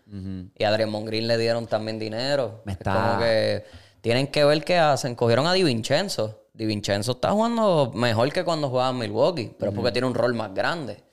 Y 0.57 0.63
a 0.63 0.72
Draymond 0.72 1.05
Green 1.07 1.28
le 1.28 1.38
dieron 1.38 1.67
también 1.67 1.99
dinero. 1.99 2.61
Me 2.65 2.72
Es 2.74 2.78
está- 2.80 2.93
como 2.93 3.20
que 3.20 3.63
tienen 4.01 4.28
que 4.28 4.43
ver 4.43 4.63
qué 4.63 4.78
hacen. 4.80 5.13
Cogieron 5.13 5.45
a 5.45 5.53
Di 5.53 5.63
Vincenzo. 5.63 6.47
Di 6.53 6.65
Vincenzo 6.65 7.11
está 7.11 7.30
jugando 7.32 7.91
mejor 7.93 8.34
que 8.34 8.43
cuando 8.43 8.70
jugaba 8.70 8.89
en 8.89 8.97
Milwaukee. 8.97 9.53
Pero 9.59 9.70
es 9.72 9.76
porque 9.76 9.91
tiene 9.91 10.07
un 10.07 10.15
rol 10.15 10.34
más 10.34 10.51
grande. 10.53 11.03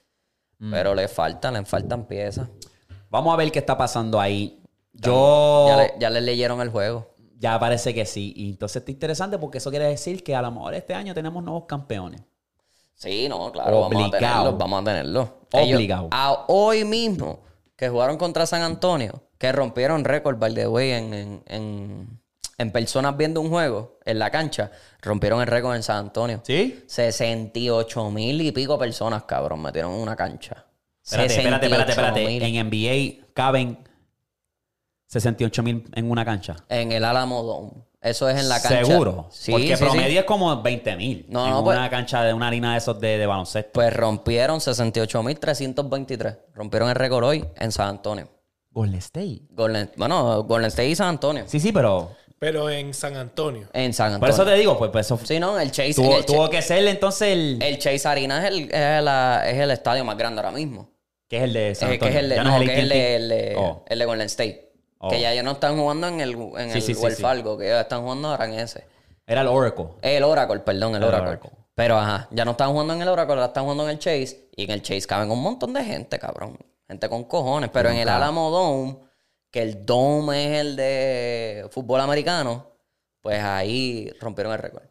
Pero 0.71 0.95
le 0.95 1.09
faltan, 1.09 1.53
le 1.55 1.65
faltan 1.67 2.07
piezas. 2.07 2.49
Vamos 3.11 3.35
a 3.35 3.37
ver 3.37 3.53
qué 3.53 3.59
está 3.59 3.77
pasando 3.77 4.19
ahí. 4.19 4.63
Yo. 4.95 5.67
Ya, 5.69 5.77
le, 5.77 5.93
ya 6.01 6.09
le 6.11 6.21
leyeron 6.23 6.63
el 6.63 6.71
juego. 6.71 7.15
Ya 7.39 7.59
parece 7.59 7.93
que 7.95 8.07
sí. 8.07 8.33
Y 8.37 8.51
entonces 8.51 8.77
está 8.77 8.91
interesante 8.91 9.39
porque 9.39 9.59
eso 9.59 9.71
quiere 9.71 9.87
decir 9.87 10.25
que 10.25 10.35
a 10.35 10.43
lo 10.43 10.51
mejor 10.51 10.75
este 10.75 10.95
año 10.95 11.15
tenemos 11.15 11.43
nuevos 11.45 11.65
campeones. 11.67 12.23
Sí, 12.95 13.29
no, 13.29 13.53
claro, 13.53 13.83
vamos 13.83 14.03
a 14.03 14.07
Obligado. 14.07 14.19
tenerlo, 14.19 14.57
vamos 14.59 14.81
a 14.81 14.85
tenerlo. 14.85 15.37
Obligado. 15.53 16.09
a 16.13 16.45
hoy 16.49 16.85
mismo, 16.85 17.41
que 17.77 17.91
jugaron 17.91 18.17
contra 18.17 18.47
San 18.47 18.63
Antonio, 18.63 19.23
que 19.37 19.53
rompieron 19.53 20.03
récord, 20.05 20.39
by 20.39 20.55
the 20.55 20.67
way, 20.67 20.93
en, 20.93 21.13
en, 21.13 21.43
en, 21.47 22.21
en 22.57 22.73
personas 22.73 23.15
viendo 23.19 23.43
un 23.43 23.51
juego 23.51 23.99
en 24.07 24.19
la 24.19 24.31
cancha, 24.31 24.71
rompieron 25.03 25.43
el 25.43 25.47
récord 25.47 25.77
en 25.77 25.83
San 25.83 25.99
Antonio. 25.99 26.41
¿Sí? 26.43 26.83
68 26.87 28.11
mil 28.11 28.41
y 28.41 28.51
pico 28.53 28.79
personas, 28.79 29.25
cabrón, 29.25 29.61
metieron 29.61 29.93
en 29.93 30.01
una 30.01 30.17
cancha. 30.17 30.65
Espérate, 31.05 31.35
espérate, 31.37 31.67
espérate, 31.67 31.91
espérate. 31.93 32.27
68.000. 32.27 32.43
En 32.43 32.67
NBA 33.21 33.27
caben 33.35 33.79
68 35.07 35.63
mil 35.63 35.85
en 35.95 36.11
una 36.11 36.25
cancha. 36.25 36.57
En 36.69 36.93
el 36.93 37.05
Alamo 37.05 37.43
Dome. 37.43 37.71
Eso 38.03 38.29
es 38.29 38.39
en 38.39 38.49
la 38.49 38.61
cancha. 38.63 38.85
Seguro. 38.85 39.27
Sí, 39.33 39.51
porque 39.51 39.77
sí, 39.77 39.83
promedio 39.83 40.11
sí. 40.11 40.19
es 40.19 40.25
como 40.25 40.63
20 40.63 40.97
mil. 40.97 41.27
No, 41.29 41.45
en 41.45 41.51
no, 41.51 41.63
una 41.63 41.79
pues- 41.79 41.91
cancha 41.91 42.23
de 42.23 42.33
una 42.35 42.47
harina 42.49 42.73
de 42.73 42.79
esos 42.79 43.01
de, 43.01 43.19
de 43.19 43.27
baloncesto. 43.27 43.71
Pues 43.73 43.93
rompieron 43.93 44.61
68.323. 44.61 46.39
Rompieron 46.55 46.89
el 46.89 46.95
récord 46.95 47.25
hoy 47.25 47.45
en 47.57 47.73
San 47.73 47.89
Antonio. 47.89 48.29
Golden 48.71 48.99
State. 48.99 49.41
Golden, 49.51 49.91
bueno, 49.97 50.43
Golden 50.45 50.69
State 50.69 50.89
y 50.91 50.95
San 50.95 51.09
Antonio. 51.09 51.45
Sí, 51.47 51.59
sí, 51.61 51.73
pero. 51.73 52.13
Pero 52.39 52.69
en 52.69 52.93
San 52.93 53.17
Antonio. 53.17 53.67
En 53.73 53.95
San 53.95 54.21
Por 54.21 54.29
Antonio. 54.29 54.35
eso 54.35 54.45
te 54.45 54.55
digo, 54.61 54.77
pues, 54.79 54.91
pues 54.91 55.07
eso 55.07 55.19
Sí, 55.25 55.41
no, 55.41 55.59
el 55.59 55.71
Chase. 55.73 55.95
tuvo, 55.95 56.19
el, 56.19 56.27
tuvo 56.27 56.51
que 56.51 56.61
ser 56.61 56.87
entonces 56.87 57.29
el. 57.33 57.59
el 57.63 57.79
Chase 57.79 58.07
Arena 58.07 58.47
es 58.47 58.53
el, 58.53 58.71
es, 58.71 59.03
la- 59.03 59.43
es 59.49 59.57
el 59.59 59.71
estadio 59.71 60.05
más 60.05 60.19
grande 60.19 60.43
ahora 60.43 60.53
mismo. 60.55 60.91
que 61.29 61.39
es 61.39 61.43
el 61.45 61.53
de 61.55 61.75
San 61.75 61.91
Es, 61.93 61.99
que 61.99 62.09
es 62.09 62.15
Antonio. 62.17 62.21
el 62.21 62.29
de, 62.29 62.37
Ya 62.37 62.45
no, 62.45 62.57
es 62.59 62.69
que 62.69 62.75
es 62.75 62.79
el 62.83 62.89
de, 62.91 63.17
el 63.17 63.29
de- 63.31 63.55
Oh. 63.57 63.85
el 63.89 63.99
de 63.99 64.05
Golden 64.05 64.27
State. 64.27 64.66
Oh. 64.99 65.09
Que 65.11 65.21
ya 65.21 65.33
ellos 65.33 65.45
no 65.45 65.53
están 65.53 65.77
jugando 65.77 66.09
en 66.09 66.21
el, 66.21 66.33
en 66.33 66.71
Sí, 66.71 66.77
el 66.79 66.83
sí, 66.83 66.95
sí. 66.95 67.23
Fargo, 67.23 67.59
que 67.59 67.67
ellos 67.69 67.81
están 67.81 68.03
jugando 68.03 68.29
ahora 68.29 68.47
en 68.47 68.55
ese. 68.55 68.87
Era 69.27 69.43
el 69.43 69.49
Oracle. 69.49 69.89
El 70.03 70.23
Oracle, 70.25 70.61
perdón, 70.61 70.93
el 70.97 71.03
El 71.03 71.09
Oracle. 71.09 71.29
Oracle. 71.31 71.51
Pero 71.75 71.99
ajá, 71.99 72.29
ya 72.31 72.45
no 72.47 72.53
están 72.53 72.71
jugando 72.73 72.95
en 72.95 73.03
el 73.03 73.09
Oracle, 73.09 73.35
ahora 73.35 73.47
están 73.47 73.65
jugando 73.65 73.85
en 73.85 73.91
el 73.91 73.99
Chase. 73.99 74.49
Y 74.57 74.65
en 74.65 74.71
el 74.71 74.83
Chase 74.83 75.07
caben 75.07 75.31
un 75.31 75.43
montón 75.43 75.73
de 75.75 75.85
gente, 75.85 76.19
cabrón. 76.19 76.59
Gente 76.89 77.09
con 77.09 77.25
cojones. 77.25 77.69
Pero 77.71 77.91
en 77.91 77.97
el. 77.99 78.09
Alamo 78.09 78.51
Dome, 78.51 78.97
que 79.51 79.61
el 79.63 79.85
Dome 79.85 80.47
es 80.55 80.61
el 80.61 80.77
de 80.77 81.69
fútbol 81.71 82.01
americano, 82.01 82.71
pues 83.21 83.43
ahí 83.43 84.11
rompieron 84.21 84.53
el 84.55 84.59
récord. 84.61 84.85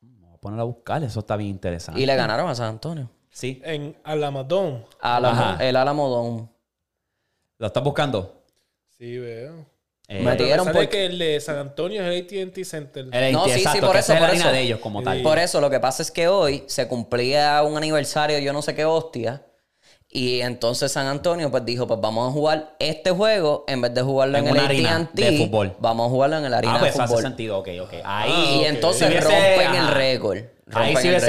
Vamos 0.00 0.34
a 0.34 0.38
poner 0.38 0.58
a 0.60 0.64
buscar, 0.64 1.04
eso 1.04 1.20
está 1.20 1.36
bien 1.36 1.50
interesante. 1.50 2.00
Y 2.00 2.06
le 2.06 2.16
ganaron 2.16 2.48
a 2.48 2.54
San 2.56 2.66
Antonio. 2.68 3.08
Sí. 3.30 3.60
En 3.64 3.96
Alamadón. 4.02 4.84
Alamo- 5.00 5.40
Ajá. 5.40 5.64
el 5.64 5.76
Alamo 5.76 6.08
Dome. 6.08 6.48
¿Lo 7.58 7.66
estás 7.68 7.84
buscando? 7.84 8.42
Sí, 8.98 9.18
veo. 9.18 9.66
Eh, 10.08 10.22
Me 10.22 10.32
Pero 10.32 10.44
dieron 10.44 10.66
me 10.66 10.72
sale 10.72 10.84
por- 10.86 10.92
que 10.92 11.06
el 11.06 11.18
de 11.18 11.40
San 11.40 11.58
Antonio 11.58 12.02
es 12.02 12.08
el 12.08 12.22
AT&T 12.24 12.64
Center. 12.64 13.06
el 13.12 13.32
No, 13.32 13.42
AT&T, 13.44 13.54
sí, 13.58 13.64
sí, 13.72 13.80
por 13.80 13.96
eso, 13.96 14.12
es 14.14 14.20
por 14.20 14.30
eso. 14.30 14.52
de 14.52 14.60
ellos 14.60 14.78
como 14.80 15.02
tal. 15.02 15.20
Por 15.22 15.38
eso, 15.38 15.60
lo 15.60 15.68
que 15.68 15.80
pasa 15.80 16.02
es 16.02 16.10
que 16.12 16.28
hoy 16.28 16.62
se 16.66 16.86
cumplía 16.86 17.62
un 17.62 17.76
aniversario, 17.76 18.38
yo 18.38 18.52
no 18.52 18.62
sé 18.62 18.74
qué 18.74 18.84
hostia. 18.84 19.42
Y 20.08 20.40
entonces 20.40 20.92
San 20.92 21.08
Antonio 21.08 21.50
pues 21.50 21.64
dijo, 21.64 21.86
pues 21.88 22.00
vamos 22.00 22.28
a 22.28 22.32
jugar 22.32 22.76
este 22.78 23.10
juego 23.10 23.64
en 23.66 23.80
vez 23.80 23.92
de 23.92 24.02
jugarlo 24.02 24.38
En 24.38 24.46
en, 24.46 24.56
el 24.56 24.86
AT&T, 24.86 25.30
de 25.30 25.38
fútbol. 25.38 25.74
Vamos 25.80 26.06
a 26.06 26.10
jugarlo 26.10 26.38
en 26.38 26.44
el 26.44 26.54
harina 26.54 26.76
Ah, 26.76 26.78
pues 26.78 26.94
de 26.94 27.02
hace 27.02 27.08
fútbol. 27.08 27.22
sentido, 27.24 27.58
ok, 27.58 27.68
ok. 27.82 27.94
Ahí. 28.04 28.30
Y 28.30 28.58
ok. 28.60 28.66
entonces 28.68 29.08
Si 29.08 29.18
rompen 29.20 29.74
el 29.74 29.88
récord. 29.88 30.38
Ahí 30.72 30.90
el 30.92 30.98
hubiese 31.08 31.26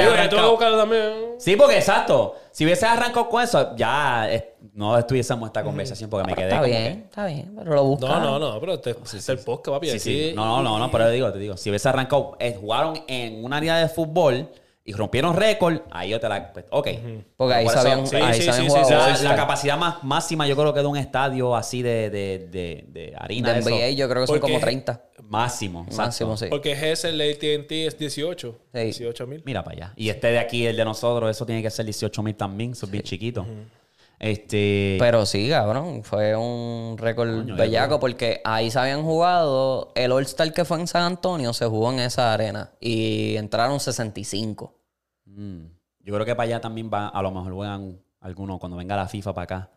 también. 0.78 1.13
Sí, 1.39 1.55
porque 1.55 1.78
exacto. 1.78 2.36
Si 2.51 2.65
hubiese 2.65 2.86
arrancado 2.86 3.28
con 3.30 3.43
eso, 3.43 3.76
ya 3.76 4.28
eh, 4.32 4.55
no 4.78 4.97
estuviésemos 4.97 5.47
esta 5.47 5.63
conversación 5.63 6.09
porque 6.09 6.28
me 6.28 6.36
quedé 6.36 6.45
Está 6.49 6.57
como 6.61 6.69
bien, 6.69 7.03
está 7.09 7.25
bien, 7.25 7.51
pero 7.57 7.69
lo 7.71 7.75
No, 7.78 7.84
buscaron. 7.84 8.21
no, 8.23 8.39
no, 8.39 8.59
pero 8.59 8.73
este 8.75 8.91
es 8.91 9.30
el 9.30 9.39
podcast, 9.39 9.75
papi. 9.75 9.89
Sí, 9.89 9.99
sí. 9.99 10.32
No, 10.36 10.45
no, 10.45 10.61
no, 10.63 10.80
no, 10.80 10.91
pero 10.91 11.05
te 11.05 11.11
digo, 11.11 11.32
te 11.34 11.39
digo. 11.39 11.57
Si 11.57 11.69
hubiese 11.69 11.89
arrancado, 11.89 12.38
eh, 12.39 12.55
jugaron 12.59 12.93
en 13.07 13.43
una 13.43 13.57
área 13.57 13.78
de 13.78 13.89
fútbol 13.89 14.47
y 14.86 14.93
rompieron 14.93 15.36
récord, 15.36 15.82
ahí 15.91 16.11
yo 16.11 16.19
te 16.19 16.30
la. 16.30 16.53
pues, 16.53 16.65
ok. 16.69 16.88
Porque 17.36 17.53
ahí 17.55 17.67
sabían, 17.67 18.07
sí, 18.07 18.15
ahí 18.15 18.39
sí, 18.39 18.45
sabían 18.45 18.63
sí, 18.63 18.69
jugar 18.69 19.11
sí, 19.15 19.17
sí, 19.17 19.23
La, 19.25 19.36
capacidad 19.36 19.78
más 19.78 20.03
máxima, 20.03 20.47
yo 20.47 20.55
creo 20.55 20.73
que 20.73 20.80
de 20.80 20.86
un 20.86 20.95
estadio 20.97 21.55
así 21.55 21.82
de, 21.82 22.09
de, 22.09 22.47
de, 22.49 22.86
de 22.88 23.13
harina. 23.17 23.51
de 23.53 23.59
eso, 23.59 23.69
NBA 23.69 23.89
yo 23.91 24.07
creo 24.07 24.21
que 24.23 24.28
son 24.28 24.39
Porque- 24.39 24.53
como 24.53 24.63
30. 24.63 25.03
Máximo. 25.30 25.82
exacto. 25.82 26.03
Máximo, 26.03 26.38
sí. 26.38 26.45
Porque 26.49 26.71
es 26.91 27.03
el 27.03 27.19
AT&T 27.19 27.88
es 27.88 27.97
18. 27.97 28.55
Sí. 28.73 28.80
18 28.80 29.28
mil. 29.28 29.41
Mira 29.43 29.61
para 29.61 29.75
allá. 29.75 29.93
Y 29.97 30.07
este 30.09 30.28
de 30.28 30.39
aquí, 30.39 30.65
el 30.65 30.78
de 30.78 30.86
nosotros, 30.86 31.30
eso 31.32 31.45
tiene 31.45 31.61
que 31.61 31.69
ser 31.69 31.84
18 31.84 32.23
mil 32.23 32.36
también. 32.36 32.71
Eso 32.71 32.86
es 32.86 32.91
bien 32.93 33.03
chiquito. 33.03 33.45
Este. 34.20 34.97
Pero 34.99 35.26
sí, 35.26 35.49
cabrón, 35.49 36.03
fue 36.03 36.36
un 36.36 36.97
récord 36.97 37.30
Coño, 37.30 37.55
bellaco 37.55 37.99
porque 37.99 38.41
ahí 38.43 38.72
se 38.72 38.80
habían 38.80 39.03
jugado, 39.03 39.91
el 39.95 40.11
All-Star 40.11 40.53
que 40.53 40.65
fue 40.65 40.80
en 40.80 40.88
San 40.88 41.03
Antonio 41.03 41.53
se 41.53 41.65
jugó 41.68 41.91
en 41.91 41.99
esa 41.99 42.34
arena 42.34 42.72
y 42.80 43.36
entraron 43.36 43.80
65. 43.80 44.74
Mm. 45.26 45.65
Yo 45.99 46.13
creo 46.13 46.26
que 46.26 46.36
para 46.36 46.45
allá 46.45 46.61
también 46.61 46.89
va, 46.91 47.09
a 47.09 47.22
lo 47.22 47.32
mejor 47.32 47.53
juegan 47.53 47.99
algunos 48.20 48.59
cuando 48.59 48.78
venga 48.78 48.95
la 48.95 49.07
FIFA 49.07 49.34
para 49.34 49.43
acá. 49.43 49.72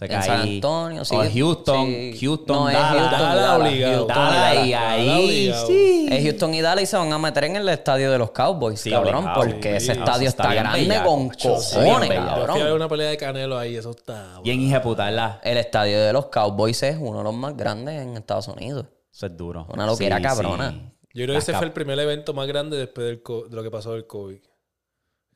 Se 0.00 0.06
En 0.06 0.10
cae 0.12 0.22
San. 0.26 0.40
Antonio, 0.40 1.04
sí. 1.04 1.14
O 1.14 1.18
Houston, 1.20 1.86
Sí. 1.86 2.18
Houston, 2.22 2.56
No, 2.56 2.68
es 2.70 2.74
Dallas. 2.74 2.90
Houston 2.90 3.06
y 3.06 3.12
Dallas 3.20 3.34
Dallas. 3.36 3.60
obligado. 3.60 3.96
Houston 4.08 4.16
y 4.16 4.30
Dallas 4.40 4.66
y 4.66 4.72
ahí. 4.74 5.54
Sí. 5.66 6.08
Es 6.10 6.24
Houston 6.24 6.54
y 6.54 6.60
Dallas 6.62 6.82
y 6.82 6.86
se 6.86 6.96
van 6.96 7.12
a 7.12 7.18
meter 7.18 7.44
en 7.44 7.56
el 7.56 7.68
estadio 7.68 8.10
de 8.10 8.16
los 8.18 8.30
Cowboys, 8.30 8.80
Sí, 8.80 8.90
cabrón, 8.90 9.16
obligado. 9.16 9.40
porque 9.42 9.70
Sí, 9.72 9.76
ese 9.76 9.92
sí. 9.94 9.98
estadio 9.98 10.28
está 10.28 10.54
grande 10.54 10.78
bellaco. 10.80 11.10
con 11.10 11.28
cojones, 11.28 12.08
bellaco. 12.08 12.08
Yo 12.08 12.08
fui 12.08 12.22
a 12.22 12.38
ver 12.38 12.46
cabrón. 12.46 12.72
una 12.76 12.88
pelea 12.88 13.10
de 13.10 13.16
Canelo 13.18 13.58
ahí, 13.58 13.76
eso 13.76 13.90
está. 13.90 14.40
Bien 14.42 14.58
hijeputa, 14.62 15.04
¿verdad? 15.04 15.38
El 15.44 15.58
estadio 15.58 16.00
de 16.00 16.12
los 16.14 16.26
Cowboys 16.28 16.82
es 16.82 16.96
uno 16.98 17.18
de 17.18 17.24
los 17.24 17.34
más 17.34 17.54
grandes 17.54 18.00
en 18.00 18.16
Estados 18.16 18.48
Unidos. 18.48 18.86
Eso 19.12 19.26
es 19.26 19.36
duro. 19.36 19.66
Una 19.72 19.84
loquera 19.84 20.16
Sí, 20.16 20.22
cabrona. 20.22 20.70
sí. 20.70 20.80
Yo 21.12 21.24
creo 21.24 21.34
que 21.34 21.38
ese 21.40 21.52
fue 21.52 21.66
el 21.66 21.72
primer 21.72 21.98
evento 21.98 22.32
más 22.32 22.46
grande 22.46 22.78
después 22.78 23.06
del 23.06 23.22
co- 23.22 23.44
de 23.48 23.54
lo 23.54 23.62
que 23.62 23.70
pasó 23.70 23.92
del 23.92 24.06
COVID. 24.06 24.38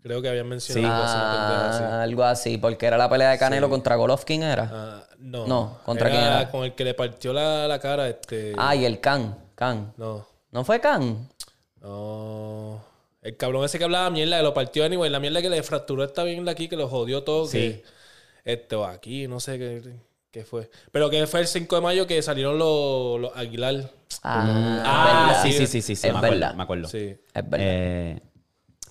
Creo 0.05 0.21
que 0.21 0.29
habían 0.29 0.47
mencionado 0.47 0.95
algo 0.95 1.05
así. 1.73 1.83
Ah, 1.83 2.03
algo 2.03 2.25
así, 2.25 2.59
porque 2.59 2.85
era 2.85 2.99
la 2.99 3.09
pelea 3.09 3.31
de 3.31 3.39
Canelo 3.39 3.71
contra 3.71 3.97
Golovkin, 3.97 4.43
¿era? 4.43 4.71
Ah, 4.71 5.07
no. 5.19 5.47
No, 5.47 5.79
¿contra 5.83 6.11
quién 6.11 6.23
era? 6.23 6.51
Con 6.51 6.63
el 6.65 6.75
que 6.75 6.85
le 6.85 6.93
partió 6.93 7.33
la, 7.33 7.67
la 7.67 7.79
cara, 7.79 8.07
este. 8.07 8.53
Ah, 8.59 8.77
y 8.77 8.85
el 8.85 9.01
Can. 9.01 9.35
Can. 9.55 9.95
No. 9.97 10.27
¿No 10.51 10.63
fue 10.63 10.79
Can? 10.79 11.27
No. 11.81 12.85
El 13.23 13.37
cabrón 13.39 13.65
ese 13.65 13.79
que 13.79 13.85
hablaba 13.85 14.11
mierda, 14.11 14.37
que 14.37 14.43
lo 14.43 14.53
partió 14.53 14.85
anyway. 14.85 15.09
La 15.09 15.21
mierda 15.21 15.41
que 15.41 15.49
le 15.49 15.63
fracturó 15.63 16.05
esta 16.05 16.23
bien 16.25 16.47
aquí, 16.51 16.69
que 16.69 16.77
lo 16.77 16.87
jodió 16.87 17.23
todo. 17.25 17.47
Sí. 17.47 17.59
Que, 17.59 17.85
este, 18.45 18.77
o 18.77 18.85
aquí, 18.85 19.27
no 19.27 19.41
sé 19.41 19.59
qué, 19.59 19.81
qué 20.31 20.45
fue. 20.45 20.71
Pero 20.93 21.09
que 21.09 21.27
fue 21.27 21.41
el 21.41 21.47
5 21.47 21.77
de 21.77 21.81
mayo 21.81 22.07
que 22.07 22.21
salieron 22.21 22.59
los, 22.59 23.19
los 23.21 23.35
Aguilar. 23.35 23.91
Ah, 24.23 24.83
Ah, 24.85 25.41
sí, 25.43 25.51
sí, 25.53 25.67
sí, 25.67 25.81
sí, 25.81 25.97
sí, 25.97 26.07
Es 26.09 26.13
me 26.13 26.19
acuerdo, 26.19 26.35
verdad. 26.41 26.55
me 26.55 26.63
acuerdo. 26.63 26.89
Sí. 26.89 27.17
Es 27.33 27.49
verdad. 27.51 27.59
Eh, 27.61 28.21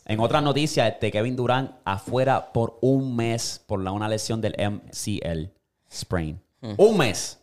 en 0.06 0.20
otras 0.20 0.43
noticias, 0.43 0.91
este 0.91 1.12
Kevin 1.12 1.36
Durant 1.36 1.72
afuera 1.86 2.51
por 2.51 2.78
un 2.82 3.16
mes 3.16 3.64
por 3.66 3.82
la, 3.82 3.91
una 3.91 4.10
lesión 4.10 4.41
del 4.41 4.56
MCL 4.58 5.49
sprain. 5.91 6.41
Hmm. 6.62 6.74
Un 6.78 6.97
mes. 6.97 7.39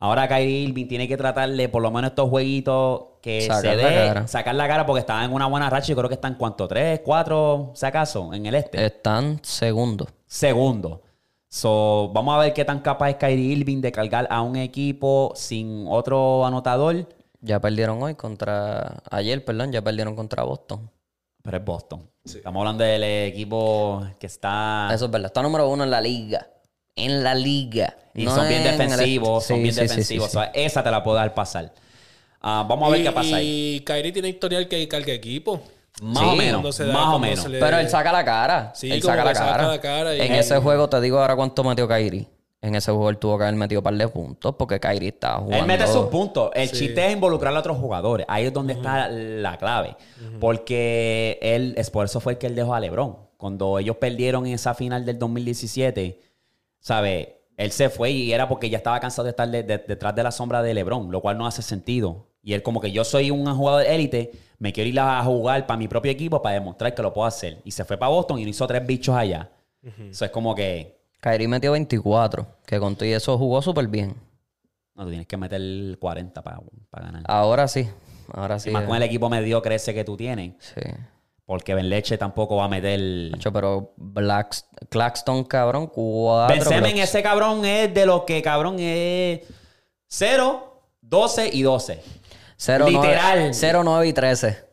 Ahora 0.00 0.28
Kyrie 0.28 0.60
Irving 0.60 0.86
tiene 0.86 1.08
que 1.08 1.16
tratarle 1.16 1.68
por 1.68 1.82
lo 1.82 1.90
menos 1.90 2.10
estos 2.10 2.30
jueguitos 2.30 3.02
que 3.20 3.42
Sacar 3.42 3.60
se 3.60 3.66
la 3.66 3.76
dé, 3.76 4.06
cara. 4.08 4.28
sacar 4.28 4.54
la 4.54 4.68
cara 4.68 4.86
porque 4.86 5.00
estaba 5.00 5.24
en 5.24 5.32
una 5.32 5.46
buena 5.46 5.68
racha. 5.68 5.88
Yo 5.88 5.96
creo 5.96 6.08
que 6.08 6.14
están 6.14 6.36
cuánto, 6.36 6.68
tres, 6.68 7.00
cuatro, 7.04 7.72
si 7.74 7.84
acaso, 7.84 8.32
en 8.32 8.46
el 8.46 8.54
este. 8.54 8.84
Están 8.84 9.40
segundos. 9.42 10.08
Segundo. 10.26 11.02
So, 11.48 12.10
vamos 12.14 12.36
a 12.36 12.38
ver 12.38 12.52
qué 12.52 12.64
tan 12.64 12.80
capaz 12.80 13.10
es 13.10 13.16
Kyrie 13.16 13.56
Irving 13.56 13.80
de 13.80 13.90
cargar 13.90 14.28
a 14.30 14.42
un 14.42 14.56
equipo 14.56 15.32
sin 15.34 15.86
otro 15.88 16.46
anotador. 16.46 17.08
Ya 17.40 17.60
perdieron 17.60 18.02
hoy 18.02 18.14
contra... 18.14 19.02
Ayer, 19.10 19.44
perdón, 19.44 19.72
ya 19.72 19.82
perdieron 19.82 20.14
contra 20.14 20.42
Boston. 20.42 20.90
Pero 21.48 21.56
es 21.56 21.64
Boston. 21.64 22.10
Estamos 22.26 22.60
hablando 22.60 22.84
del 22.84 23.02
equipo 23.04 24.06
que 24.20 24.26
está. 24.26 24.90
Eso 24.92 25.06
es 25.06 25.10
verdad. 25.10 25.28
Está 25.28 25.40
número 25.40 25.66
uno 25.66 25.82
en 25.82 25.90
la 25.90 25.98
liga. 25.98 26.46
En 26.94 27.24
la 27.24 27.34
liga. 27.34 27.96
Y 28.14 28.26
No 28.26 28.34
son 28.34 28.46
bien 28.48 28.66
el- 28.66 28.76
defensivos, 28.76 29.44
son 29.46 29.56
Sí, 29.56 29.62
bien 29.62 29.74
sí, 29.74 29.80
defensivos. 29.80 30.26
sí, 30.26 30.32
sí. 30.32 30.36
O 30.36 30.42
sea, 30.42 30.50
esa 30.52 30.82
te 30.82 30.90
la 30.90 31.02
puedo 31.02 31.16
dar 31.16 31.32
pasar. 31.32 31.72
Ah, 32.42 32.66
vamos 32.68 32.86
a 32.88 32.90
ver 32.92 33.00
y, 33.00 33.04
qué 33.04 33.12
pasa 33.12 33.36
ahí. 33.36 33.76
Y 33.76 33.80
Kyrie 33.80 34.12
tiene 34.12 34.28
historial 34.28 34.68
que 34.68 34.86
carga 34.88 35.10
equipo. 35.10 35.62
Más 36.02 36.18
sí, 36.22 36.28
o 36.30 36.36
menos, 36.36 36.76
da- 36.76 36.86
más 36.92 37.14
o 37.14 37.18
menos. 37.18 37.48
le- 37.48 37.60
Pero 37.60 37.78
él 37.78 37.88
saca 37.88 38.12
la 38.12 38.24
cara. 38.26 38.72
Sí, 38.74 38.92
él 38.92 39.02
saca 39.02 39.24
la 39.24 39.34
saca 39.34 39.50
cara. 39.52 39.68
la 39.68 39.80
cara 39.80 40.14
y- 40.16 40.20
En 40.20 40.34
ese 40.34 40.58
juego 40.58 40.86
te 40.90 41.00
digo 41.00 41.18
ahora 41.18 41.34
cuánto 41.34 41.64
metió 41.64 41.88
Kyrie. 41.88 42.28
En 42.60 42.74
ese 42.74 42.90
juego 42.90 43.08
él 43.10 43.18
tuvo 43.18 43.38
que 43.38 43.44
haber 43.44 43.54
metido 43.54 43.80
un 43.80 43.84
par 43.84 43.94
de 43.94 44.08
puntos 44.08 44.54
porque 44.58 44.80
Kyrie 44.80 45.10
estaba 45.10 45.38
jugando. 45.38 45.58
Él 45.58 45.66
mete 45.66 45.86
sus 45.86 46.06
puntos. 46.06 46.50
El 46.54 46.68
chiste 46.76 47.06
es 47.06 47.12
involucrar 47.12 47.54
a 47.54 47.58
otros 47.60 47.78
jugadores. 47.78 48.26
Ahí 48.28 48.46
es 48.46 48.52
donde 48.52 48.72
está 48.72 49.08
la 49.08 49.56
clave. 49.58 49.96
Porque 50.40 51.38
él, 51.40 51.74
es 51.76 51.90
por 51.90 52.04
eso 52.06 52.20
fue 52.20 52.32
el 52.32 52.38
que 52.38 52.46
él 52.48 52.56
dejó 52.56 52.74
a 52.74 52.80
LeBron. 52.80 53.16
Cuando 53.36 53.78
ellos 53.78 53.96
perdieron 53.96 54.44
en 54.46 54.54
esa 54.54 54.74
final 54.74 55.04
del 55.04 55.18
2017, 55.18 56.20
¿sabes? 56.80 57.28
Él 57.56 57.70
se 57.72 57.88
fue 57.90 58.10
y 58.10 58.32
era 58.32 58.48
porque 58.48 58.70
ya 58.70 58.78
estaba 58.78 58.98
cansado 59.00 59.24
de 59.24 59.30
estar 59.30 59.48
de- 59.48 59.62
de- 59.62 59.78
detrás 59.78 60.14
de 60.14 60.22
la 60.22 60.30
sombra 60.32 60.62
de 60.62 60.74
LeBron, 60.74 61.10
lo 61.12 61.20
cual 61.20 61.38
no 61.38 61.46
hace 61.46 61.62
sentido. 61.62 62.26
Y 62.42 62.54
él 62.54 62.62
como 62.62 62.80
que 62.80 62.90
yo 62.92 63.04
soy 63.04 63.30
un 63.30 63.52
jugador 63.54 63.82
de 63.82 63.94
élite, 63.94 64.32
me 64.58 64.72
quiero 64.72 64.88
ir 64.90 64.98
a 64.98 65.22
jugar 65.22 65.66
para 65.66 65.76
mi 65.76 65.86
propio 65.88 66.10
equipo 66.10 66.40
para 66.40 66.54
demostrar 66.54 66.94
que 66.94 67.02
lo 67.02 67.12
puedo 67.12 67.26
hacer. 67.26 67.58
Y 67.64 67.70
se 67.72 67.84
fue 67.84 67.96
para 67.96 68.10
Boston 68.10 68.38
y 68.38 68.42
hizo 68.44 68.66
tres 68.66 68.84
bichos 68.86 69.14
allá. 69.14 69.50
Eso 70.10 70.24
es 70.24 70.30
como 70.32 70.54
que... 70.54 70.97
Kyrie 71.20 71.48
metió 71.48 71.72
24. 71.72 72.46
Que 72.66 72.78
con 72.78 72.94
todo 72.96 73.06
y 73.06 73.12
eso 73.12 73.36
jugó 73.38 73.60
súper 73.62 73.88
bien. 73.88 74.14
No, 74.94 75.04
tú 75.04 75.10
tienes 75.10 75.26
que 75.26 75.36
meter 75.36 75.60
40 75.98 76.42
para, 76.42 76.60
para 76.90 77.06
ganar. 77.06 77.22
Ahora 77.26 77.68
sí. 77.68 77.88
Ahora 78.32 78.58
sí. 78.58 78.70
Y 78.70 78.72
más 78.72 78.84
eh. 78.84 78.86
con 78.86 78.96
el 78.96 79.02
equipo 79.02 79.28
mediocre 79.28 79.74
ese 79.74 79.94
que 79.94 80.04
tú 80.04 80.16
tienes. 80.16 80.54
Sí. 80.58 80.82
Porque 81.44 81.74
Ben 81.74 81.88
Leche 81.88 82.18
tampoco 82.18 82.56
va 82.56 82.64
a 82.64 82.68
meter. 82.68 83.32
Pero 83.52 83.94
Black... 83.96 84.56
Claxton, 84.90 85.44
cabrón, 85.44 85.86
cuatro. 85.86 86.62
Semen, 86.62 86.92
blocks. 86.92 87.08
ese 87.08 87.22
cabrón 87.22 87.64
es 87.64 87.92
de 87.94 88.04
los 88.04 88.24
que 88.24 88.42
cabrón 88.42 88.76
es 88.78 89.40
0, 90.08 90.82
12 91.00 91.50
y 91.52 91.62
12. 91.62 92.02
Cero, 92.56 92.86
Literal. 92.88 93.38
nueve- 93.38 93.54
cero, 93.54 93.82
nueve 93.84 94.08
y 94.08 94.12
13. 94.12 94.67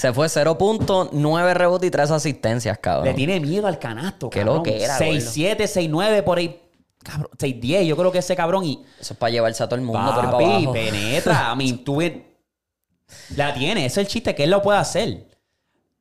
Se 0.00 0.14
fue 0.14 0.28
0.9 0.28 1.52
rebotes 1.54 1.86
y 1.86 1.90
3 1.90 2.10
asistencias, 2.10 2.78
cabrón. 2.78 3.04
Le 3.04 3.12
tiene 3.12 3.38
miedo 3.38 3.66
al 3.66 3.78
canasto. 3.78 4.30
Qué 4.30 4.38
cabrón. 4.38 4.56
loquera, 4.56 4.96
6, 4.96 5.24
gordo. 5.24 5.30
7, 5.30 5.66
6, 5.68 5.90
9 5.90 6.22
por 6.22 6.38
ahí. 6.38 6.62
Cabrón, 7.02 7.28
6, 7.38 7.60
10. 7.60 7.86
Yo 7.86 7.96
creo 7.98 8.10
que 8.10 8.18
ese 8.20 8.34
cabrón 8.34 8.64
y. 8.64 8.82
Eso 8.98 9.12
es 9.12 9.18
para 9.18 9.30
llevarse 9.30 9.62
a 9.62 9.66
todo 9.68 9.76
el 9.76 9.82
mundo 9.82 10.00
por 10.00 10.24
ahí 10.24 10.30
para 10.30 10.30
Papi, 10.32 10.44
abajo. 10.44 10.72
penetra. 10.72 11.50
A 11.50 11.54
mí, 11.54 11.72
tú 11.84 11.98
La 13.36 13.52
tiene. 13.52 13.84
Ese 13.84 14.00
es 14.00 14.06
el 14.06 14.10
chiste 14.10 14.34
que 14.34 14.44
él 14.44 14.50
lo 14.50 14.62
puede 14.62 14.78
hacer. 14.78 15.26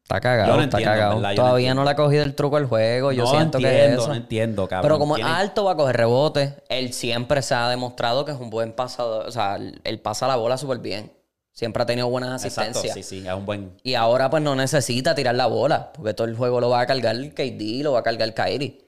Está 0.04 0.22
cagado, 0.22 0.56
no 0.56 0.64
está 0.64 0.78
entiendo, 0.78 0.92
cagado. 0.96 1.16
¿verdad? 1.18 1.30
No 1.30 1.36
Todavía 1.36 1.58
entiendo. 1.58 1.82
no 1.82 1.86
le 1.86 1.92
ha 1.92 1.96
cogido 1.98 2.24
el 2.24 2.36
truco 2.36 2.56
al 2.56 2.66
juego. 2.68 3.12
Yo 3.12 3.26
no 3.26 3.30
siento 3.32 3.58
entiendo, 3.58 3.78
que 3.80 3.86
es 3.86 4.00
eso. 4.00 4.08
no 4.08 4.16
entiendo, 4.16 4.68
cabrón. 4.70 4.82
Pero 4.84 4.98
como 5.00 5.18
es 5.18 5.26
alto, 5.26 5.66
va 5.66 5.74
a 5.74 5.76
coger 5.76 5.98
rebote. 5.98 6.56
Él 6.70 6.94
siempre 6.94 7.42
se 7.42 7.54
ha 7.54 7.68
demostrado 7.68 8.24
que 8.24 8.32
es 8.32 8.40
un 8.40 8.50
buen 8.50 8.72
pasador. 8.72 9.28
O 9.28 9.32
sea, 9.32 9.60
él 9.84 10.00
pasa 10.00 10.26
la 10.26 10.38
bola 10.38 10.58
súper 10.58 10.78
bien. 10.80 11.12
Siempre 11.60 11.84
ha 11.84 11.86
tenido 11.86 12.08
buenas 12.10 12.46
Exacto, 12.46 12.80
asistencias. 12.80 13.06
sí, 13.06 13.20
sí, 13.22 13.28
es 13.28 13.34
un 13.34 13.46
buen. 13.46 13.74
Y 13.84 13.96
ahora 13.96 14.30
pues 14.30 14.42
no 14.42 14.56
necesita 14.56 15.14
tirar 15.14 15.36
la 15.36 15.46
bola. 15.48 15.92
Porque 15.92 16.14
todo 16.14 16.26
el 16.26 16.38
juego 16.38 16.62
lo 16.62 16.70
va 16.70 16.80
a 16.80 16.86
cargar 16.86 17.18
KD, 17.34 17.84
lo 17.84 17.92
va 17.92 18.00
a 18.00 18.04
cargar 18.04 18.34
Kyrie. 18.34 18.80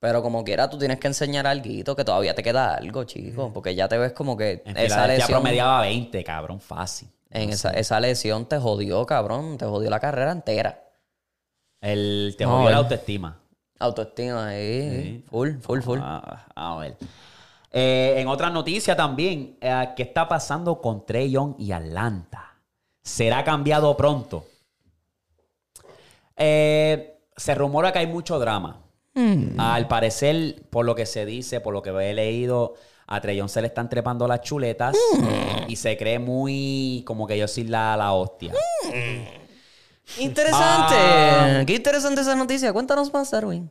Pero 0.00 0.20
como 0.20 0.42
quiera, 0.42 0.68
tú 0.68 0.78
tienes 0.78 0.98
que 0.98 1.06
enseñar 1.06 1.46
algo 1.46 1.94
que 1.94 2.04
todavía 2.04 2.34
te 2.34 2.42
queda 2.42 2.74
algo, 2.74 3.04
chico. 3.04 3.52
Porque 3.54 3.76
ya 3.76 3.86
te 3.86 3.98
ves 3.98 4.12
como 4.14 4.36
que 4.36 4.64
En 4.66 4.76
esa 4.78 5.06
lesión... 5.06 5.28
promediaba 5.28 5.82
20, 5.82 6.24
cabrón, 6.24 6.58
fácil. 6.58 7.08
En 7.30 7.50
esa, 7.50 7.70
esa 7.70 8.00
lesión 8.00 8.46
te 8.46 8.58
jodió, 8.58 9.06
cabrón. 9.06 9.56
Te 9.56 9.64
jodió 9.66 9.88
la 9.88 10.00
carrera 10.00 10.32
entera. 10.32 10.82
El, 11.80 12.34
te 12.36 12.42
No, 12.42 12.56
jodió 12.56 12.70
la 12.70 12.76
autoestima. 12.78 13.38
Autoestima 13.78 14.48
ahí. 14.48 15.24
Full, 15.30 15.50
full, 15.60 15.80
full. 15.82 16.00
Ah, 16.02 16.46
a 16.52 16.78
ver. 16.78 16.96
Eh, 17.72 18.14
en 18.18 18.28
otra 18.28 18.50
noticia 18.50 18.94
también, 18.94 19.56
eh, 19.60 19.88
¿qué 19.96 20.02
está 20.02 20.28
pasando 20.28 20.80
con 20.80 21.06
Trey 21.06 21.30
Young 21.30 21.54
y 21.58 21.72
Atlanta? 21.72 22.56
¿Será 23.02 23.42
cambiado 23.44 23.96
pronto? 23.96 24.44
Eh, 26.36 27.18
se 27.36 27.54
rumora 27.54 27.92
que 27.92 28.00
hay 28.00 28.06
mucho 28.06 28.38
drama. 28.38 28.78
Al 29.58 29.88
parecer, 29.88 30.62
por 30.70 30.86
lo 30.86 30.94
que 30.94 31.04
se 31.04 31.26
dice, 31.26 31.60
por 31.60 31.74
lo 31.74 31.82
que 31.82 31.90
he 31.90 32.14
leído, 32.14 32.74
a 33.06 33.20
Trey 33.20 33.36
Young 33.36 33.50
se 33.50 33.60
le 33.60 33.66
están 33.66 33.90
trepando 33.90 34.26
las 34.26 34.40
chuletas 34.40 34.96
y 35.68 35.76
se 35.76 35.98
cree 35.98 36.18
muy 36.18 37.02
como 37.06 37.26
que 37.26 37.36
yo 37.36 37.46
soy 37.46 37.64
la, 37.64 37.94
la 37.96 38.12
hostia. 38.14 38.54
Interesante. 40.18 40.94
Ah. 40.96 41.62
Qué 41.66 41.74
interesante 41.74 42.22
esa 42.22 42.34
noticia. 42.36 42.72
Cuéntanos 42.72 43.12
más, 43.12 43.32
Erwin. 43.32 43.70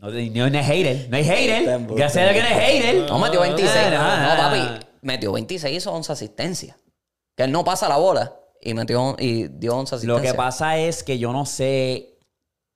No, 0.00 0.08
no, 0.10 0.50
no 0.50 0.58
es 0.58 0.66
hater, 0.66 1.08
no 1.10 1.16
es 1.16 1.26
hater. 1.26 1.80
Gracias 1.94 2.16
a 2.28 2.32
Dios 2.32 2.44
que 2.44 2.50
no 2.50 2.58
es 2.60 2.64
hater. 2.66 3.10
No, 3.10 3.18
metió 3.18 3.40
26. 3.40 3.76
Ah, 3.96 4.34
No, 4.36 4.42
papi. 4.42 4.86
Metió 5.02 5.32
26 5.32 5.86
o 5.86 5.92
11 5.92 6.12
asistencias. 6.12 6.76
Que 7.36 7.44
él 7.44 7.52
no 7.52 7.64
pasa 7.64 7.88
la 7.88 7.96
bola. 7.96 8.34
Y 8.62 8.74
metió 8.74 9.16
y 9.18 9.48
dio 9.48 9.76
11 9.76 9.92
Lo 9.92 9.96
asistencias. 10.16 10.32
que 10.32 10.36
pasa 10.36 10.78
es 10.78 11.02
que 11.02 11.18
yo 11.18 11.32
no 11.32 11.46
sé, 11.46 12.18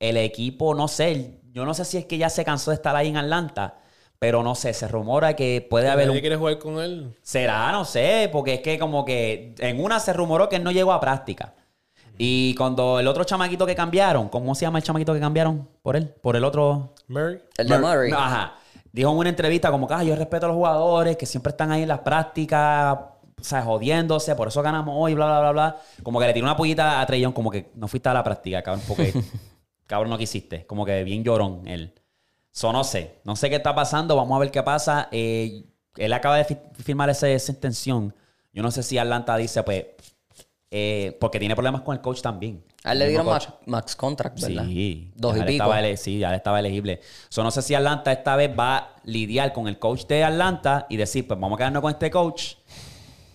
el 0.01 0.17
equipo, 0.17 0.75
no 0.75 0.89
sé, 0.89 1.41
yo 1.53 1.65
no 1.67 1.75
sé 1.75 1.85
si 1.85 1.99
es 1.99 2.07
que 2.07 2.17
ya 2.19 2.31
se 2.31 2.45
cansó 2.45 2.71
de 2.71 2.77
estar 2.77 2.97
ahí 2.97 3.09
en 3.09 3.19
Atlanta, 3.19 3.79
pero 4.19 4.43
no 4.43 4.55
sé, 4.55 4.73
se 4.73 4.89
rumora 4.89 5.37
que 5.37 5.67
puede 5.69 5.89
haber 5.91 6.07
¿Nadie 6.07 6.19
un... 6.19 6.21
quiere 6.23 6.37
jugar 6.37 6.59
con 6.59 6.79
él? 6.81 7.15
Será, 7.23 7.71
no 7.73 7.85
sé, 7.85 8.31
porque 8.33 8.55
es 8.55 8.61
que 8.61 8.79
como 8.79 9.05
que 9.05 9.55
en 9.59 9.83
una 9.83 10.01
se 10.01 10.15
rumoró 10.15 10.49
que 10.49 10.57
él 10.57 10.65
no 10.65 10.73
llegó 10.73 10.93
a 10.93 11.01
práctica. 11.01 11.55
Y 12.19 12.55
cuando 12.55 13.01
el 13.01 13.07
otro 13.09 13.25
chamaquito 13.25 13.67
que 13.67 13.75
cambiaron, 13.75 14.29
¿cómo 14.29 14.55
se 14.55 14.63
llama 14.65 14.79
el 14.79 14.85
chamaquito 14.85 15.13
que 15.15 15.21
cambiaron 15.21 15.69
por 15.83 15.97
él? 15.97 16.09
Por 16.21 16.37
el 16.37 16.45
otro... 16.45 16.95
Murray. 17.09 17.41
El 17.57 17.69
de 17.69 17.79
Murray. 17.79 18.13
Ajá. 18.13 18.55
Dijo 18.93 19.11
en 19.11 19.17
una 19.19 19.29
entrevista 19.29 19.71
como 19.73 19.89
que 19.89 19.95
"Ah, 19.95 20.05
yo 20.05 20.15
respeto 20.15 20.47
a 20.47 20.49
los 20.51 20.57
jugadores 20.57 21.17
que 21.17 21.27
siempre 21.27 21.51
están 21.51 21.73
ahí 21.73 21.83
en 21.83 21.89
las 21.89 21.99
prácticas, 22.01 22.97
o 23.41 23.43
sea, 23.43 23.63
jodiéndose, 23.63 24.35
por 24.37 24.47
eso 24.49 24.63
ganamos 24.63 24.95
hoy, 24.97 25.15
bla, 25.15 25.27
bla, 25.27 25.41
bla, 25.41 25.51
bla. 25.53 25.77
Como 26.05 26.21
que 26.21 26.27
le 26.29 26.33
tiró 26.33 26.47
una 26.47 26.57
pullita 26.57 27.01
a 27.01 27.07
Trey 27.07 27.21
Young, 27.21 27.35
como 27.35 27.51
que 27.51 27.73
no 27.75 27.89
fuiste 27.89 28.09
a 28.09 28.15
la 28.15 28.23
práctica, 28.23 28.63
cabrón, 28.63 28.85
porque 28.87 29.13
cabrón 29.89 30.11
no 30.11 30.17
quisiste. 30.19 30.65
Como 30.67 30.85
que 30.85 31.03
bien 31.03 31.25
llorón 31.25 31.67
él. 31.67 31.93
So, 32.53 32.73
no 32.73 32.85
sé. 32.85 33.19
No 33.25 33.35
sé 33.35 33.51
qué 33.51 33.57
está 33.57 33.75
pasando. 33.75 34.15
Vamos 34.15 34.37
a 34.37 34.39
ver 34.39 34.53
qué 34.53 34.63
pasa. 34.63 35.09
Eh, 35.11 35.65
él 35.97 36.13
acaba 36.13 36.37
de 36.37 36.45
fi- 36.45 36.59
firmar 36.81 37.11
ese- 37.11 37.35
esa 37.35 37.51
extensión. 37.51 38.15
Yo 38.53 38.63
no 38.63 38.71
sé 38.71 38.85
si 38.85 38.97
Atlanta 38.97 39.37
dice, 39.37 39.65
pues, 39.65 39.87
eh, 40.77 41.17
porque 41.21 41.39
tiene 41.39 41.55
problemas 41.55 41.83
con 41.83 41.95
el 41.95 42.03
coach 42.03 42.21
también. 42.21 42.65
A 42.83 42.95
él 42.95 42.99
le 42.99 43.09
dieron 43.09 43.27
max, 43.27 43.49
max 43.65 43.95
contract, 43.95 44.41
¿verdad? 44.41 44.65
Sí. 44.67 45.13
Dos 45.15 45.37
y 45.37 45.43
pico. 45.43 45.51
estaba 45.53 45.97
sí, 45.97 46.19
ya 46.19 46.35
estaba 46.35 46.59
elegible. 46.59 47.01
So, 47.29 47.45
no 47.45 47.53
sé 47.53 47.63
si 47.63 47.77
Atlanta 47.77 48.11
esta 48.11 48.35
vez 48.35 48.51
va 48.59 48.77
a 48.79 48.97
lidiar 49.05 49.53
con 49.53 49.69
el 49.69 49.79
coach 49.79 50.07
de 50.07 50.25
Atlanta 50.25 50.87
y 50.91 50.97
decir, 50.97 51.29
pues 51.29 51.39
vamos 51.39 51.55
a 51.55 51.59
quedarnos 51.59 51.81
con 51.81 51.93
este 51.93 52.11
coach 52.11 52.55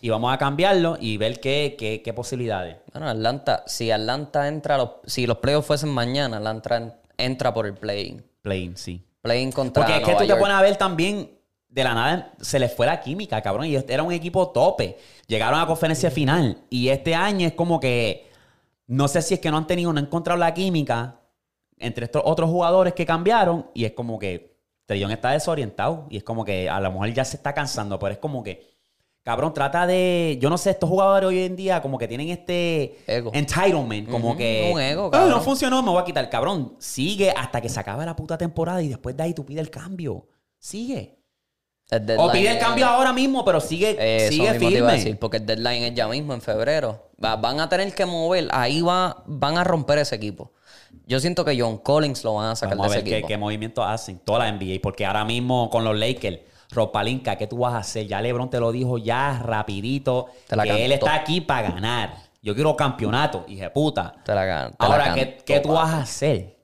y 0.01 0.09
vamos 0.09 0.33
a 0.33 0.37
cambiarlo 0.37 0.97
y 0.99 1.15
ver 1.15 1.39
qué, 1.39 1.77
qué, 1.79 2.01
qué 2.03 2.13
posibilidades. 2.13 2.75
Bueno, 2.91 3.07
Atlanta, 3.07 3.63
si 3.67 3.89
Atlanta 3.89 4.49
entra, 4.49 4.75
los, 4.77 4.89
si 5.05 5.25
los 5.25 5.37
playoffs 5.37 5.67
fuesen 5.67 5.91
mañana, 5.91 6.35
Atlanta 6.35 6.75
en- 6.75 6.93
entra 7.17 7.53
por 7.53 7.67
el 7.67 7.73
play-in. 7.75 8.21
Playing, 8.41 8.75
sí. 8.75 9.01
Play-in 9.21 9.53
contra 9.53 9.81
Porque 9.85 9.93
es 9.93 9.99
que 9.99 10.11
Nueva 10.11 10.19
tú 10.19 10.27
te 10.27 10.35
pones 10.35 10.57
a 10.57 10.61
ver 10.61 10.75
también 10.75 11.38
de 11.69 11.83
la 11.83 11.93
nada 11.93 12.33
se 12.41 12.59
les 12.59 12.73
fue 12.73 12.85
la 12.87 12.99
química, 12.99 13.41
cabrón. 13.41 13.67
Y 13.67 13.75
era 13.75 14.03
un 14.03 14.11
equipo 14.11 14.49
tope. 14.49 14.97
Llegaron 15.27 15.59
a 15.59 15.67
conferencia 15.67 16.09
final. 16.11 16.63
Y 16.69 16.89
este 16.89 17.13
año 17.15 17.47
es 17.47 17.53
como 17.53 17.79
que. 17.79 18.27
No 18.87 19.07
sé 19.07 19.21
si 19.21 19.35
es 19.35 19.39
que 19.39 19.51
no 19.51 19.57
han 19.57 19.67
tenido, 19.67 19.93
no 19.93 19.99
han 19.99 20.05
encontrado 20.05 20.39
la 20.39 20.53
química 20.53 21.19
entre 21.77 22.05
estos 22.05 22.23
otros 22.25 22.49
jugadores 22.49 22.93
que 22.93 23.05
cambiaron. 23.05 23.67
Y 23.75 23.85
es 23.85 23.91
como 23.91 24.17
que 24.17 24.57
Trellón 24.87 25.11
está 25.11 25.29
desorientado. 25.31 26.07
Y 26.09 26.17
es 26.17 26.23
como 26.23 26.43
que 26.43 26.67
a 26.69 26.79
lo 26.79 26.91
mejor 26.91 27.13
ya 27.13 27.23
se 27.23 27.37
está 27.37 27.53
cansando. 27.53 27.99
Pero 27.99 28.13
es 28.13 28.19
como 28.19 28.43
que. 28.43 28.67
Cabrón, 29.21 29.53
trata 29.53 29.85
de. 29.85 30.39
Yo 30.41 30.49
no 30.49 30.57
sé, 30.57 30.71
estos 30.71 30.89
jugadores 30.89 31.27
hoy 31.27 31.43
en 31.43 31.55
día 31.55 31.81
como 31.83 31.99
que 31.99 32.07
tienen 32.07 32.29
este 32.29 32.97
Ego. 33.05 33.29
entitlement. 33.33 34.09
Como 34.09 34.35
que. 34.35 34.71
un 34.73 34.81
ego, 34.81 35.07
"Ah, 35.07 35.11
cabrón". 35.11 35.29
no 35.29 35.41
funcionó, 35.41 35.83
me 35.83 35.91
voy 35.91 36.01
a 36.01 36.05
quitar. 36.05 36.27
Cabrón, 36.31 36.73
sigue 36.79 37.29
hasta 37.29 37.61
que 37.61 37.69
se 37.69 37.79
acabe 37.79 38.05
la 38.07 38.15
puta 38.15 38.39
temporada 38.39 38.81
y 38.81 38.87
después 38.87 39.15
de 39.15 39.21
ahí 39.23 39.33
tú 39.35 39.45
pides 39.45 39.61
el 39.61 39.69
cambio. 39.69 40.25
Sigue. 40.57 41.18
O 42.17 42.31
pide 42.31 42.51
el 42.51 42.59
cambio 42.59 42.85
ahora 42.85 43.11
mismo, 43.13 43.43
pero 43.43 43.59
sigue, 43.59 43.97
sigue 44.29 44.51
mismo 44.53 44.59
te 44.59 44.65
iba 44.75 44.87
a 44.87 44.91
firme. 44.91 44.93
decir, 44.93 45.19
porque 45.19 45.37
el 45.37 45.45
deadline 45.45 45.83
es 45.85 45.93
ya 45.95 46.07
mismo, 46.07 46.33
en 46.33 46.41
febrero. 46.41 47.09
Va- 47.23 47.35
van 47.35 47.59
a 47.59 47.67
tener 47.67 47.93
que 47.95 48.05
mover, 48.05 48.47
ahí 48.51 48.81
va, 48.81 49.23
van 49.25 49.57
a 49.57 49.63
romper 49.63 49.97
ese 49.97 50.15
equipo. 50.15 50.51
Yo 51.07 51.19
siento 51.19 51.43
que 51.43 51.59
John 51.59 51.79
Collins 51.79 52.23
lo 52.23 52.35
van 52.35 52.51
a 52.51 52.55
sacar 52.55 52.77
Vamos 52.77 52.91
a 52.91 52.95
de 52.95 52.95
ver 52.97 53.03
ese 53.03 53.09
qué, 53.09 53.15
equipo. 53.17 53.27
qué 53.27 53.37
movimientos 53.37 53.85
hacen 53.87 54.19
toda 54.19 54.39
la 54.39 54.51
NBA. 54.51 54.79
Porque 54.81 55.05
ahora 55.05 55.25
mismo 55.25 55.69
con 55.71 55.83
los 55.83 55.97
Lakers, 55.97 56.39
Ropalinka, 56.69 57.35
¿qué 57.35 57.47
tú 57.47 57.57
vas 57.59 57.73
a 57.73 57.77
hacer? 57.79 58.05
Ya 58.05 58.21
LeBron 58.21 58.49
te 58.51 58.59
lo 58.59 58.71
dijo 58.71 58.99
ya 58.99 59.41
rapidito. 59.43 60.27
Te 60.47 60.55
la 60.55 60.63
que 60.63 60.85
él 60.85 60.91
está 60.91 61.15
aquí 61.15 61.41
para 61.41 61.71
ganar. 61.71 62.15
Yo 62.41 62.53
quiero 62.53 62.75
campeonato, 62.75 63.45
hije 63.47 63.69
puta. 63.71 64.13
Te 64.23 64.33
la 64.35 64.41
te 64.43 64.47
la 64.47 64.71
Ahora, 64.77 65.13
¿qué, 65.15 65.37
qué 65.43 65.59
tú 65.59 65.69
vas 65.73 65.89
a 65.89 66.01
hacer? 66.01 66.58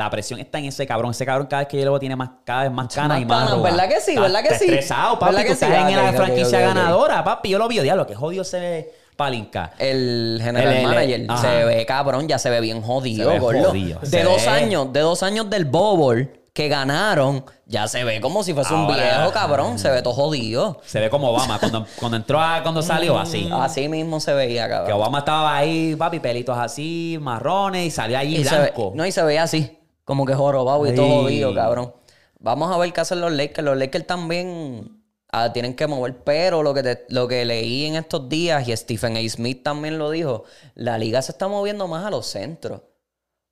La 0.00 0.08
presión 0.10 0.40
está 0.40 0.58
en 0.58 0.64
ese 0.64 0.86
cabrón. 0.86 1.10
Ese 1.10 1.26
cabrón 1.26 1.46
cada 1.46 1.60
vez 1.62 1.68
que 1.68 1.78
yo 1.78 1.84
lo 1.84 1.98
tiene 1.98 2.16
más, 2.16 2.30
cada 2.44 2.62
vez 2.62 2.72
más 2.72 2.88
canas 2.94 3.10
más 3.10 3.20
y 3.20 3.24
más 3.26 3.44
canas. 3.50 3.62
¿verdad 3.62 3.88
que 3.88 4.00
sí? 4.00 4.16
¿Verdad 4.16 4.42
que 4.42 4.54
sí? 4.54 4.64
estresado, 4.64 5.18
papi. 5.18 5.34
¿Verdad 5.34 5.42
Tú 5.42 5.48
que 5.52 5.54
sí? 5.58 5.64
estás 5.72 5.90
en 5.90 5.96
la 5.96 6.12
franquicia 6.14 6.60
ganadora, 6.60 7.22
papi. 7.22 7.50
Yo 7.50 7.58
lo 7.58 7.68
vi, 7.68 7.80
diablo, 7.80 8.06
que 8.06 8.14
jodido 8.14 8.42
se 8.44 8.58
ve 8.60 8.94
Palinka. 9.16 9.72
El 9.78 10.40
general 10.42 10.72
El- 10.74 10.82
manager 11.26 11.26
se 11.38 11.64
ve 11.66 11.84
cabrón, 11.86 12.26
ya 12.28 12.38
se 12.38 12.48
ve 12.48 12.60
bien 12.62 12.80
jodido, 12.80 13.38
gordo. 13.38 13.68
jodido, 13.68 14.00
De 14.00 14.06
se 14.06 14.22
dos 14.24 14.42
ve. 14.42 14.48
años, 14.48 14.90
de 14.92 15.00
dos 15.00 15.22
años 15.22 15.50
del 15.50 15.66
Bowl 15.66 16.32
que 16.54 16.68
ganaron, 16.68 17.44
ya 17.66 17.86
se 17.86 18.02
ve 18.02 18.20
como 18.20 18.42
si 18.42 18.52
fuese 18.54 18.74
un 18.74 18.86
viejo, 18.88 19.30
cabrón. 19.32 19.78
Se 19.78 19.88
ve 19.90 20.02
todo 20.02 20.14
jodido. 20.14 20.80
Se 20.84 20.98
ve 20.98 21.08
como 21.10 21.28
Obama. 21.30 21.58
Cuando, 21.60 21.86
cuando 22.00 22.16
entró, 22.16 22.40
a- 22.40 22.62
cuando 22.62 22.82
salió, 22.82 23.18
así. 23.18 23.48
Así 23.52 23.88
mismo 23.88 24.18
se 24.18 24.32
veía, 24.34 24.64
Que 24.64 24.70
cabrón. 24.70 24.92
Obama 24.94 25.18
estaba 25.20 25.56
ahí, 25.56 25.94
papi, 25.94 26.18
pelitos 26.20 26.56
así, 26.58 27.18
marrones, 27.20 27.86
y 27.86 27.90
salió 27.90 28.18
allí 28.18 28.38
Y 28.38 28.44
se, 28.44 28.54
ve- 28.56 28.60
blanco. 28.62 28.92
no, 28.96 29.04
y 29.06 29.12
se 29.12 29.22
veía 29.22 29.42
así, 29.44 29.78
como 30.10 30.26
que 30.26 30.34
jorobado 30.34 30.84
y 30.88 30.94
todo 30.94 31.22
jodido, 31.22 31.54
cabrón. 31.54 31.94
Vamos 32.40 32.74
a 32.74 32.78
ver 32.78 32.92
qué 32.92 33.00
hacen 33.00 33.20
los 33.20 33.30
Lakers. 33.32 33.64
Los 33.64 33.76
Lakers 33.78 34.06
también 34.08 35.04
ah, 35.30 35.52
tienen 35.52 35.76
que 35.76 35.86
mover, 35.86 36.24
pero 36.24 36.64
lo 36.64 36.74
que, 36.74 36.82
te- 36.82 37.06
lo 37.10 37.28
que 37.28 37.44
leí 37.44 37.84
en 37.86 37.94
estos 37.94 38.28
días, 38.28 38.66
y 38.66 38.76
Stephen 38.76 39.16
A. 39.16 39.28
Smith 39.28 39.62
también 39.62 39.98
lo 39.98 40.10
dijo, 40.10 40.42
la 40.74 40.98
liga 40.98 41.22
se 41.22 41.30
está 41.32 41.46
moviendo 41.46 41.86
más 41.86 42.04
a 42.04 42.10
los 42.10 42.26
centros. 42.26 42.80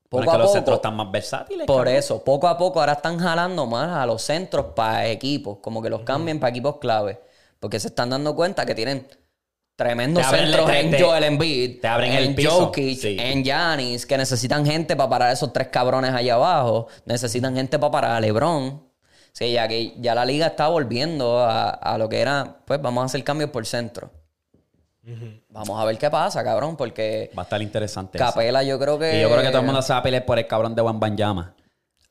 Poco 0.08 0.24
es 0.24 0.30
que 0.30 0.34
a 0.34 0.38
los 0.38 0.46
poco. 0.48 0.54
centros 0.56 0.76
están 0.78 0.96
más 0.96 1.10
versátiles. 1.12 1.66
Por 1.66 1.84
cabrón. 1.84 1.94
eso, 1.94 2.24
poco 2.24 2.48
a 2.48 2.58
poco 2.58 2.80
ahora 2.80 2.94
están 2.94 3.18
jalando 3.18 3.66
más 3.66 3.90
a 3.96 4.06
los 4.06 4.22
centros 4.22 4.66
para 4.74 5.06
equipos, 5.06 5.58
como 5.62 5.80
que 5.82 5.90
los 5.90 6.00
cambien 6.02 6.40
para 6.40 6.50
equipos 6.50 6.78
clave. 6.78 7.20
Porque 7.60 7.78
se 7.78 7.88
están 7.88 8.10
dando 8.10 8.34
cuenta 8.34 8.64
que 8.66 8.74
tienen 8.74 9.06
abren- 9.84 10.14
centros 10.14 10.66
te- 10.66 10.80
en 10.80 10.90
te- 10.90 11.02
Joel 11.02 11.24
Embiid, 11.24 11.80
te 11.80 11.86
abren 11.88 12.12
en 12.12 12.18
el 12.24 12.34
piso. 12.34 12.50
Jokic, 12.50 12.98
Sí. 12.98 13.16
en 13.18 13.44
Giannis, 13.44 14.06
que 14.06 14.18
necesitan 14.18 14.66
gente 14.66 14.96
para 14.96 15.08
parar 15.08 15.32
esos 15.32 15.52
tres 15.52 15.68
cabrones 15.68 16.12
allá 16.12 16.34
abajo. 16.34 16.88
Necesitan 17.04 17.54
gente 17.54 17.78
para 17.78 17.90
parar 17.90 18.10
a 18.12 18.20
LeBron. 18.20 18.82
Sí, 19.32 19.52
ya 19.52 19.68
que 19.68 19.94
ya 19.98 20.14
la 20.16 20.24
liga 20.24 20.46
está 20.48 20.66
volviendo 20.68 21.38
a, 21.38 21.70
a 21.70 21.96
lo 21.98 22.08
que 22.08 22.20
era, 22.20 22.56
pues 22.64 22.82
vamos 22.82 23.02
a 23.02 23.04
hacer 23.06 23.22
cambios 23.22 23.50
por 23.50 23.64
centro. 23.66 24.10
Vamos 25.48 25.80
a 25.80 25.84
ver 25.86 25.96
qué 25.96 26.10
pasa, 26.10 26.44
cabrón, 26.44 26.76
porque 26.76 27.30
Va 27.38 27.42
a 27.42 27.44
estar 27.44 27.62
interesante. 27.62 28.18
eso. 28.18 28.26
Capela 28.26 28.62
yo 28.62 28.78
creo 28.78 28.98
que... 28.98 29.18
Y 29.18 29.22
yo 29.22 29.30
creo 29.30 29.42
que 29.42 29.48
todo 29.48 29.60
el 29.60 29.64
mundo 29.66 29.80
se 29.80 29.92
va 29.92 30.00
a 30.00 30.02
pelear 30.02 30.24
por 30.26 30.38
el 30.38 30.46
cabrón 30.46 30.74
de 30.74 30.82
Juan 30.82 31.00
Banyama. 31.00 31.54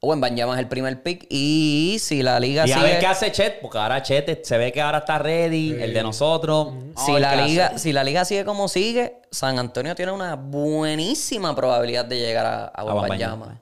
Buen 0.02 0.22
Banyama 0.22 0.54
es 0.54 0.60
el 0.60 0.68
primer 0.68 1.02
pick. 1.02 1.26
Y 1.30 1.98
si 2.00 2.22
la 2.22 2.40
liga 2.40 2.68
Y 2.68 2.72
a 2.72 2.76
sigue... 2.76 2.88
ver 2.88 3.00
qué 3.00 3.08
hace 3.08 3.32
Chet, 3.32 3.62
porque 3.62 3.78
ahora 3.80 4.02
Chet 4.04 4.44
se 4.46 4.58
ve 4.58 4.72
que 4.72 4.80
ahora 4.82 5.00
está 5.00 5.18
ready, 5.18 5.72
el 5.74 5.94
de 5.94 6.04
nosotros. 6.04 6.74
A 6.96 7.06
Si 7.06 7.12
la, 7.14 7.36
liga, 7.46 7.78
si 7.78 7.92
la 7.92 8.04
liga 8.04 8.24
sigue 8.24 8.46
como 8.46 8.68
sigue, 8.68 9.22
San 9.32 9.58
Antonio 9.58 9.96
tiene 9.96 10.12
una 10.12 10.36
buenísima 10.36 11.56
probabilidad 11.56 12.06
de 12.06 12.20
llegar 12.20 12.46
a, 12.46 12.66
a. 12.76 13.62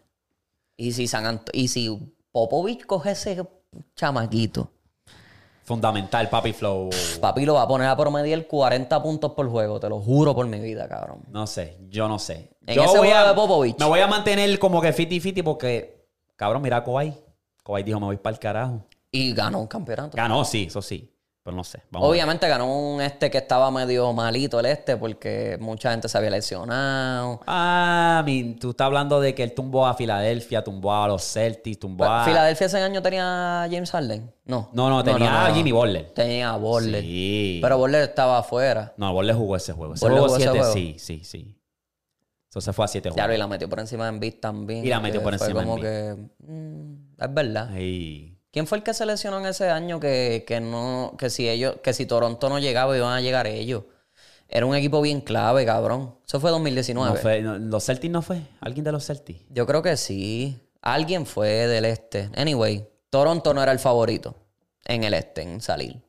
Y 0.78 0.92
si 0.92 1.08
San 1.08 1.26
Anto- 1.26 1.52
y 1.54 1.70
si 1.70 1.90
Popovich 2.32 2.86
coge 2.86 3.12
ese 3.12 3.42
chamaquito, 3.96 4.72
Fundamental, 5.64 6.30
papi 6.30 6.54
flow. 6.54 6.92
papi 7.20 7.44
lo 7.44 7.56
va 7.56 7.64
a 7.64 7.68
poner 7.68 7.88
a 7.88 7.98
promediar 7.98 8.46
40 8.46 9.02
puntos 9.02 9.32
por 9.32 9.50
juego, 9.50 9.80
te 9.80 9.90
lo 9.90 10.00
juro 10.00 10.36
por 10.36 10.46
mi 10.46 10.60
vida, 10.60 10.88
cabrón. 10.88 11.22
No 11.32 11.48
sé, 11.48 11.78
yo 11.90 12.08
no 12.08 12.20
sé. 12.20 12.52
En 12.68 12.76
yo 12.76 12.84
ese 12.84 12.98
voy 13.00 13.08
juego 13.08 13.26
a, 13.26 13.28
de 13.30 13.34
Popovich. 13.34 13.80
Me 13.80 13.86
voy 13.86 14.00
a 14.00 14.06
mantener 14.08 14.60
como 14.60 14.80
que 14.80 14.94
fiti 14.94 15.20
fiti 15.20 15.42
porque, 15.42 15.95
cabrón, 16.36 16.62
mira 16.62 16.78
a 16.78 16.84
Kawhi. 16.84 17.14
Kawhi 17.64 17.84
dijo, 17.84 18.00
me 18.00 18.06
voy 18.08 18.18
para 18.18 18.34
el 18.34 18.40
carajo. 18.40 18.86
Y 19.12 19.34
ganó 19.34 19.60
un 19.60 19.68
campeonato. 19.68 20.18
Ganó, 20.18 20.44
sí, 20.46 20.66
eso 20.68 20.82
sí. 20.82 21.12
Pero 21.46 21.56
no 21.56 21.64
sé. 21.64 21.84
Vamos. 21.92 22.10
Obviamente 22.10 22.48
ganó 22.48 22.66
un 22.66 23.02
este 23.02 23.30
que 23.30 23.38
estaba 23.38 23.70
medio 23.70 24.12
malito 24.14 24.60
el 24.60 24.66
este 24.66 24.98
porque 24.98 25.60
mucha 25.62 25.92
gente 25.92 26.10
se 26.10 26.18
había 26.18 26.32
lesionado. 26.32 27.40
Ah, 27.46 28.24
mi, 28.26 28.56
tú 28.56 28.72
estás 28.72 28.86
hablando 28.86 29.22
de 29.22 29.36
que 29.36 29.44
él 29.44 29.54
tumbó 29.54 29.86
a 29.86 29.94
Filadelfia, 29.94 30.64
tumbó 30.64 30.92
a 30.92 31.08
los 31.08 31.22
Celtics, 31.24 31.78
tumbó 31.78 32.06
a... 32.06 32.26
¿Filadelfia 32.26 32.66
ese 32.66 32.80
año 32.80 33.00
tenía 33.04 33.62
a 33.62 33.70
James 33.70 33.92
Harden? 33.92 34.34
No. 34.46 34.72
No, 34.74 34.90
no, 34.90 35.04
tenía 35.04 35.46
a 35.46 35.54
Jimmy 35.54 35.72
Butler. 35.72 36.12
Tenía 36.16 36.50
a 36.50 36.58
Butler. 36.58 37.04
Sí. 37.04 37.60
Pero 37.62 37.78
Butler 37.78 38.02
estaba 38.10 38.40
afuera. 38.40 38.96
No, 38.98 39.14
Butler 39.14 39.36
jugó 39.36 39.56
ese 39.56 39.72
juego. 39.72 39.94
Ese 39.94 40.04
Butler 40.04 40.22
juego 40.22 40.34
jugó 40.34 40.38
ese 40.38 40.52
7, 40.52 40.60
juego. 40.60 40.74
sí, 40.74 40.96
sí, 40.98 41.24
sí. 41.24 41.56
Se 42.62 42.74
fue 42.74 42.86
a 42.86 42.88
7 42.88 43.10
Ya 43.10 43.28
lo 43.28 43.34
y 43.34 43.36
juegos. 43.36 43.40
la 43.40 43.48
metió 43.48 43.70
por 43.70 43.80
encima 43.80 44.04
de 44.06 44.10
Embiid 44.10 44.36
también. 44.40 44.86
Y 44.86 44.90
la 44.90 45.00
metió 45.00 45.22
por 45.22 45.34
encima 45.34 45.60
de 45.62 45.66
como 45.66 45.80
que 45.82 46.16
mm, 46.40 46.94
Es 47.20 47.34
verdad. 47.34 47.70
Ay. 47.74 48.38
¿Quién 48.52 48.68
fue 48.68 48.78
el 48.78 48.84
que 48.84 48.94
se 48.94 49.06
lesionó 49.06 49.40
en 49.40 49.48
ese 49.48 49.70
año 49.70 50.00
que, 50.00 50.46
que 50.48 50.62
no, 50.62 51.14
que 51.18 51.30
si 51.30 51.50
ellos, 51.50 51.76
que 51.84 51.92
si 51.94 52.06
Toronto 52.06 52.48
no 52.50 52.58
llegaba, 52.60 52.96
iban 52.96 53.12
a 53.14 53.20
llegar 53.22 53.48
ellos? 53.48 53.84
Era 54.48 54.66
un 54.66 54.76
equipo 54.76 55.02
bien 55.02 55.22
clave, 55.22 55.66
cabrón. 55.66 56.16
Eso 56.26 56.40
fue 56.40 56.52
2019. 56.52 57.10
No 57.16 57.16
fue- 57.18 57.42
no, 57.42 57.58
¿Los 57.58 57.86
Celtics 57.86 58.12
no 58.14 58.22
fue? 58.22 58.42
¿Alguien 58.62 58.86
de 58.86 58.92
los 58.94 59.06
Celtics? 59.06 59.44
Yo 59.50 59.66
creo 59.66 59.82
que 59.82 59.98
sí. 59.98 60.58
Alguien 60.82 61.26
fue 61.26 61.50
del 61.68 61.84
este. 61.84 62.30
Anyway, 62.38 62.88
Toronto 63.10 63.54
no 63.54 63.62
era 63.64 63.72
el 63.72 63.80
favorito 63.80 64.36
en 64.86 65.04
el 65.04 65.14
este, 65.16 65.42
en 65.42 65.60
salir. 65.60 66.02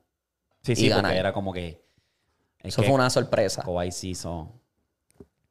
Sí, 0.61 0.73
Y 0.73 0.75
sí, 0.75 0.81
porque 0.89 0.95
ganar. 1.01 1.15
era 1.17 1.33
como 1.33 1.51
que... 1.51 1.83
es 2.59 2.73
Eso 2.73 2.81
que 2.81 2.87
fue 2.87 2.95
una 2.95 3.09
sorpresa. 3.09 3.63
Kawhi 3.63 3.91
sí 3.91 4.11
hizo... 4.11 4.56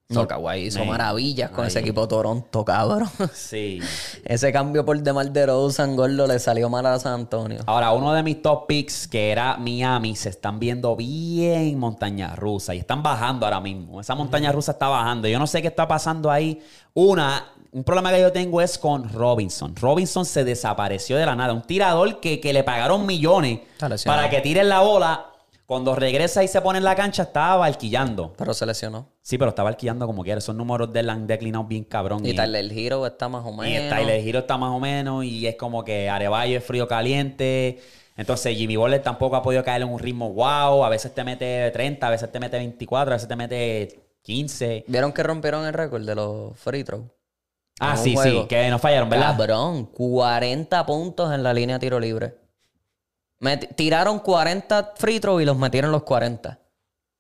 No, 0.09 0.29
Kawhi 0.29 0.67
hizo 0.67 0.85
maravillas 0.85 1.51
con 1.51 1.67
ese 1.67 1.81
equipo 1.81 2.07
Toronto, 2.07 2.65
cabrón. 2.65 3.11
Sí. 3.33 3.81
ese 4.25 4.53
cambio 4.53 4.85
por 4.85 5.01
DeMar 5.03 5.33
DeRozan, 5.33 5.97
gordo, 5.97 6.29
le 6.29 6.39
salió 6.39 6.71
mal 6.71 6.87
a 6.87 6.99
San 7.01 7.15
Antonio. 7.15 7.59
Ahora, 7.67 7.91
uno 7.91 8.13
de 8.13 8.23
mis 8.23 8.41
top 8.41 8.69
picks, 8.69 9.09
que 9.09 9.33
era 9.33 9.57
Miami, 9.57 10.15
se 10.15 10.29
están 10.29 10.61
viendo 10.61 10.95
bien 10.95 11.77
montaña 11.77 12.37
rusa 12.37 12.73
y 12.77 12.79
están 12.79 13.03
bajando 13.03 13.47
ahora 13.47 13.61
mismo. 13.61 14.01
Esa 14.01 14.15
montaña 14.15 14.53
rusa 14.53 14.73
está 14.73 14.87
bajando. 14.87 15.27
Yo 15.27 15.41
no 15.41 15.47
sé 15.49 15.61
qué 15.61 15.69
está 15.69 15.89
pasando 15.89 16.31
ahí. 16.31 16.63
Una, 16.95 17.45
un 17.73 17.83
problema 17.83 18.13
que 18.13 18.21
yo 18.21 18.31
tengo 18.31 18.61
es 18.61 18.79
con 18.79 19.13
Robinson. 19.13 19.75
Robinson 19.75 20.25
se 20.25 20.45
desapareció 20.45 21.17
de 21.17 21.27
la 21.27 21.35
nada. 21.35 21.53
Un 21.53 21.63
tirador 21.63 22.21
que, 22.21 22.39
que 22.39 22.53
le 22.53 22.63
pagaron 22.63 23.07
millones 23.07 23.59
para 24.05 24.31
que 24.31 24.41
tire 24.41 24.63
la 24.63 24.81
bola. 24.81 25.27
Cuando 25.67 25.97
regresa 25.97 26.45
y 26.45 26.49
se 26.49 26.61
pone 26.61 26.79
en 26.79 26.85
la 26.85 26.95
cancha, 26.95 27.25
estaba 27.25 27.57
barquillando. 27.57 28.33
Pero 28.39 28.55
se 28.55 28.65
lesionó. 28.65 29.09
Sí, 29.21 29.37
pero 29.37 29.49
estaba 29.49 29.71
barquillando 29.71 30.07
como 30.07 30.23
quiera. 30.23 30.39
Esos 30.39 30.55
números 30.55 30.93
de 30.93 31.01
él 31.01 31.11
han 31.11 31.27
declinado 31.27 31.65
bien 31.65 31.83
cabrón. 31.83 32.25
Y 32.25 32.35
Tyler 32.35 32.71
Hero 32.73 33.05
está 33.05 33.29
más 33.29 33.45
o 33.45 33.53
menos. 33.53 33.67
Y 33.67 33.75
el 33.75 33.89
Tyler 33.89 34.21
Hero 34.21 34.39
está 34.41 34.57
más 34.57 34.71
o 34.71 34.79
menos 34.79 35.25
y 35.25 35.45
es 35.47 35.57
como 35.57 35.85
que 35.85 36.09
Arevallo 36.09 36.59
es 36.59 36.65
frío 36.65 36.87
caliente. 36.87 37.81
Entonces 38.17 38.57
Jimmy 38.57 38.77
Butler 38.77 39.03
tampoco 39.03 39.35
ha 39.35 39.43
podido 39.43 39.65
caer 39.65 39.83
en 39.83 39.89
un 39.89 39.99
ritmo 39.99 40.33
wow. 40.33 40.85
A 40.85 40.89
veces 40.89 41.13
te 41.13 41.25
mete 41.25 41.69
30, 41.73 42.07
a 42.07 42.11
veces 42.11 42.31
te 42.31 42.39
mete 42.39 42.57
24, 42.59 43.13
a 43.13 43.17
veces 43.17 43.29
te 43.29 43.37
mete 43.37 44.01
15. 44.23 44.85
¿Vieron 44.87 45.13
que 45.13 45.25
rompieron 45.25 45.67
el 45.67 45.73
récord 45.73 46.07
de 46.07 46.15
los 46.15 46.57
free 46.57 46.85
throws? 46.85 47.07
Ah, 47.81 47.97
sí, 47.97 48.15
juego. 48.15 48.43
sí, 48.43 48.49
que 48.49 48.71
no 48.71 48.79
fallaron, 48.79 49.11
¿verdad? 49.11 49.37
Cabrón, 49.37 49.87
40 49.87 50.87
puntos 50.87 51.35
en 51.35 51.43
la 51.43 51.53
línea 51.53 51.77
de 51.77 51.81
tiro 51.81 52.01
libre. 52.01 52.46
Met- 53.41 53.75
tiraron 53.77 54.19
40 54.21 54.93
free 54.97 55.21
throws 55.21 55.43
y 55.43 55.45
los 55.45 55.57
metieron 55.57 55.93
los 55.93 56.03
40. 56.05 56.59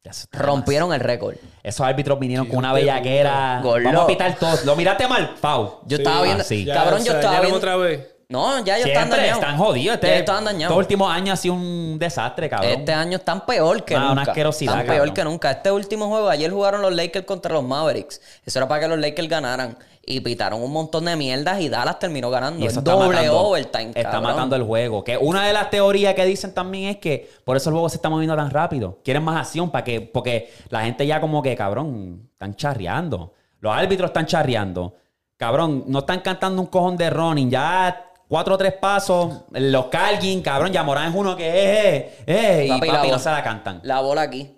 Eso 0.02 0.22
está 0.22 0.38
Rompieron 0.38 0.92
el 0.94 1.00
récord. 1.00 1.34
Esos 1.64 1.84
árbitros 1.86 2.18
vinieron 2.18 2.46
con 2.46 2.58
una 2.58 2.72
bellaquera. 2.72 3.58
puta. 3.62 3.80
Vamos 3.84 4.02
a 4.02 4.06
pitar 4.06 4.36
todos. 4.38 4.64
Lo 4.64 4.76
miraste 4.76 5.06
mal, 5.08 5.34
Fau. 5.40 5.80
Yo 5.86 5.96
Sí. 5.96 6.02
estaba 6.02 6.22
viendo. 6.22 6.42
Ah, 6.42 6.46
sí. 6.46 6.64
Ya 6.64 6.74
Cabrón, 6.74 7.04
yo 7.04 7.12
estaba 7.12 7.40
viendo. 7.40 7.56
otra 7.58 7.76
vez. 7.76 8.06
No, 8.28 8.64
ya 8.64 8.76
ellos 8.76 8.88
están 8.88 9.02
Siempre 9.04 9.20
dañados. 9.20 9.42
están 9.42 9.58
jodidos. 9.58 9.94
Este, 9.94 10.06
Ya 10.08 10.14
estaban 10.16 10.44
dañados. 10.44 10.62
Estos 10.72 10.78
últimos 10.78 11.12
años 11.12 11.38
ha 11.38 11.42
sido 11.42 11.54
un 11.54 11.96
desastre, 11.98 12.48
cabrón. 12.48 12.72
Este 12.72 12.92
año 12.92 13.18
están 13.18 13.44
peor 13.46 13.84
que 13.84 13.94
Ah, 13.94 13.98
una 13.98 14.14
nunca. 14.16 14.30
asquerosidad, 14.32 14.74
Están 14.74 14.86
peor 14.86 14.98
cabrón. 14.98 15.14
que 15.14 15.24
nunca. 15.24 15.50
Este 15.52 15.70
último 15.70 16.08
juego, 16.08 16.28
ayer 16.28 16.50
jugaron 16.50 16.82
los 16.82 16.92
Lakers 16.92 17.24
contra 17.26 17.52
los 17.52 17.62
Mavericks. 17.64 18.20
Eso 18.44 18.58
era 18.58 18.66
para 18.66 18.80
que 18.82 18.88
los 18.88 18.98
Lakers 18.98 19.28
ganaran. 19.28 19.76
Y 20.08 20.20
pitaron 20.20 20.62
un 20.62 20.72
montón 20.72 21.04
de 21.06 21.16
mierdas 21.16 21.60
y 21.60 21.68
Dallas 21.68 21.98
terminó 21.98 22.30
ganando. 22.30 22.60
Y 22.60 22.62
eso 22.66 22.74
Es 22.74 22.76
está 22.78 22.92
doble 22.92 23.16
matando- 23.18 23.40
overtime, 23.40 23.88
Está 23.88 24.02
cabrón. 24.12 24.22
matando 24.22 24.54
el 24.54 24.62
juego. 24.62 25.02
Que 25.02 25.18
una 25.18 25.44
de 25.44 25.52
las 25.52 25.68
teorías 25.68 26.14
que 26.14 26.24
dicen 26.24 26.54
también 26.54 26.90
es 26.90 26.96
que 26.98 27.28
por 27.44 27.56
eso 27.56 27.70
el 27.70 27.74
juego 27.74 27.88
se 27.88 27.96
está 27.96 28.08
moviendo 28.08 28.36
tan 28.36 28.50
rápido. 28.50 29.00
Quieren 29.02 29.24
más 29.24 29.36
acción 29.40 29.68
para 29.70 29.82
que, 29.82 30.00
porque 30.00 30.52
la 30.68 30.82
gente 30.84 31.04
ya 31.08 31.20
como 31.20 31.42
que, 31.42 31.56
cabrón, 31.56 32.28
están 32.32 32.54
charreando. 32.54 33.32
Los 33.58 33.74
árbitros 33.74 34.10
están 34.10 34.26
charreando. 34.26 34.94
Cabrón, 35.36 35.82
no 35.88 35.98
están 35.98 36.20
cantando 36.20 36.62
un 36.62 36.68
cojón 36.68 36.96
de 36.96 37.10
running. 37.10 37.50
Ya 37.50 38.04
cuatro 38.28 38.54
o 38.54 38.58
tres 38.58 38.74
pasos. 38.74 39.42
Los 39.50 39.86
Calgin, 39.86 40.40
cabrón, 40.40 40.72
ya 40.72 40.84
Morán 40.84 41.08
es 41.10 41.16
uno 41.16 41.34
que 41.36 41.48
eh, 41.48 41.96
eh, 41.96 42.14
eh, 42.26 42.64
y 42.66 42.68
Papi, 42.68 42.88
papi, 42.90 43.06
la 43.08 43.12
no 43.12 43.18
se 43.18 43.30
la 43.30 43.42
cantan. 43.42 43.80
La 43.82 44.00
bola 44.02 44.22
aquí. 44.22 44.55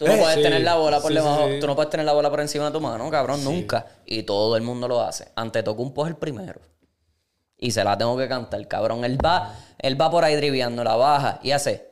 Tú 0.00 0.06
no 0.06 0.14
Eh, 0.14 0.18
puedes 0.18 0.36
sí. 0.36 0.42
tener 0.42 0.62
la 0.62 0.76
bola 0.76 0.98
por 0.98 1.10
Sí, 1.10 1.14
debajo. 1.18 1.46
sí. 1.46 1.60
Tú 1.60 1.66
no 1.66 1.74
puedes 1.76 1.90
tener 1.90 2.06
la 2.06 2.14
bola 2.14 2.30
por 2.30 2.40
encima 2.40 2.64
de 2.64 2.70
tu 2.70 2.80
mano, 2.80 3.10
cabrón, 3.10 3.44
nunca. 3.44 3.84
Y 4.06 4.22
todo 4.22 4.56
el 4.56 4.62
mundo 4.62 4.88
lo 4.88 5.02
hace. 5.02 5.28
Ante 5.36 5.62
Tocumpo 5.62 6.06
es 6.06 6.10
el 6.12 6.16
primero. 6.16 6.58
Y 7.58 7.70
se 7.72 7.84
la 7.84 7.98
tengo 7.98 8.16
que 8.16 8.26
cantar, 8.26 8.66
cabrón. 8.66 9.04
Él 9.04 9.18
va, 9.22 9.54
él 9.78 10.00
va 10.00 10.10
por 10.10 10.24
ahí 10.24 10.34
driviando, 10.36 10.82
la 10.82 10.96
baja 10.96 11.38
y 11.42 11.50
hace. 11.50 11.86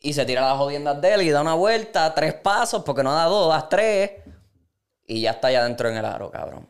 Y 0.00 0.12
se 0.12 0.24
tira 0.24 0.40
las 0.40 0.56
jodiendas 0.58 1.00
de 1.00 1.14
él 1.14 1.22
y 1.22 1.30
da 1.30 1.40
una 1.40 1.54
vuelta, 1.54 2.12
tres 2.14 2.34
pasos, 2.34 2.82
porque 2.82 3.04
no 3.04 3.12
da 3.14 3.26
dos, 3.26 3.48
das 3.48 3.68
tres. 3.68 4.10
Y 5.06 5.20
ya 5.20 5.30
está 5.30 5.46
allá 5.48 5.62
dentro 5.62 5.88
en 5.88 5.98
el 5.98 6.04
aro, 6.04 6.32
cabrón. 6.32 6.66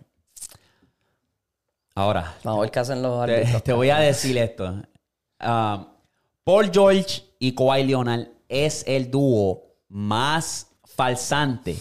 Ahora, 1.95 2.35
Vamos 2.45 2.59
a 2.59 2.63
ver 2.63 2.71
qué 2.71 2.79
hacen 2.81 3.01
los 3.03 3.25
te, 3.27 3.33
árbitros. 3.35 3.63
te 3.65 3.73
voy 3.73 3.89
a 3.91 3.99
decir 3.99 4.37
esto. 4.37 4.75
Ah, 5.39 5.87
Paul 6.45 6.71
George 6.73 7.23
y 7.39 7.55
Kawhi 7.55 7.85
Leonard 7.85 8.27
es 8.49 8.85
el 8.87 9.11
dúo 9.11 9.70
más 9.91 10.69
falsante 10.85 11.77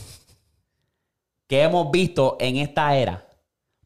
que 1.48 1.62
hemos 1.64 1.90
visto 1.90 2.36
en 2.40 2.58
esta 2.58 2.96
era. 2.98 3.26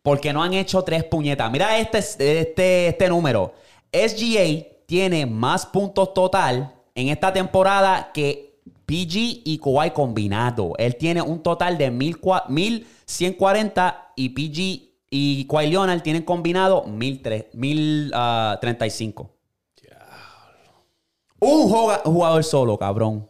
Porque 0.01 0.33
no 0.33 0.41
han 0.43 0.53
hecho 0.53 0.81
tres 0.81 1.03
puñetas. 1.05 1.49
Mira 1.51 1.77
este, 1.77 1.99
este, 1.99 2.87
este 2.87 3.07
número. 3.09 3.53
SGA 3.91 4.65
tiene 4.85 5.25
más 5.25 5.65
puntos 5.65 6.13
total 6.13 6.73
en 6.95 7.07
esta 7.09 7.31
temporada 7.31 8.11
que 8.13 8.59
PG 8.85 9.43
y 9.45 9.59
Kawhi 9.63 9.91
combinado. 9.91 10.73
Él 10.77 10.95
tiene 10.97 11.21
un 11.21 11.41
total 11.41 11.77
de 11.77 11.89
1400 11.89 12.49
1140 13.07 14.11
y 14.17 14.29
PG 14.29 14.93
y 15.09 15.45
Kawhi 15.47 15.67
Leonard 15.69 16.01
tienen 16.01 16.23
combinado 16.23 16.83
1003 16.83 17.45
1035. 17.53 19.29
Un 21.39 21.69
joga- 21.69 22.01
jugador 22.03 22.43
solo, 22.43 22.77
cabrón. 22.77 23.29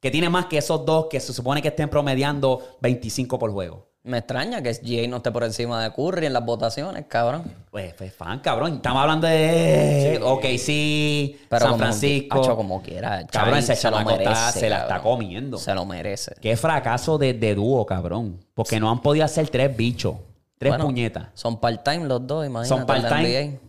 Que 0.00 0.10
tiene 0.10 0.28
más 0.30 0.46
que 0.46 0.58
esos 0.58 0.84
dos 0.86 1.06
que 1.10 1.20
se 1.20 1.32
supone 1.32 1.60
que 1.60 1.68
estén 1.68 1.88
promediando 1.90 2.76
25 2.80 3.38
por 3.38 3.52
juego. 3.52 3.86
Me 4.02 4.16
extraña 4.16 4.62
que 4.62 4.72
SGA 4.72 5.06
no 5.08 5.18
esté 5.18 5.30
por 5.30 5.44
encima 5.44 5.82
de 5.82 5.92
Curry 5.92 6.24
en 6.24 6.32
las 6.32 6.42
votaciones, 6.42 7.04
cabrón. 7.06 7.42
Pues, 7.70 7.92
pues, 7.92 8.14
fan, 8.14 8.38
cabrón. 8.40 8.76
Estamos 8.76 9.02
hablando 9.02 9.26
de. 9.26 10.18
ok, 10.24 10.44
sí. 10.58 11.38
Pero 11.50 11.60
San 11.60 11.68
como- 11.72 11.78
Francisco. 11.82 12.40
Hacho, 12.40 12.56
como 12.56 12.80
quiera. 12.80 13.26
Cabrón, 13.26 13.58
ese 13.58 13.76
se 13.76 13.90
lo 13.90 13.98
está- 13.98 14.10
merece, 14.16 14.60
se 14.60 14.70
la 14.70 14.78
está 14.82 15.02
comiendo. 15.02 15.58
Se 15.58 15.74
lo 15.74 15.84
merece. 15.84 16.34
Qué 16.40 16.56
fracaso 16.56 17.18
de, 17.18 17.34
de 17.34 17.54
dúo, 17.54 17.84
cabrón. 17.84 18.40
Porque 18.54 18.80
no 18.80 18.90
han 18.90 19.02
podido 19.02 19.26
hacer 19.26 19.50
tres 19.50 19.76
bichos. 19.76 20.14
Tres 20.56 20.70
Bueno, 20.72 20.86
puñetas. 20.86 21.28
Son 21.34 21.60
part-time 21.60 22.06
los 22.06 22.26
dos, 22.26 22.46
imagínate. 22.46 22.68
Son 22.68 22.86
part-time. 22.86 23.60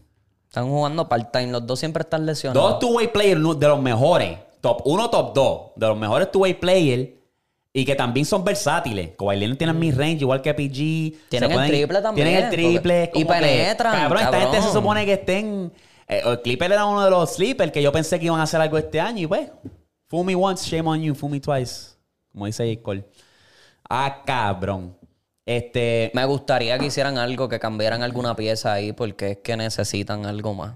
Están 0.47 0.69
jugando 0.69 1.09
part-time. 1.09 1.47
Los 1.51 1.67
dos 1.67 1.77
siempre 1.77 2.03
están 2.03 2.25
lesionados. 2.25 2.71
Dos 2.71 2.79
two-way 2.79 3.09
players 3.09 3.59
de 3.59 3.67
los 3.67 3.81
mejores. 3.81 4.37
Top 4.61 4.81
1, 4.85 5.09
top 5.09 5.33
2. 5.33 5.61
De 5.75 5.87
los 5.87 5.97
mejores 5.97 6.31
two-way 6.31 6.53
players. 6.53 7.09
Y 7.73 7.85
que 7.85 7.95
también 7.95 8.25
son 8.25 8.43
versátiles. 8.43 9.11
Kawhi 9.17 9.37
Leonard 9.37 9.57
tiene 9.57 9.73
mid-range 9.73 10.21
igual 10.21 10.41
que 10.41 10.53
PG. 10.53 11.29
Tienen 11.29 11.49
Se 11.51 11.55
el 11.55 11.67
triple 11.67 12.01
también, 12.01 12.27
Tienen 12.27 12.43
el 12.45 12.51
triple. 12.51 13.05
porque- 13.07 13.19
y 13.19 13.23
como 13.23 13.33
que, 13.35 13.45
penetran, 13.45 13.93
Cabrón, 13.93 14.23
esta 14.23 14.41
gente 14.41 14.61
se 14.61 14.71
supone 14.73 15.05
que 15.05 15.13
estén... 15.13 15.71
eh, 16.07 16.21
el 16.25 16.41
Clipper 16.41 16.71
era 16.73 16.85
uno 16.85 17.03
de 17.03 17.09
los 17.09 17.29
sleepers 17.35 17.71
que 17.71 17.81
yo 17.81 17.91
pensé 17.93 18.19
que 18.19 18.25
iban 18.25 18.41
a 18.41 18.43
hacer 18.43 18.59
algo 18.59 18.77
este 18.77 18.99
año. 18.99 19.19
Y 19.23 19.27
pues, 19.27 19.49
fool 20.09 20.25
me 20.25 20.35
once, 20.35 20.69
shame 20.69 20.89
on 20.89 21.01
you. 21.01 21.15
Fool 21.15 21.31
me 21.31 21.39
twice. 21.39 21.91
Como 22.33 22.45
dice 22.45 22.67
J. 22.73 22.81
Cole. 22.83 23.05
Ah, 23.89 24.21
cabrón. 24.25 24.97
Este... 25.45 26.11
Me 26.13 26.25
gustaría 26.25 26.77
que 26.77 26.87
hicieran 26.87 27.17
algo, 27.17 27.47
que 27.47 27.57
cambiaran 27.59 28.03
alguna 28.03 28.35
pieza 28.35 28.73
ahí, 28.73 28.91
porque 28.91 29.31
es 29.31 29.37
que 29.37 29.55
necesitan 29.55 30.25
algo 30.25 30.53
más. 30.53 30.73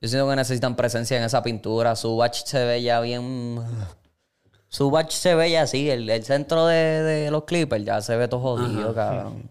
Yo 0.00 0.08
siento 0.08 0.28
que 0.28 0.36
necesitan 0.36 0.76
presencia 0.76 1.16
en 1.16 1.24
esa 1.24 1.42
pintura. 1.42 1.96
Su 1.96 2.16
batch 2.16 2.44
se 2.44 2.64
ve 2.64 2.82
ya 2.82 3.00
bien. 3.00 3.60
Su 4.68 4.90
batch 4.90 5.12
se 5.12 5.34
ve 5.34 5.50
ya 5.50 5.62
así. 5.62 5.88
El, 5.90 6.08
el 6.10 6.22
centro 6.24 6.66
de, 6.66 7.02
de 7.02 7.30
los 7.30 7.44
Clippers 7.44 7.84
ya 7.84 8.00
se 8.02 8.16
ve 8.16 8.28
todo 8.28 8.40
jodido, 8.40 8.94
cabrón. 8.94 9.48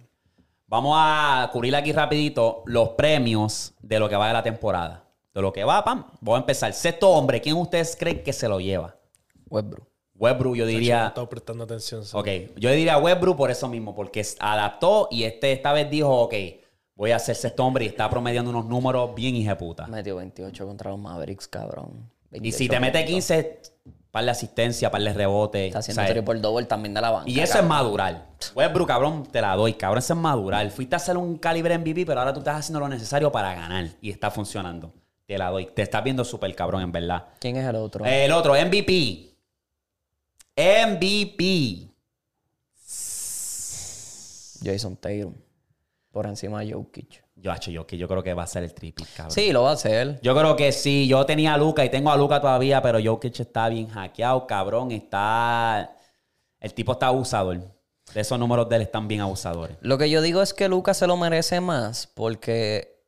Vamos 0.68 0.96
a 1.00 1.50
cubrir 1.52 1.76
aquí 1.76 1.92
rapidito 1.94 2.64
los 2.66 2.90
premios 2.90 3.74
de 3.82 4.00
lo 4.00 4.10
que 4.10 4.16
va 4.16 4.28
de 4.28 4.34
la 4.34 4.44
temporada. 4.44 5.04
De 5.34 5.42
lo 5.42 5.52
que 5.52 5.64
va, 5.64 5.84
pam. 5.84 6.06
Voy 6.22 6.36
a 6.36 6.40
empezar. 6.40 6.74
Sexto 6.74 7.10
hombre, 7.10 7.42
¿quién 7.42 7.56
ustedes 7.56 7.96
creen 7.96 8.24
que 8.24 8.34
se 8.34 8.48
lo 8.48 8.60
lleva? 8.60 8.96
Westbrook. 9.50 9.88
Westbrook, 10.16 10.56
yo 10.56 10.64
No 10.64 10.70
he 10.70 10.74
diría... 10.74 11.08
estado 11.08 11.28
prestando 11.28 11.64
atención. 11.66 12.04
Ok, 12.14 12.28
yo 12.56 12.72
diría 12.72 12.98
Westbrook 12.98 13.36
por 13.36 13.52
eso 13.52 13.68
mismo, 13.68 13.94
porque 13.94 14.26
adaptó 14.40 15.08
y 15.12 15.24
este 15.24 15.52
esta 15.52 15.74
vez 15.74 15.90
dijo, 15.90 16.10
ok, 16.10 16.34
voy 16.96 17.12
a 17.12 17.20
ser 17.20 17.36
sexto 17.36 17.64
hombre 17.66 17.86
y 17.86 17.90
está 17.90 18.10
promediando 18.10 18.50
unos 18.50 18.66
números 18.66 19.14
bien 19.14 19.36
hijeputa. 19.36 19.88
Metió 19.88 20.16
28 20.16 20.66
contra 20.66 20.92
los 20.92 21.00
Mavericks, 21.00 21.48
cabrón. 21.48 22.10
Y 22.32 22.52
si 22.52 22.68
28 22.68 22.72
te 22.72 22.80
mete 22.80 23.00
puntos. 23.00 23.14
15, 23.14 23.62
par 24.12 24.26
de 24.26 24.32
asistencia, 24.32 24.90
par 24.90 25.02
de 25.02 25.14
rebote. 25.14 25.68
Está 25.68 25.80
haciendo 25.80 26.06
triple 26.06 26.40
double 26.40 26.66
también 26.66 26.94
de 26.94 27.02
la 27.02 27.12
banca. 27.12 27.30
Y 27.30 27.36
eso 27.36 27.44
es 27.44 27.50
cabrón. 27.52 27.70
madurar. 27.70 28.28
Westbrook, 28.56 28.88
cabrón, 28.88 29.24
te 29.32 29.42
la 29.42 29.56
doy. 29.56 29.74
Cabrón, 29.74 30.00
eso 30.00 30.14
es 30.14 30.20
madurar. 30.20 30.70
Fuiste 30.72 30.96
a 30.96 30.98
hacer 30.98 31.18
un 31.18 31.38
calibre 31.38 31.78
MVP, 31.78 32.06
pero 32.06 32.20
ahora 32.20 32.34
tú 32.34 32.40
estás 32.40 32.58
haciendo 32.58 32.80
lo 32.80 32.88
necesario 32.88 33.32
para 33.32 33.54
ganar. 33.54 33.90
Y 34.02 34.10
está 34.10 34.32
funcionando. 34.32 34.94
Te 35.26 35.38
la 35.38 35.50
doy. 35.50 35.68
Te 35.68 35.82
estás 35.82 36.04
viendo 36.04 36.24
súper 36.24 36.54
cabrón, 36.56 36.82
en 36.82 36.92
verdad. 36.92 37.26
¿Quién 37.40 37.58
es 37.58 37.68
el 37.68 37.76
otro? 37.76 38.06
El 38.06 38.32
otro, 38.32 38.54
MVP. 38.54 39.36
MVP. 40.56 41.90
Jason 44.64 44.96
Tatum. 44.96 45.34
Por 46.16 46.28
encima 46.28 46.62
de 46.62 46.72
Jokic. 46.72 47.26
Yo, 47.36 47.54
yo, 47.54 47.86
yo 47.86 48.08
creo 48.08 48.24
que 48.24 48.34
va 48.34 48.44
a 48.44 48.48
ser 48.48 48.64
el 48.64 48.74
triple, 48.74 49.06
cabrón. 49.18 49.32
Sí, 49.32 49.52
lo 49.52 49.64
va 49.64 49.72
a 49.72 49.74
hacer. 49.74 50.18
Yo 50.22 50.34
creo 50.34 50.56
que 50.56 50.72
sí. 50.72 51.10
Yo 51.10 51.26
tenía 51.26 51.56
a 51.56 51.58
Luca 51.58 51.84
y 51.84 51.90
tengo 51.90 52.10
a 52.10 52.16
Luca 52.16 52.40
todavía, 52.40 52.82
pero 52.82 53.00
Jokic 53.04 53.38
está 53.42 53.68
bien 53.68 53.90
hackeado, 53.90 54.48
cabrón. 54.48 54.94
Está... 54.94 55.94
El 56.62 56.74
tipo 56.74 56.94
está 56.94 57.08
abusador. 57.08 57.60
De 58.14 58.22
esos 58.22 58.40
números 58.40 58.70
de 58.70 58.78
él 58.78 58.82
están 58.84 59.10
bien 59.10 59.20
abusadores. 59.20 59.76
Lo 59.82 59.98
que 59.98 60.10
yo 60.10 60.22
digo 60.22 60.42
es 60.42 60.54
que 60.54 60.70
Lucas 60.70 60.96
se 60.96 61.06
lo 61.06 61.18
merece 61.18 61.60
más 61.60 62.08
porque 62.08 63.04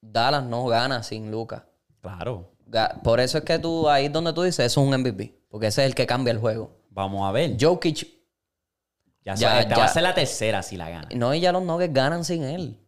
Dallas 0.00 0.44
no 0.44 0.64
gana 0.66 1.02
sin 1.02 1.32
Lucas. 1.32 1.64
Claro. 2.00 2.52
Por 3.02 3.18
eso 3.18 3.38
es 3.38 3.44
que 3.44 3.58
tú, 3.58 3.88
ahí 3.88 4.06
donde 4.06 4.32
tú 4.32 4.42
dices, 4.42 4.64
eso 4.64 4.80
es 4.80 4.86
un 4.86 4.96
MVP. 4.96 5.34
Porque 5.48 5.66
ese 5.66 5.82
es 5.82 5.88
el 5.88 5.96
que 5.96 6.06
cambia 6.06 6.30
el 6.30 6.38
juego. 6.38 6.70
Vamos 6.90 7.28
a 7.28 7.32
ver. 7.32 7.56
Jokic, 7.60 8.17
Ya, 9.36 9.40
Ya, 9.40 9.48
sabes, 9.50 9.62
esta 9.64 9.74
ya. 9.76 9.80
va 9.80 9.84
a 9.86 9.88
ser 9.88 10.02
la 10.02 10.14
tercera 10.14 10.62
si 10.62 10.76
la 10.76 10.90
gana. 10.90 11.08
no, 11.14 11.34
y 11.34 11.40
ya 11.40 11.52
los 11.52 11.62
Nuggets 11.62 11.92
ganan 11.94 12.24
sin 12.24 12.44
él. 12.44 12.78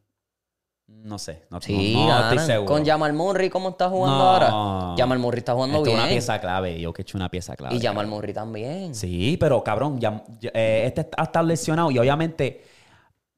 No 0.87 1.19
sé. 1.19 1.45
No, 1.51 1.61
Sí, 1.61 1.95
no- 1.95 2.01
no 2.03 2.09
ganan. 2.09 2.33
estoy 2.39 2.47
seguro. 2.47 2.73
Con 2.75 2.85
Jamal 2.85 3.13
Murray, 3.13 3.49
¿cómo 3.49 3.71
está 3.71 3.89
jugando 3.89 4.19
No. 4.19 4.25
ahora? 4.31 4.95
Jamal 4.99 5.19
Murray 5.19 5.39
está 5.39 5.55
jugando 5.55 5.79
Esto 5.79 5.89
es 5.89 5.95
bien. 5.95 6.01
una 6.05 6.09
pieza 6.11 6.41
clave. 6.41 6.81
Yo 6.81 6.93
que 6.93 7.01
he 7.01 7.05
hecho 7.05 7.17
una 7.17 7.29
pieza 7.31 7.57
clave. 7.57 7.77
y 7.77 7.81
Jamal 7.81 8.07
Murray 8.07 8.35
también. 8.35 8.95
Sí, 8.95 9.37
pero 9.39 9.63
cabrón, 9.65 9.99
ya- 10.01 10.23
eh, 10.53 10.83
este 10.87 11.09
ha 11.17 11.23
estado 11.23 11.47
lesionado 11.47 11.91
y 11.91 11.99
obviamente 11.99 12.65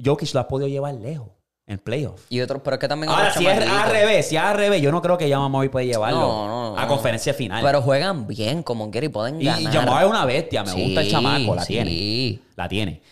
Jokic 0.04 0.32
lo 0.34 0.40
ha 0.40 0.48
podido 0.48 0.66
llevar 0.68 0.94
lejos 0.94 1.28
en 1.66 1.78
playoffs. 1.78 2.26
Y 2.28 2.40
otros, 2.40 2.60
pero 2.64 2.74
es 2.74 2.80
que 2.80 2.88
también 2.88 3.12
Ahora, 3.12 3.32
si 3.32 3.46
es 3.46 3.68
al 3.68 3.90
revés, 3.90 4.28
si 4.28 4.36
es 4.36 4.42
al 4.42 4.56
revés, 4.56 4.82
yo 4.82 4.90
no 4.90 5.00
creo 5.00 5.16
que 5.16 5.30
Jamal 5.30 5.70
puede 5.70 5.86
llevarlo 5.86 6.20
No, 6.20 6.48
no, 6.48 6.70
no. 6.74 6.78
a 6.78 6.86
conferencia 6.86 7.32
final. 7.34 7.62
Pero 7.64 7.82
juegan 7.82 8.26
bien, 8.26 8.62
como 8.62 8.90
quiera, 8.90 9.06
y 9.06 9.10
pueden 9.10 9.40
y 9.40 9.44
ganar. 9.44 9.72
Jamal 9.72 10.04
es 10.04 10.10
una 10.10 10.24
bestia, 10.24 10.64
me 10.64 10.72
gusta 10.72 11.00
el 11.00 11.10
chamaco, 11.10 11.54
la 11.54 11.62
sí. 11.64 11.72
tiene. 11.74 12.40
La 12.56 12.68
tiene. 12.68 13.02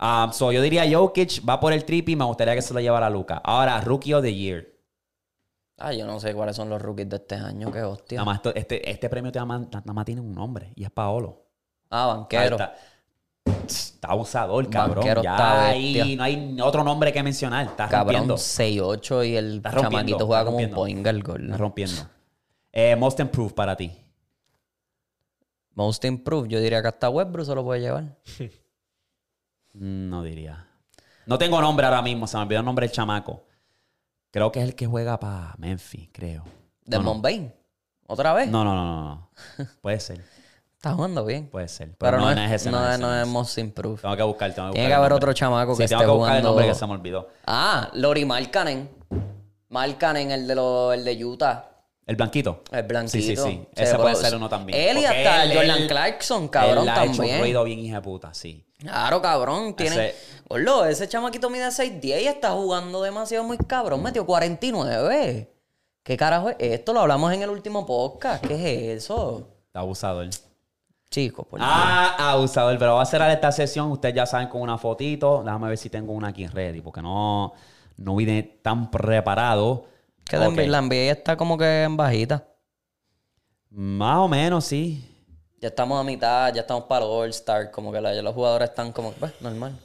Um, 0.00 0.32
so, 0.32 0.50
yo 0.50 0.60
diría 0.62 0.84
Jokic 0.90 1.48
va 1.48 1.60
por 1.60 1.72
el 1.72 1.84
triple 1.84 2.14
y 2.14 2.16
me 2.16 2.24
gustaría 2.24 2.54
que 2.54 2.62
se 2.62 2.74
lo 2.74 2.80
llevara 2.80 3.06
a 3.06 3.10
Luca. 3.10 3.40
Ahora, 3.44 3.80
Rookie 3.80 4.14
of 4.14 4.22
the 4.22 4.34
Year. 4.34 4.66
Ah, 5.78 5.92
yo 5.92 6.06
no 6.06 6.18
sé 6.20 6.34
cuáles 6.34 6.56
son 6.56 6.68
los 6.68 6.80
rookies 6.80 7.08
de 7.08 7.16
este 7.16 7.34
año, 7.34 7.70
qué 7.72 7.82
hostia. 7.82 8.18
Nada 8.24 8.32
más, 8.32 8.40
este, 8.54 8.88
este 8.90 9.08
premio 9.08 9.30
te 9.32 9.38
nada 9.38 9.80
más 9.92 10.04
tiene 10.04 10.20
un 10.20 10.32
nombre 10.32 10.72
y 10.74 10.84
es 10.84 10.90
Paolo. 10.90 11.44
Ah, 11.90 12.06
banquero. 12.06 12.42
Ahí 12.42 12.50
Está, 12.50 12.74
está 13.66 14.08
abusador, 14.08 14.68
cabrón. 14.68 14.96
Banquero 14.96 15.22
ya 15.22 15.32
está 15.32 15.66
ahí 15.68 16.16
no 16.16 16.22
hay 16.24 16.56
otro 16.60 16.84
nombre 16.84 17.12
que 17.12 17.22
mencionar. 17.22 17.66
Está 17.66 17.88
Cabrón, 17.88 18.28
rompiendo. 18.28 18.34
6'8 18.36 19.28
y 19.28 19.36
el 19.36 19.62
chamaquito 19.62 20.26
juega 20.26 20.44
como 20.44 20.58
un 20.58 20.70
poinga 20.70 21.10
el 21.10 21.22
gol. 21.22 21.44
Está 21.44 21.56
rompiendo. 21.56 22.08
Eh, 22.72 22.96
most 22.96 23.20
improved 23.20 23.54
para 23.54 23.76
ti. 23.76 23.92
Most 25.74 26.04
improved, 26.04 26.48
yo 26.48 26.60
diría 26.60 26.82
que 26.82 26.88
hasta 26.88 27.08
Westbrook 27.08 27.46
se 27.46 27.54
lo 27.54 27.64
puede 27.64 27.80
llevar. 27.80 28.18
Mm, 29.74 30.08
No 30.08 30.22
diría. 30.22 30.68
No 31.26 31.38
tengo 31.38 31.60
nombre 31.60 31.86
ahora 31.86 32.02
mismo, 32.02 32.26
se 32.26 32.36
me 32.36 32.42
olvidó 32.42 32.60
el 32.60 32.66
nombre 32.66 32.86
del 32.86 32.94
chamaco. 32.94 33.44
Creo 34.30 34.50
que 34.50 34.60
es 34.60 34.64
el 34.66 34.74
que 34.74 34.86
juega 34.86 35.18
para 35.20 35.54
Memphis, 35.58 36.08
creo. 36.12 36.44
Del 36.84 37.02
no. 37.04 37.20
¿Otra 38.06 38.32
vez? 38.34 38.48
No, 38.48 38.64
no, 38.64 38.74
no, 38.74 38.84
no, 38.84 39.04
no. 39.04 39.66
Puede 39.80 40.00
ser, 40.00 40.24
Está 40.82 40.94
jugando 40.94 41.24
bien. 41.24 41.46
puede 41.46 41.68
ser. 41.68 41.94
Pero, 41.96 42.18
no, 42.18 42.28
es, 42.28 42.50
ese, 42.50 42.68
no, 42.72 42.84
es, 42.84 42.94
ese, 42.94 42.98
no 43.02 43.20
es 43.22 43.28
Most 43.28 43.56
Improved. 43.58 44.00
Tengo 44.00 44.16
que 44.16 44.22
buscar, 44.24 44.52
tengo 44.52 44.68
que 44.70 44.72
Tiene 44.72 44.88
buscar 44.88 44.88
que 44.88 44.92
el 44.94 44.98
haber 44.98 45.12
otro 45.12 45.32
chamaco 45.32 45.76
Sí, 45.76 45.82
que 45.84 45.88
tengo 45.88 46.02
esté 46.02 46.10
que 46.10 46.16
buscar 46.16 46.36
el 46.36 46.42
jugando. 46.42 46.48
nombre 46.48 46.66
que 46.66 46.74
se 46.74 46.86
me 46.88 46.92
olvidó. 46.94 47.28
Ah, 47.46 47.88
Lori 47.94 48.24
Markkanen. 48.24 48.90
Markkanen, 49.68 50.32
el 50.32 50.48
de, 50.48 50.54
los, 50.56 50.92
el 50.94 51.04
de 51.04 51.24
Utah. 51.24 51.68
El 52.04 52.16
blanquito. 52.16 52.62
El 52.72 52.82
blanquito. 52.82 53.12
Sí, 53.16 53.22
sí, 53.22 53.36
sí. 53.36 53.68
Se 53.76 53.84
Ese 53.84 53.96
puede 53.96 54.16
ser 54.16 54.34
uno 54.34 54.48
también. 54.48 54.76
Él 54.76 54.98
y 54.98 55.04
hasta 55.04 55.44
él- 55.44 55.54
Jordan 55.56 55.82
él- 55.82 55.86
Clarkson, 55.86 56.48
cabrón, 56.48 56.82
él 56.82 56.88
ha 56.88 57.04
hecho 57.04 57.16
también. 57.18 57.38
ruido 57.40 57.62
bien 57.62 57.78
hija 57.78 57.96
de 57.98 58.02
puta, 58.02 58.34
sí. 58.34 58.66
Claro, 58.78 59.22
cabrón. 59.22 59.76
Tiene... 59.76 60.08
Ese- 60.08 60.90
ese 60.90 61.08
chamaquito 61.08 61.48
mide 61.48 61.68
6'10 61.70 62.22
y 62.22 62.26
está 62.26 62.50
jugando 62.50 63.00
demasiado 63.02 63.44
muy 63.44 63.56
cabrón. 63.56 64.02
Metió 64.02 64.26
49. 64.26 65.48
¿Qué 66.02 66.16
carajo 66.16 66.50
es 66.50 66.56
esto? 66.58 66.92
Lo 66.92 67.02
hablamos 67.02 67.32
en 67.32 67.42
el 67.42 67.50
último 67.50 67.86
podcast. 67.86 68.44
¿Qué 68.44 68.54
es 68.94 69.04
eso? 69.04 69.46
Está 69.68 69.78
abusador. 69.78 70.28
Chicos, 71.12 71.46
por 71.46 71.60
Ah, 71.62 72.32
abusador. 72.32 72.76
Pero 72.78 72.94
va 72.96 73.02
a 73.02 73.06
cerrar 73.06 73.30
esta 73.30 73.52
sesión. 73.52 73.90
Ustedes 73.92 74.14
ya 74.14 74.26
saben 74.26 74.48
con 74.48 74.62
una 74.62 74.78
fotito. 74.78 75.42
Déjame 75.44 75.68
ver 75.68 75.78
si 75.78 75.90
tengo 75.90 76.12
una 76.12 76.28
aquí 76.28 76.46
ready. 76.46 76.80
Porque 76.80 77.02
no, 77.02 77.52
no 77.98 78.16
vine 78.16 78.42
tan 78.62 78.90
preparado. 78.90 79.84
Que 80.24 80.38
Ok. 80.38 80.56
la 80.66 80.78
NBA 80.80 81.12
está 81.12 81.36
como 81.36 81.58
que 81.58 81.82
en 81.84 81.96
bajita. 81.96 82.48
Más 83.70 84.18
o 84.18 84.28
menos, 84.28 84.64
sí. 84.64 85.08
Ya 85.60 85.68
estamos 85.68 86.00
a 86.00 86.02
mitad, 86.04 86.52
ya 86.54 86.62
estamos 86.62 86.84
para 86.84 87.04
el 87.04 87.10
All-Star. 87.10 87.70
Como 87.70 87.92
que 87.92 88.00
la- 88.00 88.14
los 88.22 88.34
jugadores 88.34 88.70
están 88.70 88.90
como 88.92 89.12
pues, 89.12 89.32
normal. 89.40 89.78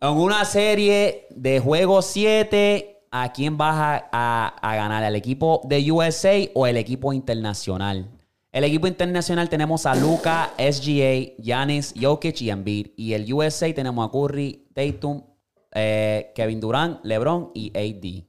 En 0.00 0.10
una 0.10 0.44
serie 0.44 1.26
de 1.30 1.58
juegos 1.60 2.06
7, 2.06 3.02
¿a 3.10 3.32
quién 3.32 3.56
vas 3.58 3.74
a, 3.76 4.08
a- 4.12 4.48
a 4.60 4.76
ganar? 4.76 5.02
¿Al 5.02 5.16
equipo 5.16 5.60
de 5.64 5.90
USA 5.90 6.48
o 6.54 6.66
el 6.66 6.76
equipo 6.76 7.12
internacional? 7.12 8.08
El 8.54 8.62
equipo 8.62 8.86
internacional 8.86 9.48
tenemos 9.48 9.84
a 9.84 9.96
Luca, 9.96 10.54
SGA, 10.56 11.34
Giannis, 11.42 11.92
Jokic 12.00 12.40
y 12.40 12.50
Embiid. 12.50 12.90
Y 12.96 13.14
el 13.14 13.32
USA 13.34 13.74
tenemos 13.74 14.06
a 14.08 14.12
Curry, 14.12 14.68
Tatum, 14.72 15.24
eh, 15.72 16.30
Kevin 16.36 16.60
Durant, 16.60 17.04
LeBron 17.04 17.50
y 17.52 17.72
AD. 17.76 18.24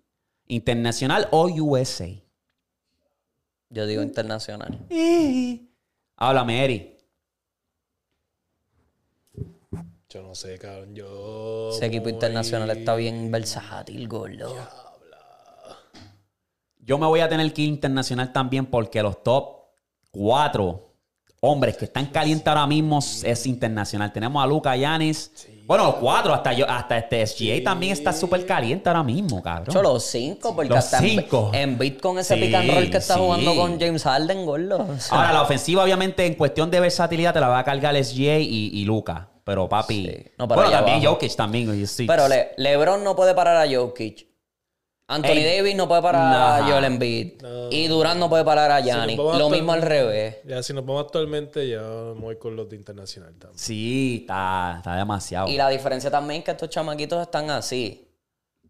¿Internacional 0.48 1.28
o 1.30 1.46
USA? 1.46 2.10
Yo 3.70 3.86
digo 3.86 4.02
internacional. 4.02 4.80
Háblame, 6.18 6.66
Eri. 6.66 6.98
Yo 10.10 10.24
no 10.24 10.34
sé, 10.34 10.58
cabrón. 10.58 10.96
Yo. 10.96 11.70
Ese 11.70 11.86
equipo 11.86 12.06
voy- 12.06 12.14
internacional 12.14 12.72
está 12.72 12.96
bien 12.96 13.30
versátil, 13.30 14.08
gordo. 14.08 14.56
Yo 16.80 16.98
me 16.98 17.06
voy 17.06 17.20
a 17.20 17.30
tener 17.30 17.54
que 17.54 17.62
ir 17.62 17.70
internacional 17.70 18.34
también 18.34 18.66
porque 18.66 19.04
los 19.04 19.22
top 19.22 19.65
cuatro 20.16 20.82
hombres 21.42 21.78
que 21.78 21.86
están 21.86 22.08
calientes 22.08 22.48
ahora 22.48 22.66
mismo 22.66 23.00
es 23.00 23.46
internacional. 23.46 24.12
Tenemos 24.12 24.44
a 24.44 24.48
Luca 24.48 24.76
Yanis. 24.76 25.48
Bueno, 25.68 25.86
los 25.86 25.96
cuatro, 25.96 26.34
hasta 26.34 26.54
yo, 26.54 26.68
hasta 26.70 26.98
este 26.98 27.26
SGA 27.26 27.64
también 27.64 27.92
está 27.94 28.14
súper 28.14 28.46
caliente 28.46 28.88
ahora 28.90 29.04
mismo, 29.04 29.42
cabrón. 29.42 29.74
Yo 29.74 29.82
los 29.82 30.04
cinco, 30.04 30.56
porque 30.56 30.70
Los 30.70 30.78
hasta 30.80 31.00
en- 31.00 31.10
cinco. 31.22 31.52
en 31.54 31.78
beat 31.78 32.00
con 32.00 32.18
ese 32.20 32.36
Sí, 32.36 32.42
pick 32.42 32.54
and 32.56 32.72
roll 32.72 32.90
que 32.90 32.98
está 32.98 33.16
sí. 33.16 33.20
jugando 33.20 33.56
con 33.56 33.80
James 33.80 34.04
Harden, 34.04 34.46
gordo. 34.46 34.78
O 34.90 35.00
sea, 35.00 35.18
Ahora, 35.18 35.34
la 35.34 35.42
ofensiva, 35.42 35.84
obviamente, 35.84 36.26
en 36.26 36.36
cuestión 36.36 36.70
de 36.72 36.80
versatilidad, 36.80 37.34
te 37.34 37.40
la 37.40 37.48
va 37.48 37.60
a 37.60 37.64
cargar 37.64 37.96
SGA 37.96 38.38
y, 38.40 38.70
y 38.74 38.86
Luca. 38.86 39.30
Pero, 39.44 39.68
papi. 39.70 40.06
Sí. 40.06 40.32
No, 40.40 40.48
pero 40.48 40.62
bueno, 40.62 40.72
también 40.78 40.98
abajo. 40.98 41.14
Jokic 41.14 41.36
también. 41.36 41.88
sí. 41.88 42.06
Pero 42.08 42.28
Le- 42.28 42.52
LeBron 42.58 43.04
no 43.04 43.16
puede 43.16 43.34
parar 43.36 43.58
a 43.58 43.72
Jokic. 43.72 44.28
Anthony 45.08 45.38
Ey. 45.38 45.58
Davis 45.58 45.76
no 45.76 45.88
puede 45.88 46.02
parar 46.02 46.62
a. 46.62 46.68
Joel 46.68 46.86
Embiid. 46.86 47.34
Y 47.70 47.88
Durant 47.88 48.20
no 48.20 48.30
puede 48.30 48.44
parar 48.44 48.72
a 48.72 48.82
Giannis. 48.82 49.18
Lo 49.18 49.50
mismo 49.50 49.72
al 49.72 49.82
revés. 49.82 50.38
Ya, 50.46 50.64
si 50.64 50.74
nos 50.74 50.86
vamos 50.86 51.04
actualmente, 51.04 51.68
ya 51.68 51.84
voy 52.16 52.38
con 52.38 52.56
los 52.56 52.70
de 52.70 52.76
internacional 52.76 53.34
también. 53.38 53.60
Sí, 53.60 54.20
está, 54.22 54.76
está 54.78 54.96
demasiado. 54.96 55.48
Y 55.48 55.58
la 55.58 55.70
diferencia 55.70 56.10
también 56.10 56.40
es 56.40 56.46
que 56.46 56.52
estos 56.52 56.70
chamaquitos 56.70 57.22
están 57.22 57.50
así. 57.52 58.08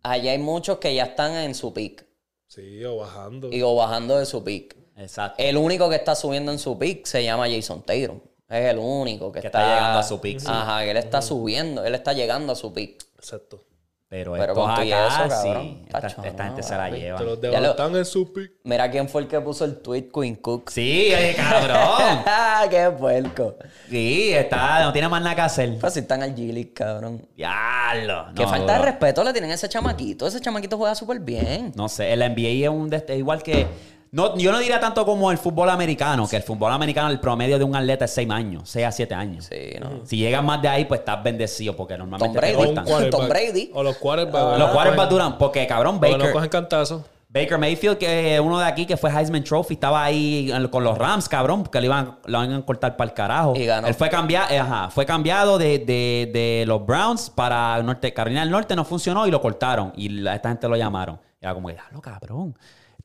Allá 0.03 0.31
hay 0.31 0.37
muchos 0.37 0.77
que 0.77 0.93
ya 0.93 1.05
están 1.05 1.33
en 1.35 1.55
su 1.55 1.73
pick. 1.73 2.05
Sí, 2.47 2.83
o 2.83 2.97
bajando. 2.97 3.49
Y 3.51 3.61
o 3.61 3.73
bajando 3.75 4.19
de 4.19 4.25
su 4.25 4.43
pick. 4.43 4.75
Exacto. 4.97 5.41
El 5.41 5.57
único 5.57 5.89
que 5.89 5.95
está 5.95 6.15
subiendo 6.15 6.51
en 6.51 6.59
su 6.59 6.77
pick 6.77 7.05
se 7.05 7.23
llama 7.23 7.49
Jason 7.49 7.81
Tatum. 7.81 8.19
Es 8.47 8.69
el 8.69 8.77
único 8.77 9.31
que, 9.31 9.41
Que 9.41 9.47
está, 9.47 9.61
está 9.61 9.75
llegando 9.75 9.99
a 9.99 10.03
su 10.03 10.21
pick, 10.21 10.39
sí. 10.39 10.47
Ajá, 10.47 10.83
que 10.83 10.91
él 10.91 10.97
está 10.97 11.21
subiendo, 11.21 11.83
él 11.83 11.95
está 11.95 12.13
llegando 12.13 12.53
a 12.53 12.55
su 12.55 12.71
pick. 12.71 13.03
Exacto. 13.15 13.63
Pero, 14.07 14.33
Pero 14.33 14.53
estos 14.53 14.69
acá, 14.69 14.83
eso, 14.83 15.29
cabrón, 15.29 15.63
sí. 15.63 15.81
Esta, 15.87 16.01
tacho, 16.01 16.23
esta 16.23 16.43
gente 16.45 16.61
no, 16.61 16.67
se 16.67 16.75
la 16.77 16.89
lleva. 16.91 17.17
Pero 17.17 17.29
los 17.31 17.41
de 17.41 17.47
Ya 17.51 17.59
lo- 17.59 17.65
abajo 17.69 17.83
están 17.83 17.95
en 17.97 18.05
su 18.05 18.31
pick. 18.31 18.51
Mira 18.63 18.91
quién 18.91 19.09
fue 19.09 19.23
el 19.23 19.27
que 19.27 19.41
puso 19.41 19.65
el 19.65 19.77
tweet 19.79 20.09
Queen 20.13 20.35
Cook. 20.35 20.69
Sí, 20.69 21.11
oye, 21.15 21.35
cabrón. 21.35 22.23
¡Qué 22.69 22.91
puerco! 22.91 23.55
Sí, 23.89 24.31
está, 24.31 24.83
no 24.83 24.93
tiene 24.93 25.09
más 25.09 25.21
nada 25.23 25.35
que 25.35 25.41
hacer. 25.41 25.79
Pues 25.79 25.93
si 25.93 26.01
están 26.01 26.21
al 26.21 26.35
G-League, 26.35 26.71
cabrón. 26.73 27.27
Diablo. 27.35 28.27
Qué 28.35 28.43
no, 28.43 28.49
falta 28.49 28.73
de 28.73 28.85
respeto 28.85 29.23
le 29.23 29.31
tienen 29.31 29.49
a 29.49 29.55
ese 29.55 29.67
chamaquito. 29.67 30.27
Ese 30.27 30.39
chamaquito 30.39 30.77
juega 30.77 30.93
súper 30.93 31.19
bien. 31.19 31.71
No 31.75 31.89
sé, 31.89 32.13
el 32.13 32.19
NBA 32.19 32.63
es 32.65 32.69
un 32.69 32.93
es 32.93 33.03
igual 33.17 33.41
que. 33.41 33.65
No, 34.11 34.37
yo 34.37 34.51
no 34.51 34.59
diría 34.59 34.79
tanto 34.79 35.05
como 35.05 35.29
el 35.31 35.37
fútbol 35.37 35.69
americano, 35.69 36.27
que 36.27 36.37
el 36.37 36.43
fútbol 36.43 36.71
americano, 36.71 37.09
el 37.09 37.19
promedio 37.19 37.57
de 37.57 37.65
un 37.65 37.75
atleta 37.75 38.05
es 38.05 38.11
6 38.13 38.29
años, 38.31 38.69
6 38.69 38.85
a 38.85 38.91
7 38.91 39.13
años. 39.13 39.45
Sí, 39.45 39.77
¿no? 39.81 40.05
Si 40.05 40.15
llegas 40.17 40.43
más 40.43 40.61
de 40.61 40.69
ahí, 40.69 40.85
pues 40.85 41.01
estás 41.01 41.21
bendecido, 41.21 41.75
porque 41.75 41.97
normalmente 41.97 42.33
Tom 42.33 42.41
Brady. 42.41 42.53
te 42.53 42.57
O 42.57 42.59
un 42.61 42.65
cortan. 42.67 42.85
quarterback. 42.85 43.19
Tom 43.19 43.29
Brady. 43.29 43.71
O 43.73 43.83
los 43.83 43.97
quarterbacks. 43.97 44.59
Los 44.59 44.71
quarterbacks 44.71 45.09
duran, 45.09 45.37
porque 45.37 45.67
cabrón, 45.67 45.95
Porque 45.99 46.11
no 46.13 46.17
Baker, 46.19 46.33
cogen 46.33 46.49
cantazos. 46.49 47.01
Baker 47.27 47.57
Mayfield, 47.57 47.97
que 47.97 48.35
es 48.35 48.39
uno 48.39 48.59
de 48.59 48.65
aquí 48.65 48.85
que 48.85 48.95
fue 48.95 49.11
Heisman 49.11 49.43
Trophy, 49.43 49.73
estaba 49.73 50.01
ahí 50.05 50.49
con 50.71 50.85
los 50.85 50.97
Rams, 50.97 51.27
cabrón, 51.27 51.63
porque 51.63 51.79
lo 51.81 51.85
iban, 51.87 52.17
lo 52.25 52.41
iban 52.45 52.53
a 52.61 52.65
cortar 52.65 52.95
para 52.95 53.09
el 53.09 53.13
carajo. 53.13 53.53
Y 53.57 53.65
ganó. 53.65 53.87
Él 53.87 53.93
fue 53.93 54.09
cambiado, 54.09 54.53
eh, 54.53 54.59
ajá, 54.59 54.89
fue 54.89 55.05
cambiado 55.05 55.57
de, 55.57 55.79
de- 55.79 56.29
de 56.31 56.63
los 56.65 56.85
Browns 56.85 57.29
para 57.29 57.83
Norte, 57.83 58.13
Carolina 58.13 58.39
del 58.39 58.51
Norte, 58.51 58.73
no 58.77 58.85
funcionó 58.85 59.27
y 59.27 59.31
lo 59.31 59.41
cortaron. 59.41 59.91
Y 59.97 60.07
la- 60.07 60.35
esta 60.35 60.47
gente 60.47 60.69
lo 60.69 60.77
llamaron. 60.77 61.19
Y 61.41 61.43
era 61.45 61.53
como, 61.53 61.69
diablo, 61.69 61.99
cabrón. 62.01 62.55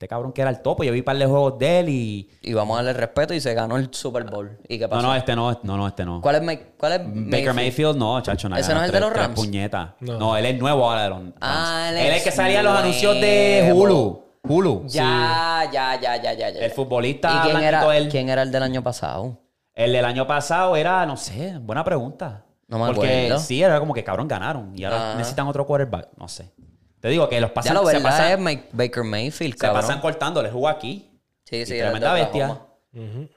Este 0.01 0.09
cabrón 0.09 0.33
que 0.33 0.41
era 0.41 0.49
el 0.49 0.63
topo. 0.63 0.83
Yo 0.83 0.93
vi 0.93 1.01
un 1.01 1.05
par 1.05 1.19
de 1.19 1.27
juegos 1.27 1.59
de 1.59 1.81
él 1.81 1.89
y. 1.91 2.31
Y 2.41 2.55
vamos 2.55 2.73
a 2.79 2.83
darle 2.83 2.99
respeto 2.99 3.35
y 3.35 3.41
se 3.43 3.53
ganó 3.53 3.77
el 3.77 3.93
Super 3.93 4.25
Bowl. 4.25 4.59
¿Y 4.67 4.79
qué 4.79 4.85
No, 4.85 4.89
pasó? 4.89 5.03
no, 5.03 5.15
este 5.15 5.37
no, 5.37 5.61
no, 5.63 5.77
no, 5.77 5.87
este 5.87 6.07
no. 6.07 6.23
¿Cuál 6.23 6.37
es, 6.37 6.43
May- 6.43 6.69
cuál 6.79 6.93
es 6.95 7.01
Baker 7.05 7.53
Mayfield, 7.53 7.99
no, 7.99 8.19
chacho, 8.23 8.49
nada. 8.49 8.63
¿Ese 8.63 8.73
no 8.73 8.81
es 8.81 8.87
el 8.87 8.93
de 8.93 9.01
los 9.01 9.13
Rams? 9.13 9.35
puñetas. 9.35 9.91
No. 10.01 10.19
No. 10.19 10.37
él 10.39 10.47
es 10.47 10.59
nuevo 10.59 10.89
ahora 10.89 11.03
de 11.03 11.09
los 11.11 11.19
Rams. 11.19 11.35
Ah, 11.43 11.89
él 11.91 11.99
él 11.99 12.07
es 12.07 12.13
es 12.13 12.17
el 12.17 12.25
que 12.25 12.31
salía 12.35 12.61
en 12.61 12.65
los 12.65 12.79
anuncios 12.79 13.15
de. 13.21 13.71
Hulu. 13.75 14.25
Hulu. 14.49 14.85
Ya, 14.87 15.69
ya, 15.71 16.01
ya, 16.01 16.17
ya, 16.17 16.33
ya, 16.33 16.49
ya. 16.49 16.61
El 16.61 16.71
futbolista 16.71 17.43
¿Y 17.45 17.51
quién 17.51 17.63
era, 17.63 17.95
él. 17.99 18.09
quién 18.09 18.31
era 18.31 18.41
el 18.41 18.51
del 18.51 18.63
año 18.63 18.83
pasado? 18.83 19.37
El 19.75 19.93
del 19.93 20.07
año 20.07 20.27
pasado 20.27 20.77
era, 20.77 21.05
no 21.05 21.19
sé, 21.19 21.59
buena 21.61 21.85
pregunta. 21.85 22.47
No 22.69 22.79
me 22.79 22.87
Porque 22.95 23.25
acuerdo. 23.27 23.39
sí, 23.39 23.63
era 23.63 23.79
como 23.79 23.93
que 23.93 24.03
cabrón 24.03 24.29
ganaron. 24.29 24.73
Y 24.75 24.83
ahora 24.85 25.13
Ah. 25.13 25.15
necesitan 25.19 25.47
otro 25.47 25.67
quarterback. 25.67 26.09
No 26.17 26.27
sé. 26.27 26.51
Te 27.01 27.09
digo 27.09 27.29
que 27.29 27.41
los 27.41 27.51
Ya 27.51 27.55
pasan, 27.55 27.75
lo 27.75 27.87
se, 27.87 27.95
verdad 27.95 28.03
pasan, 28.11 28.33
es 28.33 28.39
May- 28.39 28.69
Baker 28.73 29.05
Mayfield, 29.05 29.59
se 29.59 29.69
pasan 29.69 30.01
cortando. 30.01 30.43
Le 30.43 30.51
jugó 30.51 30.69
aquí. 30.69 31.09
Sí, 31.45 31.65
sí, 31.67 31.75
Y 31.75 31.79
tremenda 31.79 32.13
bestia. 32.13 32.61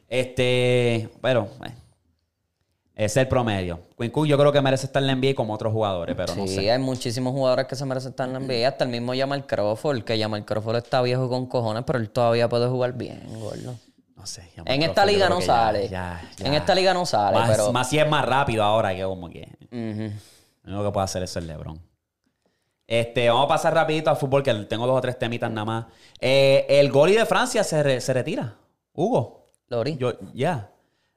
Este, 0.07 1.09
pero, 1.21 1.47
eh, 1.65 1.71
es 2.95 3.17
el 3.17 3.27
promedio. 3.27 3.79
Quinn 3.97 4.11
yo 4.25 4.37
creo 4.37 4.51
que 4.51 4.61
merece 4.61 4.85
estar 4.85 5.01
en 5.01 5.07
la 5.07 5.13
NBA 5.15 5.33
como 5.35 5.53
otros 5.53 5.71
jugadores, 5.73 6.15
pero 6.15 6.35
no 6.35 6.45
sí, 6.47 6.55
sé. 6.55 6.71
hay 6.71 6.77
muchísimos 6.79 7.33
jugadores 7.33 7.65
que 7.67 7.75
se 7.75 7.85
merecen 7.85 8.11
estar 8.11 8.27
en 8.27 8.33
la 8.33 8.39
NBA. 8.39 8.67
Hasta 8.67 8.83
el 8.83 8.91
mismo 8.91 9.13
Jamal 9.15 9.45
Crawford, 9.47 10.03
que 10.03 10.19
Jamal 10.19 10.45
Crawford 10.45 10.75
está 10.77 11.01
viejo 11.01 11.27
con 11.29 11.47
cojones, 11.47 11.83
pero 11.87 11.97
él 11.99 12.09
todavía 12.09 12.47
puede 12.49 12.67
jugar 12.67 12.93
bien, 12.93 13.21
gordo. 13.39 13.75
No 14.15 14.25
sé. 14.27 14.47
ya 14.55 14.63
En 14.65 14.83
esta 14.83 15.05
liga 15.05 15.27
no 15.27 15.39
ya- 15.39 15.45
sale. 15.45 15.89
ya- 15.89 16.21
En 16.39 16.51
ya. 16.51 16.57
esta 16.57 16.75
liga 16.75 16.93
no 16.93 17.05
sale, 17.05 17.37
más, 17.37 17.49
pero... 17.49 17.71
Más 17.73 17.89
si 17.89 17.97
es 17.99 18.07
más 18.07 18.23
rápido 18.25 18.63
ahora 18.63 18.95
que 18.95 19.03
como 19.03 19.29
que. 19.29 19.47
Lo 20.63 20.73
único 20.75 20.85
que 20.85 20.93
puede 20.93 21.03
hacer 21.05 21.23
eso 21.23 21.39
es 21.39 21.45
LeBron. 21.45 21.79
Este, 22.85 23.29
vamos 23.29 23.45
a 23.45 23.47
pasar 23.47 23.73
rapidito 23.73 24.09
al 24.09 24.17
fútbol, 24.17 24.43
que 24.43 24.53
tengo 24.65 24.85
dos 24.85 24.97
o 24.97 25.01
tres 25.01 25.17
temitas 25.17 25.49
nada 25.49 25.65
más. 25.65 25.85
Eh, 26.19 26.65
el 26.69 26.91
Goli 26.91 27.13
de 27.15 27.25
Francia 27.25 27.63
se, 27.63 27.81
re- 27.81 28.01
se 28.01 28.13
retira. 28.13 28.55
Hugo. 28.93 29.49
Lori. 29.69 29.97
Yo, 29.97 30.13
ya. 30.33 30.69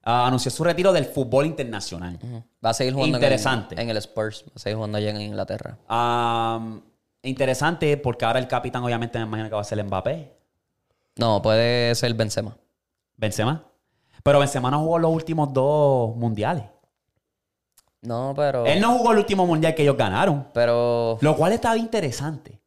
Ah, 0.02 0.26
anunció 0.28 0.50
su 0.52 0.62
retiro 0.62 0.92
del 0.92 1.04
fútbol 1.06 1.46
internacional. 1.46 2.18
Va 2.64 2.70
a 2.70 2.74
seguir 2.74 2.94
jugando 2.94 3.16
en 3.18 3.22
Interesante. 3.24 3.74
el, 3.74 3.80
en 3.80 3.90
el 3.90 3.96
Spurs. 3.96 4.44
Va 4.48 4.52
a 4.54 4.58
seguir 4.60 4.76
jugando 4.76 4.98
allá 4.98 5.10
en 5.10 5.20
Inglaterra. 5.20 5.76
Interesante 7.22 7.96
porque 7.96 8.24
ahora 8.24 8.38
el 8.38 8.46
capitán 8.46 8.84
obviamente 8.84 9.18
me 9.18 9.24
imagino 9.24 9.48
que 9.48 9.54
va 9.56 9.60
a 9.60 9.64
ser 9.64 9.82
Mbappé. 9.82 10.32
No, 11.16 11.42
puede 11.42 11.94
ser 11.96 12.14
Benzema. 12.14 12.56
Benzema. 13.16 13.64
Pero 14.22 14.38
Benzema 14.38 14.70
no 14.70 14.80
jugó 14.80 14.98
los 14.98 15.10
últimos 15.12 15.52
dos 15.52 16.14
mundiales. 16.16 16.64
No, 18.06 18.32
pero... 18.36 18.64
Él 18.66 18.80
no 18.80 18.96
jugó 18.98 19.12
el 19.12 19.18
último 19.18 19.46
mundial 19.46 19.74
que 19.74 19.82
ellos 19.82 19.96
ganaron. 19.96 20.46
Pero... 20.54 21.18
Lo 21.20 21.36
cual 21.36 21.52
estaba 21.52 21.76
interesante. 21.76 22.60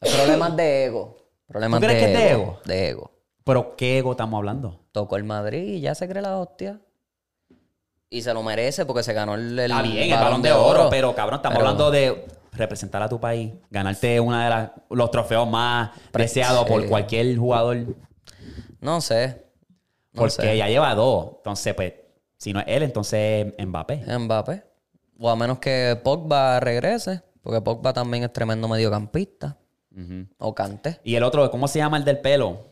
Problemas 0.00 0.56
de 0.56 0.84
ego. 0.86 1.16
Problemas 1.46 1.80
¿Tú 1.80 1.86
crees 1.86 2.00
de 2.00 2.06
que 2.06 2.12
es 2.12 2.18
de 2.18 2.30
ego. 2.30 2.58
De 2.64 2.88
ego. 2.88 3.10
Pero 3.44 3.76
¿qué 3.76 3.98
ego 3.98 4.12
estamos 4.12 4.38
hablando? 4.38 4.80
Tocó 4.92 5.16
el 5.16 5.24
Madrid 5.24 5.62
y 5.76 5.80
ya 5.80 5.94
se 5.94 6.08
cree 6.08 6.22
la 6.22 6.38
hostia. 6.38 6.80
Y 8.10 8.22
se 8.22 8.34
lo 8.34 8.42
merece 8.42 8.84
porque 8.84 9.02
se 9.02 9.12
ganó 9.12 9.34
el, 9.34 9.58
el 9.58 9.70
Está 9.70 9.82
bien, 9.82 10.12
el 10.12 10.20
balón 10.20 10.42
de 10.42 10.52
oro, 10.52 10.88
pero 10.90 11.14
cabrón, 11.14 11.36
estamos 11.38 11.56
Pero- 11.56 11.68
hablando 11.68 11.90
de 11.90 12.26
representar 12.52 13.02
a 13.02 13.08
tu 13.08 13.18
país, 13.18 13.52
ganarte 13.70 14.20
uno 14.20 14.38
de 14.38 14.50
las- 14.50 14.70
los 14.90 15.10
trofeos 15.10 15.48
más 15.48 15.90
preciados 16.10 16.66
por 16.66 16.82
sí. 16.82 16.88
cualquier 16.88 17.34
jugador, 17.38 17.78
No 18.80 19.00
sé. 19.00 19.46
No 20.12 20.20
porque 20.20 20.32
sé. 20.42 20.56
ya 20.58 20.68
lleva 20.68 20.94
dos. 20.94 21.36
Entonces, 21.38 21.72
pues, 21.74 21.94
si 22.42 22.52
no 22.52 22.58
es 22.60 22.66
él, 22.68 22.82
entonces 22.82 23.54
es 23.56 23.66
Mbappé. 23.66 24.04
Mbappé. 24.18 24.64
O 25.20 25.30
a 25.30 25.36
menos 25.36 25.58
que 25.60 25.96
Pogba 26.02 26.58
regrese. 26.58 27.22
Porque 27.40 27.60
Pogba 27.60 27.92
también 27.92 28.24
es 28.24 28.32
tremendo 28.32 28.66
mediocampista. 28.68 29.56
O 30.38 30.54
Cante. 30.54 30.98
Y 31.04 31.14
el 31.14 31.22
otro, 31.22 31.48
¿cómo 31.50 31.68
se 31.68 31.78
llama 31.78 31.98
el 31.98 32.04
del 32.04 32.18
pelo? 32.18 32.66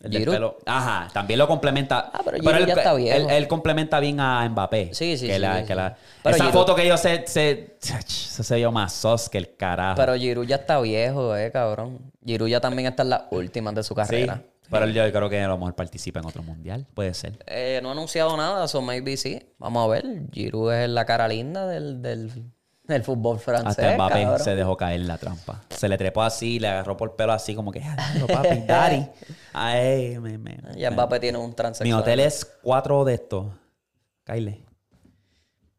El 0.00 0.10
del 0.10 0.24
pelo. 0.24 0.58
Ajá, 0.66 1.08
también 1.12 1.38
lo 1.38 1.46
complementa. 1.46 2.10
Ah, 2.12 2.22
pero 2.24 2.36
él, 2.38 2.66
ya 2.66 2.74
está 2.74 2.94
viejo. 2.94 3.16
Él, 3.16 3.30
él 3.30 3.46
complementa 3.46 4.00
bien 4.00 4.18
a 4.18 4.48
Mbappé. 4.48 4.86
Sí, 4.92 5.16
sí, 5.16 5.26
que 5.28 5.34
sí, 5.34 5.38
la- 5.38 5.54
sí, 5.58 5.62
que 5.62 5.66
sí. 5.68 5.74
la- 5.74 5.96
Pero 6.24 6.34
esa 6.34 6.44
Giroud- 6.46 6.52
foto 6.52 6.74
que 6.74 6.82
ellos 6.82 6.98
se, 7.00 7.24
se, 7.28 7.76
se, 7.78 8.42
se 8.42 8.56
vio 8.56 8.72
más 8.72 8.92
sos 8.92 9.28
que 9.28 9.38
el 9.38 9.54
carajo. 9.56 9.94
Pero 9.96 10.14
Giroud 10.16 10.46
ya 10.46 10.56
está 10.56 10.80
viejo, 10.80 11.36
eh, 11.36 11.52
cabrón. 11.52 12.00
Giroud 12.26 12.48
ya 12.48 12.60
también 12.60 12.88
está 12.88 13.04
en 13.04 13.10
las 13.10 13.22
últimas 13.30 13.74
de 13.76 13.84
su 13.84 13.94
sí, 13.94 14.00
pero 14.72 14.88
yo 14.88 15.12
creo 15.12 15.28
que 15.30 15.40
a 15.40 15.48
lo 15.48 15.56
mejor 15.58 15.74
participa 15.76 16.18
en 16.20 16.26
otro 16.26 16.42
mundial. 16.42 16.86
Puede 16.94 17.14
ser. 17.14 17.38
Eh, 17.46 17.78
no 17.82 17.90
ha 17.90 17.92
anunciado 17.92 18.36
nada, 18.36 18.66
so 18.68 18.82
maybe 18.82 19.16
sí. 19.16 19.40
Vamos 19.58 19.84
a 19.84 19.88
ver. 19.88 20.04
Giroud 20.32 20.72
es 20.72 20.88
la 20.88 21.04
cara 21.06 21.28
linda 21.28 21.66
del, 21.66 22.02
del, 22.02 22.30
del 22.84 23.02
fútbol 23.04 23.38
francés, 23.38 23.78
Hasta 23.78 23.94
Mbappé 23.94 24.22
cabrón. 24.24 24.40
se 24.40 24.54
dejó 24.56 24.76
caer 24.76 25.00
la 25.00 25.18
trampa. 25.18 25.62
Se 25.70 25.88
le 25.88 25.96
trepó 25.96 26.22
así, 26.22 26.58
le 26.58 26.68
agarró 26.68 26.96
por 26.96 27.10
el 27.10 27.14
pelo 27.16 27.32
así, 27.32 27.54
como 27.54 27.70
que, 27.70 27.80
"Ah, 27.84 27.96
diablo, 28.14 28.26
papi, 28.34 28.58
daddy. 28.66 29.06
Ay, 29.52 30.18
me, 30.18 30.38
me- 30.38 30.58
Ya 30.76 30.90
Mbappé 30.90 31.20
tiene 31.20 31.38
un 31.38 31.54
transexual. 31.54 31.86
Mi 31.86 31.92
hotel 32.00 32.20
es 32.20 32.44
cuatro 32.62 33.04
de 33.04 33.14
estos. 33.14 33.46
Kyle. 34.24 34.64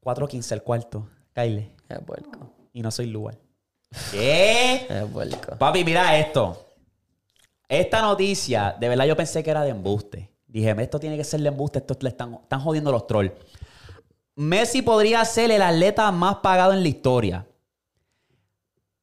4.15 0.01 0.51
el 0.53 0.63
cuarto. 0.63 1.07
Kyle. 1.33 1.71
Es 1.89 1.99
puerco. 1.99 2.51
Y 2.73 2.81
no 2.81 2.91
soy 2.91 3.07
lugar. 3.07 3.37
¿Qué? 4.11 4.85
Es 4.89 5.05
puerco. 5.05 5.55
Papi, 5.57 5.83
mira 5.83 6.17
esto. 6.17 6.65
Esta 7.73 8.03
noticia, 8.03 8.75
de 8.79 8.87
verdad 8.87 9.05
yo 9.05 9.17
pensé 9.17 9.41
que 9.41 9.49
era 9.49 9.63
de 9.63 9.71
embuste. 9.71 10.29
Dije, 10.45 10.75
esto 10.77 10.99
tiene 10.99 11.17
que 11.17 11.23
ser 11.23 11.41
de 11.41 11.47
embuste, 11.47 11.79
esto 11.79 11.97
le 12.01 12.09
están, 12.09 12.37
jodiendo 12.61 12.91
los 12.91 13.07
trolls. 13.07 13.31
Messi 14.35 14.83
podría 14.83 15.25
ser 15.25 15.49
el 15.49 15.63
atleta 15.63 16.11
más 16.11 16.35
pagado 16.35 16.73
en 16.73 16.83
la 16.83 16.87
historia. 16.87 17.47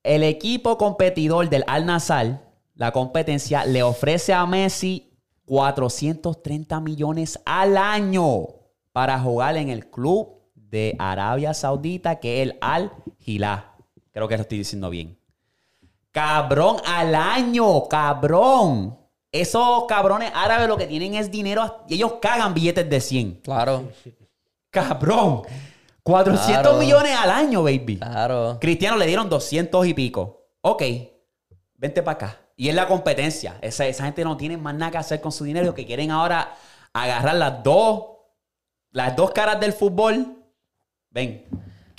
El 0.04 0.22
equipo 0.22 0.78
competidor 0.78 1.50
del 1.50 1.64
Al 1.66 1.84
Nassr, 1.84 2.38
la 2.76 2.92
competencia, 2.92 3.64
le 3.64 3.82
ofrece 3.82 4.32
a 4.32 4.46
Messi 4.46 5.18
430 5.46 6.78
millones 6.78 7.40
al 7.44 7.76
año 7.76 8.46
para 8.92 9.18
jugar 9.18 9.56
en 9.56 9.68
el 9.68 9.90
club 9.90 10.44
de 10.54 10.94
Arabia 11.00 11.54
Saudita, 11.54 12.20
que 12.20 12.40
es 12.40 12.50
el 12.50 12.58
Al 12.60 12.92
Hilal. 13.18 13.64
Creo 14.12 14.28
que 14.28 14.36
lo 14.36 14.42
estoy 14.42 14.58
diciendo 14.58 14.90
bien. 14.90 15.19
Cabrón, 16.12 16.76
al 16.86 17.14
año, 17.14 17.86
cabrón. 17.88 18.98
Esos 19.32 19.84
cabrones 19.86 20.32
árabes 20.34 20.66
lo 20.66 20.76
que 20.76 20.86
tienen 20.88 21.14
es 21.14 21.30
dinero 21.30 21.84
y 21.88 21.94
ellos 21.94 22.14
cagan 22.20 22.52
billetes 22.52 22.88
de 22.90 23.00
100. 23.00 23.40
Claro, 23.42 23.84
Cabrón. 24.70 25.42
400 26.02 26.62
Claro. 26.62 26.78
millones 26.78 27.16
al 27.16 27.30
año, 27.30 27.62
baby. 27.62 27.98
claro. 27.98 28.58
Cristiano 28.60 28.96
le 28.96 29.06
dieron 29.06 29.28
200 29.28 29.86
y 29.86 29.94
pico. 29.94 30.48
Ok, 30.62 30.82
vente 31.74 32.02
para 32.02 32.14
acá. 32.16 32.36
Y 32.56 32.68
es 32.68 32.74
la 32.74 32.86
competencia. 32.88 33.56
Esa, 33.60 33.86
esa 33.86 34.04
gente 34.04 34.24
no 34.24 34.36
tiene 34.36 34.56
más 34.56 34.74
nada 34.74 34.90
que 34.90 34.98
hacer 34.98 35.20
con 35.20 35.30
su 35.32 35.44
dinero. 35.44 35.66
Lo 35.66 35.74
que 35.74 35.86
quieren 35.86 36.10
ahora 36.10 36.54
agarrar 36.92 37.36
las 37.36 37.62
dos, 37.62 38.04
las 38.90 39.14
dos 39.14 39.30
caras 39.30 39.60
del 39.60 39.72
fútbol. 39.72 40.36
Ven. 41.10 41.46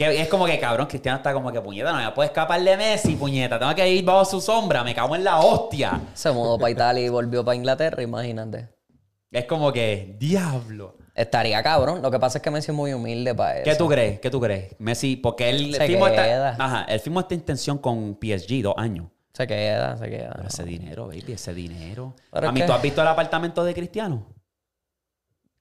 Que 0.09 0.19
es 0.21 0.27
como 0.29 0.47
que, 0.47 0.59
cabrón, 0.59 0.87
Cristiano 0.87 1.17
está 1.17 1.31
como 1.31 1.51
que, 1.51 1.61
puñeta, 1.61 1.91
no 1.91 1.99
me 2.03 2.11
puedo 2.11 2.25
escapar 2.27 2.59
de 2.59 2.75
Messi, 2.75 3.15
puñeta. 3.15 3.59
Tengo 3.59 3.75
que 3.75 3.87
ir 3.87 4.03
bajo 4.03 4.25
su 4.25 4.41
sombra. 4.41 4.83
Me 4.83 4.95
cago 4.95 5.15
en 5.15 5.23
la 5.23 5.39
hostia. 5.39 6.01
Se 6.15 6.31
mudó 6.31 6.57
para 6.57 6.71
Italia 6.71 7.05
y 7.05 7.09
volvió 7.09 7.45
para 7.45 7.55
Inglaterra, 7.55 8.01
imagínate. 8.01 8.69
Es 9.31 9.45
como 9.45 9.71
que, 9.71 10.15
diablo. 10.17 10.97
Estaría 11.13 11.61
cabrón. 11.61 12.01
Lo 12.01 12.09
que 12.09 12.17
pasa 12.17 12.39
es 12.39 12.41
que 12.41 12.49
Messi 12.49 12.71
es 12.71 12.75
muy 12.75 12.93
humilde 12.93 13.35
para 13.35 13.57
eso. 13.57 13.63
¿Qué 13.63 13.75
tú 13.75 13.87
crees? 13.87 14.19
¿Qué 14.19 14.31
tú 14.31 14.41
crees? 14.41 14.75
Messi, 14.79 15.17
porque 15.17 15.49
él 15.51 15.75
Se 15.75 15.85
firmó 15.85 16.07
esta, 16.07 16.23
queda. 16.23 16.55
ajá, 16.57 16.85
él 16.89 16.99
firmó 16.99 17.19
esta 17.19 17.35
intención 17.35 17.77
con 17.77 18.17
PSG 18.19 18.63
dos 18.63 18.73
años. 18.77 19.05
Se 19.33 19.45
queda, 19.45 19.97
se 19.97 20.09
queda. 20.09 20.31
Pero 20.35 20.47
ese 20.47 20.63
dinero, 20.63 21.07
baby, 21.09 21.25
ese 21.33 21.53
dinero. 21.53 22.15
Pero 22.31 22.49
a 22.49 22.51
mí, 22.51 22.59
que- 22.61 22.65
¿tú 22.65 22.73
has 22.73 22.81
visto 22.81 23.01
el 23.03 23.07
apartamento 23.07 23.63
de 23.63 23.73
Cristiano? 23.75 24.25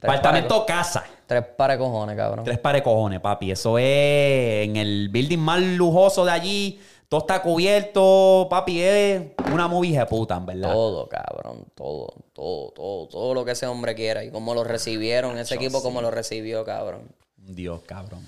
Apartamento 0.02 0.64
casa. 0.64 1.04
Tres 1.30 1.44
pares 1.44 1.78
de 1.78 1.84
cojones, 1.84 2.16
cabrón. 2.16 2.44
Tres 2.44 2.58
pares 2.58 2.80
de 2.80 2.82
cojones, 2.82 3.20
papi. 3.20 3.52
Eso 3.52 3.78
es 3.78 4.66
en 4.66 4.74
el 4.74 5.10
building 5.10 5.38
más 5.38 5.62
lujoso 5.62 6.24
de 6.24 6.32
allí. 6.32 6.80
Todo 7.08 7.20
está 7.20 7.40
cubierto, 7.40 8.48
papi. 8.50 8.80
Es 8.80 9.22
una 9.52 9.68
movie 9.68 9.96
de 9.96 10.04
puta, 10.06 10.34
en 10.34 10.46
verdad. 10.46 10.72
Todo, 10.72 11.08
cabrón. 11.08 11.66
Todo, 11.76 12.12
todo, 12.32 12.72
todo. 12.72 13.06
Todo 13.06 13.34
lo 13.34 13.44
que 13.44 13.52
ese 13.52 13.68
hombre 13.68 13.94
quiera. 13.94 14.24
Y 14.24 14.32
cómo 14.32 14.54
lo 14.54 14.64
recibieron. 14.64 15.38
Ese 15.38 15.54
equipo, 15.54 15.84
cómo 15.84 16.02
lo 16.02 16.10
recibió, 16.10 16.64
cabrón. 16.64 17.14
Dios, 17.36 17.82
cabrón. 17.86 18.26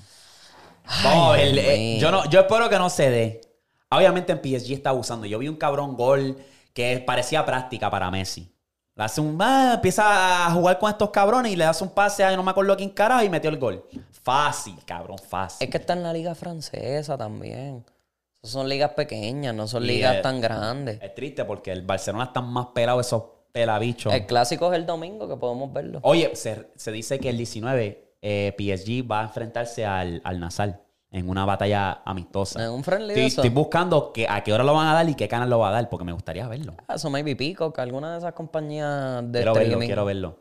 Vamos 1.02 1.30
a 1.30 1.36
ver. 1.38 1.52
Dios 1.54 1.64
eh, 1.66 1.98
yo, 2.00 2.12
no, 2.12 2.24
yo 2.30 2.42
espero 2.42 2.68
que 2.68 2.78
no 2.78 2.88
se 2.88 3.10
dé. 3.10 3.40
Obviamente 3.90 4.30
en 4.30 4.38
PSG 4.38 4.74
está 4.74 4.90
abusando. 4.90 5.26
Yo 5.26 5.40
vi 5.40 5.48
un 5.48 5.56
cabrón 5.56 5.96
gol 5.96 6.36
que 6.72 7.02
parecía 7.04 7.44
práctica 7.44 7.90
para 7.90 8.12
Messi. 8.12 8.54
Le 8.94 9.04
hace 9.04 9.20
un. 9.20 9.38
ah, 9.40 9.72
empieza 9.74 10.46
a 10.46 10.52
jugar 10.52 10.78
con 10.78 10.90
estos 10.90 11.10
cabrones 11.10 11.52
y 11.52 11.56
le 11.56 11.64
hace 11.64 11.82
un 11.82 11.90
pase 11.90 12.24
a 12.24 12.36
no 12.36 12.42
me 12.42 12.50
acuerdo 12.50 12.76
quién 12.76 12.90
carajo 12.90 13.24
y 13.24 13.30
metió 13.30 13.48
el 13.48 13.58
gol. 13.58 13.84
Fácil, 14.10 14.76
cabrón, 14.84 15.18
fácil. 15.18 15.64
Es 15.64 15.70
que 15.70 15.78
está 15.78 15.94
en 15.94 16.02
la 16.02 16.12
liga 16.12 16.34
francesa 16.34 17.16
también. 17.16 17.84
Son 18.42 18.68
ligas 18.68 18.90
pequeñas, 18.92 19.54
no 19.54 19.66
son 19.68 19.84
Y, 19.84 19.88
ligas 19.88 20.20
tan 20.20 20.40
grandes. 20.40 20.98
Es 21.00 21.14
triste 21.14 21.44
porque 21.44 21.70
el 21.70 21.82
Barcelona 21.82 22.24
están 22.24 22.52
más 22.52 22.66
pelados 22.74 23.06
esos 23.06 23.22
pelabichos. 23.52 24.12
El 24.12 24.26
clásico 24.26 24.72
es 24.72 24.78
el 24.78 24.84
domingo 24.84 25.28
que 25.28 25.36
podemos 25.36 25.72
verlo. 25.72 26.00
Oye, 26.02 26.34
se, 26.34 26.70
se 26.74 26.90
dice 26.92 27.18
que 27.18 27.28
el 27.30 27.36
19 27.36 28.16
eh, 28.20 28.54
PSG 28.58 29.10
va 29.10 29.20
a 29.20 29.22
enfrentarse 29.24 29.86
al, 29.86 30.20
al 30.24 30.40
Nazar 30.40 30.80
en 31.12 31.28
una 31.28 31.44
batalla 31.44 32.00
amistosa. 32.04 32.64
¿En 32.64 32.70
un 32.70 32.82
friendly 32.82 33.10
Estoy, 33.10 33.20
de 33.22 33.26
eso? 33.28 33.40
estoy 33.42 33.54
buscando 33.54 34.12
que, 34.12 34.26
a 34.28 34.42
qué 34.42 34.52
hora 34.52 34.64
lo 34.64 34.72
van 34.74 34.88
a 34.88 34.94
dar 34.94 35.08
y 35.08 35.14
qué 35.14 35.28
canal 35.28 35.48
lo 35.50 35.58
va 35.58 35.68
a 35.68 35.72
dar 35.72 35.88
porque 35.88 36.04
me 36.04 36.12
gustaría 36.12 36.48
verlo. 36.48 36.74
Ah, 36.88 36.94
Eso 36.94 37.10
maybe 37.10 37.36
Peacock, 37.36 37.78
alguna 37.78 38.12
de 38.12 38.18
esas 38.18 38.32
compañías 38.32 39.22
de 39.30 39.38
quiero 39.40 39.54
verlo, 39.54 39.78
quiero 39.78 40.04
verlo. 40.04 40.38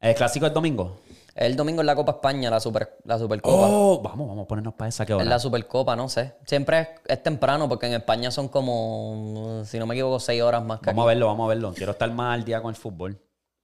¿El 0.00 0.14
clásico 0.14 0.46
es 0.46 0.54
domingo? 0.54 1.00
El 1.34 1.56
domingo 1.56 1.80
en 1.80 1.86
la 1.86 1.94
Copa 1.96 2.12
España, 2.12 2.50
la, 2.50 2.60
super, 2.60 2.98
la 3.04 3.18
Supercopa. 3.18 3.66
Oh, 3.70 4.00
vamos, 4.02 4.28
vamos 4.28 4.44
a 4.44 4.48
ponernos 4.48 4.74
para 4.74 4.88
esa 4.90 5.06
que 5.06 5.12
Es 5.12 5.16
hora. 5.16 5.24
la 5.24 5.38
Supercopa, 5.38 5.96
no 5.96 6.08
sé. 6.08 6.34
Siempre 6.46 6.80
es, 6.80 6.88
es 7.06 7.22
temprano 7.22 7.68
porque 7.68 7.86
en 7.86 7.94
España 7.94 8.30
son 8.30 8.48
como, 8.48 9.62
si 9.64 9.78
no 9.78 9.86
me 9.86 9.94
equivoco, 9.94 10.20
seis 10.20 10.42
horas 10.42 10.62
más 10.62 10.80
que 10.80 10.86
Vamos 10.90 11.04
a 11.04 11.06
verlo, 11.06 11.26
vamos 11.26 11.46
a 11.46 11.48
verlo. 11.48 11.72
Quiero 11.74 11.92
estar 11.92 12.10
más 12.12 12.34
al 12.34 12.44
día 12.44 12.60
con 12.60 12.68
el 12.70 12.76
fútbol. 12.76 13.18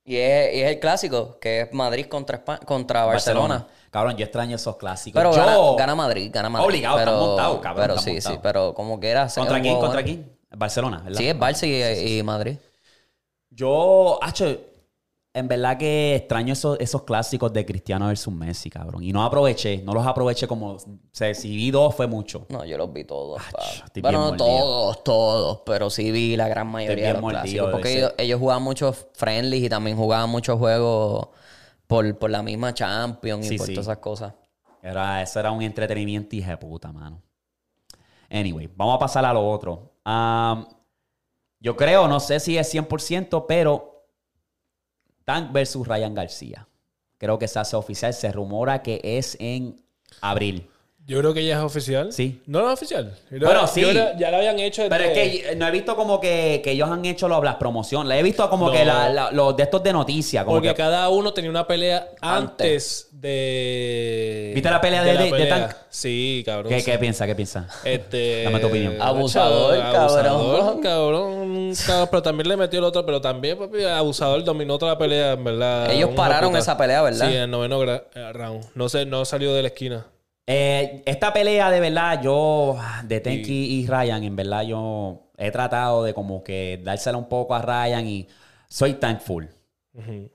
Y 0.09 0.17
es, 0.17 0.55
y 0.55 0.61
es 0.63 0.71
el 0.71 0.81
clásico, 0.81 1.39
que 1.39 1.61
es 1.61 1.73
Madrid 1.75 2.07
contra, 2.07 2.43
Espa- 2.43 2.65
contra 2.65 3.05
Barcelona. 3.05 3.67
Cabrón, 3.91 4.17
yo 4.17 4.25
extraño 4.25 4.57
esos 4.57 4.77
clásicos. 4.77 5.21
Pero 5.21 5.33
yo... 5.33 5.37
gana, 5.45 5.77
gana 5.77 5.95
Madrid, 5.95 6.31
gana 6.33 6.49
Madrid. 6.49 6.67
Obligado, 6.67 6.97
pero, 6.97 7.11
están 7.11 7.27
montados, 7.27 7.61
cabrón, 7.61 7.87
Pero 7.89 7.99
sí, 8.01 8.21
sí, 8.23 8.39
pero 8.43 8.73
como 8.73 8.99
que 8.99 9.11
era... 9.11 9.29
¿Contra 9.29 9.61
quién? 9.61 9.75
¿Contra 9.75 10.01
bueno. 10.01 10.07
quién? 10.07 10.39
Barcelona, 10.57 11.03
¿verdad? 11.05 11.19
Sí, 11.19 11.29
es 11.29 11.37
Barça 11.37 11.67
y, 11.67 12.19
y 12.19 12.23
Madrid. 12.23 12.57
Yo, 13.51 14.19
hacho, 14.23 14.57
en 15.39 15.49
verdad 15.49 15.79
que 15.79 16.15
extraño 16.17 16.53
esos, 16.53 16.79
esos 16.81 17.03
clásicos 17.05 17.53
de 17.53 17.65
Cristiano 17.65 18.07
versus 18.09 18.33
Messi, 18.35 18.69
cabrón. 18.71 19.03
Y 19.03 19.13
no 19.13 19.25
aproveché, 19.25 19.79
no 19.83 19.93
los 19.95 20.07
aproveché 20.07 20.47
como... 20.47 20.73
O 20.73 20.79
sea, 21.13 21.33
si 21.35 21.49
vi 21.57 21.71
dos 21.71 21.95
fue 21.95 22.07
mucho. 22.07 22.47
No, 22.51 22.65
yo 22.65 22.77
los 22.77 22.93
vi 22.93 23.05
todos. 23.05 23.41
estoy 23.87 24.03
Bueno, 24.03 24.19
no 24.19 24.25
mordido. 24.27 24.47
todos, 24.47 25.05
todos, 25.05 25.63
pero 25.65 25.89
sí 25.91 26.11
vi 26.11 26.37
la 26.37 26.49
gran 26.49 26.69
mayoría 26.69 27.09
de 27.09 27.13
los 27.15 27.23
mordido 27.23 27.41
clásicos. 27.43 27.71
Porque 27.73 27.97
ellos, 27.99 28.15
ellos 28.19 28.39
jugaban 28.41 28.63
muchos 28.63 29.07
friendlies 29.15 29.65
y 29.65 29.69
también 29.69 29.97
jugaban 29.97 30.29
muchos 30.31 30.59
juegos 30.59 31.29
por, 31.87 32.19
por 32.19 32.31
la 32.31 32.43
misma 32.43 32.75
Champions 32.75 33.47
y 33.47 33.49
Sí, 33.51 33.57
por 33.59 33.67
sí. 33.67 33.73
todas 33.75 33.87
esas 33.87 33.99
cosas. 33.99 34.35
Era, 34.83 35.23
eso 35.23 35.41
era 35.41 35.51
un 35.51 35.63
entretenimiento 35.63 36.37
hija 36.37 36.51
de 36.51 36.57
puta, 36.59 36.93
mano. 36.93 37.23
Anyway, 38.31 38.69
vamos 38.77 38.97
a 38.97 38.99
pasar 38.99 39.25
a 39.25 39.33
lo 39.33 39.49
otro. 39.49 39.95
Yo 41.61 41.77
creo, 41.77 42.07
no 42.07 42.21
sé 42.21 42.39
si 42.39 42.57
es 42.57 42.73
100%, 42.73 43.47
pero 43.49 43.98
Tank 45.29 45.53
versus 45.53 45.87
Ryan 45.87 46.15
García. 46.15 46.67
Creo 47.19 47.39
que 47.39 47.49
se 47.49 47.59
hace 47.59 47.77
oficial. 47.77 48.15
Se 48.15 48.33
rumora 48.33 48.83
que 48.83 48.99
es 49.05 49.37
en 49.39 49.79
abril. 50.23 50.71
Yo 51.09 51.19
creo 51.21 51.33
que 51.33 51.43
ya 51.45 51.57
es 51.57 51.63
oficial. 51.65 52.13
Sí. 52.13 52.43
No, 52.47 52.61
no 52.61 52.69
es 52.69 52.75
oficial. 52.75 53.17
Yo 53.31 53.39
Bueno, 53.41 53.67
sí. 53.67 53.81
yo 53.81 53.91
ya 53.93 54.31
lo 54.31 54.37
habían 54.37 54.59
hecho. 54.59 54.83
Pero 54.91 55.05
es 55.05 55.15
desde- 55.15 55.41
que 55.51 55.57
no 55.57 55.67
he 55.67 55.71
visto 55.71 55.97
como 55.97 56.21
que, 56.21 56.61
que 56.63 56.73
ellos 56.73 56.89
han 56.91 57.03
hecho 57.07 57.29
lo- 57.29 57.43
las 57.43 57.55
promociones. 57.57 58.09
Le 58.09 58.19
he 58.19 58.23
visto 58.23 58.49
como 58.51 58.67
No. 58.67 58.73
que 58.73 58.85
la- 58.85 59.09
la- 59.09 59.31
los 59.33 59.57
de 59.57 59.63
estos 59.63 59.83
de 59.83 59.93
noticias. 59.95 60.45
Porque 60.45 60.69
que, 60.69 60.75
cada 60.75 61.09
uno 61.09 61.33
tenía 61.33 61.49
una 61.51 61.67
pelea 61.67 62.09
antes, 62.21 63.09
de. 63.13 64.53
¿Viste 64.55 64.71
la 64.71 64.81
pelea 64.81 65.03
de- 65.03 65.13
de- 65.17 65.25
de 65.25 65.31
pelea. 65.31 65.49
Tank? 65.69 65.77
Sí, 65.89 66.43
cabrón. 66.45 66.69
¿Qué, 66.73 66.81
sí. 66.81 66.91
qué 66.91 66.99
piensa? 66.99 67.27
¿Qué 67.27 67.35
piensa? 67.35 67.67
Este. 67.85 68.45
Dame 68.45 68.61
tu 68.61 68.67
opinión. 68.67 69.01
Abusador, 69.01 69.75
Abusador, 69.81 70.23
cabrón. 70.25 70.81
cabrón, 70.83 71.73
cabrón, 71.75 72.09
Pero 72.11 72.23
también 72.23 72.49
le 72.49 72.57
metió 72.57 72.79
el 72.79 72.85
otro. 72.85 73.05
Pero 73.07 73.21
también, 73.21 73.59
papi, 73.59 73.83
abusador 73.85 74.45
dominó 74.45 74.79
toda 74.79 74.93
la 74.93 74.99
pelea, 74.99 75.33
en 75.33 75.45
verdad. 75.45 75.91
Ellos 75.91 76.11
pararon 76.15 76.51
puta. 76.51 76.59
esa 76.61 76.77
pelea, 76.77 77.03
¿verdad? 77.03 77.29
Sí, 77.29 77.35
en 77.35 77.43
el 77.43 77.51
noveno 77.51 77.83
eh, 77.83 78.03
round. 78.33 78.65
No 78.75 78.89
sé, 78.89 79.07
no 79.07 79.25
salió 79.25 79.55
de 79.55 79.63
la 79.63 79.69
esquina. 79.69 80.07
Eh, 80.51 81.03
esta 81.05 81.31
pelea, 81.31 81.71
de 81.71 81.79
verdad, 81.79 82.23
yo, 82.23 82.77
de 83.05 83.21
Tenki 83.21 83.81
y 83.83 83.87
Ryan, 83.87 84.25
en 84.25 84.35
verdad, 84.35 84.63
yo 84.63 85.31
he 85.37 85.51
tratado 85.51 86.05
de 86.05 86.15
como 86.15 86.43
que 86.43 86.81
dársela 86.83 87.19
un 87.19 87.29
poco 87.29 87.55
a 87.55 87.61
Ryan 87.61 88.07
y 88.07 88.27
soy 88.67 88.95
thankful. 88.95 89.47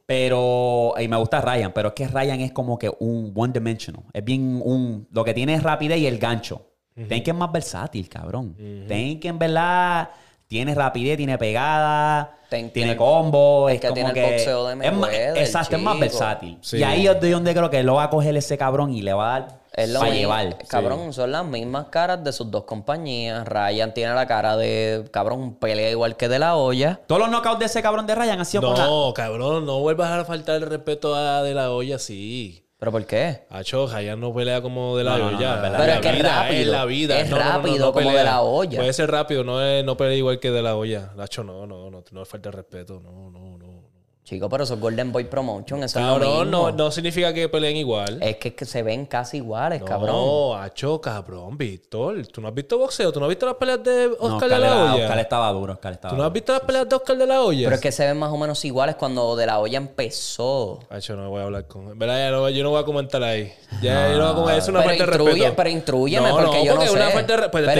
Pero, 0.05 0.93
y 0.99 1.07
me 1.07 1.17
gusta 1.17 1.41
Ryan, 1.41 1.71
pero 1.73 1.89
es 1.89 1.93
que 1.95 2.07
Ryan 2.07 2.41
es 2.41 2.51
como 2.51 2.77
que 2.77 2.91
un 2.99 3.33
one 3.35 3.53
dimensional. 3.53 4.03
Es 4.13 4.23
bien 4.23 4.61
un, 4.63 5.07
lo 5.11 5.23
que 5.23 5.33
tiene 5.33 5.55
es 5.55 5.63
rapidez 5.63 5.97
y 5.99 6.05
el 6.05 6.19
gancho. 6.19 6.67
Tenki 6.95 7.31
es 7.31 7.35
más 7.35 7.51
versátil, 7.51 8.07
cabrón. 8.07 8.55
Tenki 8.87 9.27
en 9.27 9.39
verdad 9.39 10.09
tiene 10.45 10.75
rapidez, 10.75 11.17
tiene 11.17 11.35
pegada, 11.39 12.37
Ten- 12.49 12.69
tiene 12.71 12.91
Ten- 12.91 12.97
combo. 12.99 13.67
es 13.69 13.75
Es, 13.75 13.81
que 13.81 13.87
como 13.87 13.95
tiene 13.95 14.09
el 14.09 14.13
que 14.15 14.21
boxeo 14.21 14.67
de 14.67 14.85
es 14.87 14.93
más- 14.93 15.09
Exacto, 15.13 15.75
es 15.77 15.81
más 15.81 15.99
versátil. 15.99 16.57
Sí. 16.61 16.77
Y 16.77 16.83
ahí 16.83 17.07
es 17.07 17.19
de 17.19 17.31
donde 17.31 17.53
creo 17.55 17.69
que 17.71 17.81
lo 17.81 17.95
va 17.95 18.03
a 18.03 18.09
coger 18.11 18.37
ese 18.37 18.55
cabrón 18.59 18.91
y 18.93 19.01
le 19.01 19.13
va 19.13 19.35
a 19.35 19.39
dar 19.39 19.62
Es 19.75 19.89
lo 19.89 19.99
para 19.99 20.11
mismo. 20.11 20.21
llevar. 20.21 20.57
Cabrón, 20.67 21.13
son 21.13 21.31
las 21.31 21.43
mismas 21.45 21.87
caras 21.87 22.23
de 22.23 22.31
sus 22.31 22.49
dos 22.51 22.63
compañías. 22.65 23.47
Ryan 23.47 23.93
tiene 23.93 24.13
la 24.13 24.27
cara 24.27 24.55
de, 24.55 25.05
cabrón, 25.11 25.55
pelea 25.55 25.89
igual 25.89 26.15
que 26.15 26.29
de 26.29 26.39
la 26.39 26.55
olla. 26.55 27.01
Todos 27.07 27.21
los 27.21 27.29
knockouts 27.29 27.59
de 27.59 27.65
ese 27.65 27.81
cabrón 27.81 28.05
de 28.05 28.13
Ryan 28.15 28.39
han 28.39 28.45
sido 28.45 28.61
con 28.63 28.77
la... 28.77 28.85
No, 28.85 29.13
cabrón, 29.15 29.65
no 29.65 29.79
vuelvas 29.79 30.11
a 30.11 30.25
faltar 30.25 30.57
el 30.57 30.61
respeto 30.63 31.15
a 31.15 31.41
De 31.41 31.53
La 31.55 31.71
Hoya, 31.71 31.97
sí. 31.97 32.59
¿Pero 32.77 32.91
por 32.91 33.05
qué? 33.05 33.45
Hacho, 33.49 33.87
Ryan 33.87 34.19
no 34.19 34.33
pelea 34.33 34.61
como 34.61 34.97
De 34.97 35.05
La 35.05 35.17
No, 35.17 35.37
verdad. 35.37 35.73
Pero 35.77 35.83
En 35.83 35.89
es 35.89 35.99
que 36.01 36.07
la 36.07 36.11
es 36.11 36.17
vida, 36.21 36.43
rápido. 36.43 36.71
La 36.73 36.85
vida. 36.85 37.19
Es 37.21 37.29
No, 37.29 37.37
no, 37.37 37.43
no, 37.43 37.49
no, 37.49 37.57
rápido 37.57 37.85
no 37.85 37.93
como 37.93 38.05
pelea. 38.05 38.19
De 38.19 38.23
La 38.25 38.41
Hoya. 38.41 38.77
Puede 38.79 38.93
ser 38.93 39.09
rápido, 39.09 39.43
no, 39.45 39.61
es, 39.65 39.85
no 39.85 39.95
pelea 39.95 40.17
igual 40.17 40.39
que 40.39 40.51
De 40.51 40.61
La 40.61 40.75
Hoya. 40.75 41.11
Hacho, 41.17 41.43
no, 41.45 41.65
no, 41.65 41.89
no, 41.89 42.03
no 42.11 42.25
falta 42.25 42.49
el 42.49 42.53
respeto. 42.53 42.99
No. 43.01 43.31
no. 43.31 43.52
Chico, 44.23 44.47
pero 44.47 44.63
eso 44.63 44.75
es 44.75 44.79
Golden 44.79 45.11
Boy 45.11 45.25
Promotion, 45.25 45.83
eso 45.83 45.99
es 45.99 46.05
lo 46.05 46.13
Cabrón, 46.13 46.47
mismo. 46.49 46.71
no, 46.71 46.71
no 46.71 46.91
significa 46.91 47.33
que 47.33 47.49
peleen 47.49 47.75
igual. 47.75 48.19
Es 48.23 48.37
que, 48.37 48.47
es 48.49 48.53
que 48.53 48.63
se 48.63 48.81
ven 48.81 49.05
casi 49.05 49.37
iguales, 49.37 49.81
No, 49.81 49.85
cabrón. 49.85 50.61
Hacho, 50.63 51.01
cabrón, 51.01 51.57
Víctor. 51.57 52.25
¿Tú 52.27 52.39
no 52.39 52.47
has 52.47 52.53
visto 52.53 52.77
boxeo? 52.77 53.11
¿Tú 53.11 53.19
no 53.19 53.25
has 53.25 53.29
visto 53.29 53.45
las 53.45 53.55
peleas 53.55 53.83
de 53.83 54.07
No, 54.07 54.35
Oscar 54.35 54.49
de 54.49 54.59
la 54.59 54.93
Hoya? 54.93 55.03
Oscar 55.03 55.19
estaba 55.19 55.51
duro, 55.51 55.73
Oscar 55.73 55.91
estaba 55.93 56.11
¿Tú 56.11 56.15
no 56.15 56.23
has 56.23 56.27
duro. 56.29 56.33
visto 56.35 56.53
las 56.53 56.61
peleas 56.61 56.87
de 56.87 56.95
Oscar 56.95 57.17
de 57.17 57.27
la 57.27 57.41
Hoya? 57.41 57.65
Pero 57.65 57.75
es 57.75 57.81
que 57.81 57.91
se 57.91 58.05
ven 58.07 58.17
más 58.17 58.31
o 58.31 58.37
menos 58.37 58.63
iguales 58.63 58.95
cuando 58.95 59.35
De 59.35 59.45
La 59.45 59.59
Olla 59.59 59.77
empezó. 59.77 60.79
Hacho, 60.89 61.15
no 61.17 61.29
voy 61.29 61.41
a 61.41 61.43
hablar 61.43 61.67
con... 61.67 61.97
Verdad, 61.99 62.17
ya 62.17 62.31
no- 62.31 62.49
yo 62.49 62.63
no 62.63 62.69
voy 62.69 62.81
a 62.81 62.85
comentar 62.85 63.21
ahí. 63.23 63.51
Ya, 63.81 64.09
yo 64.09 64.17
no 64.19 64.23
voy 64.23 64.31
a 64.31 64.35
comentar. 64.35 64.57
Es 64.59 64.67
una 64.69 64.79
pero, 64.83 64.89
falta 64.89 65.03
de 65.05 65.09
instruye, 65.11 65.31
respeto. 65.33 65.55
pero 65.57 65.69
instruyeme, 65.69 66.29
No, 66.29 66.35
porque 66.37 66.57
no, 66.59 66.63
yo 66.63 66.71
no 66.71 66.75
porque 66.77 66.87
sé. 66.87 66.93
es 66.95 67.01
una 67.01 67.09
falta 67.11 67.33
de 67.35 67.41
re- 67.41 67.49
pues 67.49 67.63
pero 67.65 67.75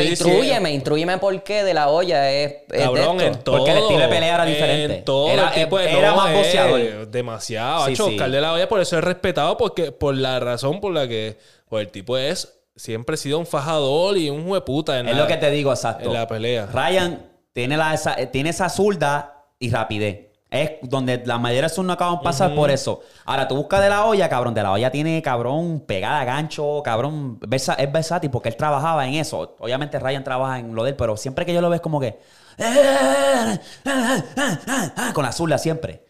por 1.19 1.43
qué 1.43 1.63
De 1.63 1.73
La 1.73 1.87
Olla 1.89 2.29
es, 2.31 2.51
es 2.51 2.67
de 2.69 2.79
Cabrón, 2.79 3.21
esto. 3.21 3.37
en 3.37 3.43
todo. 3.43 3.57
Porque 3.59 3.71
el 3.71 3.77
estilo 3.77 3.99
de 3.99 4.07
pelea 4.07 4.35
era 4.35 4.45
diferente. 4.45 4.97
En 4.97 5.05
todo. 5.05 5.29
Era- 5.29 5.47
el 5.49 5.63
tipo 5.63 5.77
de- 5.77 5.91
era 5.97 6.09
no, 6.11 6.17
más 6.17 6.32
eh, 6.34 6.38
boxeador. 6.38 7.07
Demasiado. 7.07 7.85
Sí, 7.88 7.93
Hacho, 7.93 8.07
sí. 8.07 8.11
Oscar 8.15 8.31
de 8.31 8.41
la 8.41 8.53
Hoya 8.53 8.68
por 8.69 8.80
eso 8.81 8.97
es 8.97 9.03
respetado 9.03 9.57
porque 9.57 9.91
por 9.91 10.15
la 10.15 10.39
razón 10.39 10.80
por 10.81 10.93
la 10.93 11.07
que 11.07 11.38
pues, 11.69 11.85
el 11.85 11.91
tipo 11.91 12.18
es 12.18 12.53
siempre 12.76 13.14
ha 13.14 13.18
sido 13.18 13.39
un 13.39 13.45
fajador 13.45 14.18
y 14.18 14.30
un 14.30 14.47
hueputa 14.49 14.99
en 14.99 15.07
Es 15.07 15.15
la- 15.15 15.22
lo 15.23 15.27
que 15.27 15.38
te 15.38 15.49
digo, 15.51 15.72
exacto. 15.72 16.05
en 16.07 16.14
la 16.14 16.27
pelea. 16.27 16.65
Ryan 16.68 17.31
tiene, 17.51 17.77
la, 17.77 17.93
esa, 17.93 18.15
eh, 18.15 18.27
tiene 18.27 18.49
esa 18.49 18.68
zurda 18.69 19.45
y 19.60 19.69
rapidez. 19.69 20.27
Es 20.49 20.73
donde 20.84 21.19
la 21.26 21.39
mayoría 21.39 21.64
de 21.64 21.69
sus 21.69 21.84
knockouts 21.84 22.22
pasan 22.23 22.53
por 22.53 22.69
eso. 22.69 23.01
Ahora, 23.26 23.47
tú 23.47 23.55
buscas 23.55 23.81
de 23.81 23.89
la 23.89 24.05
olla, 24.05 24.30
cabrón. 24.30 24.53
De 24.53 24.61
la 24.61 24.72
olla 24.72 24.91
tiene, 24.91 25.19
cabrón, 25.23 25.80
pegada, 25.88 26.23
gancho, 26.26 26.84
cabrón. 26.85 27.39
versa- 27.39 27.73
es 27.73 27.91
versátil 27.91 28.30
porque 28.30 28.49
él 28.49 28.55
trabajaba 28.55 29.07
en 29.07 29.15
eso. 29.15 29.55
Obviamente 29.60 29.97
Ryan 29.97 30.23
trabaja 30.23 30.60
en 30.60 30.76
lo 30.76 30.84
de 30.84 30.91
él, 30.91 30.95
pero 30.95 31.18
siempre 31.18 31.43
que 31.47 31.55
yo 31.55 31.61
lo 31.61 31.69
veo 31.69 31.76
es 31.77 31.81
como 31.81 31.99
que... 31.99 32.19
Con 35.14 35.23
la 35.23 35.31
zurda 35.31 35.57
siempre. 35.57 36.02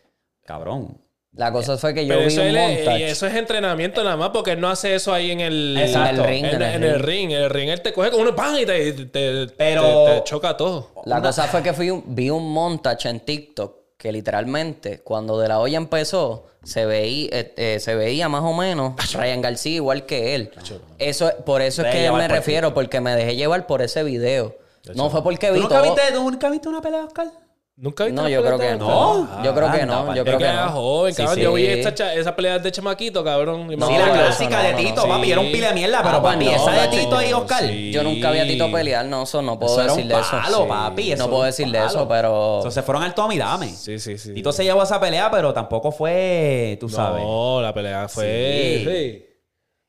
Cabrón. 0.45 0.97
La 1.35 1.51
cosa 1.51 1.77
fue 1.79 1.95
que 1.95 2.05
yo 2.05 2.09
Pero 2.13 2.21
vi 2.27 2.27
eso, 2.27 2.41
un 2.41 2.47
él 2.47 2.99
y 2.99 3.03
eso 3.03 3.25
es 3.25 3.33
entrenamiento 3.33 4.03
nada 4.03 4.15
más 4.15 4.29
porque 4.29 4.51
él 4.51 4.61
no 4.61 4.69
hace 4.69 4.93
eso 4.93 5.11
ahí 5.11 5.31
en 5.31 5.39
el, 5.39 5.75
Exacto. 5.81 6.09
En 6.09 6.19
el 6.19 6.25
ring, 6.27 6.45
En, 6.45 6.53
en 6.53 6.61
el 6.61 6.75
en 6.75 6.83
el 6.83 6.93
ring. 6.99 7.05
ring. 7.05 7.31
En 7.31 7.41
el 7.43 7.49
ring 7.49 7.69
él 7.69 7.81
te 7.81 7.91
coge 7.91 8.11
con 8.11 8.21
uno 8.21 8.35
pan 8.35 8.55
y 8.59 8.65
te, 8.67 8.91
te- 8.93 9.47
Pero- 9.57 10.05
te- 10.05 10.11
te 10.19 10.23
choca 10.25 10.55
todo. 10.55 10.91
La 11.05 11.21
cosa 11.23 11.45
fue 11.47 11.63
que 11.63 11.73
fui 11.73 11.89
un- 11.89 12.03
vi 12.05 12.29
un 12.29 12.51
montage 12.53 13.09
en 13.09 13.19
TikTok 13.21 13.75
que 13.97 14.11
literalmente 14.11 14.99
cuando 15.01 15.39
De 15.39 15.47
La 15.47 15.59
Olla 15.59 15.77
empezó 15.77 16.45
se 16.61 16.85
veía, 16.85 17.29
eh, 17.31 17.53
eh, 17.57 17.79
se 17.79 17.95
veía 17.95 18.29
más 18.29 18.43
o 18.43 18.53
menos 18.53 18.93
Ryan 19.13 19.41
García 19.41 19.75
igual 19.77 20.05
que 20.05 20.35
él. 20.35 20.51
Eso, 20.99 21.31
por 21.45 21.61
eso 21.63 21.81
es 21.81 21.91
que 21.95 22.11
me 22.11 22.27
por 22.27 22.29
refiero, 22.31 22.73
porque 22.75 23.01
me 23.01 23.15
dejé 23.15 23.35
llevar 23.35 23.65
por 23.65 23.81
ese 23.81 24.03
video. 24.03 24.55
No 24.93 25.09
fue 25.09 25.23
porque 25.23 25.47
¿Tú 25.47 25.53
vi 25.55 25.59
nunca 25.61 25.81
todo. 25.81 25.95
viste, 25.95 26.11
tú 26.13 26.29
nunca 26.29 26.49
viste 26.51 26.69
una 26.69 26.81
pelea 26.81 26.99
de 26.99 27.05
Oscar? 27.07 27.27
¿Nunca 27.75 28.03
viste 28.05 28.15
No, 28.15 28.23
la 28.23 28.29
yo 28.29 28.43
creo 28.43 28.59
que 28.59 28.75
no. 28.75 29.43
Yo 29.43 29.55
creo 29.55 29.71
que 29.71 29.85
no. 29.87 30.13
Yo 30.15 30.23
creo 30.23 30.37
que 30.37 30.47
no. 30.47 30.69
joven, 30.69 31.15
cabrón. 31.15 31.35
sí. 31.35 31.41
Yo 31.41 31.53
vi 31.53 31.65
esta, 31.65 31.93
cha- 31.95 32.13
esa 32.13 32.35
pelea 32.35 32.59
de 32.59 32.71
chamaquito, 32.71 33.23
cabrón. 33.23 33.67
Sí, 33.67 33.75
la 33.77 34.11
clásica 34.13 34.61
de 34.61 34.73
Tito, 34.75 35.07
papi. 35.07 35.31
Era 35.31 35.41
un 35.41 35.51
pile 35.51 35.67
de 35.69 35.73
mierda, 35.73 36.03
pero 36.03 36.17
Ah, 36.17 36.21
pues 36.21 36.33
papi, 36.35 36.49
esa 36.49 36.71
de 36.71 36.87
Tito 36.89 37.21
y 37.23 37.33
Oscar. 37.33 37.63
Yo 37.65 38.03
nunca 38.03 38.29
vi 38.29 38.39
a 38.39 38.43
Tito 38.43 38.71
pelear, 38.71 39.05
no, 39.05 39.23
eso 39.23 39.41
no 39.41 39.57
puedo 39.57 39.71
Eso 39.73 39.81
era 39.81 39.91
decir 39.93 40.03
un 40.03 40.09
de 40.09 40.19
eso. 40.47 40.67
papi. 40.67 41.15
No 41.15 41.25
puedo 41.27 41.39
un 41.41 41.45
decir 41.47 41.65
de 41.67 41.79
palo. 41.79 41.89
eso, 41.89 42.07
pero. 42.07 42.55
Entonces 42.57 42.73
se 42.75 42.81
fueron 42.83 43.01
al 43.03 43.15
Tommy 43.15 43.37
Dame. 43.39 43.69
Sí, 43.69 43.97
sí, 43.97 44.19
sí. 44.19 44.33
Tito 44.35 44.51
se 44.51 44.63
llevó 44.63 44.83
esa 44.83 44.99
pelea, 44.99 45.31
pero 45.31 45.51
tampoco 45.51 45.91
fue, 45.91 46.77
tú 46.79 46.87
sabes. 46.89 47.23
No, 47.23 47.59
la 47.59 47.73
pelea 47.73 48.07
fue. 48.07 48.83
Sí. 48.85 49.25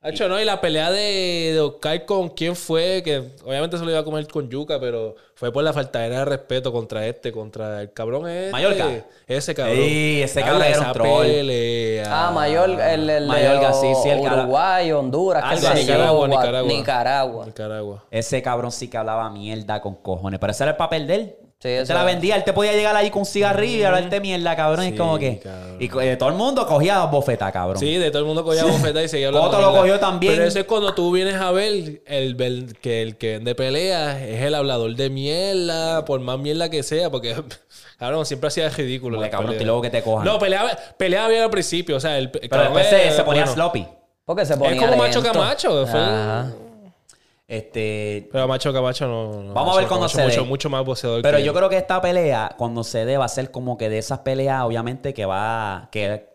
Sí. 0.05 0.09
Hacho, 0.11 0.29
no, 0.29 0.39
y 0.41 0.45
la 0.45 0.61
pelea 0.61 0.91
de, 0.91 1.53
de 1.55 1.61
Oscar 1.61 2.05
con 2.05 2.29
quién 2.29 2.55
fue, 2.55 3.03
que 3.03 3.31
obviamente 3.45 3.79
se 3.79 3.85
lo 3.85 3.91
iba 3.91 4.01
a 4.01 4.05
comer 4.05 4.27
con 4.29 4.51
Yuca, 4.51 4.79
pero 4.79 5.17
fue 5.35 5.51
por 5.51 5.65
la 5.65 5.73
faltadera 5.73 6.19
de 6.21 6.25
respeto 6.27 6.73
contra 6.73 7.07
este, 7.07 7.33
contra 7.33 7.81
el 7.81 7.93
cabrón 7.93 8.29
este. 8.29 8.53
Mallorca. 8.53 8.89
Ese 9.27 9.55
cabrón. 9.55 9.77
Sí, 9.77 10.21
ese 10.23 10.43
cabrón 10.43 10.63
era 10.63 10.81
un 10.81 10.93
troll. 10.93 11.27
pelea. 11.27 12.05
Ah, 12.29 12.31
Mayor, 12.33 12.71
el, 12.71 13.07
de 13.07 13.73
sí, 13.81 13.93
sí, 14.03 14.09
el 14.11 14.21
Uruguay, 14.21 14.93
Honduras, 14.93 15.43
así. 15.47 15.65
yo, 15.67 15.75
Nicaragua, 15.75 16.27
Gua- 16.27 16.31
Nicaragua. 16.31 16.69
Nicaragua. 16.73 17.47
Nicaragua. 17.47 18.05
Ese 18.11 18.43
cabrón 18.43 18.73
sí 18.73 18.89
que 18.89 18.99
hablaba 18.99 19.31
mierda 19.31 19.81
con 19.81 19.95
cojones. 19.95 20.39
Pero 20.39 20.51
ese 20.51 20.65
era 20.65 20.73
el 20.73 20.77
papel 20.77 21.07
de 21.07 21.15
él. 21.15 21.37
Sí, 21.65 21.71
él 21.71 21.77
eso 21.83 21.87
te 21.89 21.95
la 21.95 22.05
vendía. 22.05 22.37
Él 22.37 22.45
te 22.45 22.53
podía 22.53 22.73
llegar 22.75 22.95
ahí 22.95 23.09
con 23.11 23.21
un 23.21 23.27
cigarrillo 23.27 23.79
y 23.79 23.83
hablarte 23.85 24.21
mierda, 24.21 24.55
cabrón. 24.55 24.85
y 24.85 24.89
Sí, 24.89 24.93
es 24.95 25.01
como 25.01 25.19
que... 25.19 25.39
cabrón. 25.39 25.77
Y 25.81 25.89
co- 25.89 26.01
eh, 26.03 26.17
todo 26.17 26.29
el 26.29 26.35
mundo 26.35 26.67
cogía 26.67 26.97
dos 26.97 27.11
bofetas, 27.11 27.51
cabrón. 27.53 27.79
Sí, 27.79 27.97
de 27.97 28.11
todo 28.11 28.19
el 28.21 28.27
mundo 28.27 28.45
cogía 28.45 28.65
bofeta 28.65 29.03
y 29.03 29.09
seguía 29.09 29.29
hablando. 29.29 29.49
Otro 29.49 29.61
lo 29.63 29.73
cogió 29.73 29.99
también. 29.99 30.35
Pero 30.35 30.45
eso 30.47 30.59
es 30.59 30.67
cuando 30.67 30.93
tú 30.95 31.11
vienes 31.11 31.37
a 31.37 31.51
ver 31.53 32.03
el, 32.05 32.35
ver 32.35 32.75
que 32.83 33.01
el 33.01 33.17
que 33.17 33.33
vende 33.39 33.55
peleas 33.55 34.21
es 34.21 34.43
el 34.43 34.55
hablador 34.55 34.95
de 34.95 35.09
mierda, 35.09 36.05
por 36.05 36.21
más 36.21 36.39
mierda 36.39 36.69
que 36.69 36.83
sea, 36.83 37.11
porque 37.11 37.35
cabrón, 37.99 38.27
siempre 38.27 38.49
hacía 38.49 38.69
ridículo. 38.69 39.17
Porque, 39.17 39.31
cabrón, 39.31 39.57
y 39.59 39.65
luego 39.65 39.81
que 39.81 39.89
te 39.89 40.03
cojan. 40.03 40.27
No, 40.27 40.39
peleaba, 40.39 40.71
peleaba 40.99 41.29
bien 41.29 41.45
al 41.45 41.51
principio, 41.51 41.97
o 41.97 42.01
sea, 42.01 42.19
el, 42.19 42.31
pero 42.31 42.61
después 42.63 42.87
se, 42.89 43.11
se 43.11 43.25
ponía 43.25 43.47
sloppy. 43.47 43.87
Porque 44.27 44.45
se 44.47 44.57
ponía 44.57 44.75
Es 44.75 44.81
como 44.81 44.97
Macho 44.97 45.21
lento. 45.23 45.39
Camacho. 45.39 45.87
Fue, 45.87 46.01
Ajá. 46.01 46.51
Este... 47.57 48.29
Pero 48.33 48.49
Macho 48.49 48.73
Camacho 48.73 49.07
no. 49.07 49.43
no, 49.43 49.55
Vamos 49.55 49.77
a 49.77 49.81
ver 49.81 49.89
cuando 49.89 50.09
se 50.09 50.23
mucho, 50.23 50.43
dé. 50.43 50.47
mucho 50.47 50.71
más 50.71 50.85
boxeador 50.85 51.23
Pero 51.23 51.39
que 51.39 51.45
yo 51.45 51.51
él. 51.53 51.57
creo 51.57 51.69
que 51.69 51.77
esta 51.77 52.01
pelea, 52.01 52.55
cuando 52.57 52.83
se 52.85 53.05
dé, 53.05 53.17
va 53.17 53.25
a 53.27 53.29
ser 53.29 53.51
como 53.51 53.77
que 53.79 53.89
de 53.89 53.99
esas 53.99 54.21
peleas, 54.21 54.63
obviamente, 54.65 55.13
que 55.15 55.25
va. 55.27 55.89
que 55.91 56.33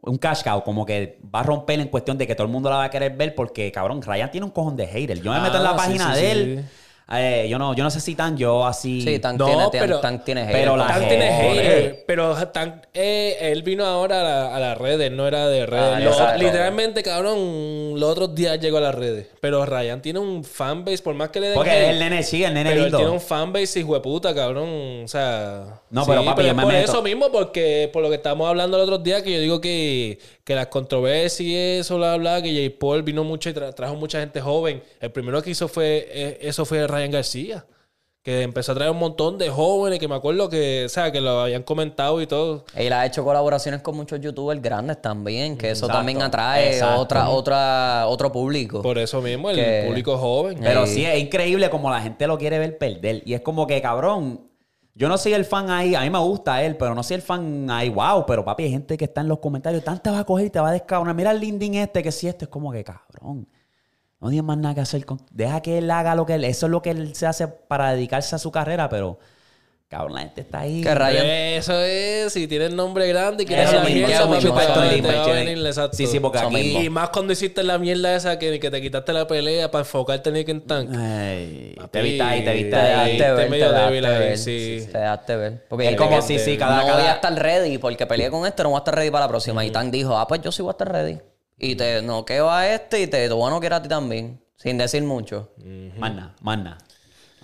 un 0.00 0.16
cash 0.16 0.44
cow, 0.44 0.62
como 0.62 0.86
que 0.86 1.18
va 1.34 1.40
a 1.40 1.42
romper 1.42 1.80
en 1.80 1.88
cuestión 1.88 2.16
de 2.18 2.26
que 2.26 2.34
todo 2.36 2.46
el 2.46 2.52
mundo 2.52 2.70
la 2.70 2.76
va 2.76 2.84
a 2.84 2.90
querer 2.90 3.16
ver, 3.16 3.34
porque 3.34 3.72
cabrón, 3.72 4.00
Ryan 4.00 4.30
tiene 4.30 4.44
un 4.44 4.52
cojón 4.52 4.76
de 4.76 4.86
hater. 4.86 5.20
Yo 5.20 5.32
me 5.32 5.40
meto 5.40 5.56
en 5.56 5.64
la 5.64 5.70
Ah, 5.70 5.72
sí, 5.72 5.78
página 5.98 6.14
sí, 6.14 6.20
de 6.22 6.32
sí. 6.62 6.64
Eh, 7.12 7.46
yo, 7.48 7.58
no, 7.58 7.74
yo 7.74 7.84
no 7.84 7.90
sé 7.90 8.00
si 8.00 8.14
tan 8.14 8.36
yo 8.36 8.66
así. 8.66 9.00
Sí, 9.00 9.18
Tank 9.18 9.38
No, 9.38 9.46
tiene, 9.46 9.68
pero- 9.70 10.00
tiene 10.24 10.48
pero 10.52 10.76
la 10.76 10.86
Tan 10.88 11.08
tiene 11.08 11.32
hater, 11.32 12.04
pero 12.06 12.34
Tan, 12.48 12.82
eh, 12.92 13.36
él 13.40 13.62
vino 13.62 13.84
ahora 13.86 14.20
a, 14.20 14.24
la- 14.24 14.56
a 14.56 14.60
las 14.60 14.76
redes, 14.78 15.10
no 15.10 15.26
era 15.26 15.48
de 15.48 15.64
redes. 15.66 16.06
Ah, 16.20 16.36
literalmente, 16.36 17.02
cabrón, 17.02 17.98
los 17.98 18.10
otros 18.10 18.34
días 18.34 18.60
llegó 18.60 18.78
a 18.78 18.82
las 18.82 18.94
redes. 18.94 19.26
Pero 19.40 19.64
Ryan 19.64 20.02
tiene 20.02 20.18
un 20.18 20.44
fanbase, 20.44 20.98
por 21.02 21.14
más 21.14 21.30
que 21.30 21.40
le 21.40 21.46
den 21.48 21.54
Porque 21.56 21.70
hate, 21.70 21.90
el 21.90 21.98
nene, 21.98 22.22
sí, 22.22 22.44
el 22.44 22.52
nene 22.52 22.70
Pero 22.70 22.84
él 22.84 22.92
tiene 22.94 23.10
un 23.10 23.20
fanbase 23.20 23.80
hijo 23.80 23.94
de 23.94 24.00
puta, 24.00 24.34
cabrón. 24.34 25.02
O 25.04 25.08
sea. 25.08 25.80
No, 25.90 26.04
pero, 26.04 26.24
papi, 26.24 26.42
yo 26.42 26.48
es 26.48 26.54
me 26.54 26.62
por 26.62 26.72
meto. 26.72 26.90
eso 26.92 27.02
mismo, 27.02 27.30
porque 27.32 27.88
por 27.92 28.02
lo 28.02 28.10
que 28.10 28.16
estábamos 28.16 28.48
hablando 28.48 28.76
el 28.76 28.82
otro 28.82 28.98
día, 28.98 29.22
que 29.22 29.32
yo 29.32 29.40
digo 29.40 29.60
que, 29.60 30.18
que 30.44 30.54
las 30.54 30.66
controversias 30.66 31.40
y 31.40 31.56
eso, 31.56 31.96
bla, 31.96 32.16
bla, 32.16 32.42
que 32.42 32.50
J. 32.68 32.76
Paul 32.78 33.02
vino 33.02 33.24
mucho 33.24 33.48
y 33.48 33.54
tra- 33.54 33.72
trajo 33.74 33.94
mucha 33.94 34.20
gente 34.20 34.40
joven. 34.40 34.82
El 35.00 35.10
primero 35.10 35.40
que 35.42 35.50
hizo 35.50 35.68
fue 35.68 36.06
eh, 36.10 36.38
eso 36.42 36.64
fue 36.66 36.86
Ryan 36.86 36.97
García. 37.10 37.64
Que 38.20 38.42
empezó 38.42 38.72
a 38.72 38.74
traer 38.74 38.90
un 38.90 38.98
montón 38.98 39.38
de 39.38 39.48
jóvenes 39.48 39.98
que 39.98 40.06
me 40.08 40.14
acuerdo 40.14 40.50
que, 40.50 40.84
o 40.84 40.88
sea, 40.90 41.10
que 41.10 41.20
lo 41.20 41.40
habían 41.40 41.62
comentado 41.62 42.20
y 42.20 42.26
todo. 42.26 42.64
Él 42.74 42.92
ha 42.92 43.06
hecho 43.06 43.24
colaboraciones 43.24 43.80
con 43.80 43.96
muchos 43.96 44.20
youtubers 44.20 44.60
grandes 44.60 45.00
también, 45.00 45.56
que 45.56 45.70
eso 45.70 45.86
Exacto, 45.86 45.96
también 45.98 46.20
atrae 46.20 46.72
exacto. 46.74 47.00
otra, 47.00 47.28
otra, 47.30 48.06
otro 48.08 48.30
público. 48.30 48.82
Por 48.82 48.98
eso 48.98 49.22
mismo, 49.22 49.48
el 49.48 49.56
Que- 49.56 49.84
público 49.86 50.18
joven. 50.18 50.58
Pero 50.60 50.84
Sí. 50.86 50.94
sí, 50.96 51.04
es 51.06 51.18
increíble 51.20 51.70
como 51.70 51.88
la 51.90 52.02
gente 52.02 52.26
lo 52.26 52.36
quiere 52.36 52.58
ver 52.58 52.76
perder. 52.76 53.22
Y 53.24 53.32
es 53.32 53.40
como 53.40 53.66
que, 53.66 53.80
cabrón, 53.80 54.46
yo 54.94 55.08
no 55.08 55.16
soy 55.16 55.32
el 55.32 55.46
fan 55.46 55.70
ahí, 55.70 55.94
a 55.94 56.00
mí 56.02 56.10
me 56.10 56.18
gusta 56.18 56.62
él, 56.64 56.76
pero 56.76 56.94
no 56.94 57.02
soy 57.04 57.14
el 57.14 57.22
fan 57.22 57.70
ahí, 57.70 57.88
wow, 57.88 58.26
pero 58.26 58.44
papi, 58.44 58.64
hay 58.64 58.70
gente 58.72 58.98
que 58.98 59.04
está 59.06 59.20
en 59.22 59.28
los 59.28 59.38
comentarios, 59.38 59.82
tanta 59.84 60.10
va 60.10 60.18
a 60.18 60.24
coger 60.24 60.46
y 60.46 60.50
te 60.50 60.60
va 60.60 60.68
a 60.70 60.72
descabronar. 60.72 61.14
Mira 61.14 61.30
el 61.30 61.40
lindín 61.40 61.76
este, 61.76 62.02
que 62.02 62.12
si 62.12 62.26
esto 62.28 62.44
es 62.44 62.50
como 62.50 62.72
que, 62.72 62.84
cabrón. 62.84 63.48
No 64.20 64.28
tienes 64.30 64.44
más 64.44 64.58
nada 64.58 64.74
que 64.74 64.80
hacer 64.80 65.04
con... 65.06 65.20
Deja 65.30 65.60
que 65.60 65.78
él 65.78 65.90
haga 65.90 66.14
lo 66.14 66.26
que 66.26 66.34
él... 66.34 66.44
Eso 66.44 66.66
es 66.66 66.72
lo 66.72 66.82
que 66.82 66.90
él 66.90 67.14
se 67.14 67.26
hace 67.26 67.46
para 67.48 67.92
dedicarse 67.92 68.34
a 68.34 68.38
su 68.38 68.50
carrera, 68.50 68.88
pero... 68.88 69.18
Cabrón, 69.88 70.16
la 70.16 70.20
gente 70.20 70.42
está 70.42 70.60
ahí. 70.60 70.82
Que 70.82 70.94
Ryan- 70.94 71.24
Eso 71.24 71.80
es, 71.80 72.30
si 72.30 72.46
tienes 72.46 72.72
nombre 72.72 73.08
grande 73.08 73.44
y 73.44 73.46
quieres 73.46 73.68
Eso 73.70 73.76
la 73.76 73.84
mismo, 73.84 73.96
mierda, 74.06 74.14
eso 74.16 74.28
mismo, 74.28 74.60
esto 74.60 74.84
exacto. 75.66 75.96
Sí, 75.96 76.06
sí, 76.06 76.20
porque 76.20 76.36
Eso 76.36 76.48
aquí... 76.48 76.56
mismo. 76.56 76.80
Y 76.82 76.90
más 76.90 77.08
cuando 77.08 77.32
hiciste 77.32 77.62
la 77.62 77.78
mierda 77.78 78.14
esa 78.14 78.38
que, 78.38 78.60
que 78.60 78.70
te 78.70 78.82
quitaste 78.82 79.14
la 79.14 79.26
pelea 79.26 79.70
para 79.70 79.80
enfocarte 79.84 80.28
en 80.28 80.34
Nick 80.34 80.48
and 80.50 80.66
Tank. 80.66 80.90
Ay, 80.94 81.74
te 81.90 82.02
viste 82.02 82.22
ahí, 82.22 82.44
te 82.44 82.52
viste 82.52 82.70
Te 82.70 83.16
Te 83.16 83.32
ver, 83.32 83.48
medio 83.48 83.70
te 83.70 83.76
débil 83.78 84.04
ahí, 84.04 84.36
sí. 84.36 84.86
Te 84.92 84.98
dejaste 84.98 85.36
ver. 85.36 85.64
Porque 85.70 85.88
Es 85.88 85.96
como 85.96 86.20
sí, 86.20 86.38
sí, 86.38 86.58
cada- 86.58 86.76
no 86.82 86.86
cada- 86.86 86.98
voy 86.98 87.06
a 87.08 87.12
estar 87.14 87.34
ready 87.34 87.78
porque 87.78 88.06
peleé 88.06 88.30
con 88.30 88.46
este, 88.46 88.62
no 88.64 88.68
voy 88.68 88.76
a 88.76 88.80
estar 88.80 88.94
ready 88.94 89.10
para 89.10 89.24
la 89.24 89.28
próxima. 89.30 89.64
Y 89.64 89.70
Tank 89.70 89.90
dijo, 89.90 90.14
ah, 90.18 90.26
pues 90.28 90.42
yo 90.42 90.52
sí 90.52 90.60
voy 90.60 90.68
a 90.68 90.72
estar 90.72 90.92
ready. 90.92 91.18
Y 91.58 91.74
te 91.74 92.02
noqueo 92.02 92.50
a 92.50 92.68
este 92.68 93.00
y 93.02 93.06
te, 93.06 93.28
voy 93.28 93.48
a 93.48 93.50
noquear 93.50 93.74
a 93.74 93.82
ti 93.82 93.88
también. 93.88 94.40
Sin 94.56 94.78
decir 94.78 95.02
mucho. 95.02 95.50
Más 95.96 96.14
nada, 96.14 96.34
más 96.40 96.58
nada. 96.58 96.78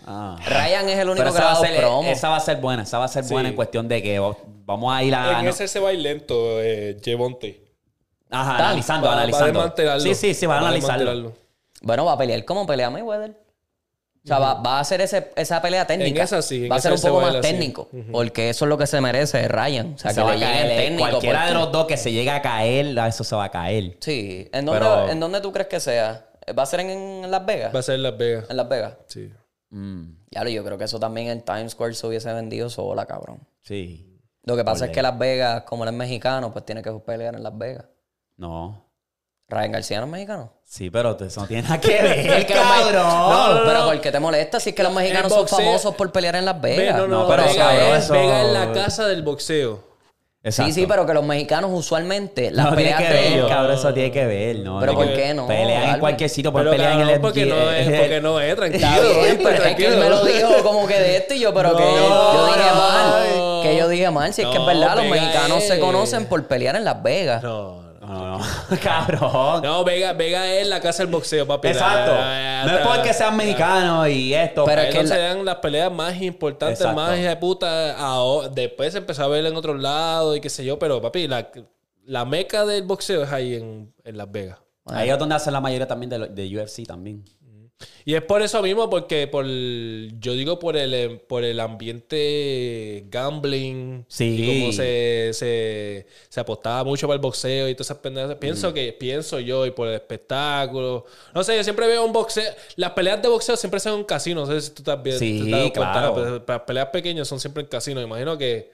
Ah. 0.07 0.37
Ryan 0.47 0.89
es 0.89 0.99
el 0.99 1.09
único 1.09 1.25
Pero 1.25 1.35
que 1.35 1.41
va, 1.43 1.53
a 1.53 1.57
ser, 1.57 1.77
promo. 1.77 2.09
esa 2.09 2.29
va 2.29 2.37
a 2.37 2.41
ser 2.41 2.59
buena, 2.59 2.83
esa 2.83 2.99
va 2.99 3.07
a 3.07 3.09
ser 3.09 3.25
buena 3.25 3.49
en 3.49 3.55
cuestión 3.55 3.89
de 3.89 4.03
que 4.03 4.19
vamos 4.67 4.93
a 4.95 5.03
ir 5.03 5.15
a... 5.15 5.41
en 5.41 5.49
ese 5.49 5.67
se 5.67 5.81
va 5.81 5.89
a 5.91 5.93
ir 5.95 6.01
lento, 6.01 6.61
eh, 6.61 6.99
Jevonte. 7.03 7.65
Ajá, 8.31 8.57
analizando, 8.57 9.07
Va- 9.07 9.15
va 9.15 9.21
a 9.21 9.25
analizando. 9.25 10.01
sí, 10.01 10.15
sí, 10.15 10.35
sí, 10.35 10.47
va 10.47 10.57
a 10.57 10.59
analizarlo. 10.59 11.33
Bueno, 11.83 12.05
va 12.05 12.13
a 12.13 12.19
pelear 12.19 12.45
como 12.45 12.67
pelea 12.67 12.91
Mayweather. 12.91 13.44
O 14.25 14.27
sea, 14.27 14.39
va, 14.39 14.55
va 14.55 14.79
a 14.79 14.81
hacer 14.81 15.03
ese- 15.03 15.31
esa 15.37 15.61
pelea 15.61 15.87
técnica. 15.87 16.19
En 16.21 16.25
esa 16.25 16.41
sí, 16.41 16.65
en 16.65 16.73
va 16.73 16.77
a 16.77 16.81
ser 16.81 16.93
un 16.95 17.01
poco 17.01 17.21
más 17.21 17.41
técnico. 17.43 17.89
Porque 18.11 18.49
eso 18.51 18.65
es 18.65 18.69
lo 18.71 18.79
que 18.79 18.87
se 18.87 18.99
merece 19.01 19.47
Ryan. 19.49 19.95
O 19.95 19.99
sea, 19.99 20.13
Se 20.13 20.21
que 20.21 20.23
va 20.27 20.33
a 20.33 20.39
caer, 20.41 20.71
el 20.71 20.77
técnico. 20.79 21.09
Cualquiera 21.11 21.47
de 21.47 21.53
los 21.55 21.71
dos 21.73 21.87
que 21.87 21.97
se 21.99 22.11
llegue 22.11 22.31
a 22.31 22.41
caer, 22.41 22.99
a 22.99 23.09
eso 23.09 23.23
se 23.23 23.37
va 23.37 23.45
a 23.45 23.51
caer. 23.51 23.99
Sí. 24.01 24.49
¿En 24.53 24.65
dónde, 24.65 24.81
Pero- 24.81 25.09
¿En 25.11 25.21
dónde 25.21 25.41
tú 25.43 25.53
crees 25.53 25.69
que 25.69 25.79
sea? 25.79 26.27
¿Va 26.59 26.63
a 26.63 26.67
ser 26.67 26.81
en, 26.81 26.91
en 26.91 27.31
Las 27.31 27.45
Vegas? 27.45 27.75
Va 27.75 27.81
a 27.81 27.83
ser 27.83 27.97
en 27.97 28.03
Las 28.03 28.17
Vegas. 28.17 28.47
En 28.49 28.57
Las 28.57 28.69
Vegas. 28.69 28.95
Sí. 29.09 29.31
Mm, 29.71 30.05
Ya, 30.31 30.45
yo 30.49 30.65
creo 30.65 30.79
que 30.79 30.85
eso 30.85 30.99
también 30.99 31.29
en 31.29 31.43
Times 31.43 31.73
Square 31.73 31.93
se 31.95 32.07
hubiese 32.07 32.33
vendido 32.33 32.71
sola, 32.71 33.05
cabrón. 33.07 33.47
sí. 33.63 34.11
Lo 34.47 34.57
que 34.57 34.65
pasa 34.65 34.85
es 34.87 34.91
que 34.91 35.01
Las 35.01 35.19
Vegas, 35.19 35.63
como 35.63 35.85
él 35.85 35.89
es 35.91 35.95
mexicano, 35.97 36.53
pues 36.53 36.67
tiene 36.67 36.83
que 36.83 36.91
pelear 36.93 37.35
en 37.35 37.43
Las 37.43 37.57
Vegas. 37.57 37.87
No. 38.37 38.91
Ryan 39.49 39.73
García 39.73 40.01
no 40.01 40.07
es 40.07 40.13
mexicano. 40.13 40.53
Sí, 40.67 40.91
pero 40.91 41.17
eso 41.21 41.41
no 41.43 41.47
tiene 41.47 41.63
nada 41.63 41.79
que 41.81 42.03
ver, 42.03 42.47
que 42.47 42.53
cabrón. 42.55 42.95
No, 43.07 43.61
pero 43.65 43.85
¿por 43.85 44.01
qué 44.01 44.11
te 44.11 44.19
molesta 44.19 44.59
si 44.59 44.71
es 44.71 44.75
que 44.77 44.83
los 44.83 44.93
mexicanos 44.93 45.33
son 45.33 45.47
boxeo- 45.47 45.57
famosos 45.59 45.95
por 45.95 46.11
pelear 46.11 46.35
en 46.37 46.45
Las 46.47 46.61
Ve, 46.61 46.77
Vegas? 46.77 46.97
no, 46.97 47.07
no, 47.07 47.23
No, 47.23 47.29
pero 47.29 47.45
Vega, 47.45 47.55
cabrón, 47.67 47.97
es, 47.97 48.05
eso- 48.05 48.13
Vega 48.15 48.43
es 48.43 48.53
la 48.53 48.73
casa 48.73 49.07
del 49.07 49.23
boxeo. 49.23 49.95
Exacto. 50.47 50.75
Sí, 50.75 50.81
sí, 50.83 50.87
pero 50.87 51.07
que 51.07 51.15
los 51.15 51.25
mexicanos 51.25 51.71
usualmente 51.73 52.51
las 52.51 52.67
no 52.67 52.77
tiene 52.77 52.91
peleas 52.93 53.01
que 53.01 53.09
de 53.17 53.23
ver, 53.23 53.33
ellos. 53.33 53.49
cabrón, 53.49 53.73
eso 53.79 53.95
tiene 53.95 54.11
que 54.13 54.27
ver, 54.27 54.57
¿no? 54.59 54.79
Pero 54.79 54.93
¿por 54.95 55.07
que 55.09 55.15
qué 55.15 55.33
no? 55.35 55.47
Pelean 55.47 55.95
en 55.95 56.01
cualquier 56.01 56.29
sitio, 56.29 56.53
Pero 56.53 56.71
pelear 56.71 57.01
en 57.01 57.09
el 57.09 57.21
porque 57.21 57.47
no 57.47 57.71
es, 57.71 57.87
porque 58.01 58.21
no 58.21 58.41
es, 58.41 58.55
tranquilo. 58.57 58.89
Bien, 59.23 59.39
pero 59.43 59.51
es 59.65 59.75
que 59.75 59.87
él 59.87 59.95
Tranquilo. 59.95 59.97
me 59.97 60.09
lo 60.11 60.25
dijo 60.25 60.63
como 60.63 60.87
que 60.87 61.01
de 61.01 61.17
esto 61.17 61.33
y 61.35 61.41
yo, 61.41 61.55
pero 61.55 61.75
que 61.77 61.83
yo 61.83 62.47
dije 62.47 62.73
mal. 62.75 63.63
Que 63.63 63.77
yo 63.79 63.89
dije 63.89 64.11
mal, 64.11 64.35
si 64.35 64.43
es 64.43 64.49
que 64.49 64.55
es 64.55 64.59
No, 64.61 64.67
verdad, 64.67 64.97
los 64.97 65.07
mexicanos 65.07 65.63
se 65.65 65.79
conocen 65.81 66.27
por 66.27 66.47
pelear 66.47 66.77
en 66.77 66.85
Las 66.85 67.03
Vegas. 67.03 67.43
No, 67.43 67.84
no. 68.07 68.39
No, 68.39 68.39
no, 68.39 68.45
cabrón. 68.83 69.63
No, 69.63 69.85
Vega, 69.85 70.13
Vega 70.13 70.47
es 70.55 70.67
la 70.69 70.81
casa 70.81 71.03
del 71.03 71.13
boxeo, 71.13 71.47
papi. 71.47 71.69
Exacto. 71.69 72.13
No 72.15 72.79
es 72.79 72.87
porque 72.87 73.13
sean 73.13 73.37
mexicanos 73.37 74.09
y 74.09 74.35
esto. 74.35 74.65
Pero 74.65 74.83
es 74.83 74.95
que 74.95 75.07
se 75.07 75.19
dan 75.19 75.45
las 75.45 75.57
peleas 75.57 75.93
más 75.93 76.21
importantes, 76.21 76.81
Exacto. 76.81 77.01
más 77.01 77.19
de 77.19 77.37
puta. 77.37 77.97
ahora- 77.99 78.49
después 78.49 78.93
se 78.93 78.99
empezó 78.99 79.25
a 79.25 79.29
ver 79.29 79.45
en 79.47 79.57
otros 79.57 79.81
lados 79.81 80.37
y 80.37 80.41
qué 80.41 80.51
sé 80.51 80.65
yo, 80.65 80.79
pero 80.79 81.01
papi, 81.01 81.29
la, 81.29 81.49
la 82.05 82.25
meca 82.25 82.65
del 82.65 82.83
boxeo 82.85 83.23
es 83.25 83.33
ahí 83.33 83.55
en, 83.55 83.93
en 84.05 84.17
Las 84.17 84.31
Vegas. 84.31 84.59
Ahí 84.87 85.09
es 85.09 85.19
donde 85.19 85.35
hacen 85.35 85.53
la 85.53 85.61
mayoría 85.61 85.87
también 85.89 86.11
de, 86.11 86.19
lo- 86.19 86.27
de 86.27 86.59
UFC 86.59 86.87
también. 86.87 87.25
Y 88.07 88.15
es 88.15 88.23
por 88.23 88.41
eso 88.43 88.63
mismo, 88.63 88.89
porque 88.89 89.27
por 89.27 89.45
yo 89.47 90.33
digo 90.35 90.59
por 90.59 90.77
el 90.77 91.21
por 91.21 91.43
el 91.43 91.59
ambiente 91.59 93.05
gambling 93.09 94.05
Sí. 94.09 94.37
y 94.39 94.61
como 94.61 94.73
se, 94.73 95.31
se, 95.33 96.07
se 96.29 96.41
apostaba 96.41 96.85
mucho 96.85 97.07
para 97.07 97.17
el 97.17 97.21
boxeo 97.21 97.69
y 97.69 97.75
todas 97.75 97.87
esas 97.89 97.99
pendejas. 97.99 98.37
Pienso 98.37 98.73
que, 98.73 98.93
pienso 98.93 99.41
yo, 99.41 99.67
y 99.67 99.71
por 99.71 99.89
el 99.89 99.95
espectáculo. 99.95 101.05
No 101.35 101.43
sé, 101.43 101.57
yo 101.57 101.65
siempre 101.65 101.87
veo 101.87 102.05
un 102.05 102.13
boxeo. 102.13 102.53
Las 102.77 102.91
peleas 102.93 103.21
de 103.23 103.29
boxeo 103.29 103.57
siempre 103.57 103.81
son 103.81 104.01
en 104.01 104.05
casinos. 104.05 104.49
No 104.49 104.55
sé 104.55 104.61
si 104.69 104.71
tú 104.75 104.83
Sí, 105.19 105.41
te 105.43 105.45
has 105.47 105.51
dado 105.51 105.73
cuenta, 105.73 105.81
claro. 105.93 106.15
pero 106.15 106.45
Las 106.47 106.61
peleas 106.67 106.87
pequeñas 106.89 107.27
son 107.29 107.41
siempre 107.41 107.63
en 107.63 107.69
casinos. 107.69 108.03
Me 108.03 108.07
imagino 108.09 108.37
que 108.39 108.71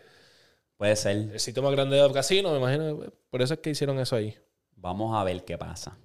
Puede 0.77 0.97
ser. 0.97 1.17
el 1.33 1.41
sitio 1.41 1.63
más 1.63 1.73
grande 1.73 1.97
del 1.97 2.13
casino, 2.13 2.51
me 2.53 2.59
imagino. 2.59 3.01
Por 3.31 3.43
eso 3.43 3.55
es 3.55 3.61
que 3.61 3.71
hicieron 3.71 3.99
eso 3.99 4.17
ahí. 4.17 4.37
Vamos 4.77 5.15
a 5.17 5.23
ver 5.25 5.45
qué 5.45 5.57
pasa. 5.57 5.97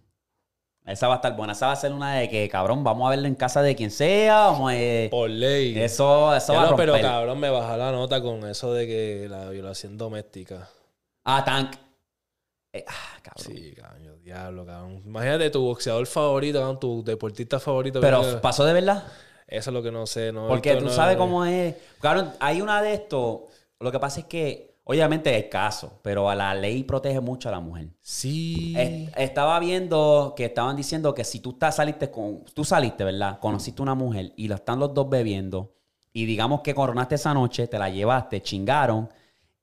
Esa 0.86 1.08
va 1.08 1.16
a 1.16 1.18
estar 1.18 1.36
buena. 1.36 1.54
Esa 1.54 1.68
va 1.68 1.74
a 1.74 1.78
ser 1.78 1.92
una 1.94 2.14
de 2.16 2.30
que, 2.30 2.48
cabrón, 2.48 2.84
vamos 2.84 3.08
a 3.08 3.10
verlo 3.10 3.28
en 3.28 3.36
casa 3.36 3.62
de 3.64 3.76
quien 3.76 3.90
sea. 3.90 4.48
Vamos 4.48 4.72
a... 4.72 4.76
eh, 4.78 5.08
Por 5.10 5.30
ley. 5.30 5.78
Eso, 5.80 6.34
eso 6.36 6.54
Ya 6.54 6.60
va 6.60 6.68
a 6.68 6.72
no, 6.72 6.76
pero 6.78 6.94
romper. 6.94 7.10
cabrón, 7.12 7.40
me 7.40 7.50
baja 7.50 7.76
la 7.78 7.92
nota 7.92 8.22
con 8.22 8.46
eso 8.48 8.72
de 8.74 8.86
que 8.86 9.28
la 9.30 9.50
violación 9.50 9.98
doméstica. 9.98 10.70
Ah, 11.24 11.44
Tank. 11.44 11.74
Eh, 12.72 12.86
ah, 12.88 13.20
cabrón. 13.24 13.46
Sí, 13.58 13.74
cabrón, 13.74 14.22
diablo, 14.22 14.66
cabrón. 14.66 15.02
Imagínate 15.06 15.50
tu 15.50 15.62
boxeador 15.64 16.06
favorito, 16.06 16.60
cabrón, 16.60 16.80
tu 16.80 17.04
deportista 17.04 17.60
favorito. 17.60 18.00
Pero 18.00 18.40
pasó 18.42 18.64
de 18.66 18.74
verdad. 18.74 19.04
Eso 19.48 19.70
es 19.70 19.74
lo 19.74 19.82
que 19.82 19.92
no 19.92 20.06
sé, 20.06 20.32
¿no? 20.32 20.48
Porque 20.48 20.70
Esto 20.72 20.84
tú 20.84 20.90
no- 20.90 20.96
sabes 20.96 21.18
cómo 21.18 21.46
es. 21.46 21.76
Cabrón, 22.02 22.32
hay 22.40 22.62
una 22.62 22.82
de 22.82 22.94
estos. 22.94 23.42
Lo 23.80 23.92
que 23.92 24.00
pasa 24.00 24.20
es 24.22 24.26
que, 24.28 24.75
obviamente 24.86 25.36
hay 25.36 25.50
casos, 25.50 25.92
pero 26.02 26.30
a 26.30 26.36
la 26.36 26.56
ley 26.56 26.84
protege 26.84 27.20
mucho 27.20 27.50
a 27.50 27.52
la 27.52 27.60
mujer. 27.60 27.90
Sí. 28.02 28.74
Es- 28.78 29.12
estaba 29.18 29.60
viendo 29.60 30.34
que 30.38 30.46
estaban 30.46 30.76
diciendo 30.78 31.14
que 31.14 31.24
si 31.26 31.42
tú 31.42 31.52
estás, 31.52 31.76
saliste 31.76 32.10
con. 32.10 32.46
Tú 32.54 32.64
saliste, 32.64 33.04
¿verdad? 33.04 33.40
Conociste 33.40 33.82
una 33.82 33.96
mujer 33.96 34.32
y 34.38 34.48
lo 34.48 34.56
están 34.56 34.80
los 34.80 34.94
dos 34.94 35.10
bebiendo. 35.10 35.74
Y 36.14 36.26
digamos 36.26 36.62
que 36.62 36.74
coronaste 36.74 37.16
esa 37.16 37.34
noche, 37.34 37.68
te 37.68 37.78
la 37.78 37.90
llevaste, 37.90 38.42
chingaron. 38.42 39.10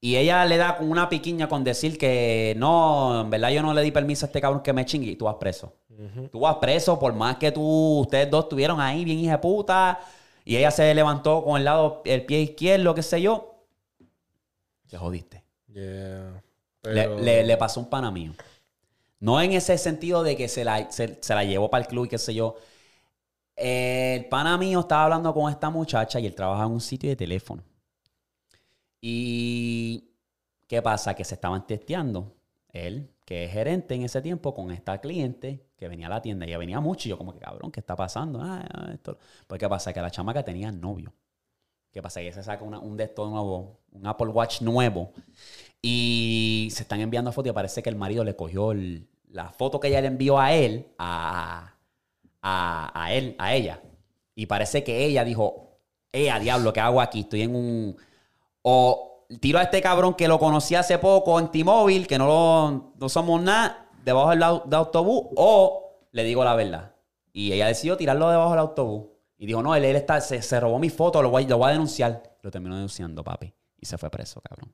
Y 0.04 0.16
ella 0.16 0.44
le 0.44 0.56
da 0.56 0.76
con 0.76 0.90
una 0.90 1.08
piquiña 1.08 1.48
con 1.48 1.62
decir 1.64 1.96
que 1.96 2.54
no, 2.58 3.20
en 3.22 3.30
verdad 3.30 3.50
yo 3.50 3.62
no 3.62 3.72
le 3.72 3.82
di 3.82 3.92
permiso 3.92 4.26
a 4.26 4.28
este 4.28 4.40
cabrón 4.40 4.60
que 4.60 4.72
me 4.72 4.84
chingue 4.84 5.12
y 5.12 5.16
tú 5.16 5.26
vas 5.26 5.36
preso. 5.36 5.72
Tú 6.32 6.40
vas 6.40 6.56
preso 6.56 6.98
por 6.98 7.14
más 7.14 7.36
que 7.36 7.52
tú, 7.52 8.00
ustedes 8.00 8.28
dos 8.28 8.44
estuvieron 8.46 8.80
ahí 8.80 9.04
bien 9.04 9.20
hija 9.20 9.32
de 9.32 9.38
puta. 9.38 10.00
Y 10.44 10.56
ella 10.56 10.72
se 10.72 10.92
levantó 10.92 11.44
con 11.44 11.56
el 11.56 11.64
lado, 11.64 12.02
el 12.04 12.26
pie 12.26 12.40
izquierdo, 12.40 12.94
qué 12.96 13.02
sé 13.04 13.22
yo. 13.22 13.51
Te 14.92 14.98
jodiste. 14.98 15.42
Yeah. 15.72 16.42
Le, 16.82 16.92
Pero- 17.02 17.18
le- 17.18 17.44
le 17.44 17.56
pasó 17.56 17.80
un 17.80 17.88
pana 17.88 18.10
mío. 18.10 18.32
No 19.20 19.40
en 19.40 19.52
ese 19.52 19.78
sentido 19.78 20.22
de 20.22 20.36
que 20.36 20.48
se 20.48 20.64
la, 20.64 20.90
se, 20.92 21.18
se 21.22 21.34
la 21.34 21.44
llevó 21.44 21.70
para 21.70 21.80
el 21.84 21.88
club 21.88 22.04
y 22.04 22.08
qué 22.10 22.18
sé 22.18 22.34
yo. 22.34 22.56
El 23.56 24.26
pana 24.26 24.58
mío 24.58 24.80
estaba 24.80 25.04
hablando 25.04 25.32
con 25.32 25.50
esta 25.50 25.70
muchacha 25.70 26.20
y 26.20 26.26
él 26.26 26.34
trabaja 26.34 26.64
en 26.64 26.72
un 26.72 26.80
sitio 26.82 27.08
de 27.08 27.16
teléfono. 27.16 27.62
Y 29.00 30.10
¿qué 30.66 30.82
pasa? 30.82 31.14
Que 31.14 31.24
se 31.24 31.36
estaban 31.36 31.66
testeando. 31.66 32.34
Él, 32.68 33.10
que 33.24 33.44
es 33.44 33.52
gerente 33.52 33.94
en 33.94 34.02
ese 34.02 34.20
tiempo, 34.20 34.52
con 34.54 34.70
esta 34.72 35.00
cliente 35.00 35.64
que 35.76 35.88
venía 35.88 36.06
a 36.08 36.10
la 36.10 36.20
tienda. 36.20 36.44
Ella 36.44 36.58
venía 36.58 36.80
mucho 36.80 37.08
y 37.08 37.10
yo 37.10 37.16
como 37.18 37.32
que, 37.32 37.38
cabrón, 37.40 37.72
¿qué 37.72 37.80
está 37.80 37.96
pasando? 37.96 38.40
Ah, 38.42 38.62
ah, 38.74 38.90
esto. 38.92 39.18
Pues 39.46 39.58
¿qué 39.58 39.68
pasa? 39.70 39.92
Que 39.94 40.02
la 40.02 40.10
chamaca 40.10 40.42
tenía 40.44 40.70
novio. 40.70 41.14
¿Qué 41.92 42.00
pasa? 42.02 42.20
Ella 42.20 42.32
se 42.32 42.42
saca 42.42 42.64
un 42.64 42.96
de 42.96 43.12
nuevo, 43.16 43.78
un 43.92 44.06
Apple 44.06 44.28
Watch 44.28 44.62
nuevo. 44.62 45.12
Y 45.82 46.68
se 46.72 46.82
están 46.84 47.00
enviando 47.00 47.32
fotos 47.32 47.50
y 47.50 47.52
parece 47.54 47.82
que 47.82 47.90
el 47.90 47.96
marido 47.96 48.24
le 48.24 48.34
cogió 48.34 48.72
la 49.28 49.50
foto 49.50 49.78
que 49.78 49.88
ella 49.88 50.00
le 50.00 50.06
envió 50.06 50.38
a 50.38 50.52
él, 50.54 50.86
a, 50.98 51.74
a, 52.42 53.12
él, 53.12 53.36
a 53.38 53.54
ella. 53.54 53.80
Y 54.34 54.46
parece 54.46 54.82
que 54.82 55.04
ella 55.04 55.24
dijo, 55.24 55.78
eh, 56.12 56.30
diablo, 56.40 56.72
¿qué 56.72 56.80
hago 56.80 57.00
aquí? 57.00 57.20
Estoy 57.20 57.42
en 57.42 57.54
un... 57.56 57.96
O 58.62 59.26
tiro 59.40 59.58
a 59.58 59.62
este 59.62 59.82
cabrón 59.82 60.14
que 60.14 60.28
lo 60.28 60.38
conocí 60.38 60.74
hace 60.74 60.98
poco 60.98 61.38
en 61.38 61.50
T-Mobile, 61.50 62.06
que 62.06 62.16
no, 62.18 62.26
lo- 62.26 62.92
no 62.98 63.08
somos 63.08 63.42
nada, 63.42 63.90
debajo 64.04 64.30
del 64.30 64.42
au- 64.42 64.64
de 64.64 64.76
autobús, 64.76 65.24
o 65.36 65.98
le 66.12 66.24
digo 66.24 66.44
la 66.44 66.54
verdad. 66.54 66.94
Y 67.32 67.52
ella 67.52 67.66
decidió 67.66 67.96
tirarlo 67.96 68.30
debajo 68.30 68.50
del 68.50 68.60
autobús. 68.60 69.04
Y 69.42 69.46
dijo, 69.46 69.60
no, 69.60 69.74
él, 69.74 69.84
él 69.84 69.96
está, 69.96 70.20
se, 70.20 70.40
se 70.40 70.60
robó 70.60 70.78
mi 70.78 70.88
foto, 70.88 71.20
lo 71.20 71.28
voy, 71.28 71.46
lo 71.46 71.58
voy 71.58 71.70
a 71.70 71.72
denunciar. 71.72 72.22
Lo 72.42 72.50
terminó 72.52 72.76
denunciando, 72.76 73.24
papi. 73.24 73.52
Y 73.80 73.86
se 73.86 73.98
fue 73.98 74.08
preso, 74.08 74.40
cabrón. 74.40 74.72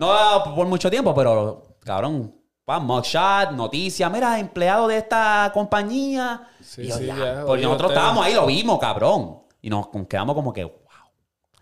No 0.00 0.54
por 0.54 0.66
mucho 0.66 0.88
tiempo, 0.88 1.14
pero 1.14 1.76
cabrón, 1.80 2.34
mugshot, 2.66 3.50
noticia, 3.52 4.08
mira, 4.08 4.38
empleado 4.40 4.88
de 4.88 4.96
esta 4.96 5.50
compañía. 5.52 6.48
Sí, 6.62 6.84
Y 6.84 6.88
yo, 6.88 6.96
sí, 6.96 7.04
"Ya", 7.04 7.14
ya, 7.14 7.44
porque 7.44 7.64
nosotros 7.64 7.90
estábamos 7.90 8.24
ahí, 8.24 8.32
lo 8.32 8.46
vimos, 8.46 8.78
cabrón. 8.78 9.42
Y 9.60 9.68
nos 9.68 9.88
quedamos 10.08 10.34
como 10.34 10.54
que, 10.54 10.64
wow. 10.64 10.80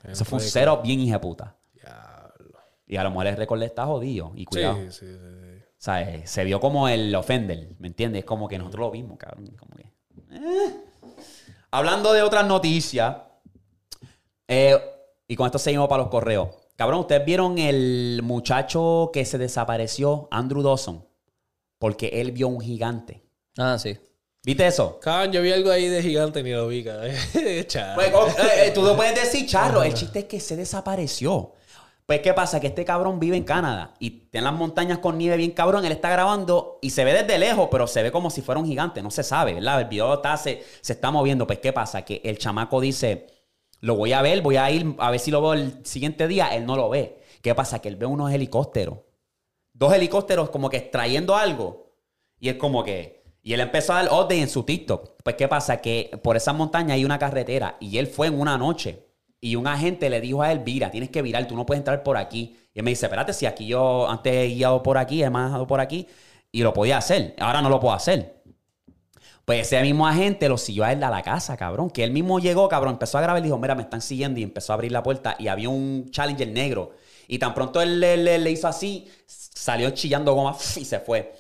Eso 0.05 0.25
fue 0.25 0.39
un 0.39 0.45
cero 0.45 0.81
bien 0.81 1.01
hija 1.01 1.21
puta. 1.21 1.57
Diablo. 1.73 2.61
Y 2.87 2.97
a 2.99 3.03
lo 3.03 3.11
mejor 3.11 3.27
el 3.27 3.37
récord 3.37 3.59
le 3.59 3.67
está 3.67 3.85
jodido. 3.85 4.31
Y 4.37 4.45
cuidado. 4.45 4.77
Sí, 4.77 4.93
sí, 4.93 5.07
sí, 5.07 5.19
sí. 5.19 5.65
O 5.65 5.85
sea, 5.85 6.03
eh, 6.03 6.25
se 6.25 6.45
vio 6.45 6.61
como 6.61 6.87
el 6.89 7.13
offender, 7.17 7.75
¿me 7.81 7.89
entiendes? 7.89 8.21
Es 8.21 8.25
como 8.25 8.47
que 8.47 8.59
nosotros 8.59 8.81
lo 8.87 8.91
vimos, 8.93 9.19
cabrón. 9.19 9.49
Como 9.59 9.75
que, 9.75 9.93
eh. 10.31 10.85
Hablando 11.75 12.13
de 12.13 12.23
otras 12.23 12.47
noticias, 12.47 13.17
eh, 14.47 14.79
y 15.27 15.35
con 15.35 15.47
esto 15.47 15.59
seguimos 15.59 15.89
para 15.89 16.05
los 16.05 16.09
correos. 16.09 16.51
Cabrón, 16.77 17.01
¿ustedes 17.01 17.25
vieron 17.27 17.59
el 17.59 18.21
muchacho 18.23 19.11
que 19.13 19.25
se 19.25 19.39
desapareció, 19.39 20.29
Andrew 20.31 20.63
Dawson? 20.63 21.05
Porque 21.81 22.11
él 22.21 22.31
vio 22.31 22.47
un 22.47 22.61
gigante. 22.61 23.25
Ah, 23.59 23.77
sí. 23.77 23.99
¿Viste 24.45 24.69
eso? 24.69 25.01
Cabrón, 25.01 25.33
yo 25.33 25.43
vi 25.43 25.51
algo 25.51 25.73
ahí 25.73 25.89
de 25.89 26.01
gigante 26.01 26.45
ni 26.45 26.53
lo 26.53 26.69
vi, 26.69 26.85
cabrón. 26.85 27.11
Chao. 27.67 27.97
Pues, 27.97 28.13
oh, 28.15 28.29
eh, 28.29 28.67
eh, 28.67 28.71
tú 28.73 28.83
lo 28.83 28.95
puedes 28.95 29.17
decir, 29.17 29.45
charro. 29.45 29.83
El 29.83 29.95
chiste 29.95 30.21
es 30.21 30.25
que 30.27 30.39
se 30.39 30.55
desapareció. 30.55 31.55
Pues, 32.07 32.21
¿qué 32.21 32.35
pasa? 32.35 32.61
Que 32.61 32.67
este 32.67 32.85
cabrón 32.85 33.19
vive 33.19 33.37
en 33.37 33.45
Canadá 33.45 33.95
y 33.99 34.11
tiene 34.11 34.45
las 34.45 34.55
montañas 34.55 34.99
con 34.99 35.17
nieve 35.17 35.39
bien 35.39 35.53
cabrón. 35.53 35.87
Él 35.87 35.93
está 35.93 36.11
grabando 36.11 36.79
y 36.83 36.91
se 36.91 37.03
ve 37.03 37.15
desde 37.15 37.39
lejos, 37.39 37.69
pero 37.71 37.87
se 37.87 38.03
ve 38.03 38.13
como 38.13 38.29
si 38.29 38.43
fuera 38.43 38.61
un 38.61 38.67
gigante. 38.67 39.03
No 39.03 39.11
se 39.11 39.23
sabe, 39.23 39.55
¿verdad? 39.55 39.81
El 39.81 39.89
video 39.89 40.13
está, 40.13 40.37
se, 40.37 40.63
está 40.87 41.11
moviendo. 41.11 41.47
Pues, 41.47 41.61
¿qué 41.61 41.73
pasa? 41.73 42.03
Que 42.03 42.21
el 42.25 42.37
chamaco 42.37 42.81
dice, 42.81 43.27
lo 43.81 43.97
voy 43.97 44.13
a 44.13 44.21
ver, 44.21 44.43
voy 44.43 44.57
a 44.57 44.71
ir 44.71 44.95
a 44.99 45.11
ver 45.11 45.19
si 45.19 45.31
lo 45.31 45.41
veo 45.41 45.55
el 45.55 45.87
siguiente 45.87 46.29
día. 46.29 46.49
Él 46.49 46.67
no 46.67 46.77
lo 46.77 46.91
ve. 46.91 47.23
¿Qué 47.41 47.55
pasa? 47.55 47.81
Que 47.81 47.89
él 47.89 47.97
ve 47.97 48.05
unos 48.05 48.31
helicópteros. 48.31 48.99
Dos 49.73 49.95
helicópteros 49.95 50.51
como 50.51 50.69
que 50.69 50.77
extrayendo 50.77 51.37
algo. 51.37 51.95
Y 52.39 52.51
es 52.51 52.57
como 52.57 52.85
que... 52.85 53.25
Y 53.43 53.55
él 53.55 53.61
empezó 53.61 53.95
a 53.95 54.03
dar 54.03 54.13
update 54.13 54.41
en 54.41 54.49
su 54.51 54.63
TikTok. 54.63 55.23
Pues, 55.23 55.37
¿qué 55.37 55.49
pasa? 55.49 55.79
Que 55.79 56.19
por 56.23 56.37
esa 56.37 56.53
montaña 56.53 56.95
hay 56.95 57.05
una 57.05 57.19
carretera 57.19 57.79
y 57.81 57.97
él 57.97 58.09
fue 58.09 58.27
en 58.27 58.39
una 58.39 58.59
noche. 58.59 59.04
Y 59.45 59.57
un 59.57 59.67
agente 59.67 60.09
le 60.11 60.21
dijo 60.21 60.43
a 60.43 60.53
él, 60.53 60.61
vira, 60.61 60.91
tienes 60.91 61.11
que 61.11 61.23
virar, 61.23 61.47
tú 61.47 61.57
no 61.57 61.67
puedes 61.67 61.81
entrar 61.81 62.03
por 62.03 62.17
aquí. 62.17 62.57
Y 62.73 62.79
él 62.79 62.85
me 62.85 62.91
dice, 62.91 63.07
espérate, 63.07 63.33
si 63.33 63.47
aquí 63.47 63.67
yo 63.67 64.09
antes 64.09 64.33
he 64.35 64.49
guiado 64.55 64.83
por 64.83 64.99
aquí, 64.99 65.23
he 65.23 65.31
manejado 65.31 65.67
por 65.67 65.81
aquí, 65.81 66.07
y 66.53 66.63
lo 66.63 66.73
podía 66.73 66.99
hacer. 66.99 67.35
Ahora 67.41 67.61
no 67.63 67.69
lo 67.69 67.81
puedo 67.81 67.95
hacer. 67.95 68.43
Pues 69.45 69.61
ese 69.67 69.83
mismo 69.83 70.07
agente 70.07 70.49
lo 70.49 70.57
siguió 70.57 70.85
a 70.85 70.93
él 70.93 71.03
a 71.05 71.11
la 71.11 71.23
casa, 71.23 71.57
cabrón. 71.57 71.91
Que 71.91 72.05
él 72.05 72.11
mismo 72.13 72.39
llegó, 72.39 72.69
cabrón, 72.69 72.95
empezó 72.95 73.19
a 73.19 73.21
grabar 73.21 73.41
y 73.43 73.45
dijo, 73.45 73.59
mira, 73.59 73.75
me 73.75 73.83
están 73.83 74.01
siguiendo. 74.01 74.41
Y 74.41 74.43
empezó 74.43 74.73
a 74.73 74.75
abrir 74.75 74.93
la 74.93 75.03
puerta 75.03 75.37
y 75.39 75.49
había 75.49 75.69
un 75.69 76.09
Challenger 76.11 76.49
negro. 76.49 76.93
Y 77.29 77.39
tan 77.39 77.55
pronto 77.55 77.81
él 77.83 78.01
le, 78.01 78.17
le- 78.17 78.39
le 78.39 78.51
hizo 78.51 78.69
así, 78.69 79.09
salió 79.27 79.91
chillando 79.91 80.35
goma 80.35 80.57
y 80.77 80.85
se 80.85 80.99
fue. 81.01 81.35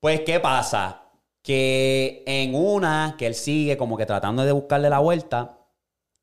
Pues, 0.00 0.20
¿qué 0.20 0.40
pasa? 0.40 1.02
Que 1.42 2.22
en 2.26 2.54
una, 2.54 3.16
que 3.18 3.26
él 3.26 3.34
sigue 3.34 3.76
como 3.76 3.96
que 3.96 4.06
tratando 4.06 4.44
de 4.44 4.52
buscarle 4.52 4.90
la 4.90 4.98
vuelta, 4.98 5.53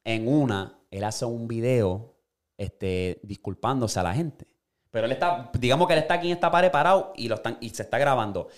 en 0.03 0.27
una, 0.27 0.79
él 0.89 1.03
hace 1.03 1.25
un 1.25 1.47
video 1.47 2.15
este, 2.57 3.19
disculpándose 3.23 3.99
a 3.99 4.03
la 4.03 4.13
gente. 4.13 4.45
Pero 4.89 5.05
él 5.05 5.11
está, 5.13 5.49
digamos 5.57 5.87
que 5.87 5.93
él 5.93 5.99
está 5.99 6.15
aquí 6.15 6.27
en 6.27 6.33
esta 6.33 6.51
pared 6.51 6.69
parado 6.69 7.13
y, 7.15 7.27
lo 7.27 7.35
están, 7.35 7.57
y 7.61 7.69
se 7.69 7.83
está 7.83 7.97
grabando. 7.97 8.49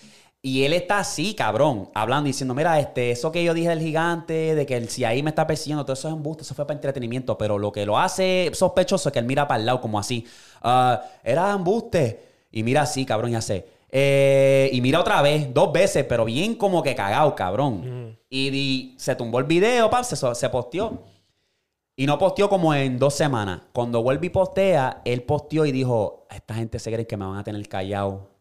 Y 0.42 0.64
él 0.66 0.74
está 0.74 1.00
así, 1.00 1.36
cabrón, 1.36 1.90
hablando, 1.94 2.28
diciendo, 2.28 2.54
mira, 2.54 2.78
este, 2.80 3.12
eso 3.12 3.32
que 3.32 3.44
yo 3.44 3.54
dije 3.54 3.70
del 3.70 3.80
gigante, 3.80 4.56
de 4.56 4.66
que 4.66 4.76
el, 4.76 4.90
si 4.90 5.06
ahí 5.06 5.24
me 5.24 5.30
está 5.30 5.48
persiguiendo, 5.48 5.86
todo 5.86 5.94
eso 5.94 6.10
es 6.10 6.14
embuste, 6.14 6.44
eso 6.44 6.54
fue 6.54 6.66
para 6.68 6.76
entretenimiento. 6.76 7.38
Pero 7.38 7.58
lo 7.58 7.72
que 7.72 7.86
lo 7.86 7.98
hace 7.98 8.50
sospechoso 8.54 9.08
es 9.08 9.14
que 9.14 9.20
él 9.20 9.26
mira 9.26 9.48
para 9.48 9.60
el 9.62 9.66
lado 9.66 9.80
como 9.80 9.98
así. 10.00 10.26
"Ah, 10.62 11.02
era 11.24 11.52
embuste. 11.52 12.26
Y 12.52 12.62
mira 12.64 12.82
así, 12.82 13.06
cabrón, 13.06 13.32
y 13.32 13.36
hace. 13.36 13.66
eh, 13.96 14.70
y 14.74 14.82
mira 14.82 15.00
otra 15.00 15.22
vez, 15.22 15.54
dos 15.54 15.72
veces, 15.72 16.04
pero 16.10 16.26
bien 16.26 16.56
como 16.56 16.82
que 16.82 16.96
cagado, 16.96 17.36
cabrón. 17.36 18.18
Y, 18.30 18.96
se 18.98 19.16
tumbó 19.16 19.38
el 19.40 19.46
video, 19.46 19.88
pap, 19.90 20.04
se, 20.04 20.16
se 20.18 20.50
posteó. 20.50 21.04
Y 21.96 22.08
no 22.08 22.18
posteó 22.18 22.50
como 22.50 22.74
en 22.74 22.98
dos 22.98 23.14
semanas. 23.14 23.62
Cuando 23.72 24.02
vuelve 24.02 24.28
y 24.28 24.30
postea, 24.30 25.02
él 25.06 25.24
posteó 25.24 25.66
y 25.66 25.72
dijo, 25.72 26.26
esta 26.30 26.56
gente 26.56 26.80
se 26.80 26.92
cree 26.92 27.06
que 27.06 27.18
me 27.18 27.26
van 27.26 27.38
a 27.38 27.44
tener 27.44 27.68
callado. 27.68 28.32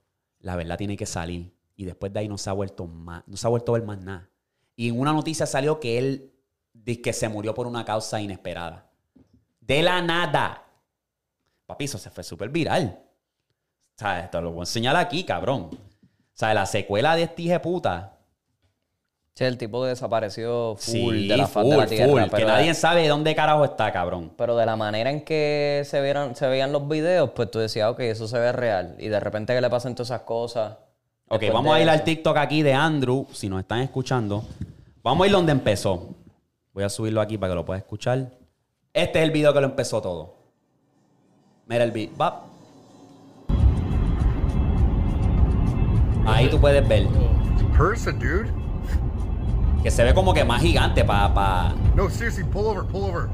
La 0.40 0.56
verdad 0.56 0.78
tiene 0.78 0.96
que 0.96 1.06
salir. 1.06 1.54
Y 1.76 1.84
después 1.84 2.12
de 2.12 2.20
ahí 2.20 2.28
no 2.28 2.38
se 2.38 2.48
ha 2.48 2.54
vuelto 2.54 2.86
más, 2.86 3.22
no 3.26 3.36
se 3.36 3.46
ha 3.46 3.50
vuelto 3.50 3.74
a 3.74 3.78
ver 3.78 3.86
más 3.86 3.98
nada. 3.98 4.30
Y 4.76 4.88
en 4.88 4.98
una 4.98 5.12
noticia 5.12 5.46
salió 5.46 5.80
que 5.80 5.98
él 5.98 6.32
que 7.02 7.12
se 7.12 7.28
murió 7.28 7.54
por 7.54 7.66
una 7.66 7.84
causa 7.84 8.20
inesperada. 8.20 8.90
De 9.60 9.82
la 9.82 10.02
nada. 10.02 10.64
Papi, 11.66 11.84
eso 11.84 11.98
se 11.98 12.10
fue 12.10 12.24
súper 12.24 12.48
viral. 12.48 12.98
O 13.94 13.98
sea, 13.98 14.20
esto 14.20 14.40
lo 14.40 14.50
voy 14.50 14.60
a 14.60 14.62
enseñar 14.62 14.96
aquí, 14.96 15.24
cabrón. 15.24 15.70
O 15.72 16.34
sea, 16.34 16.54
la 16.54 16.66
secuela 16.66 17.14
de 17.14 17.24
este 17.24 17.42
hijo 17.42 17.60
puta. 17.60 18.18
Sí, 19.34 19.44
el 19.44 19.56
tipo 19.56 19.82
desapareció 19.86 20.76
full 20.76 21.16
Sí, 21.16 21.28
de 21.28 21.36
la 21.38 21.46
faz 21.46 21.62
full, 21.62 21.70
de 21.70 21.76
la 21.78 21.86
tierra. 21.86 22.26
full, 22.26 22.36
que 22.36 22.44
nadie 22.44 22.74
sabe 22.74 23.08
dónde 23.08 23.34
carajo 23.34 23.64
está, 23.64 23.90
cabrón. 23.90 24.30
pero 24.36 24.56
de 24.56 24.66
la 24.66 24.76
manera 24.76 25.08
en 25.10 25.24
que 25.24 25.82
se, 25.86 26.02
vieron, 26.02 26.36
se 26.36 26.46
veían 26.48 26.70
los 26.70 26.86
videos, 26.86 27.30
pues 27.30 27.50
tú 27.50 27.58
decías, 27.58 27.90
ok, 27.90 28.00
eso 28.00 28.28
se 28.28 28.38
ve 28.38 28.52
real. 28.52 28.94
Y 28.98 29.08
de 29.08 29.18
repente 29.20 29.54
que 29.54 29.60
le 29.62 29.70
pasan 29.70 29.94
todas 29.94 30.08
esas 30.10 30.20
cosas. 30.22 30.76
Ok, 31.28 31.44
vamos 31.50 31.74
a 31.74 31.80
ir 31.80 31.88
al. 31.88 32.04
TikTok 32.04 32.36
aquí 32.36 32.60
de 32.62 32.74
Andrew, 32.74 33.26
si 33.32 33.48
nos 33.48 33.60
están 33.60 33.80
escuchando. 33.80 34.44
Vamos 35.02 35.24
a 35.24 35.26
ir 35.28 35.32
donde 35.32 35.52
empezó. 35.52 36.10
Voy 36.74 36.84
a 36.84 36.90
subirlo 36.90 37.22
aquí 37.22 37.38
para 37.38 37.52
que 37.52 37.54
lo 37.54 37.64
puedas 37.64 37.82
escuchar. 37.82 38.30
Este 38.92 39.18
es 39.18 39.24
el 39.24 39.30
video 39.30 39.54
que 39.54 39.60
lo 39.62 39.66
empezó 39.66 40.02
todo. 40.02 40.34
Mira 41.66 41.84
el 41.84 41.90
video. 41.90 42.14
Va. 42.18 42.44
Ahí 46.26 46.48
tú 46.50 46.60
puedes 46.60 46.86
ver 46.86 47.06
person, 47.78 48.18
dude. 48.18 48.61
Que 49.82 49.90
se 49.90 50.04
ve 50.04 50.14
como 50.14 50.32
que 50.32 50.44
más 50.44 50.62
gigante 50.62 51.04
para... 51.04 51.32
Pa... 51.34 51.74
No, 51.94 52.08
seriously, 52.08 52.44
pull 52.44 52.66
over, 52.66 52.84
pull 52.84 53.04
over. 53.04 53.28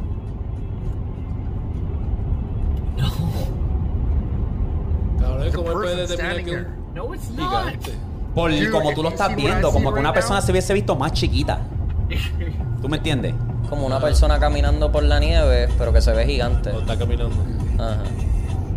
Cabrón, 5.20 5.40
There's 5.40 5.54
a 5.54 5.56
¿cómo 5.56 5.68
él 5.70 5.74
puede 5.74 5.96
person 5.96 6.16
determinar 6.16 6.44
que 6.44 6.56
un 6.56 6.94
No, 6.94 7.14
it's 7.14 7.30
not. 7.30 7.48
gigante? 7.50 7.92
Por 8.34 8.50
Dude, 8.52 8.70
como 8.70 8.92
tú 8.92 9.02
lo 9.02 9.08
estás 9.08 9.34
viendo, 9.34 9.72
como 9.72 9.90
que 9.90 9.96
right 9.96 10.00
una 10.00 10.12
persona 10.12 10.38
now- 10.40 10.46
se 10.46 10.52
hubiese 10.52 10.74
visto 10.74 10.94
más 10.96 11.12
chiquita. 11.12 11.60
¿Tú 12.82 12.88
me 12.88 12.98
entiendes? 12.98 13.34
Como 13.68 13.86
una 13.86 14.00
persona 14.00 14.38
caminando 14.38 14.90
por 14.92 15.02
la 15.02 15.18
nieve, 15.18 15.68
pero 15.76 15.92
que 15.92 16.00
se 16.00 16.12
ve 16.12 16.24
gigante. 16.26 16.72
No 16.72 16.80
está 16.80 16.96
caminando. 16.98 17.34
Ajá. 17.82 18.02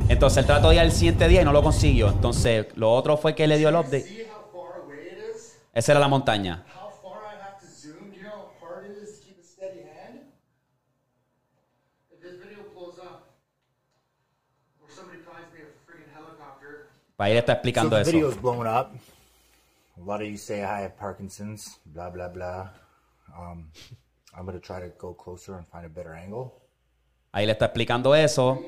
Entonces 0.10 0.38
él 0.39 0.45
trató 0.45 0.69
de 0.69 0.76
ir 0.76 0.81
al 0.81 0.91
siguiente 0.91 1.27
día 1.27 1.41
y 1.41 1.45
no 1.45 1.53
lo 1.53 1.61
consiguió. 1.64 2.10
Entonces 2.10 2.68
lo 2.76 2.91
otro 2.93 3.15
fue 3.18 3.35
que 3.35 3.48
le 3.48 3.57
dio 3.57 3.69
el 3.69 3.76
update. 3.76 4.27
Esa 5.73 5.91
era 5.93 5.99
la 6.02 6.10
montaña. 6.10 6.65
How 6.68 6.91
far 7.02 7.22
I 7.31 7.39
have 7.41 7.61
to 7.61 7.68
zoom? 7.68 8.10
Do 8.11 8.18
you 8.18 8.23
know 8.23 8.31
how 8.31 8.68
hard 8.68 8.85
it 8.91 8.98
is 9.02 9.19
to 9.22 9.26
keep 9.26 9.39
a 9.39 9.43
steady 9.43 9.84
hand? 9.88 10.19
If 12.11 12.19
this 12.22 12.34
video 12.43 12.65
blows 12.76 12.99
up, 12.99 13.30
or 14.84 14.89
somebody 14.93 15.19
finds 15.23 15.48
me 15.53 15.60
a 15.64 15.72
freaking 15.88 16.11
helicopter. 16.14 16.89
Para 17.22 17.30
ir 17.30 17.38
está 17.38 17.52
So 17.52 17.57
explicando 17.57 17.95
the 17.98 18.02
eso. 18.02 18.41
blown 18.41 18.65
up. 18.65 18.95
A 19.95 20.02
lot 20.03 20.22
of 20.23 20.27
you 20.27 20.39
say 20.39 20.64
I 20.64 20.81
have 20.81 20.98
Parkinson's, 20.98 21.80
blah 21.85 22.10
blah 22.10 22.30
blah. 22.30 22.72
Um, 23.38 23.69
I'm 24.35 24.43
gonna 24.48 24.60
try 24.60 24.80
to 24.80 24.89
go 24.98 25.14
closer 25.14 25.53
and 25.53 25.68
find 25.68 25.85
a 25.85 25.88
better 25.88 26.15
angle. 26.15 26.52
Ahí 27.31 27.45
le 27.45 27.52
está 27.52 27.65
explicando 27.65 28.15
eso. 28.15 28.65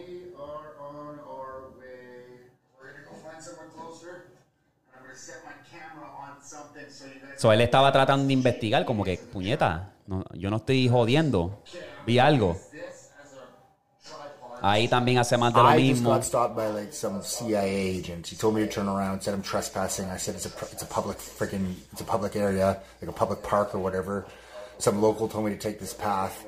So 7.34 7.52
él 7.52 7.62
estaba 7.62 7.92
tratando 7.92 8.28
de 8.28 8.34
investigar, 8.34 8.86
como 8.86 9.04
que, 9.04 9.18
puñeta, 9.18 9.96
no, 10.06 10.24
yo 10.36 10.52
no 10.52 10.58
estoy 10.58 10.88
jodiendo. 10.88 11.64
Vi 12.06 12.20
algo. 12.20 12.73
Ahí 14.64 14.88
también 14.88 15.18
hace 15.18 15.36
más 15.36 15.54
de 15.54 15.62
lo 15.62 15.68
I 15.68 15.90
just 15.90 16.06
got 16.06 16.24
stopped 16.24 16.56
by 16.56 16.68
like 16.68 16.94
some 16.94 17.22
CIA 17.22 17.98
agent. 17.98 18.26
He 18.26 18.38
told 18.38 18.56
me 18.56 18.62
to 18.62 18.68
turn 18.72 18.88
around, 18.88 19.22
said 19.22 19.34
I'm 19.34 19.42
trespassing. 19.42 20.10
I 20.10 20.16
said 20.16 20.36
it's 20.36 20.46
a 20.46 20.52
it's 20.72 20.84
a 20.84 20.86
public 20.86 21.18
freaking 21.18 21.76
it's 21.92 22.00
a 22.00 22.06
public 22.06 22.38
area, 22.38 22.80
like 23.02 23.10
a 23.10 23.14
public 23.14 23.44
park 23.44 23.76
or 23.76 23.80
whatever. 23.80 24.26
Some 24.78 25.02
local 25.02 25.28
told 25.28 25.44
me 25.44 25.52
to 25.52 25.58
take 25.58 25.82
this 25.82 25.94
path. 25.94 26.46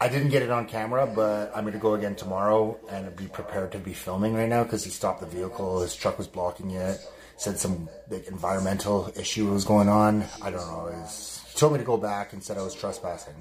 I 0.00 0.08
didn't 0.08 0.30
get 0.30 0.42
it 0.42 0.50
on 0.50 0.66
camera, 0.66 1.06
but 1.06 1.52
I'm 1.54 1.64
gonna 1.64 1.78
go 1.78 1.94
again 1.94 2.16
tomorrow 2.16 2.76
and 2.90 3.14
be 3.14 3.28
prepared 3.28 3.70
to 3.70 3.78
be 3.78 3.92
filming 3.92 4.34
right 4.34 4.48
now 4.48 4.64
because 4.64 4.82
he 4.82 4.90
stopped 4.90 5.20
the 5.20 5.26
vehicle. 5.26 5.80
His 5.80 5.94
truck 5.94 6.18
was 6.18 6.26
blocking 6.26 6.72
it. 6.72 6.98
Said 7.36 7.56
some 7.56 7.88
big 8.10 8.26
environmental 8.26 9.12
issue 9.14 9.48
was 9.48 9.64
going 9.64 9.88
on. 9.88 10.24
I 10.42 10.50
don't 10.50 10.66
know. 10.66 10.90
Was, 10.90 11.40
he 11.52 11.56
told 11.56 11.74
me 11.74 11.78
to 11.78 11.84
go 11.84 11.96
back 11.96 12.32
and 12.32 12.42
said 12.42 12.58
I 12.58 12.62
was 12.62 12.74
trespassing. 12.74 13.34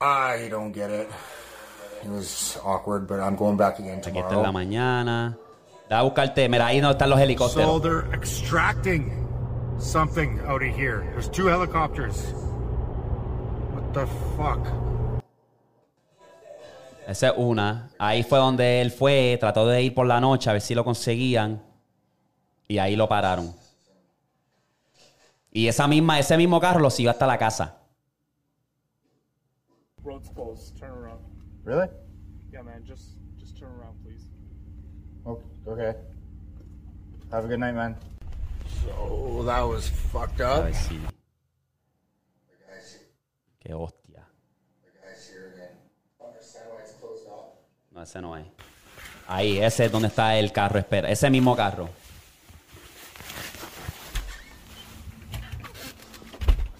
I 0.00 0.48
don't 0.48 0.72
get 0.72 0.90
it. 0.90 1.08
It 2.04 2.10
was 2.10 2.58
awkward, 2.64 3.06
but 3.08 3.18
I'm 3.20 3.34
going 3.36 3.56
back 3.56 3.78
again 3.80 3.98
Aquí 3.98 4.18
está 4.18 4.18
en 4.18 4.22
la 4.24 4.28
tomorrow. 4.28 4.52
mañana. 4.52 5.36
Da 5.88 5.98
a 6.00 6.02
buscarte, 6.02 6.48
mira, 6.48 6.66
ahí 6.66 6.80
no 6.80 6.90
están 6.90 7.10
los 7.10 7.18
So 7.18 7.24
helicópteros. 7.24 7.82
they're 7.82 8.14
extracting 8.14 9.26
something 9.78 10.38
out 10.46 10.62
of 10.62 10.68
here. 10.76 11.02
There's 11.12 11.28
two 11.28 11.46
helicopters. 11.48 12.32
What 13.72 13.92
the 13.94 14.06
fuck? 14.36 14.60
Esa 17.08 17.28
es 17.28 17.32
una. 17.38 17.88
Ahí 17.98 18.22
fue 18.22 18.38
donde 18.38 18.80
él 18.82 18.90
fue, 18.92 19.36
trató 19.40 19.66
de 19.66 19.82
ir 19.82 19.94
por 19.94 20.06
la 20.06 20.20
noche 20.20 20.50
a 20.50 20.52
ver 20.52 20.60
si 20.62 20.74
lo 20.74 20.84
conseguían. 20.84 21.62
Y 22.68 22.78
ahí 22.78 22.94
lo 22.96 23.08
pararon. 23.08 23.54
Y 25.50 25.66
esa 25.68 25.88
misma, 25.88 26.18
ese 26.18 26.36
mismo 26.36 26.60
carro 26.60 26.80
lo 26.80 26.90
siguió 26.90 27.10
hasta 27.10 27.26
la 27.26 27.38
casa. 27.38 27.77
Road's 30.08 30.28
closed. 30.30 30.78
Turn 30.78 30.90
around. 30.90 31.20
Really? 31.64 31.86
Yeah, 32.50 32.62
man. 32.62 32.82
Just 32.82 33.18
just 33.38 33.58
turn 33.58 33.68
around, 33.78 33.94
please. 34.02 34.24
Okay. 35.66 35.92
Have 37.30 37.44
a 37.44 37.48
good 37.48 37.60
night, 37.60 37.74
man. 37.74 37.94
Oh, 38.96 39.42
that 39.42 39.60
was 39.60 39.86
fucked 39.88 40.40
A 40.40 40.48
up. 40.48 40.64
ver 40.64 40.72
si. 40.72 40.98
Qué 43.60 43.74
hostia. 43.74 44.24
No, 47.92 48.02
ese 48.02 48.20
no 48.22 48.34
es. 48.36 48.46
Ahí, 49.26 49.58
ese 49.58 49.84
es 49.84 49.92
donde 49.92 50.08
está 50.08 50.38
el 50.38 50.52
carro. 50.52 50.78
Espera, 50.78 51.10
ese 51.10 51.28
mismo 51.28 51.54
carro. 51.54 51.90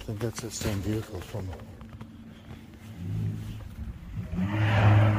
I 0.01 0.05
think 0.07 0.21
that's 0.21 0.41
the 0.41 0.51
same 0.51 0.81
vehicle 0.81 1.21
from. 1.21 1.47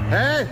Hey! 0.10 0.48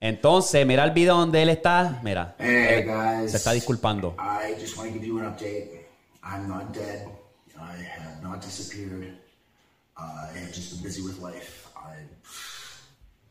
Entonces, 0.00 0.66
mira 0.66 0.84
el 0.84 0.90
video 0.90 1.16
donde 1.16 1.42
él 1.42 1.48
está. 1.48 2.00
Mira. 2.02 2.36
Hey 2.38 2.80
él 2.80 2.86
guys. 2.86 3.30
Se 3.30 3.38
está 3.38 3.52
disculpando. 3.52 4.14
I 4.18 4.54
just 4.60 4.76
want 4.76 4.92
to 4.92 4.98
give 4.98 5.06
you 5.06 5.18
an 5.18 5.24
update. 5.24 5.86
I'm 6.22 6.48
not 6.48 6.72
dead. 6.72 7.08
I 7.58 7.76
have 7.82 8.22
not 8.22 8.40
disappeared. 8.40 9.16
Uh, 9.96 10.02
I 10.02 10.38
have 10.38 10.52
just 10.52 10.72
been 10.72 10.82
busy 10.82 11.02
with 11.02 11.18
life. 11.20 11.68
I 11.76 11.96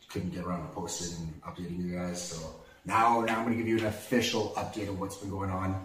couldn't 0.10 0.32
get 0.34 0.44
around 0.44 0.68
to 0.68 0.74
posting 0.74 1.16
and 1.18 1.42
updating 1.44 1.86
you 1.86 1.98
guys. 1.98 2.22
So 2.22 2.38
now, 2.86 3.22
now 3.22 3.38
I'm 3.38 3.46
going 3.46 3.58
to 3.58 3.64
give 3.64 3.68
you 3.68 3.80
an 3.80 3.86
official 3.86 4.54
update 4.56 4.90
of 4.90 5.00
what's 5.00 5.18
been 5.18 5.30
going 5.30 5.50
on. 5.50 5.76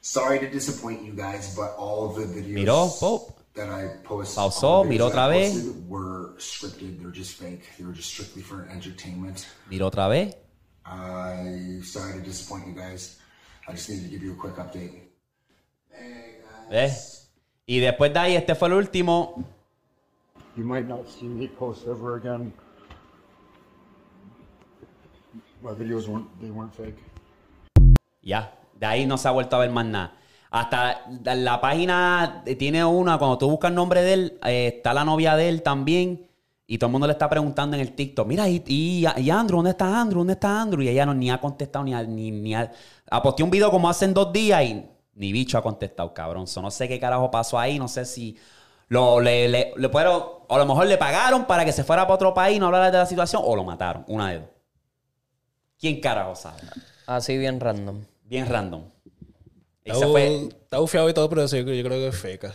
Sorry 0.00 0.38
to 0.38 0.48
disappoint 0.50 1.02
you 1.02 1.12
guys, 1.12 1.54
but 1.56 1.74
all 1.76 2.10
of 2.10 2.16
the 2.16 2.26
videos 2.26 2.64
Miró, 2.64 3.00
Pope. 3.00 3.40
That 3.54 3.68
I 3.68 4.02
post 4.02 4.36
Pausó, 4.36 4.84
miró 4.84 5.06
otra 5.06 5.28
vez. 5.28 5.54
posted 5.54 5.88
were 5.88 6.34
scripted. 6.38 7.00
They're 7.00 7.10
just 7.10 7.36
fake. 7.38 7.62
They 7.78 7.84
were 7.84 7.94
just 7.94 8.10
strictly 8.10 8.42
for 8.42 8.68
entertainment. 8.70 9.46
Mira 9.70 9.86
otra 9.86 10.08
vez. 10.08 10.34
I 10.84 11.80
sorry 11.82 12.14
to 12.14 12.20
disappoint 12.20 12.66
you 12.66 12.74
guys. 12.74 13.18
I 13.66 13.72
just 13.72 13.88
needed 13.88 14.04
to 14.04 14.10
give 14.10 14.22
you 14.22 14.32
a 14.32 14.36
quick 14.36 14.56
update. 14.56 15.00
¿Ves? 16.70 17.30
Y 17.66 17.80
después 17.80 18.12
de 18.12 18.18
ahí, 18.18 18.36
este 18.36 18.54
fue 18.54 18.68
el 18.68 18.74
último. 18.74 19.44
You 20.56 20.64
might 20.64 20.86
not 20.86 21.08
see 21.08 21.26
me 21.26 21.48
post 21.48 21.86
ever 21.86 22.16
again. 22.16 22.52
My 25.62 25.72
videos 25.72 26.06
weren't, 26.06 26.28
they 26.40 26.50
weren't 26.50 26.74
fake. 26.74 26.98
Ya. 28.22 28.52
De 28.78 28.86
ahí 28.86 29.06
no 29.06 29.16
se 29.16 29.28
ha 29.28 29.30
vuelto 29.30 29.56
a 29.56 29.60
ver 29.60 29.70
más 29.70 29.86
nada. 29.86 30.12
Hasta 30.50 31.06
la, 31.24 31.34
la 31.34 31.60
página 31.60 32.44
tiene 32.58 32.84
una, 32.84 33.18
cuando 33.18 33.38
tú 33.38 33.50
buscas 33.50 33.70
el 33.70 33.74
nombre 33.74 34.02
de 34.02 34.12
él, 34.12 34.38
eh, 34.44 34.74
está 34.76 34.94
la 34.94 35.04
novia 35.04 35.36
de 35.36 35.48
él 35.48 35.62
también. 35.62 36.28
Y 36.66 36.78
todo 36.78 36.88
el 36.88 36.92
mundo 36.92 37.06
le 37.06 37.12
está 37.12 37.28
preguntando 37.28 37.76
en 37.76 37.82
el 37.82 37.92
TikTok, 37.92 38.26
mira, 38.26 38.48
y, 38.48 38.62
y, 38.66 39.04
y 39.18 39.30
Andrew, 39.30 39.58
¿dónde 39.58 39.72
está 39.72 40.00
Andrew? 40.00 40.20
¿Dónde 40.20 40.32
está 40.32 40.62
Andrew? 40.62 40.80
Y 40.82 40.88
ella 40.88 41.04
no 41.04 41.12
ni 41.12 41.30
ha 41.30 41.38
contestado, 41.38 41.84
ni 41.84 41.92
ha, 41.92 42.02
ni, 42.02 42.30
ni 42.30 42.54
ha... 42.54 42.72
Aposté 43.10 43.42
un 43.42 43.50
video 43.50 43.70
como 43.70 43.86
hace 43.88 44.06
en 44.06 44.14
dos 44.14 44.32
días 44.32 44.62
y 44.62 44.82
ni 45.14 45.30
bicho 45.30 45.58
ha 45.58 45.62
contestado, 45.62 46.14
cabrón. 46.14 46.46
So, 46.46 46.62
no 46.62 46.70
sé 46.70 46.88
qué 46.88 46.98
carajo 46.98 47.30
pasó 47.30 47.58
ahí, 47.58 47.78
no 47.78 47.86
sé 47.86 48.06
si 48.06 48.38
lo, 48.88 49.20
le, 49.20 49.46
le, 49.48 49.74
le 49.76 49.88
fueron, 49.90 50.22
o 50.48 50.54
a 50.54 50.58
lo 50.58 50.64
mejor 50.64 50.86
le 50.86 50.96
pagaron 50.96 51.44
para 51.44 51.66
que 51.66 51.72
se 51.72 51.84
fuera 51.84 52.04
para 52.04 52.14
otro 52.14 52.32
país 52.32 52.56
y 52.56 52.60
no 52.60 52.66
hablara 52.66 52.90
de 52.90 52.96
la 52.96 53.06
situación, 53.06 53.42
o 53.44 53.54
lo 53.54 53.64
mataron, 53.64 54.04
una 54.08 54.30
de 54.30 54.38
dos. 54.38 54.48
¿Quién 55.78 56.00
carajo 56.00 56.34
sabe? 56.34 56.62
Así 57.06 57.36
bien 57.36 57.60
random. 57.60 58.00
Bien 58.24 58.48
random. 58.48 58.84
Está 59.84 60.06
fue. 60.06 60.46
está 60.62 60.78
bufiado 60.78 61.08
y 61.08 61.14
todo, 61.14 61.28
pero 61.28 61.46
yo, 61.46 61.58
yo 61.58 61.84
creo 61.84 61.98
que 61.98 62.08
es 62.08 62.16
feca. 62.16 62.54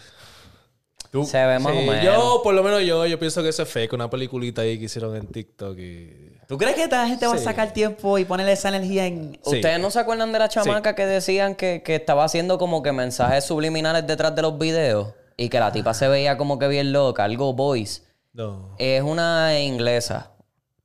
Tú- 1.12 1.26
Se 1.26 1.44
ve 1.44 1.58
más 1.60 1.74
Sí, 1.74 1.80
o 1.80 1.92
menos. 1.92 2.04
yo, 2.06 2.42
por 2.44 2.54
lo 2.54 2.62
menos 2.64 2.84
yo, 2.84 3.06
yo 3.08 3.18
pienso 3.18 3.42
que 3.42 3.50
eso 3.50 3.64
es 3.64 3.70
fake. 3.70 3.94
Una 3.94 4.10
peliculita 4.10 4.62
ahí 4.62 4.78
que 4.78 4.86
hicieron 4.86 5.16
en 5.16 5.26
TikTok 5.28 5.78
y... 5.80 6.38
¿Tú 6.48 6.58
crees 6.58 6.76
que 6.76 6.84
esta 6.84 7.08
gente 7.08 7.26
va 7.28 7.34
a 7.34 7.38
sacar 7.38 7.74
tiempo 7.74 8.18
y 8.18 8.26
ponerle 8.26 8.52
esa 8.54 8.70
energía 8.70 9.06
en. 9.06 9.34
Sí. 9.44 9.56
¿Ustedes 9.58 9.80
no 9.80 9.92
se 9.92 10.00
acuerdan 10.00 10.32
de 10.32 10.40
la 10.40 10.50
chamaca 10.50 10.96
que 10.96 11.06
decían 11.06 11.54
que, 11.56 11.84
que 11.84 11.96
estaba 11.96 12.24
haciendo 12.24 12.58
como 12.58 12.82
que 12.82 12.92
mensajes 12.92 13.44
subliminales 13.44 14.06
detrás 14.08 14.36
de 14.36 14.42
los 14.42 14.58
videos? 14.58 15.14
Y 15.38 15.50
que 15.50 15.60
la 15.60 15.72
tipa 15.72 15.94
se 15.94 16.08
veía 16.08 16.38
como 16.38 16.58
que 16.60 16.68
bien 16.68 16.92
loca, 16.92 17.24
algo 17.24 17.54
voice. 17.54 18.02
No. 18.34 18.76
Es 18.80 19.02
una 19.04 19.60
inglesa. 19.60 20.32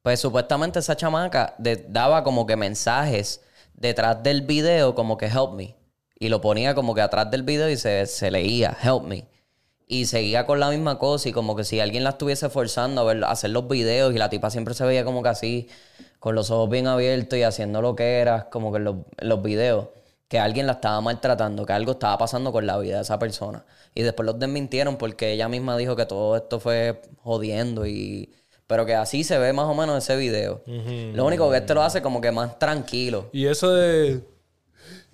Pues 0.03 0.21
supuestamente 0.21 0.79
esa 0.81 0.97
chamaca 0.97 1.55
de- 1.59 1.77
daba 1.89 2.23
como 2.25 2.47
que 2.47 2.57
mensajes 2.57 3.41
detrás 3.75 4.23
del 4.23 4.43
video, 4.43 4.95
como 4.95 5.17
que 5.17 5.27
help 5.27 5.53
me. 5.55 5.75
Y 6.19 6.29
lo 6.29 6.41
ponía 6.41 6.75
como 6.75 6.95
que 6.95 7.01
atrás 7.01 7.31
del 7.31 7.43
video 7.43 7.69
y 7.69 7.77
se, 7.77 8.07
se 8.07 8.31
leía 8.31 8.77
help 8.83 9.03
me. 9.03 9.27
Y 9.87 10.07
seguía 10.07 10.47
con 10.47 10.61
la 10.61 10.71
misma 10.71 10.99
cosa 10.99 11.29
y 11.29 11.33
como 11.33 11.57
que 11.57 11.65
si 11.65 11.81
alguien 11.81 12.05
la 12.05 12.11
estuviese 12.11 12.49
forzando 12.49 13.03
a, 13.03 13.05
ver, 13.05 13.25
a 13.25 13.31
hacer 13.31 13.51
los 13.51 13.69
videos 13.69 14.15
y 14.15 14.19
la 14.19 14.31
tipa 14.31 14.51
siempre 14.51 14.75
se 14.75 14.85
veía 14.85 15.05
como 15.05 15.23
que 15.23 15.29
así, 15.29 15.69
con 16.19 16.35
los 16.35 16.51
ojos 16.51 16.71
bien 16.71 16.87
abiertos 16.87 17.39
y 17.39 17.43
haciendo 17.43 17.83
lo 17.83 17.95
que 17.95 18.19
era, 18.21 18.49
como 18.49 18.73
que 18.73 18.79
en 18.79 18.85
los, 18.85 18.97
en 19.19 19.29
los 19.29 19.43
videos, 19.43 19.89
que 20.29 20.39
alguien 20.39 20.67
la 20.67 20.73
estaba 20.73 21.01
maltratando, 21.01 21.67
que 21.67 21.75
algo 21.75 21.93
estaba 21.93 22.17
pasando 22.17 22.51
con 22.51 22.67
la 22.67 22.79
vida 22.79 22.97
de 22.97 23.03
esa 23.03 23.19
persona. 23.19 23.67
Y 23.95 24.03
después 24.03 24.25
los 24.25 24.39
desmintieron 24.39 24.97
porque 24.97 25.33
ella 25.33 25.49
misma 25.49 25.77
dijo 25.77 25.97
que 25.97 26.07
todo 26.07 26.37
esto 26.37 26.61
fue 26.61 27.03
jodiendo 27.23 27.87
y... 27.87 28.33
Pero 28.67 28.87
que 28.87 28.95
así 28.95 29.25
se 29.25 29.37
ve 29.39 29.53
más 29.53 29.67
o 29.67 29.75
menos 29.75 30.03
ese 30.03 30.17
video. 30.17 30.63
Lo 30.67 31.27
único 31.27 31.51
que 31.51 31.59
este 31.59 31.75
lo 31.75 31.83
hace 31.83 32.01
como 32.01 32.23
que 32.23 32.33
más 32.33 32.59
tranquilo. 32.59 33.29
Y 33.33 33.47
eso 33.47 33.71
de... 33.75 34.23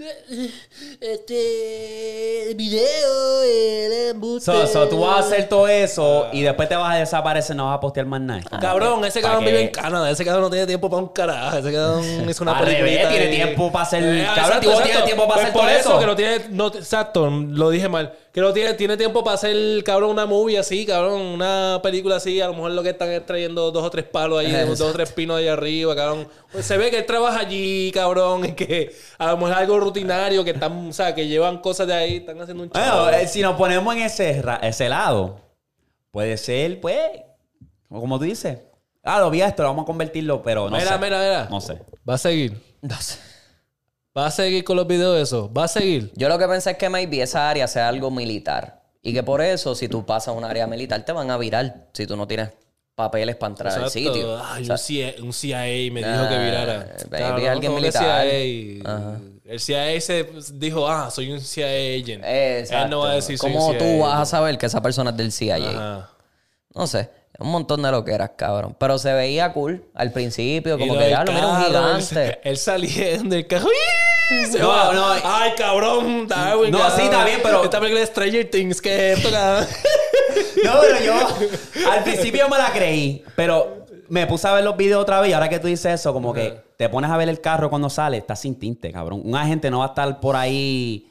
Este 1.01 2.55
video, 2.56 3.43
el 3.44 3.93
embuste. 4.10 4.51
So, 4.51 4.66
so, 4.66 4.89
tú 4.89 5.01
vas 5.01 5.16
a 5.16 5.20
hacer 5.20 5.48
todo 5.48 5.68
eso 5.68 6.28
y 6.32 6.43
después 6.43 6.68
te 6.68 6.77
vas 6.77 6.94
a 6.94 6.98
desaparecer, 6.98 7.55
no 7.56 7.66
vas 7.66 7.77
a 7.77 7.81
postear 7.81 8.06
más 8.06 8.20
nada. 8.20 8.40
Cabrón, 8.60 9.05
ese 9.05 9.20
¿Pa' 9.20 9.28
cabrón 9.28 9.44
vive 9.44 9.62
en 9.62 9.68
Canadá. 9.68 10.10
Ese 10.10 10.24
cabrón 10.24 10.44
no 10.44 10.51
tiene 10.51 10.66
tiempo 10.66 10.89
para 10.89 11.02
un 11.02 11.09
carajo. 11.09 11.56
Ese 11.59 11.72
cabrón 11.72 12.05
hizo 12.31 12.43
una 12.43 12.59
peliculita 12.59 13.09
tiene 13.10 13.27
tiempo 13.28 13.70
para 13.72 13.85
hacer- 13.85 14.02
Eh, 14.05 14.27
cabrón, 14.35 14.59
exacto, 14.59 14.82
tiene 14.82 15.02
tiempo 15.02 15.28
para 15.28 15.35
Pues 15.35 15.43
hacer 15.44 15.52
por 15.52 15.62
todo 15.62 15.70
eso. 15.78 15.98
que 16.01 16.06
no 16.06 16.16
tiene... 16.16 16.39
No, 16.51 16.66
exacto, 16.68 17.28
lo 17.31 17.70
dije 17.70 17.89
mal. 17.89 18.12
Que 18.32 18.40
no 18.40 18.52
tiene, 18.52 18.74
tiene 18.74 18.97
tiempo 18.97 19.24
para 19.24 19.35
hacer, 19.35 19.82
cabrón, 19.82 20.11
una 20.11 20.24
movie 20.24 20.57
así, 20.57 20.86
cabrón. 20.86 21.20
Una 21.20 21.81
película 21.82 22.16
así. 22.16 22.40
A 22.40 22.47
lo 22.47 22.55
mejor 22.55 22.70
lo 22.70 22.82
que 22.82 22.90
están 22.90 23.11
es 23.11 23.27
trayendo 23.27 23.73
dos 23.73 23.82
o 23.82 23.90
tres 23.90 24.05
palos 24.05 24.39
ahí, 24.39 24.52
dos 24.52 24.81
o 24.81 24.93
tres 24.93 25.11
pinos 25.12 25.36
ahí 25.39 25.48
arriba, 25.48 25.97
cabrón. 25.97 26.28
Pues 26.52 26.65
se 26.65 26.77
ve 26.78 26.90
que 26.90 26.98
él 26.98 27.07
trabaja 27.07 27.40
allí, 27.40 27.90
cabrón. 27.93 28.44
Y 28.44 28.52
que 28.52 28.94
a 29.19 29.32
lo 29.32 29.36
mejor 29.36 29.51
es 29.51 29.57
algo 29.57 29.81
rutinario, 29.81 30.44
que 30.44 30.51
están, 30.51 30.90
o 30.90 30.93
sea, 30.93 31.12
que 31.12 31.27
llevan 31.27 31.59
cosas 31.59 31.89
de 31.89 31.94
ahí, 31.94 32.16
están 32.19 32.40
haciendo 32.40 32.62
un 32.62 32.70
chavo. 32.70 33.02
Bueno, 33.02 33.19
eh, 33.19 33.27
si 33.27 33.43
nos 33.43 33.57
ponemos 33.57 33.97
en 33.97 34.02
ese, 34.02 34.40
ese 34.62 34.89
lado, 34.89 35.40
puede 36.12 36.36
ser, 36.36 36.81
pues, 36.81 37.01
como 37.89 38.16
tú 38.19 38.27
dices. 38.27 38.59
Ah, 39.02 39.19
lo 39.19 39.31
vi 39.31 39.40
a 39.43 39.48
esto, 39.48 39.62
lo 39.62 39.70
vamos 39.70 39.85
a 39.85 39.86
convertirlo, 39.86 40.43
pero 40.43 40.70
no 40.70 40.77
mira, 40.77 40.93
sé. 40.93 40.98
mira, 40.98 41.19
mira. 41.19 41.48
No 41.51 41.61
sé. 41.61 41.81
Va 42.09 42.15
a 42.15 42.19
seguir. 42.19 42.57
No 42.82 42.97
sé. 43.01 43.19
Va 44.16 44.27
a 44.27 44.31
seguir 44.31 44.65
con 44.65 44.77
los 44.77 44.87
videos 44.87 45.16
de 45.16 45.23
eso. 45.23 45.53
Va 45.53 45.65
a 45.65 45.69
seguir. 45.69 46.11
Yo 46.16 46.28
lo 46.28 46.39
que 46.39 46.47
pensé 46.49 46.73
es 46.73 46.77
que 46.77 46.89
maybe 46.89 47.23
esa 47.23 47.49
área 47.49 47.69
sea 47.69 47.89
algo 47.89 48.11
militar. 48.11 48.82
Y 49.03 49.15
que 49.15 49.23
por 49.23 49.41
eso, 49.41 49.74
si 49.74 49.89
tú 49.89 50.05
pasas 50.05 50.28
a 50.28 50.32
un 50.32 50.45
área 50.45 50.66
militar, 50.66 51.05
te 51.05 51.12
van 51.12 51.31
a 51.31 51.39
virar 51.39 51.89
si 51.93 52.07
tú 52.07 52.16
no 52.16 52.27
tienes 52.27 52.51
papeles 52.95 53.37
para 53.37 53.51
entrar 53.53 53.73
al 53.73 53.85
Exacto. 53.85 53.99
sitio. 54.12 54.45
Ay, 54.45 54.62
O 54.62 54.66
sea, 54.66 54.74
un, 54.74 54.78
CIA, 54.78 55.15
un 55.23 55.32
CIA 55.32 55.93
me 55.93 56.03
dijo 56.03 56.28
que 56.28 56.39
virara. 56.39 56.87
Ah, 56.99 57.05
baby, 57.09 57.47
alguien 57.47 57.73
como 57.73 57.81
que 57.81 57.87
militar. 57.89 58.27
CIA. 58.28 59.20
El 59.45 59.61
CIA 59.61 60.01
se 60.01 60.28
dijo, 60.55 60.87
ah, 60.89 61.11
soy 61.11 61.32
un 61.32 61.41
CIA 61.41 61.66
agent. 61.66 62.23
exacto. 62.24 62.85
Él 62.85 62.91
no 62.91 62.99
va 63.01 63.12
a 63.12 63.15
decir 63.15 63.39
soy 63.39 63.53
un 63.53 63.57
¿Cómo 63.59 63.70
CIA 63.70 63.78
tú 63.78 63.99
vas 64.01 64.20
a 64.20 64.27
saber 64.27 64.59
que 64.59 64.66
esa 64.66 64.82
persona 64.82 65.11
es 65.11 65.16
del 65.16 65.32
CIA? 65.32 65.57
Ajá. 65.57 66.11
No 66.74 66.87
sé. 66.87 67.11
Un 67.41 67.51
montón 67.51 67.83
de 67.83 67.91
lo 67.91 68.05
que 68.05 68.12
eras, 68.12 68.33
cabrón. 68.37 68.77
Pero 68.79 68.99
se 68.99 69.12
veía 69.12 69.53
cool 69.53 69.83
al 69.95 70.12
principio, 70.12 70.79
como 70.79 70.97
que 70.99 71.11
ya 71.11 71.25
lo 71.25 71.33
mira 71.33 71.47
un 71.49 71.65
gigante. 71.65 72.39
Él 72.49 72.57
saliendo 72.59 73.35
del 73.35 73.47
carro. 73.47 73.69
Se 74.51 74.59
No, 74.61 74.69
va. 74.69 74.93
no. 74.93 75.07
Ay, 75.25 75.53
cabrón. 75.57 76.29
Darwin, 76.29 76.71
No, 76.71 76.79
cabrón. 76.79 76.97
sí, 76.99 77.05
está 77.05 77.25
bien, 77.25 77.41
pero- 77.43 77.65
Esta 77.65 77.81
película 77.81 78.01
de 78.01 78.07
Stranger 78.07 78.51
Things, 78.51 78.81
¿qué 78.81 79.12
es 79.12 79.19
esto, 79.19 79.31
cabrón? 79.31 79.67
No, 80.65 80.73
pero 80.81 81.05
yo 81.05 81.91
al 81.91 82.05
principio 82.05 82.49
me 82.49 82.57
la 82.59 82.71
creí, 82.73 83.25
pero 83.35 83.85
me 84.09 84.27
puse 84.27 84.47
a 84.47 84.53
ver 84.53 84.62
los 84.65 84.77
videos 84.77 85.03
otra 85.03 85.21
vez 85.21 85.31
y 85.31 85.33
ahora 85.33 85.49
que 85.49 85.59
tú 85.59 85.67
dices 85.67 85.95
eso, 86.01 86.12
como 86.12 86.33
que 86.33 86.61
te 86.77 86.89
pones 86.89 87.11
a 87.11 87.17
ver 87.17 87.29
el 87.29 87.41
carro 87.41 87.69
cuando 87.71 87.89
sale, 87.91 88.19
está 88.19 88.37
sin 88.37 88.57
tinte, 88.59 88.93
cabrón. 88.93 89.23
Un 89.25 89.35
agente 89.37 89.71
no 89.71 89.79
va 89.81 89.87
a 89.87 89.89
estar 89.89 90.21
por 90.21 90.37
ahí 90.37 91.10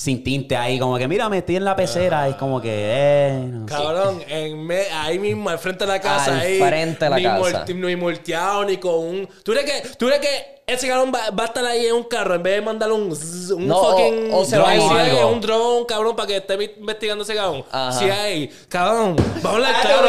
sin 0.00 0.22
tinte 0.22 0.56
ahí, 0.56 0.78
como 0.78 0.96
que 0.96 1.08
mira, 1.08 1.28
me 1.28 1.38
estoy 1.38 1.56
en 1.56 1.64
la 1.64 1.74
pecera, 1.74 2.28
y 2.28 2.30
es 2.30 2.36
como 2.36 2.60
que, 2.60 2.70
eh, 2.72 3.32
no 3.50 3.66
sé. 3.66 3.74
Cabrón, 3.74 4.22
en 4.28 4.64
me- 4.64 4.88
ahí 4.92 5.18
mismo, 5.18 5.50
al 5.50 5.58
frente 5.58 5.84
de 5.84 5.88
la 5.92 6.00
casa. 6.00 6.34
Al 6.34 6.38
ahí, 6.40 6.60
frente 6.60 7.04
de 7.04 7.10
la 7.10 7.16
ni 7.16 7.22
casa. 7.24 7.40
multi- 7.66 7.74
ni 7.74 7.96
multeado, 7.96 8.64
ni 8.64 8.76
con 8.76 8.94
un... 8.94 9.28
¿Tú 9.42 9.50
crees 9.52 9.68
que, 9.68 9.88
tú 9.96 10.06
crees 10.06 10.20
que 10.20 10.58
ese 10.68 10.86
cabrón 10.86 11.10
va, 11.12 11.30
va 11.30 11.42
a 11.42 11.46
estar 11.46 11.64
ahí 11.64 11.86
en 11.86 11.94
un 11.94 12.04
carro 12.04 12.36
en 12.36 12.42
vez 12.44 12.54
de 12.54 12.60
mandarle 12.60 12.94
un, 12.94 13.10
un 13.10 13.66
No, 13.66 13.80
fucking... 13.90 14.30
o 14.32 14.44
se 14.44 14.56
va 14.58 14.68
a 14.70 14.76
ir 14.76 14.82
drone. 14.82 15.24
Un 15.24 15.40
drone, 15.40 15.86
cabrón, 15.86 16.14
para 16.14 16.28
que 16.28 16.36
esté 16.36 16.74
investigando 16.78 17.24
ese 17.24 17.34
cabrón. 17.34 17.64
Ajá. 17.72 17.98
Sí 17.98 18.04
hay. 18.04 18.48
Cabrón, 18.68 19.16
vamos 19.42 19.44
a 19.44 19.50
hablar 19.50 19.74
claro. 19.82 20.08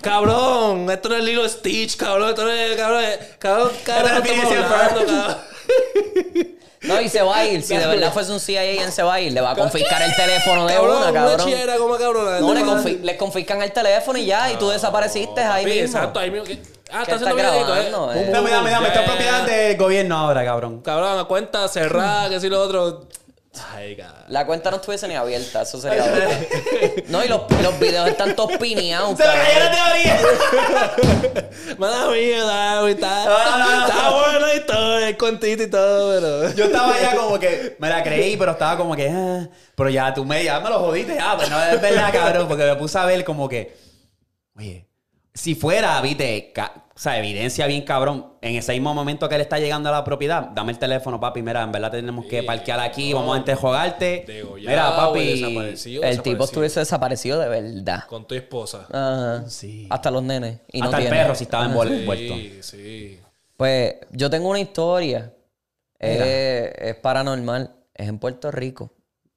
Cabrón, 0.00 0.90
esto 0.90 1.08
no 1.10 1.16
es 1.16 1.24
Lilo 1.24 1.46
Stitch, 1.46 1.96
cabrón. 1.98 2.30
Esto 2.30 2.44
no 2.44 2.50
es... 2.52 2.74
Cabrón, 2.76 3.02
cabrón, 3.38 3.70
cabrón. 3.84 4.22
No, 6.82 7.00
y 7.00 7.08
se 7.08 7.20
va 7.22 7.36
a 7.38 7.44
ir. 7.46 7.62
Si 7.62 7.76
de 7.76 7.86
verdad 7.86 8.12
fuese 8.14 8.32
un 8.32 8.40
CIA, 8.40 8.62
él 8.64 8.90
se 8.92 9.02
va 9.02 9.14
a 9.14 9.20
ir. 9.20 9.32
Le 9.32 9.40
va 9.40 9.50
a 9.50 9.54
confiscar 9.56 10.00
el 10.02 10.14
teléfono 10.16 10.66
de 10.66 10.74
Cabrón, 10.74 10.96
una, 10.96 11.10
una 11.10 11.12
cabrón. 11.36 11.78
como 11.78 11.96
cabrón. 11.98 12.40
No, 12.40 12.54
le, 12.54 12.62
confi- 12.62 13.00
le 13.02 13.16
confiscan 13.16 13.62
el 13.62 13.72
teléfono 13.72 14.18
y 14.18 14.26
ya, 14.26 14.50
y 14.50 14.56
tú 14.56 14.68
desapareciste 14.70 15.40
ahí 15.42 15.64
Sí, 15.64 15.70
mismo. 15.70 15.86
exacto, 15.98 16.20
ahí 16.20 16.30
mismo. 16.30 16.46
Ah, 16.92 17.02
¿Qué 17.04 17.12
está 17.12 17.14
haciendo 17.16 17.36
está 17.38 17.50
videito, 17.50 17.76
¿eh? 17.76 17.88
grabando, 17.90 18.12
eh? 18.14 18.28
Dame, 18.32 18.50
dame, 18.50 18.70
dame, 18.70 18.86
esto 18.88 18.98
es 19.00 19.06
ya, 19.06 19.12
propiedad 19.12 19.42
del 19.46 19.76
gobierno 19.76 20.16
ahora, 20.16 20.44
cabrón. 20.44 20.80
Cabrón, 20.82 21.18
a 21.20 21.24
cuenta 21.24 21.68
cerrada, 21.68 22.28
que 22.28 22.40
si 22.40 22.48
lo 22.48 22.60
otro. 22.60 23.06
Ay, 23.74 23.96
cabrón. 23.96 24.22
La 24.28 24.46
cuenta 24.46 24.70
no 24.70 24.76
estuviese 24.76 25.08
ni 25.08 25.16
abierta, 25.16 25.62
eso 25.62 25.80
sería 25.80 26.02
bueno. 26.08 26.30
No, 27.08 27.24
y 27.24 27.28
los, 27.28 27.50
los 27.62 27.80
videos 27.80 28.08
están 28.08 28.36
todos 28.36 28.56
pineados, 28.58 29.18
¡Se 29.18 29.24
me 29.26 29.32
cayó 29.32 29.58
la 29.58 29.70
teoría! 29.72 30.20
Mala 31.78 32.10
mía, 32.10 32.44
Darwin, 32.44 32.94
está, 32.94 33.24
No, 33.24 33.58
no, 33.58 33.76
no. 33.76 33.86
está 33.86 34.10
buena 34.10 34.38
la 34.38 34.54
historia, 34.54 35.08
el 35.08 35.18
cuentito 35.18 35.62
y 35.64 35.66
todo, 35.70 36.20
pero... 36.20 36.54
Yo 36.54 36.64
estaba 36.66 37.00
ya 37.00 37.16
como 37.16 37.38
que 37.40 37.76
me 37.80 37.88
la 37.88 38.04
creí, 38.04 38.36
pero 38.36 38.52
estaba 38.52 38.76
como 38.76 38.94
que, 38.94 39.08
ah, 39.08 39.48
pero 39.74 39.90
ya 39.90 40.14
tú 40.14 40.24
me, 40.24 40.44
ya 40.44 40.60
me 40.60 40.70
lo 40.70 40.78
jodiste, 40.78 41.16
ya, 41.16 41.36
pues 41.36 41.50
no 41.50 41.60
es 41.60 41.80
verdad, 41.80 42.12
cabrón, 42.12 42.46
porque 42.46 42.64
me 42.64 42.76
puse 42.76 42.98
a 42.98 43.04
ver 43.04 43.24
como 43.24 43.48
que, 43.48 43.76
oye, 44.56 44.86
si 45.34 45.56
fuera, 45.56 46.00
viste, 46.00 46.52
o 47.00 47.02
sea, 47.02 47.18
evidencia 47.18 47.66
bien 47.66 47.80
cabrón, 47.82 48.34
en 48.42 48.56
ese 48.56 48.72
mismo 48.74 48.92
momento 48.92 49.26
que 49.26 49.34
él 49.36 49.40
está 49.40 49.58
llegando 49.58 49.88
a 49.88 49.92
la 49.92 50.04
propiedad, 50.04 50.50
dame 50.54 50.72
el 50.72 50.78
teléfono, 50.78 51.18
papi, 51.18 51.40
mira, 51.40 51.62
en 51.62 51.72
verdad 51.72 51.90
tenemos 51.92 52.26
que 52.26 52.42
parquear 52.42 52.78
aquí, 52.78 53.14
vamos 53.14 53.34
a 53.34 53.38
entrejogarte. 53.38 54.24
Degollado, 54.26 54.68
Mira, 54.68 54.96
papi, 54.96 55.40
desaparecido, 55.40 56.02
El 56.02 56.20
tipo 56.20 56.44
estuviese 56.44 56.80
desaparecido 56.80 57.40
de 57.40 57.48
verdad. 57.48 58.04
Con 58.06 58.26
tu 58.26 58.34
esposa. 58.34 58.86
Ajá. 58.92 59.48
Sí. 59.48 59.86
Hasta 59.88 60.10
los 60.10 60.22
nenes. 60.22 60.58
Y 60.70 60.82
hasta 60.82 60.90
no 60.90 60.98
el 60.98 61.04
tiene. 61.04 61.16
perro 61.22 61.34
si 61.34 61.44
estaba 61.44 61.64
envuel- 61.66 62.00
envuelto. 62.00 62.34
Sí, 62.34 62.58
sí. 62.60 63.20
Pues 63.56 63.94
yo 64.10 64.28
tengo 64.28 64.50
una 64.50 64.60
historia. 64.60 65.32
Es, 65.98 66.20
es 66.78 66.94
paranormal. 66.96 67.74
Es 67.94 68.08
en 68.08 68.18
Puerto 68.18 68.50
Rico. 68.50 68.92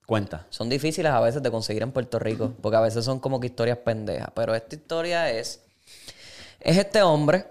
Cuenta. 0.05 0.47
Son 0.49 0.67
difíciles 0.67 1.11
a 1.13 1.21
veces 1.21 1.41
de 1.41 1.49
conseguir 1.49 1.81
en 1.83 1.93
Puerto 1.93 2.19
Rico. 2.19 2.51
Porque 2.61 2.75
a 2.75 2.81
veces 2.81 3.05
son 3.05 3.19
como 3.21 3.39
que 3.39 3.47
historias 3.47 3.77
pendejas. 3.77 4.27
Pero 4.35 4.53
esta 4.53 4.75
historia 4.75 5.29
es. 5.31 5.61
Es 6.63 6.77
este 6.77 7.01
hombre. 7.01 7.45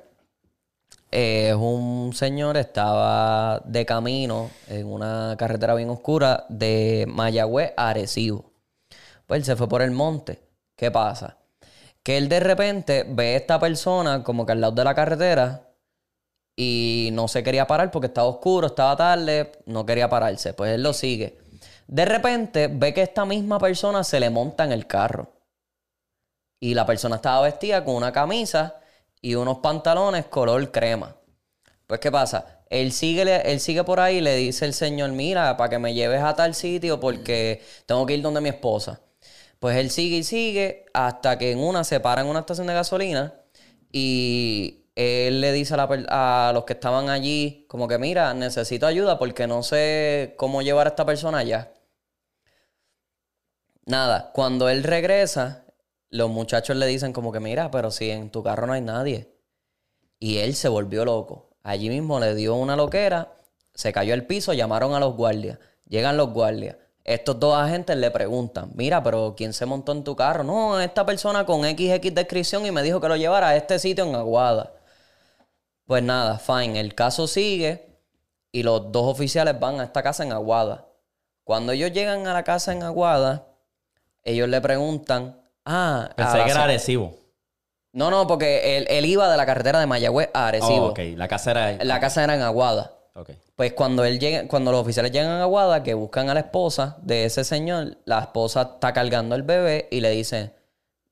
eh, 1.11 1.49
Es 1.51 1.55
un 1.55 2.13
señor, 2.15 2.57
estaba 2.57 3.61
de 3.65 3.85
camino 3.85 4.51
en 4.69 4.87
una 4.87 5.37
carretera 5.39 5.75
bien 5.75 5.91
oscura 5.91 6.47
de 6.49 7.05
Mayagüez 7.09 7.75
a 7.77 7.91
Arecibo. 7.91 8.53
Pues 9.27 9.39
él 9.41 9.45
se 9.45 9.57
fue 9.57 9.69
por 9.69 9.83
el 9.83 9.91
monte. 9.91 10.41
¿Qué 10.77 10.91
pasa? 10.91 11.37
Que 12.03 12.17
él 12.17 12.29
de 12.29 12.41
repente 12.41 13.05
ve 13.07 13.35
a 13.35 13.37
esta 13.37 13.61
persona 13.61 14.23
como 14.25 14.47
que 14.47 14.53
al 14.53 14.61
lado 14.63 14.73
de 14.73 14.85
la 14.85 14.95
carretera 14.95 15.69
y 16.57 17.11
no 17.13 17.29
se 17.29 17.43
quería 17.43 17.67
parar 17.67 17.91
porque 17.91 18.07
estaba 18.09 18.29
oscuro, 18.29 18.69
estaba 18.69 18.97
tarde, 18.97 19.53
no 19.67 19.85
quería 19.87 20.09
pararse. 20.09 20.55
Pues 20.55 20.73
él 20.73 20.83
lo 20.83 20.93
sigue. 20.95 21.39
De 21.87 22.05
repente 22.07 22.69
ve 22.69 22.95
que 22.95 23.03
esta 23.03 23.25
misma 23.27 23.59
persona 23.59 24.05
se 24.05 24.21
le 24.21 24.31
monta 24.31 24.65
en 24.65 24.73
el 24.73 24.87
carro. 24.87 25.33
Y 26.61 26.75
la 26.75 26.87
persona 26.87 27.17
estaba 27.17 27.43
vestida 27.43 27.85
con 27.85 27.97
una 27.97 28.13
camisa 28.13 28.77
y 29.23 29.37
unos 29.37 29.59
pantalones 29.59 30.27
color 30.27 30.71
crema. 30.71 31.17
Pues, 31.87 32.01
¿qué 32.01 32.11
pasa? 32.11 32.63
Él 32.69 32.93
sigue, 32.93 33.23
él 33.51 33.61
sigue 33.61 33.85
por 33.85 34.01
ahí 34.01 34.17
y 34.17 34.21
le 34.21 34.37
dice 34.37 34.65
el 34.67 34.75
señor, 34.75 35.13
mira, 35.13 35.57
para 35.57 35.71
que 35.71 35.79
me 35.79 35.95
lleves 35.95 36.23
a 36.23 36.35
tal 36.35 36.55
sitio 36.55 36.99
porque 37.01 37.63
tengo 37.87 38.05
que 38.07 38.15
ir 38.15 38.23
donde 38.23 38.41
mi 38.41 38.49
esposa. 38.49 39.01
Pues 39.61 39.77
él 39.77 39.91
sigue 39.91 40.17
y 40.19 40.25
sigue 40.25 40.87
hasta 40.93 41.39
que 41.39 41.53
en 41.53 41.61
una 41.61 41.85
se 41.85 42.01
para 42.01 42.23
en 42.23 42.29
una 42.29 42.41
estación 42.41 42.67
de 42.67 42.75
gasolina 42.75 43.35
y 43.93 44.87
él 44.97 45.41
le 45.41 45.53
dice 45.53 45.75
a, 45.75 45.77
la 45.77 45.89
a 46.09 46.53
los 46.53 46.65
que 46.65 46.73
estaban 46.75 47.11
allí 47.11 47.67
como 47.69 47.89
que, 47.89 47.99
mira, 47.99 48.35
necesito 48.35 48.87
ayuda 48.87 49.19
porque 49.19 49.47
no 49.47 49.63
sé 49.63 50.35
cómo 50.37 50.63
llevar 50.63 50.87
a 50.87 50.91
esta 50.91 51.07
persona 51.07 51.39
allá. 51.39 51.73
Nada, 53.85 54.31
cuando 54.33 54.69
él 54.69 54.83
regresa, 54.83 55.62
los 56.13 56.29
muchachos 56.29 56.77
le 56.77 56.87
dicen 56.87 57.15
como 57.15 57.33
que, 57.33 57.41
mira, 57.41 57.71
pero 57.71 57.91
si 57.91 58.11
en 58.11 58.31
tu 58.31 58.43
carro 58.43 58.67
no 58.67 58.75
hay 58.75 58.83
nadie. 58.83 59.35
Y 60.19 60.39
él 60.39 60.55
se 60.55 60.69
volvió 60.69 61.07
loco. 61.07 61.57
Allí 61.63 61.89
mismo 61.89 62.21
le 62.21 62.35
dio 62.35 62.55
una 62.55 62.77
loquera, 62.77 63.33
se 63.75 63.95
cayó 63.95 64.13
al 64.13 64.27
piso, 64.27 64.53
llamaron 64.53 64.95
a 64.95 65.01
los 65.01 65.17
guardias. 65.17 65.59
Llegan 65.89 66.19
los 66.19 66.31
guardias. 66.31 66.77
Estos 67.03 67.41
dos 67.41 67.57
agentes 67.57 67.97
le 67.97 68.11
preguntan, 68.11 68.71
mira, 68.75 69.03
pero 69.03 69.35
¿quién 69.35 69.55
se 69.55 69.65
montó 69.65 69.93
en 69.93 70.05
tu 70.05 70.15
carro? 70.15 70.45
No, 70.45 70.79
esta 70.79 71.07
persona 71.07 71.47
con 71.47 71.63
XX 71.63 72.15
descripción 72.15 72.67
y 72.67 72.71
me 72.71 72.83
dijo 72.83 73.01
que 73.01 73.09
lo 73.09 73.17
llevara 73.17 73.49
a 73.49 73.57
este 73.57 73.79
sitio 73.79 74.05
en 74.05 74.15
Aguada. 74.15 74.75
Pues 75.87 76.03
nada, 76.03 76.39
fine, 76.39 76.79
el 76.79 76.95
caso 76.95 77.27
sigue 77.27 77.99
y 78.53 78.63
los 78.63 78.93
dos 78.93 79.07
oficiales 79.07 79.59
van 79.59 79.81
a 79.81 79.85
esta 79.85 80.03
casa 80.03 80.25
en 80.25 80.33
Aguada. 80.33 80.89
Cuando 81.43 81.73
ellos 81.73 81.91
llegan 81.91 82.27
a 82.27 82.35
la 82.35 82.45
casa 82.45 82.73
en 82.73 82.83
Aguada, 82.83 83.49
ellos 84.23 84.49
le 84.49 84.61
preguntan, 84.61 85.42
ah, 85.65 86.11
Pensé 86.17 86.45
que 86.45 86.51
era 86.51 86.65
Arecibo. 86.65 87.19
no, 87.93 88.11
no, 88.11 88.27
porque 88.27 88.77
él, 88.77 88.87
él 88.89 89.05
iba 89.07 89.31
de 89.31 89.37
la 89.37 89.47
carretera 89.47 89.81
de 89.81 89.87
Mayagüez 89.87 90.31
a 90.35 90.49
Arecibo. 90.49 90.87
Oh, 90.87 90.91
ok, 90.91 90.99
la 91.17 91.29
casa 91.29 91.51
era... 91.51 91.85
La 91.85 92.01
casa 92.01 92.25
era 92.25 92.35
en 92.35 92.43
Aguada. 92.43 92.93
Ok. 93.15 93.31
Pues 93.57 93.75
cuando 93.75 94.05
él 94.05 94.19
llega, 94.19 94.49
cuando 94.49 94.73
los 94.73 94.81
oficiales 94.81 95.13
llegan 95.13 95.31
a 95.33 95.43
Aguada, 95.43 95.83
que 95.83 95.95
buscan 95.95 96.31
a 96.31 96.35
la 96.35 96.41
esposa 96.41 96.97
de 97.03 97.27
ese 97.27 97.45
señor, 97.45 97.99
la 98.07 98.21
esposa 98.21 98.63
está 98.75 98.93
cargando 98.93 99.35
el 99.35 99.43
bebé 99.43 99.89
y 99.91 100.01
le 100.01 100.11
dice, 100.11 100.55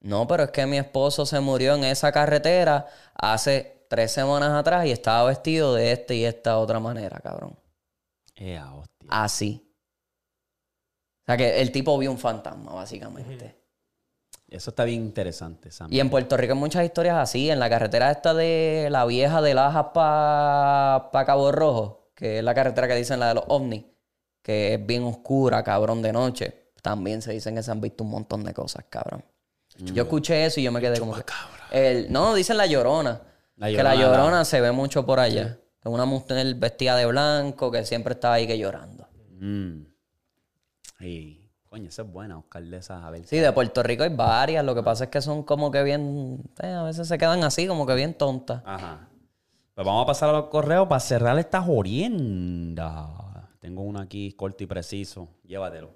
no, 0.01 0.27
pero 0.27 0.45
es 0.45 0.51
que 0.51 0.65
mi 0.65 0.79
esposo 0.79 1.27
se 1.27 1.41
murió 1.41 1.75
en 1.75 1.85
esa 1.85 2.11
carretera 2.11 2.87
hace 3.15 3.85
tres 3.89 4.13
semanas 4.13 4.51
atrás 4.53 4.87
y 4.87 4.93
estaba 4.93 5.25
vestido 5.25 5.75
de 5.75 5.93
este 5.93 6.15
y 6.17 6.25
esta 6.25 6.59
otra 6.59 6.81
manera, 6.81 7.19
cabrón. 7.19 7.59
Ea, 8.35 8.73
hostia. 8.73 9.09
Así. 9.11 9.71
O 11.23 11.25
sea 11.27 11.37
que 11.37 11.61
el 11.61 11.71
tipo 11.71 11.99
vio 11.99 12.11
un 12.11 12.19
fantasma, 12.19 12.73
básicamente. 12.73 13.60
Eso 14.51 14.71
está 14.71 14.85
bien 14.85 15.01
interesante, 15.03 15.71
Sam. 15.71 15.93
Y 15.93 16.01
en 16.01 16.11
Puerto 16.11 16.37
Rico 16.37 16.55
hay 16.55 16.59
muchas 16.59 16.85
historias 16.85 17.17
así. 17.17 17.49
En 17.51 17.61
la 17.61 17.71
carretera 17.71 18.11
esta 18.11 18.35
de 18.35 18.89
la 18.91 19.05
vieja 19.07 19.41
de 19.41 19.55
Lajas 19.55 19.87
para 19.95 21.25
Cabo 21.25 21.53
Rojo, 21.53 22.11
que 22.15 22.39
es 22.39 22.45
la 22.45 22.53
carretera 22.55 22.89
que 22.89 22.97
dicen 22.97 23.21
la 23.21 23.29
de 23.29 23.35
los 23.35 23.45
ovnis, 23.49 23.85
que 24.43 24.75
es 24.75 24.85
bien 24.87 25.05
oscura, 25.05 25.63
cabrón, 25.63 26.03
de 26.03 26.13
noche. 26.13 26.73
También 26.83 27.23
se 27.23 27.33
dicen 27.33 27.55
que 27.55 27.63
se 27.63 27.71
han 27.71 27.81
visto 27.81 28.03
un 28.05 28.11
montón 28.11 28.43
de 28.43 28.53
cosas, 28.53 28.85
cabrón. 28.89 29.25
Yo 29.79 30.03
escuché 30.03 30.45
eso 30.45 30.59
y 30.61 30.65
yo 30.65 30.73
me 30.73 30.81
quedé 30.81 30.99
como... 30.99 31.15
que- 31.15 31.23
El, 31.71 32.13
no, 32.13 32.35
dicen 32.35 32.57
la 32.57 32.67
llorona. 32.67 33.21
La 33.57 33.69
que 33.69 33.83
la 33.83 33.95
Llorona, 33.95 34.45
se 34.45 34.61
ve 34.61 34.73
mucho 34.73 35.07
por 35.07 35.21
allá. 35.21 35.59
Es 35.81 35.87
una 35.87 36.07
mujer 36.07 36.55
vestida 36.57 36.97
de 36.97 37.07
blanco 37.07 37.71
que 37.71 37.85
siempre 37.85 38.15
está 38.15 38.33
ahí 38.33 38.47
que 38.47 38.59
llorando. 38.59 39.07
Mm. 39.39 39.83
Coño, 41.71 41.89
esa 41.89 42.03
es 42.03 42.13
buena, 42.13 42.37
Oscar 42.39 42.63
de 42.65 42.77
esas, 42.77 43.03
a 43.03 43.11
ver. 43.11 43.25
Sí, 43.27 43.39
de 43.39 43.51
Puerto 43.53 43.83
Rico 43.83 44.03
hay 44.03 44.11
varias. 44.15 44.65
Lo 44.65 44.75
que 44.75 44.83
pasa 44.83 45.05
es 45.05 45.11
que 45.11 45.23
son 45.23 45.45
como 45.45 45.71
que 45.71 45.83
bien... 45.83 46.43
eh, 46.63 46.67
a 46.73 46.83
veces 46.83 47.07
se 47.09 47.17
quedan 47.17 47.43
así, 47.45 47.67
como 47.67 47.87
que 47.87 47.95
bien 47.95 48.13
tontas. 48.15 48.61
Ajá. 48.67 49.09
Pues 49.75 49.87
vamos 49.87 50.03
a 50.03 50.07
pasar 50.07 50.29
a 50.31 50.33
los 50.33 50.47
correos 50.47 50.89
para 50.89 51.01
cerrar 51.01 51.39
esta 51.39 51.63
jorienda. 51.63 53.09
Tengo 53.61 53.83
uno 53.83 54.01
aquí 54.01 54.33
corto 54.33 54.65
y 54.65 54.67
preciso. 54.67 55.29
Llévatelo. 55.45 55.91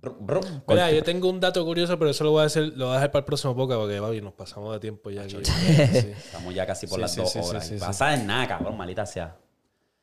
Brum, 0.00 0.16
brum. 0.20 0.44
Mira, 0.68 0.90
yo 0.92 1.02
tengo 1.02 1.28
un 1.30 1.40
dato 1.40 1.64
curioso, 1.64 1.98
pero 1.98 2.10
eso 2.10 2.22
lo 2.24 2.30
voy 2.32 2.42
a 2.42 2.46
hacer, 2.46 2.64
lo 2.76 2.86
voy 2.86 2.92
a 2.92 2.96
dejar 2.98 3.10
para 3.10 3.20
el 3.20 3.24
próximo 3.24 3.56
podcast 3.56 3.80
porque, 3.80 4.00
papi, 4.00 4.20
nos 4.20 4.34
pasamos 4.34 4.72
de 4.74 4.80
tiempo 4.80 5.10
ya. 5.10 5.22
aquí. 5.22 5.38
Sí. 5.42 5.52
Estamos 6.16 6.54
ya 6.54 6.64
casi 6.66 6.86
por 6.86 6.96
Sí, 6.96 7.00
las 7.02 7.12
sí, 7.12 7.20
dos 7.20 7.32
sí, 7.32 7.42
sí, 7.42 7.48
horas. 7.48 7.66
sí, 7.66 7.74
sí. 7.78 7.80
Pasa 7.84 8.14
en 8.14 8.26
nada, 8.26 8.46
cabrón, 8.46 8.76
malita 8.76 9.04
sea. 9.04 9.36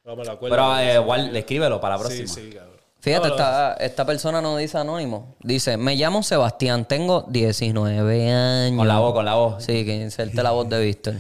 No 0.04 0.16
me 0.16 0.26
lo 0.26 0.32
acuerdo. 0.32 0.56
Pero 0.56 0.78
eh, 0.80 0.96
igual, 0.96 1.36
escríbelo 1.38 1.80
para 1.80 1.96
la 1.96 2.02
próxima. 2.02 2.28
sí, 2.28 2.50
sí, 2.50 2.56
cabrón. 2.58 2.81
Fíjate, 3.02 3.30
No, 3.30 3.34
esta, 3.34 3.74
esta 3.74 4.06
persona 4.06 4.42
no 4.42 4.58
dice 4.58 4.78
anónimo. 4.78 5.36
Dice, 5.42 5.76
me 5.76 5.96
llamo 5.96 6.22
Sebastián, 6.22 6.86
tengo 6.86 7.26
19 7.30 8.32
años. 8.32 8.78
Con 8.78 8.88
la 8.88 9.00
voz, 9.00 9.14
con 9.14 9.26
la 9.26 9.34
voz. 9.34 9.64
Sí, 9.64 9.84
que 9.86 9.96
inserte 9.96 10.44
la 10.44 10.52
voz 10.52 10.70
de 10.70 10.80
Víctor. 10.80 11.16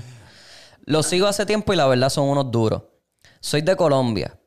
Los 0.85 1.07
sigo 1.07 1.25
hace 1.25 1.45
tiempo 1.45 1.73
y 1.73 1.75
la 1.75 1.87
verdad 1.87 2.09
son 2.09 2.29
unos 2.29 2.51
duros. 2.51 2.83
Soy 3.39 3.61
de 3.61 3.75
Colombia. 3.75 4.37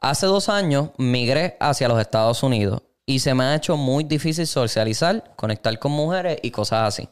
Hace 0.00 0.26
dos 0.26 0.48
años 0.48 0.90
migré 0.96 1.56
hacia 1.58 1.88
los 1.88 2.00
Estados 2.00 2.44
Unidos 2.44 2.82
y 3.04 3.18
se 3.18 3.34
me 3.34 3.44
ha 3.44 3.56
hecho 3.56 3.76
muy 3.76 4.04
difícil 4.04 4.46
socializar, 4.46 5.32
conectar 5.34 5.76
con 5.80 5.90
mujeres 5.90 6.38
y 6.42 6.52
cosas 6.52 6.86
así. 6.86 7.08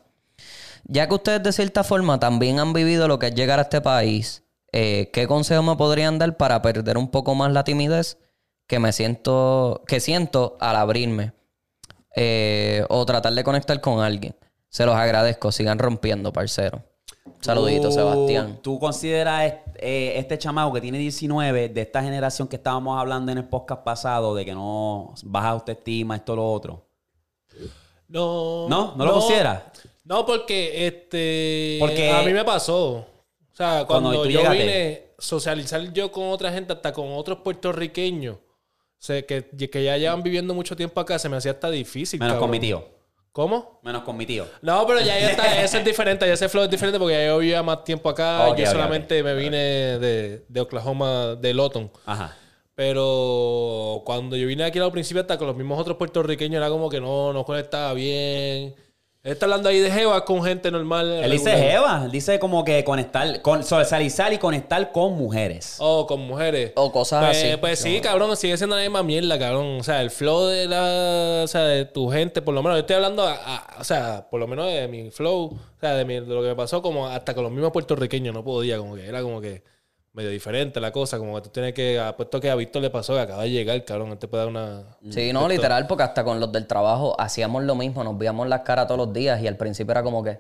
Ya 0.85 1.09
que 1.09 1.15
ustedes 1.15 1.43
de 1.43 1.53
cierta 1.53 1.83
forma 1.83 2.21
también 2.21 2.61
han 2.61 2.73
vivido 2.73 3.09
lo 3.09 3.19
que 3.19 3.29
es 3.29 3.35
llegar 3.35 3.59
a 3.59 3.63
este 3.63 3.81
país, 3.81 4.45
eh, 4.71 5.11
¿qué 5.13 5.27
consejo 5.27 5.63
me 5.63 5.75
podrían 5.77 6.19
dar 6.19 6.37
para 6.37 6.63
perder 6.63 6.97
un 6.97 7.09
poco 7.09 7.35
más 7.35 7.53
la 7.53 7.65
timidez 7.65 8.19
que 8.67 8.79
me 8.79 8.93
siento, 8.93 9.83
que 9.87 10.01
siento 10.01 10.57
al 10.61 10.77
abrirme? 10.77 11.33
Eh, 12.17 12.85
o 12.89 13.05
tratar 13.05 13.33
de 13.33 13.43
conectar 13.45 13.81
con 13.81 14.01
alguien. 14.01 14.37
Se 14.69 14.87
los 14.87 14.95
agradezco, 14.95 15.51
sigan 15.53 15.79
rompiendo, 15.79 16.33
parcero. 16.33 16.83
Saludito, 17.41 17.91
Sebastián. 17.91 18.61
¿Tú 18.63 18.79
consideras 18.79 19.53
eh, 19.77 20.15
este 20.17 20.39
chamaco 20.39 20.73
que 20.73 20.81
tiene 20.81 20.99
19 20.99 21.69
de 21.69 21.81
esta 21.81 22.03
generación 22.03 22.49
que 22.49 22.57
estábamos 22.57 22.99
hablando 22.99 23.33
en 23.33 23.39
el 23.39 23.45
podcast 23.49 23.83
pasado 23.83 24.35
de 24.35 24.45
que 24.45 24.55
no 24.55 25.15
baja 25.25 25.49
autoestima, 25.51 26.17
esto, 26.17 26.37
lo 26.37 26.51
otro? 26.51 26.87
No. 28.09 28.69
¿No? 28.69 28.95
¿No 28.97 29.05
lo 29.05 29.13
consideras? 29.15 29.63
No, 30.05 30.25
porque 30.27 30.87
este. 30.87 31.77
Porque- 31.81 32.11
A 32.11 32.23
mí 32.23 32.33
me 32.33 32.45
pasó. 32.45 32.97
O 32.97 33.07
sea, 33.57 33.85
Cuando 33.87 34.13
yo 34.13 34.25
llegaste. 34.27 34.59
vine 34.59 35.03
socializar 35.19 35.93
yo 35.93 36.11
con 36.11 36.29
otra 36.29 36.53
gente, 36.53 36.73
hasta 36.73 36.93
con 36.93 37.13
otros 37.13 37.39
puertorriqueños, 37.39 38.37
sea, 39.05 39.23
que, 39.23 39.45
que 39.45 39.85
ya 39.85 39.97
llevan 39.99 40.23
viviendo 40.23 40.55
mucho 40.55 40.75
tiempo 40.77 41.01
acá, 41.01 41.19
se 41.19 41.29
me 41.29 41.37
hacía 41.37 41.53
hasta 41.53 41.71
difícil. 41.71 42.19
Menos 42.19 42.35
cabrón. 42.35 42.49
con 42.49 42.51
mi 42.51 42.61
tío. 42.61 42.89
¿Cómo? 43.33 43.81
Menos 43.83 44.03
con 44.03 44.17
mi 44.17 44.25
tío. 44.27 44.47
No, 44.63 44.87
pero 44.87 45.01
ya, 45.01 45.19
ya 45.19 45.31
está, 45.31 45.61
ese 45.65 45.79
es 45.79 45.85
diferente, 45.85 46.27
ya 46.27 46.35
ese 46.35 46.49
flow 46.49 46.65
es 46.65 46.71
diferente 46.71 46.99
porque 46.99 47.15
ya 47.15 47.27
yo 47.27 47.39
vivía 47.39 47.63
más 47.63 47.85
tiempo 47.85 48.09
acá. 48.09 48.57
Yo 48.57 48.67
solamente 48.67 49.23
me 49.23 49.35
vine 49.35 49.59
de, 49.99 50.45
de 50.49 50.61
Oklahoma, 50.61 51.35
de 51.35 51.53
Lawton. 51.53 51.91
Ajá. 52.07 52.37
Pero 52.75 54.03
cuando 54.05 54.37
yo 54.37 54.47
vine 54.47 54.65
aquí 54.65 54.79
al 54.79 54.91
principio, 54.91 55.21
hasta 55.21 55.39
con 55.39 55.47
los 55.47 55.57
mismos 55.57 55.79
otros 55.79 55.97
puertorriqueños, 55.97 56.57
era 56.57 56.69
como 56.69 56.89
que 56.89 57.01
no, 57.01 57.33
no 57.33 57.45
conectaba 57.45 57.93
bien. 57.93 58.75
Él 59.25 59.33
está 59.33 59.47
hablando 59.47 59.71
ahí 59.71 59.79
de 59.81 59.91
Jeva 59.91 60.23
con 60.27 60.45
gente 60.45 60.71
normal. 60.71 61.11
Él 61.25 61.31
dice. 61.31 61.51
Jeva, 61.57 62.03
él 62.05 62.11
dice 62.11 62.39
como 62.39 62.63
que 62.63 62.85
conectar, 62.85 63.41
con, 63.41 63.65
socializar 63.65 64.31
y 64.35 64.39
conectar 64.39 64.93
con 64.93 65.15
mujeres. 65.15 65.77
O 65.79 66.07
con 66.07 66.21
mujeres. 66.21 66.73
O 66.77 66.93
cosas 66.93 67.25
pues, 67.25 67.39
así. 67.43 67.57
Pues 67.57 67.79
sí, 67.79 68.01
cabrón, 68.03 68.37
sigue 68.37 68.59
siendo 68.59 68.77
la 68.77 68.83
misma 68.83 69.03
mierda, 69.03 69.39
cabrón. 69.39 69.79
O 69.81 69.83
sea, 69.83 70.03
el 70.03 70.11
flow 70.11 70.49
de 70.49 70.67
la. 70.67 71.41
O 71.43 71.47
sea, 71.49 71.63
de 71.63 71.87
tu 71.87 72.11
gente, 72.11 72.43
por 72.43 72.53
lo 72.53 72.63
menos. 72.63 72.77
Yo 72.77 72.81
estoy 72.81 72.97
hablando, 72.97 73.23
a- 73.27 73.33
a- 73.33 73.81
o 73.81 73.85
sea, 73.85 74.27
por 74.31 74.41
lo 74.41 74.47
menos 74.47 74.67
de 74.71 74.87
mi 74.89 75.11
flow. 75.11 75.45
O 75.47 75.81
sea, 75.81 75.95
de, 75.95 76.05
mi- 76.05 76.21
de 76.21 76.27
lo 76.35 76.43
que 76.43 76.49
me 76.49 76.55
pasó, 76.57 76.83
como 76.83 77.07
hasta 77.09 77.33
con 77.33 77.45
los 77.45 77.53
mismos 77.53 77.73
puertorriqueños 77.73 78.35
no 78.35 78.45
podía, 78.45 78.77
como 78.77 78.95
que 78.95 79.07
era 79.09 79.23
como 79.23 79.41
que 79.41 79.63
medio 80.15 80.31
diferente 80.31 80.81
la 80.81 80.91
cosa. 80.93 81.19
Como 81.19 81.35
que 81.35 81.43
tú 81.43 81.51
tienes 81.51 81.75
que. 81.75 82.01
Apuesto 82.01 82.41
que 82.41 82.51
a 82.51 82.55
Víctor 82.55 82.81
le 82.81 82.89
pasó 82.89 83.13
que 83.15 83.21
acaba 83.21 83.43
de 83.43 83.51
llegar, 83.51 83.85
cabrón. 83.85 84.13
Él 84.13 84.19
te 84.19 84.27
puede 84.29 84.45
dar 84.45 84.49
una. 84.51 84.85
Sí, 85.11 85.33
no, 85.33 85.47
literal, 85.49 85.87
porque 85.87 86.05
hasta 86.05 86.25
con 86.25 86.41
los 86.41 86.51
del 86.51 86.67
trabajo 86.67 87.15
hacíamos 87.21 87.63
lo 87.65 87.75
mismo, 87.75 88.03
nos 88.03 88.17
veíamos 88.17 88.49
las 88.49 88.61
caras 88.63 88.87
todos 88.87 88.99
los 89.07 89.13
días 89.13 89.43
y 89.43 89.47
al 89.47 89.57
principio 89.57 89.91
era 89.91 90.03
como 90.03 90.23
que, 90.25 90.39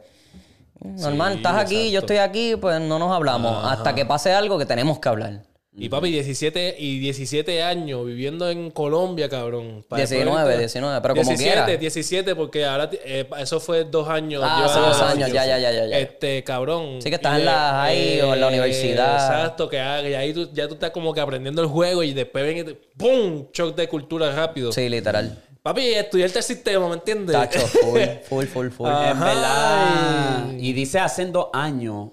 "Mm, 0.80 1.00
normal, 1.00 1.32
Sí, 1.32 1.36
estás 1.38 1.56
aquí, 1.58 1.90
yo 1.90 2.00
estoy 2.00 2.16
aquí, 2.18 2.56
pues 2.56 2.80
no 2.80 2.98
nos 2.98 3.12
hablamos, 3.12 3.64
hasta 3.64 3.94
que 3.94 4.06
pase 4.06 4.32
algo 4.32 4.58
que 4.58 4.64
tenemos 4.66 4.98
que 5.00 5.08
hablar. 5.08 5.42
Y 5.76 5.88
papi, 5.88 6.08
17, 6.12 6.76
y 6.78 7.00
17 7.00 7.62
años 7.64 8.06
viviendo 8.06 8.48
en 8.48 8.70
Colombia, 8.70 9.28
cabrón. 9.28 9.84
Para 9.88 10.02
19, 10.02 10.30
después- 10.36 10.58
19, 10.58 11.00
pero 11.02 11.14
como 11.16 11.28
17, 11.30 11.52
quiera. 11.64 11.66
17, 11.76 12.34
porque 12.36 12.64
ahora 12.64 12.88
eh, 13.04 13.28
eso 13.40 13.58
fue 13.58 13.82
dos 13.82 14.08
años. 14.08 14.40
Ah, 14.44 14.64
hace 14.66 14.78
dos 14.78 15.02
años, 15.02 15.32
ya, 15.32 15.44
ya, 15.46 15.58
ya, 15.58 15.72
ya. 15.72 15.98
Este, 15.98 16.44
cabrón. 16.44 17.00
Sí, 17.02 17.08
que 17.10 17.16
estás 17.16 17.40
en 17.40 17.46
la 17.46 17.70
high 17.82 18.20
o 18.22 18.34
en 18.34 18.40
la 18.40 18.46
universidad. 18.48 19.14
Exacto, 19.14 19.68
que 19.68 19.80
ah, 19.80 20.00
y 20.08 20.14
ahí 20.14 20.32
tú, 20.32 20.48
ya 20.52 20.68
tú 20.68 20.74
estás 20.74 20.90
como 20.92 21.12
que 21.12 21.20
aprendiendo 21.20 21.60
el 21.60 21.68
juego 21.68 22.04
y 22.04 22.12
después 22.14 22.44
ven 22.44 22.58
y 22.58 22.62
te- 22.64 22.74
¡pum! 22.96 23.46
Shock 23.52 23.74
de 23.74 23.88
cultura 23.88 24.32
rápido. 24.32 24.70
Sí, 24.70 24.88
literal. 24.88 25.42
Papi, 25.60 25.82
estudiarte 25.94 26.38
el 26.38 26.44
sistema, 26.44 26.86
¿me 26.88 26.94
entiendes? 26.94 27.34
Tacho, 27.34 27.58
full, 27.66 28.00
full, 28.28 28.44
full, 28.44 28.68
full. 28.68 28.86
En 28.86 29.18
verdad. 29.18 30.52
Y 30.58 30.72
dice 30.72 31.00
hace 31.00 31.26
dos 31.26 31.48
años. 31.52 32.10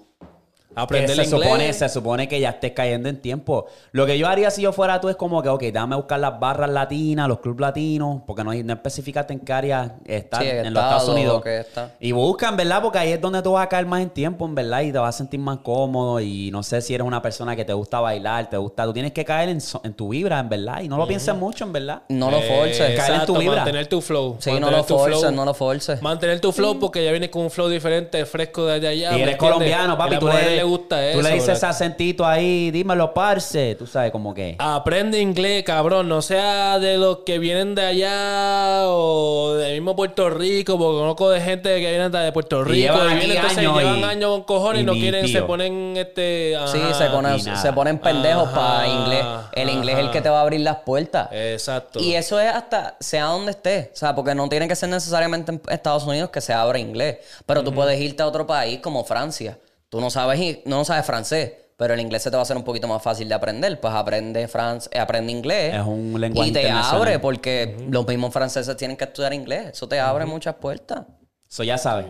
Aprender 0.74 1.16
se 1.16 1.24
inglés. 1.24 1.42
supone, 1.42 1.72
se 1.72 1.88
supone 1.88 2.28
que 2.28 2.40
ya 2.40 2.50
estés 2.50 2.72
cayendo 2.72 3.08
en 3.08 3.20
tiempo. 3.20 3.66
Lo 3.92 4.06
que 4.06 4.18
yo 4.18 4.26
haría 4.28 4.50
si 4.50 4.62
yo 4.62 4.72
fuera 4.72 5.00
tú 5.00 5.08
es 5.08 5.16
como 5.16 5.42
que, 5.42 5.48
ok, 5.48 5.60
déjame 5.62 5.96
buscar 5.96 6.18
las 6.20 6.38
barras 6.38 6.70
latinas, 6.70 7.28
los 7.28 7.40
clubes 7.40 7.60
latinos, 7.60 8.22
porque 8.26 8.44
no, 8.44 8.52
no 8.54 8.72
especificaste 8.72 9.32
en 9.32 9.40
qué 9.40 9.52
área 9.52 9.96
está 10.04 10.40
Sí, 10.40 10.46
en 10.48 10.72
los 10.74 10.82
Estados 10.82 11.02
estado 11.02 11.12
Unidos. 11.14 11.42
que 11.42 11.60
está. 11.60 11.90
Y 12.00 12.12
busca, 12.12 12.48
en 12.48 12.56
verdad, 12.56 12.82
porque 12.82 12.98
ahí 12.98 13.12
es 13.12 13.20
donde 13.20 13.42
tú 13.42 13.52
vas 13.52 13.64
a 13.64 13.68
caer 13.68 13.86
más 13.86 14.00
en 14.02 14.10
tiempo, 14.10 14.44
en 14.46 14.54
verdad, 14.54 14.80
y 14.82 14.92
te 14.92 14.98
vas 14.98 15.14
a 15.14 15.18
sentir 15.18 15.40
más 15.40 15.58
cómodo. 15.58 16.20
Y 16.20 16.50
no 16.50 16.62
sé 16.62 16.80
si 16.80 16.94
eres 16.94 17.06
una 17.06 17.20
persona 17.22 17.54
que 17.56 17.64
te 17.64 17.72
gusta 17.72 18.00
bailar, 18.00 18.48
te 18.50 18.56
gusta. 18.56 18.84
Tú 18.84 18.92
tienes 18.92 19.12
que 19.12 19.24
caer 19.24 19.48
en, 19.48 19.60
so- 19.60 19.80
en 19.84 19.94
tu 19.94 20.08
vibra, 20.08 20.38
en 20.40 20.48
verdad, 20.48 20.80
y 20.82 20.88
no 20.88 20.96
lo 20.96 21.06
pienses 21.06 21.34
mucho, 21.34 21.64
en 21.64 21.72
verdad. 21.72 22.02
No 22.08 22.30
lo 22.30 22.40
forces. 22.40 22.96
caer 22.98 23.20
en 23.20 23.26
tu 23.26 23.36
vibra. 23.36 23.56
Mantener 23.56 23.86
tu 23.88 24.00
flow. 24.00 24.36
Sí, 24.38 24.50
no 24.58 24.70
lo 24.70 24.84
forces, 24.84 25.20
flow. 25.20 25.32
no 25.32 25.44
lo 25.44 25.54
forces. 25.54 26.00
Mantener 26.02 26.40
tu 26.40 26.52
flow 26.52 26.78
porque 26.78 27.04
ya 27.04 27.10
vienes 27.10 27.30
con 27.30 27.42
un 27.42 27.50
flow 27.50 27.68
diferente, 27.68 28.24
fresco 28.26 28.66
de 28.66 28.74
allá. 28.88 28.92
Y 28.92 28.98
¿me 28.98 29.04
eres 29.04 29.12
entiendes? 29.34 29.36
colombiano, 29.38 29.98
papi. 29.98 30.14
a 30.14 30.18
Tú 30.18 30.26
la 30.28 30.34
gusta 30.62 30.96
tú 31.12 31.18
eso. 31.18 31.22
le 31.22 31.34
dices 31.34 31.48
ese 31.56 31.66
acentito 31.66 32.24
ahí, 32.26 32.70
dímelo, 32.70 33.12
parce. 33.14 33.74
Tú 33.74 33.86
sabes, 33.86 34.10
como 34.12 34.32
que. 34.34 34.56
Aprende 34.58 35.20
inglés, 35.20 35.62
cabrón. 35.64 36.08
No 36.08 36.22
sea 36.22 36.78
de 36.78 36.98
los 36.98 37.18
que 37.18 37.38
vienen 37.38 37.74
de 37.74 37.84
allá 37.84 38.82
o 38.88 39.54
del 39.54 39.72
mismo 39.74 39.94
Puerto 39.96 40.30
Rico, 40.30 40.78
porque 40.78 40.98
conozco 40.98 41.30
de 41.30 41.40
gente 41.40 41.80
que 41.80 41.90
viene 41.90 42.08
de 42.08 42.32
Puerto 42.32 42.62
Rico 42.64 42.74
llevan 42.94 43.12
y 43.12 43.14
vienen, 43.20 43.36
entonces 43.36 43.58
años 43.58 43.78
llevan 43.78 43.98
y- 43.98 44.04
años 44.04 44.30
con 44.30 44.42
cojones 44.44 44.80
y, 44.80 44.82
y 44.82 44.86
no 44.86 44.92
quieren, 44.92 45.28
se 45.28 45.42
ponen 45.42 45.96
este. 45.96 46.56
Sí, 46.66 46.78
ajá. 46.78 46.94
se, 46.94 47.06
pone- 47.10 47.36
ni 47.36 47.42
nada. 47.42 47.62
se 47.62 47.72
ponen 47.72 47.98
pendejos 47.98 48.48
Ajá, 48.48 48.54
para 48.54 48.88
inglés. 48.88 49.24
El 49.52 49.68
inglés 49.70 49.94
es 49.98 50.04
el 50.04 50.10
que 50.10 50.20
te 50.20 50.28
va 50.28 50.38
a 50.38 50.42
abrir 50.42 50.60
las 50.60 50.76
puertas. 50.78 51.28
Exacto. 51.32 52.00
Y 52.00 52.14
eso 52.14 52.38
es 52.40 52.52
hasta 52.52 52.96
sea 53.00 53.24
donde 53.26 53.50
esté. 53.52 53.90
O 53.92 53.96
sea, 53.96 54.14
porque 54.14 54.34
no 54.34 54.48
tiene 54.48 54.68
que 54.68 54.76
ser 54.76 54.88
necesariamente 54.88 55.52
en 55.52 55.62
Estados 55.68 56.04
Unidos 56.04 56.30
que 56.30 56.40
se 56.40 56.52
abra 56.52 56.78
inglés. 56.78 57.18
Pero 57.46 57.62
tú 57.62 57.72
puedes 57.74 58.00
irte 58.00 58.22
a 58.22 58.26
otro 58.26 58.46
país 58.46 58.80
como 58.80 59.04
Francia. 59.04 59.58
Tú 59.92 60.00
no 60.00 60.08
sabes, 60.08 60.60
no 60.64 60.86
sabes 60.86 61.04
francés, 61.04 61.52
pero 61.76 61.92
el 61.92 62.00
inglés 62.00 62.22
se 62.22 62.30
te 62.30 62.36
va 62.38 62.40
a 62.40 62.44
hacer 62.44 62.56
un 62.56 62.62
poquito 62.64 62.88
más 62.88 63.02
fácil 63.02 63.28
de 63.28 63.34
aprender. 63.34 63.78
Pues 63.78 63.92
aprende, 63.92 64.48
franc- 64.48 64.86
eh, 64.90 64.98
aprende 64.98 65.30
inglés. 65.30 65.74
Es 65.74 65.84
un 65.84 66.18
lenguaje 66.18 66.48
Y 66.48 66.52
te 66.54 66.70
abre 66.70 67.18
porque 67.18 67.76
los 67.90 68.06
mismos 68.06 68.32
franceses 68.32 68.74
tienen 68.78 68.96
que 68.96 69.04
estudiar 69.04 69.34
inglés. 69.34 69.72
Eso 69.72 69.86
te 69.86 70.00
abre 70.00 70.24
muchas 70.24 70.54
puertas. 70.54 71.02
Eso 71.46 71.62
ya 71.62 71.76
sabes. 71.76 72.06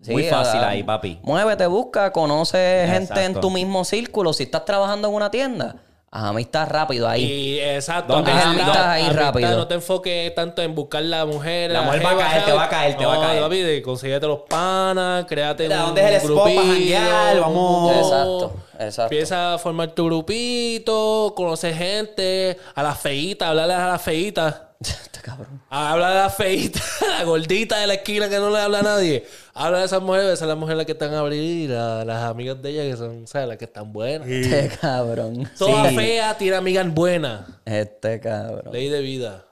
Sí, 0.00 0.10
Muy 0.10 0.24
fácil 0.24 0.62
ah, 0.64 0.70
ahí, 0.70 0.82
papi. 0.82 1.20
Muévete, 1.22 1.64
busca, 1.68 2.10
conoce 2.10 2.88
gente 2.88 3.24
en 3.24 3.34
tu 3.40 3.50
mismo 3.50 3.84
círculo. 3.84 4.32
Si 4.32 4.42
estás 4.42 4.64
trabajando 4.64 5.06
en 5.06 5.14
una 5.14 5.30
tienda, 5.30 5.76
haz 6.12 6.24
amistad 6.24 6.68
rápido 6.68 7.08
ahí. 7.08 7.24
Y 7.24 7.58
exacto, 7.60 8.12
¿Dónde 8.12 8.30
es 8.32 8.36
el- 8.36 8.42
amistad 8.48 8.90
ahí 8.90 9.02
amistad, 9.04 9.22
rápido? 9.24 9.56
No 9.56 9.66
te 9.66 9.74
enfoques 9.74 10.34
tanto 10.34 10.60
en 10.62 10.74
buscar 10.74 11.02
la 11.02 11.24
mujer. 11.24 11.70
La 11.70 11.82
mujer 11.82 12.04
va 12.04 12.10
a 12.12 12.16
caer, 12.18 12.44
te 12.44 12.52
va 12.52 12.64
a 12.64 12.68
caer, 12.68 12.96
te 12.96 13.06
va 13.06 13.12
a 13.14 13.16
No, 13.16 13.22
caer. 13.22 13.40
papi, 13.42 13.82
consíguete 13.82 14.26
los 14.26 14.40
panas, 14.48 15.24
créate 15.26 15.64
un 15.68 15.70
¿dónde 15.76 16.00
es 16.02 16.06
el 16.08 16.14
spot 16.16 16.36
para 16.44 16.50
grupillo, 16.54 16.72
janguear? 16.74 17.40
Vamos. 17.40 17.96
Exacto, 17.96 18.52
exacto. 18.78 19.02
Empieza 19.14 19.54
a 19.54 19.58
formar 19.58 19.88
tu 19.92 20.04
grupito, 20.06 21.32
conocer 21.34 21.74
gente, 21.74 22.58
a 22.74 22.82
las 22.82 22.98
feitas, 23.00 23.48
hablarles 23.48 23.76
a 23.78 23.86
las 23.88 24.02
feitas. 24.02 24.54
Este 24.90 25.20
cabrón. 25.20 25.62
Habla 25.70 26.08
de 26.10 26.14
la 26.16 26.30
feita, 26.30 26.80
la 27.18 27.24
gordita 27.24 27.78
de 27.78 27.86
la 27.86 27.94
esquina 27.94 28.28
que 28.28 28.38
no 28.38 28.50
le 28.50 28.58
habla 28.58 28.80
a 28.80 28.82
nadie. 28.82 29.24
Habla 29.54 29.78
de 29.80 29.84
esas 29.84 30.02
mujeres, 30.02 30.26
esas 30.26 30.38
son 30.40 30.48
las 30.48 30.56
mujeres 30.58 30.76
las 30.78 30.86
que 30.86 30.92
están 30.92 31.14
a 31.14 31.20
abrir, 31.20 31.70
la- 31.70 32.04
las 32.04 32.22
amigas 32.24 32.60
de 32.62 32.70
ella 32.70 32.82
que 32.90 32.96
son, 32.96 33.26
¿sabes? 33.26 33.48
Las 33.48 33.56
que 33.58 33.66
están 33.66 33.92
buenas. 33.92 34.26
Este 34.28 34.76
cabrón. 34.80 35.48
Toda 35.58 35.88
Sí. 35.90 35.96
fea 35.96 36.36
tiene 36.38 36.56
amigas 36.56 36.92
buenas. 36.92 37.42
Este 37.64 38.18
cabrón. 38.20 38.72
Ley 38.72 38.88
de 38.88 39.00
vida. 39.00 39.44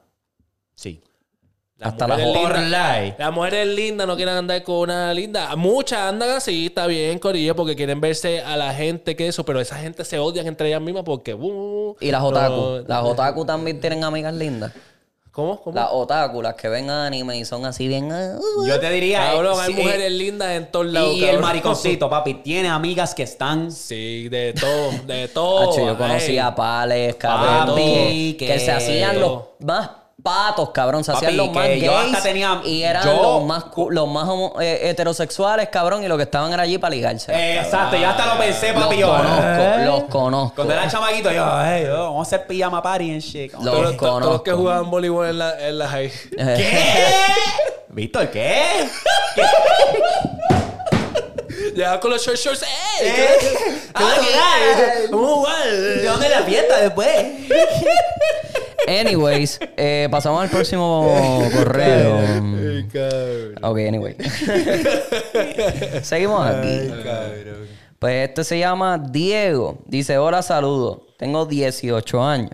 Sí. 0.74 1.02
Hasta 1.82 2.06
las 2.06 2.18
mujeres 2.18 2.42
Por 2.42 2.58
lindas- 2.58 3.02
life. 3.04 3.16
Las 3.18 3.32
mujeres 3.32 3.66
lindas 3.68 4.06
no 4.06 4.14
quieren 4.16 4.34
andar 4.34 4.62
con 4.62 4.76
una 4.80 5.14
linda. 5.14 5.56
Muchas 5.56 5.98
andan 6.00 6.28
así, 6.28 6.66
está 6.66 6.86
bien, 6.86 7.18
Corillo, 7.18 7.56
porque 7.56 7.74
quieren 7.74 8.02
verse 8.02 8.42
a 8.42 8.54
la 8.58 8.74
gente 8.74 9.16
que 9.16 9.26
eso, 9.28 9.46
pero 9.46 9.60
esa 9.62 9.76
gente 9.76 10.04
se 10.04 10.18
odian 10.18 10.46
entre 10.46 10.68
ellas 10.68 10.82
mismas 10.82 11.04
porque. 11.04 11.32
uh, 11.32 11.96
Y 11.98 12.10
las 12.10 12.22
otaku. 12.22 12.54
no- 12.54 12.78
las 12.86 13.02
otaku 13.02 13.46
también 13.46 13.80
tienen 13.80 14.04
amigas 14.04 14.34
lindas. 14.34 14.72
¿Cómo? 15.40 15.60
¿Cómo? 15.62 15.74
Las 15.76 15.88
otaku, 15.90 16.42
las 16.42 16.54
que 16.54 16.68
ven 16.68 16.90
anime 16.90 17.38
y 17.38 17.44
son 17.44 17.64
así 17.64 17.88
bien. 17.88 18.12
ah, 18.12 18.36
uh, 18.38 18.66
Yo 18.66 18.78
te 18.78 18.90
diría. 18.90 19.30
Cabrón, 19.32 19.54
eh, 19.58 19.62
hay 19.62 19.72
sí, 19.74 19.82
mujeres 19.82 20.12
lindas 20.12 20.50
en 20.50 20.70
todos 20.70 20.86
lados. 20.86 21.14
Y 21.14 21.20
el 21.20 21.26
cabrón. 21.30 21.42
mariconcito, 21.42 22.10
papi, 22.10 22.34
tiene 22.34 22.68
amigas 22.68 23.14
que 23.14 23.22
están. 23.22 23.72
Sí, 23.72 24.28
de 24.28 24.52
todo, 24.52 24.90
de 25.06 25.28
todo. 25.34 25.70
Hacho, 25.72 25.86
yo 25.86 25.96
conocí 25.96 26.32
Ey. 26.32 26.38
a 26.38 26.54
pales, 26.54 27.14
cabrón, 27.16 27.68
Papi, 27.68 28.36
que, 28.38 28.46
que- 28.46 28.52
que 28.54 28.58
se 28.60 28.70
hacían 28.72 29.18
los 29.20 29.42
más 29.60 29.88
patos, 30.22 30.70
cabrón. 30.70 31.04
Se 31.04 31.12
Papi, 31.12 31.26
hacían 31.26 31.36
los 31.38 31.52
más 31.52 31.66
que 31.66 31.80
yo 31.80 31.96
hasta 31.96 32.10
gays 32.12 32.22
tenía- 32.22 32.60
y 32.64 32.82
eran 32.82 33.04
yo- 33.04 33.22
los 33.22 33.44
más, 33.44 33.64
los 33.90 34.08
más 34.08 34.28
homo- 34.28 34.54
eh, 34.60 34.88
heterosexuales, 34.90 35.68
cabrón, 35.68 36.02
y 36.04 36.08
lo 36.08 36.16
que 36.16 36.24
estaban 36.24 36.52
era 36.52 36.62
allí 36.62 36.78
para 36.78 36.94
ligarse. 36.94 37.32
Eh, 37.32 37.60
exacto, 37.60 37.96
yo 37.96 38.08
hasta 38.08 38.26
lo 38.34 38.38
pensé, 38.40 38.72
los 38.72 38.84
papi. 38.84 38.98
yo, 38.98 39.08
conozco, 39.08 39.42
¿eh? 39.42 39.84
los 39.84 40.04
conozco. 40.04 40.54
Cuando 40.56 40.74
era 40.74 40.88
chamaquito, 40.88 41.30
yo, 41.32 41.44
hey, 41.64 41.84
yo, 41.86 42.02
vamos 42.04 42.26
a 42.26 42.28
hacer 42.36 42.46
pijama 42.46 42.82
party 42.82 43.10
and 43.12 43.20
shit. 43.20 43.52
Los 43.54 43.64
Todos, 43.64 43.82
los- 43.82 43.96
todos 43.96 44.20
los 44.22 44.42
que 44.42 44.50
conozco. 44.50 44.56
jugaban 44.56 44.90
voleibol 44.90 45.28
en 45.28 45.38
la, 45.38 45.68
en 45.68 45.78
la 45.78 45.88
high. 45.88 46.12
¿Qué? 46.36 46.78
¿Víctor, 47.88 48.30
qué? 48.30 48.88
Llegaban 51.74 52.00
con 52.00 52.10
los 52.10 52.22
short 52.24 52.38
shorts. 52.38 52.62
¿Eh? 52.62 52.66
¿Qué- 53.00 53.28
Ah, 53.94 54.12
qué- 54.20 54.26
¿qué? 54.26 54.32
qué- 55.02 55.08
Vamos 55.10 55.30
a 55.30 55.34
jugar. 55.34 55.68
¿De 55.70 56.04
dónde 56.04 56.26
es 56.26 56.32
la 56.32 56.42
fiesta 56.42 56.80
después? 56.80 57.08
Anyways, 58.86 59.58
eh, 59.76 60.08
pasamos 60.10 60.42
al 60.42 60.48
próximo 60.50 61.48
correo. 61.56 62.18
Ay, 62.18 62.88
cabrón. 62.92 63.54
Ok, 63.62 63.78
anyway. 63.88 64.16
Seguimos 66.02 66.46
aquí. 66.46 66.90
Pues 67.98 68.28
este 68.28 68.44
se 68.44 68.58
llama 68.58 68.98
Diego. 68.98 69.78
Dice, 69.86 70.18
hola, 70.18 70.42
saludos. 70.42 71.00
Tengo 71.18 71.44
18 71.46 72.22
años. 72.24 72.52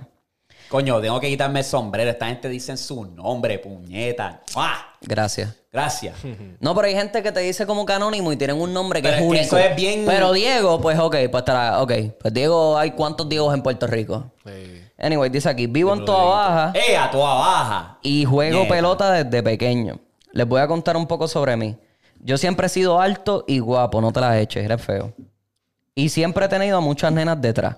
Coño, 0.69 1.01
tengo 1.01 1.21
que 1.21 1.29
quitarme 1.29 1.61
el 1.61 1.65
sombrero. 1.65 2.11
Esta 2.11 2.27
gente 2.27 2.49
dice 2.49 2.77
su 2.77 3.05
nombre, 3.05 3.59
puñeta. 3.61 4.43
¡Ah! 4.57 4.95
Gracias. 5.03 5.55
Gracias. 5.73 6.15
No, 6.59 6.75
pero 6.75 6.89
hay 6.89 6.95
gente 6.95 7.23
que 7.23 7.31
te 7.31 7.41
dice 7.41 7.67
como 7.67 7.87
que 7.87 7.93
anónimo 7.93 8.33
y 8.33 8.37
tienen 8.37 8.61
un 8.61 8.73
nombre 8.73 9.01
que 9.01 9.09
Pero 9.09 9.17
es 9.19 9.23
es 9.23 9.25
que 9.25 9.29
único. 9.31 9.45
eso 9.57 9.59
es 9.59 9.77
bien- 9.77 10.05
Pero 10.07 10.33
Diego, 10.33 10.81
pues 10.81 10.99
ok, 10.99 11.15
pues 11.31 11.43
estará, 11.43 11.81
ok. 11.83 11.93
Pues 12.21 12.35
Diego, 12.35 12.77
hay 12.77 12.91
cuántos 12.93 13.29
Diegos 13.29 13.55
en 13.55 13.63
Puerto 13.63 13.87
Rico. 13.87 14.33
Sí. 14.45 14.83
Anyway, 14.99 15.29
dice 15.31 15.49
aquí, 15.49 15.67
vivo 15.67 15.93
en 15.93 16.05
Toa 16.07 16.25
Baja 16.25 16.73
¡Eh, 16.75 16.97
a 16.97 17.11
toda 17.11 17.35
baja! 17.35 17.99
y 18.03 18.25
juego 18.25 18.67
pelota 18.67 19.13
desde 19.13 19.43
pequeño. 19.43 19.99
Les 20.33 20.47
voy 20.49 20.61
a 20.61 20.67
contar 20.67 20.97
un 20.97 21.07
poco 21.07 21.29
sobre 21.29 21.57
mí. 21.57 21.77
Yo 22.21 22.39
siempre 22.39 22.67
he 22.67 22.71
sido 22.71 23.01
alto 23.01 23.45
y 23.47 23.59
guapo, 23.59 24.01
no 24.01 24.13
te 24.13 24.21
las 24.21 24.37
eches, 24.37 24.65
eres 24.65 24.81
feo. 24.83 25.13
Y 25.95 26.09
siempre 26.09 26.47
he 26.47 26.49
tenido 26.49 26.79
a 26.79 26.81
muchas 26.81 27.13
nenas 27.13 27.41
detrás. 27.41 27.77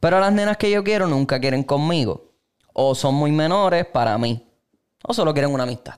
Pero 0.00 0.20
las 0.20 0.32
nenas 0.32 0.56
que 0.56 0.70
yo 0.70 0.82
quiero 0.82 1.06
nunca 1.06 1.38
quieren 1.38 1.62
conmigo. 1.62 2.32
O 2.72 2.94
son 2.94 3.14
muy 3.14 3.30
menores 3.30 3.86
para 3.86 4.16
mí. 4.18 4.46
O 5.06 5.14
solo 5.14 5.32
quieren 5.32 5.52
una 5.52 5.62
amistad. 5.64 5.94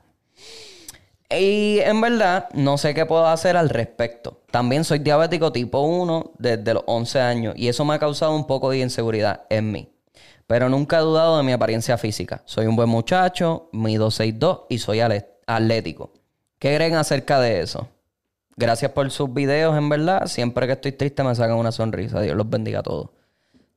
Y 1.30 1.80
en 1.80 2.00
verdad, 2.00 2.48
no 2.52 2.78
sé 2.78 2.94
qué 2.94 3.04
puedo 3.04 3.26
hacer 3.26 3.56
al 3.56 3.68
respecto. 3.68 4.42
También 4.50 4.84
soy 4.84 5.00
diabético 5.00 5.50
tipo 5.50 5.80
1 5.80 6.32
desde 6.38 6.74
los 6.74 6.84
11 6.86 7.20
años 7.20 7.54
y 7.56 7.68
eso 7.68 7.84
me 7.84 7.94
ha 7.94 7.98
causado 7.98 8.34
un 8.34 8.46
poco 8.46 8.70
de 8.70 8.78
inseguridad 8.78 9.42
en 9.50 9.72
mí. 9.72 9.92
Pero 10.46 10.68
nunca 10.68 10.98
he 10.98 11.02
dudado 11.02 11.36
de 11.36 11.42
mi 11.42 11.52
apariencia 11.52 11.98
física. 11.98 12.42
Soy 12.44 12.66
un 12.66 12.76
buen 12.76 12.88
muchacho, 12.88 13.68
mido 13.72 14.08
6'2 14.08 14.66
y 14.68 14.78
soy 14.78 15.00
atlético. 15.00 16.12
¿Qué 16.58 16.74
creen 16.76 16.94
acerca 16.94 17.40
de 17.40 17.60
eso? 17.60 17.88
Gracias 18.56 18.92
por 18.92 19.10
sus 19.10 19.32
videos, 19.34 19.76
en 19.76 19.88
verdad. 19.88 20.26
Siempre 20.26 20.66
que 20.66 20.72
estoy 20.74 20.92
triste 20.92 21.22
me 21.22 21.34
sacan 21.34 21.56
una 21.56 21.72
sonrisa. 21.72 22.20
Dios 22.20 22.36
los 22.36 22.48
bendiga 22.48 22.78
a 22.80 22.82
todos. 22.82 23.10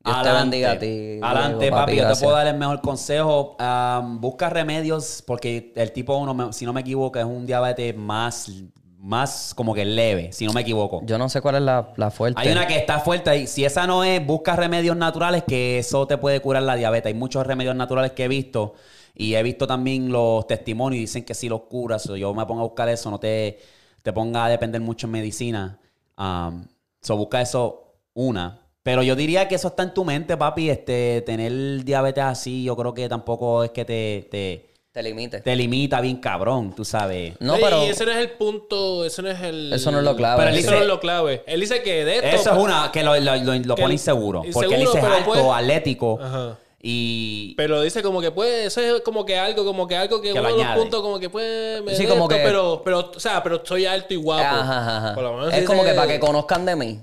Dios 0.06 0.24
te 0.24 0.32
bendiga 0.32 0.72
a 0.72 0.80
ti. 0.80 1.20
Adelante, 1.22 1.70
papi. 1.70 1.96
Yo 1.98 2.14
te 2.14 2.16
puedo 2.22 2.36
dar 2.36 2.48
el 2.48 2.58
mejor 2.58 2.80
consejo. 2.80 3.58
Am, 3.60 4.22
busca 4.22 4.50
remedios 4.50 5.22
porque 5.28 5.74
el 5.76 5.92
tipo 5.92 6.16
1, 6.18 6.54
si 6.54 6.66
no 6.66 6.72
me 6.72 6.82
equivoco, 6.82 7.20
es 7.20 7.26
un 7.26 7.46
diabetes 7.46 7.96
más, 7.98 8.50
más 9.00 9.54
como 9.56 9.74
que 9.74 9.86
leve, 9.86 10.32
si 10.34 10.46
no 10.46 10.54
me 10.54 10.62
equivoco. 10.62 11.02
Yo 11.06 11.18
no 11.18 11.30
sé 11.30 11.42
cuál 11.42 11.56
es 11.56 11.62
la, 11.62 11.94
la 11.96 12.12
fuerte. 12.12 12.40
Hay 12.40 12.52
una 12.52 12.68
que 12.68 12.76
está 12.76 13.00
fuerte 13.00 13.36
y 13.38 13.48
si 13.48 13.64
esa 13.64 13.88
no 13.88 14.04
es, 14.04 14.26
busca 14.26 14.56
remedios 14.56 14.98
naturales 14.98 15.44
que 15.48 15.80
eso 15.80 16.06
te 16.06 16.18
puede 16.18 16.42
curar 16.42 16.64
la 16.64 16.76
diabetes. 16.76 17.08
Hay 17.08 17.14
muchos 17.14 17.48
remedios 17.48 17.76
naturales 17.76 18.12
que 18.12 18.26
he 18.26 18.28
visto 18.28 18.76
y 19.16 19.36
he 19.36 19.44
visto 19.44 19.68
también 19.68 20.12
los 20.12 20.48
testimonios 20.48 20.98
y 20.98 21.02
dicen 21.02 21.24
que 21.24 21.34
sí 21.34 21.48
los 21.48 21.62
curas. 21.62 22.04
So, 22.04 22.18
yo 22.18 22.34
me 22.34 22.46
pongo 22.46 22.62
a 22.62 22.66
buscar 22.66 22.90
eso, 22.90 23.10
no 23.10 23.20
te, 23.20 23.60
te 24.02 24.12
ponga 24.12 24.46
a 24.46 24.50
depender 24.50 24.82
mucho 24.82 25.08
en 25.08 25.12
medicina. 25.12 25.80
Um, 26.18 26.66
so 27.02 27.16
busca 27.16 27.42
eso 27.42 27.96
una. 28.14 28.62
Pero 28.84 29.04
yo 29.04 29.16
diría 29.16 29.48
que 29.48 29.56
eso 29.56 29.70
está 29.70 29.84
en 29.84 29.94
tu 29.94 30.04
mente, 30.04 30.36
papi. 30.36 30.70
Este, 30.70 31.22
tener 31.26 31.84
diabetes 31.84 32.24
así, 32.24 32.64
yo 32.64 32.76
creo 32.76 32.94
que 32.94 33.08
tampoco 33.08 33.64
es 33.64 33.72
que 33.72 33.86
te, 33.86 34.28
te, 34.30 34.69
Te 35.00 35.04
limite. 35.04 35.40
te 35.40 35.56
limita 35.56 36.02
bien 36.02 36.18
cabrón, 36.18 36.76
tú 36.76 36.84
sabes. 36.84 37.34
No, 37.40 37.56
pero 37.62 37.84
ese 37.84 38.06
no 38.06 38.12
es 38.12 38.18
el 38.18 38.32
punto, 38.32 39.06
eso 39.06 39.22
no 39.22 39.30
es 39.30 39.40
el... 39.42 39.72
Eso 39.72 39.92
no 39.92 40.00
es 40.00 40.04
lo 40.04 40.16
clave. 40.18 40.38
Pero 40.38 40.50
él 40.50 40.56
Eso 40.58 40.64
dice- 40.68 40.76
no 40.76 40.82
es 40.82 40.88
lo 40.90 41.00
clave. 41.00 41.44
Él 41.48 41.62
dice 41.62 41.82
que 41.82 42.04
de 42.04 42.16
esto... 42.18 42.28
Eso 42.28 42.52
es 42.52 42.58
una 42.58 42.92
que 42.92 43.02
lo, 43.02 43.18
lo, 43.18 43.36
lo- 43.38 43.54
lo 43.56 43.76
que 43.76 43.82
pone 43.82 43.94
inseguro. 43.94 44.42
Porque 44.52 44.76
él 44.76 44.82
dice 44.82 45.00
pero 45.00 45.14
alto, 45.14 45.26
puede- 45.26 45.50
atlético. 45.52 46.20
Ajá. 46.22 46.58
Y. 46.82 47.56
Pero 47.58 47.82
dice 47.82 48.02
como 48.02 48.20
que 48.22 48.32
puede, 48.32 48.66
eso 48.66 48.82
es 48.82 49.02
como 49.02 49.26
que 49.26 49.38
algo, 49.38 49.66
como 49.66 49.88
que 49.88 49.96
algo 49.98 50.22
que, 50.22 50.32
Que 50.34 50.40
uno 50.40 50.50
de 50.58 50.64
los 50.64 50.76
puntos 50.78 51.02
como 51.02 51.20
que 51.20 51.30
puede 51.30 51.82
me 51.82 51.94
Sí, 51.96 52.04
de 52.04 52.10
como 52.10 52.24
esto, 52.24 52.36
que- 52.38 52.42
pero, 52.44 52.82
pero, 52.84 53.12
o 53.16 53.20
sea, 53.20 53.42
pero 53.44 53.56
estoy 53.58 53.86
alto 53.86 54.14
y 54.14 54.18
guapo. 54.18 54.44
Ajá, 54.44 54.80
ajá, 54.80 54.98
ajá. 54.98 55.14
Por 55.16 55.24
lo 55.24 55.34
menos 55.34 55.48
Es 55.50 55.56
dice 55.56 55.66
como 55.66 55.84
que 55.84 55.94
para 55.94 56.08
que 56.08 56.20
conozcan 56.20 56.66
de 56.66 56.76
mí. 56.76 57.00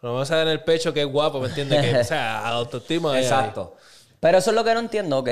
Por 0.00 0.10
lo 0.10 0.14
menos 0.14 0.28
se 0.28 0.34
da 0.34 0.42
en 0.42 0.48
el 0.48 0.60
pecho 0.62 0.92
que 0.92 1.00
es 1.02 1.06
guapo, 1.06 1.40
¿me 1.40 1.48
entiendes? 1.48 1.80
Que, 1.92 1.98
o 1.98 2.04
sea, 2.04 2.46
autoestima. 2.48 3.14
ahí. 3.14 3.22
Exacto. 3.22 3.74
Pero 4.20 4.38
eso 4.38 4.50
es 4.50 4.56
lo 4.56 4.64
que 4.64 4.74
no 4.74 4.80
entiendo, 4.80 5.18
ok. 5.18 5.28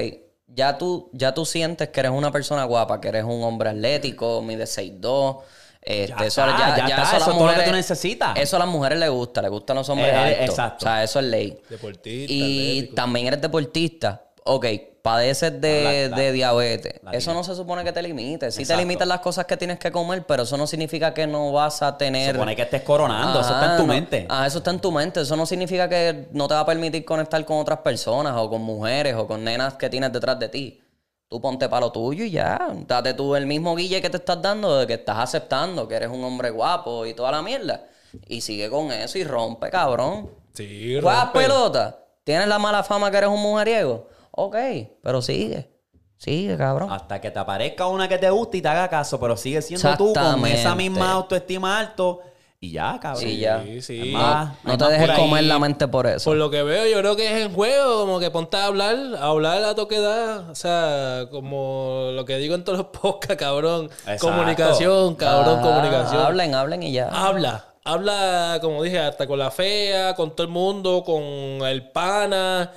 Ya 0.46 0.76
tú, 0.76 1.08
ya 1.12 1.32
tú 1.32 1.44
sientes 1.46 1.88
que 1.88 2.00
eres 2.00 2.12
una 2.12 2.30
persona 2.30 2.64
guapa, 2.64 3.00
que 3.00 3.08
eres 3.08 3.24
un 3.24 3.42
hombre 3.42 3.70
atlético, 3.70 4.42
mide 4.42 4.64
6'2". 4.64 5.42
Este, 5.84 6.06
Ya 6.08 6.26
eso, 6.26 6.46
está, 6.46 6.76
ya 6.76 6.86
está, 6.86 7.02
a 7.02 7.02
eso 7.02 7.12
las 7.18 7.28
es 7.28 7.34
todo 7.34 7.46
lo 7.48 7.54
que 7.54 7.62
tú 7.64 7.72
necesitas. 7.72 8.38
Eso 8.38 8.56
a 8.56 8.58
las 8.60 8.68
mujeres 8.68 8.98
les 9.00 9.10
gusta, 9.10 9.42
les 9.42 9.50
gustan 9.50 9.76
los 9.76 9.88
hombres 9.88 10.08
Eh, 10.08 10.16
eh, 10.16 10.20
altos. 10.40 10.48
exacto. 10.50 10.76
O 10.84 10.88
sea, 10.88 11.02
eso 11.02 11.18
es 11.18 11.24
ley. 11.26 11.58
Deportista, 11.68 12.32
Y 12.32 12.70
atlético. 12.78 12.94
también 12.94 13.26
eres 13.26 13.40
deportista. 13.40 14.22
Ok, 14.44 14.66
padeces 15.02 15.60
de, 15.60 16.08
La- 16.10 16.16
la- 16.16 16.22
de 16.22 16.32
diabetes. 16.32 17.00
la 17.02 17.12
eso 17.12 17.32
no 17.32 17.44
se 17.44 17.54
supone 17.54 17.84
que 17.84 17.92
te 17.92 18.02
limite. 18.02 18.50
Sí 18.50 18.64
te 18.66 18.76
limitan 18.76 19.08
las 19.08 19.20
cosas 19.20 19.44
que 19.46 19.56
tienes 19.56 19.78
que 19.78 19.92
comer, 19.92 20.24
pero 20.26 20.42
eso 20.42 20.56
no 20.56 20.66
significa 20.66 21.14
que 21.14 21.26
no 21.26 21.52
vas 21.52 21.80
a 21.82 21.96
tener... 21.96 22.32
Supone 22.34 22.56
que 22.56 22.62
estés 22.62 22.82
coronando, 22.82 23.40
eso 23.40 23.52
está 23.52 23.72
en 23.72 23.76
tu 23.76 23.86
no. 23.86 23.92
mente. 23.94 24.26
Ah, 24.28 24.46
eso 24.46 24.58
está 24.58 24.70
en 24.72 24.80
tu 24.80 24.90
mente. 24.90 25.20
Eso 25.20 25.36
no 25.36 25.46
significa 25.46 25.88
que 25.88 26.28
no 26.32 26.48
te 26.48 26.54
va 26.54 26.60
a 26.60 26.66
permitir 26.66 27.04
conectar 27.04 27.44
con 27.44 27.58
otras 27.58 27.78
personas 27.80 28.34
o 28.36 28.50
con 28.50 28.62
mujeres 28.62 29.14
o 29.14 29.26
con 29.26 29.44
nenas 29.44 29.74
que 29.74 29.88
tienes 29.88 30.12
detrás 30.12 30.38
de 30.38 30.48
ti. 30.48 30.80
Tú 31.28 31.40
ponte 31.40 31.68
para 31.68 31.86
lo 31.86 31.92
tuyo 31.92 32.24
y 32.24 32.30
ya. 32.32 32.68
Date 32.86 33.14
tú 33.14 33.34
el 33.36 33.46
mismo 33.46 33.74
guille 33.76 34.02
que 34.02 34.10
te 34.10 34.18
estás 34.18 34.42
dando 34.42 34.76
de 34.78 34.86
que 34.86 34.94
estás 34.94 35.18
aceptando 35.18 35.86
que 35.88 35.94
eres 35.94 36.10
un 36.10 36.22
hombre 36.24 36.50
guapo 36.50 37.06
y 37.06 37.14
toda 37.14 37.30
la 37.30 37.42
mierda. 37.42 37.86
Y 38.28 38.40
sigue 38.42 38.68
con 38.68 38.92
eso 38.92 39.16
y 39.18 39.24
rompe, 39.24 39.70
cabrón. 39.70 40.30
Sí, 40.52 40.98
¿Juegas 41.00 41.24
rompe. 41.26 41.38
pelota? 41.40 41.98
¿Tienes 42.24 42.46
la 42.48 42.58
mala 42.58 42.82
fama 42.82 43.10
que 43.10 43.16
eres 43.16 43.30
un 43.30 43.40
mujeriego? 43.40 44.08
Ok, 44.32 44.56
pero 45.02 45.22
sigue. 45.22 45.70
Sigue, 46.16 46.56
cabrón. 46.56 46.90
Hasta 46.92 47.20
que 47.20 47.30
te 47.30 47.38
aparezca 47.38 47.86
una 47.86 48.08
que 48.08 48.16
te 48.18 48.30
guste 48.30 48.58
y 48.58 48.62
te 48.62 48.68
haga 48.68 48.88
caso, 48.88 49.18
pero 49.18 49.36
sigue 49.36 49.60
siendo 49.60 49.96
tú 49.96 50.12
con 50.14 50.46
esa 50.46 50.74
misma 50.74 51.12
autoestima 51.12 51.78
alto 51.78 52.20
y 52.60 52.70
ya, 52.70 52.96
cabrón. 53.02 53.28
Y 53.28 53.38
ya. 53.38 53.60
Sí, 53.64 53.82
sí. 53.82 54.14
No 54.62 54.78
te 54.78 54.84
dejes 54.84 55.10
comer 55.18 55.42
la 55.44 55.58
mente 55.58 55.88
por 55.88 56.06
eso. 56.06 56.30
Por 56.30 56.36
lo 56.36 56.48
que 56.48 56.62
veo, 56.62 56.86
yo 56.86 56.98
creo 57.00 57.16
que 57.16 57.26
es 57.26 57.44
en 57.46 57.52
juego, 57.52 58.02
como 58.02 58.20
que 58.20 58.30
ponte 58.30 58.56
a 58.56 58.66
hablar, 58.66 58.96
a 59.18 59.24
hablar 59.26 59.64
a 59.64 59.74
toque 59.74 59.98
da. 59.98 60.48
O 60.48 60.54
sea, 60.54 61.26
como 61.32 62.10
lo 62.12 62.24
que 62.24 62.36
digo 62.36 62.54
en 62.54 62.62
todos 62.62 62.78
los 62.78 62.86
podcasts, 63.02 63.42
cabrón. 63.42 63.86
Exacto. 63.86 64.28
Comunicación, 64.28 65.16
cabrón, 65.16 65.58
Ah, 65.58 65.62
comunicación. 65.62 66.22
Hablen, 66.24 66.54
hablen 66.54 66.84
y 66.84 66.92
ya. 66.92 67.08
Habla, 67.08 67.64
habla, 67.84 68.58
como 68.60 68.80
dije, 68.84 69.00
hasta 69.00 69.26
con 69.26 69.40
la 69.40 69.50
fea, 69.50 70.14
con 70.14 70.30
todo 70.36 70.44
el 70.46 70.52
mundo, 70.52 71.02
con 71.04 71.20
el 71.22 71.90
pana. 71.90 72.70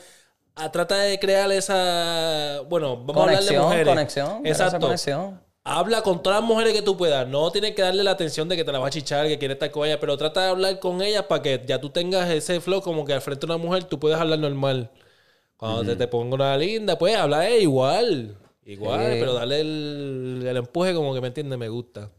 Ah, 0.56 0.72
trata 0.72 0.98
de 1.00 1.20
crear 1.20 1.52
esa. 1.52 2.62
Bueno, 2.70 2.98
vamos 2.98 3.18
a 3.18 3.22
hablar 3.24 3.40
de 3.44 3.46
Conexión, 3.48 3.64
mujeres. 3.64 3.88
conexión. 3.88 4.46
Exacto. 4.46 4.80
conexión. 4.80 5.42
Habla 5.68 6.02
con 6.04 6.22
todas 6.22 6.40
las 6.42 6.48
mujeres 6.48 6.74
que 6.74 6.82
tú 6.84 6.96
puedas. 6.96 7.28
No 7.28 7.52
tienes 7.52 7.74
que 7.74 7.82
darle 7.82 8.04
la 8.04 8.12
atención 8.12 8.48
de 8.48 8.56
que 8.56 8.64
te 8.64 8.72
la 8.72 8.80
va 8.80 8.88
a 8.88 8.92
chichar, 8.92 9.28
que 9.28 9.40
quiere 9.40 9.56
estar 9.56 9.72
con 9.72 9.86
ella, 9.88 10.00
pero 10.00 10.16
trata 10.16 10.44
de 10.44 10.50
hablar 10.50 10.80
con 10.80 11.02
ellas 11.02 11.24
para 11.24 11.42
que 11.42 11.62
ya 11.66 11.82
tú 11.82 11.90
tengas 11.90 12.30
ese 12.30 12.62
flow 12.62 12.82
como 12.82 13.04
que 13.04 13.14
al 13.14 13.22
frente 13.22 13.48
de 13.48 13.54
una 13.54 13.64
mujer 13.64 13.84
tú 13.86 14.00
puedes 14.00 14.18
hablar 14.18 14.38
normal. 14.40 14.92
Cuando 15.58 15.84
te, 15.84 15.96
te 15.96 16.08
ponga 16.08 16.36
una 16.36 16.56
linda, 16.58 16.98
pues 16.98 17.16
habla 17.16 17.50
eh, 17.50 17.62
igual. 17.62 18.38
Igual, 18.64 19.00
Sí. 19.14 19.18
pero 19.20 19.34
darle 19.34 19.62
el, 19.62 20.44
el 20.48 20.58
empuje 20.58 20.94
como 20.94 21.14
que 21.14 21.22
me 21.22 21.28
entiende, 21.28 21.58
me 21.58 21.70
gusta. 21.70 22.10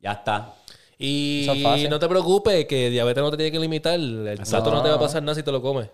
Ya 0.00 0.12
está. 0.12 0.54
Y 0.98 1.46
no 1.88 1.98
te 1.98 2.08
preocupes, 2.08 2.66
que 2.66 2.90
diabetes 2.90 3.22
no 3.22 3.30
te 3.30 3.36
tiene 3.36 3.52
que 3.52 3.58
limitar. 3.60 3.94
El 3.94 4.38
chato 4.42 4.70
no 4.70 4.82
te 4.82 4.88
va 4.88 4.96
a 4.96 5.00
pasar 5.00 5.22
nada 5.22 5.34
si 5.34 5.42
te 5.42 5.52
lo 5.52 5.62
comes. 5.62 5.88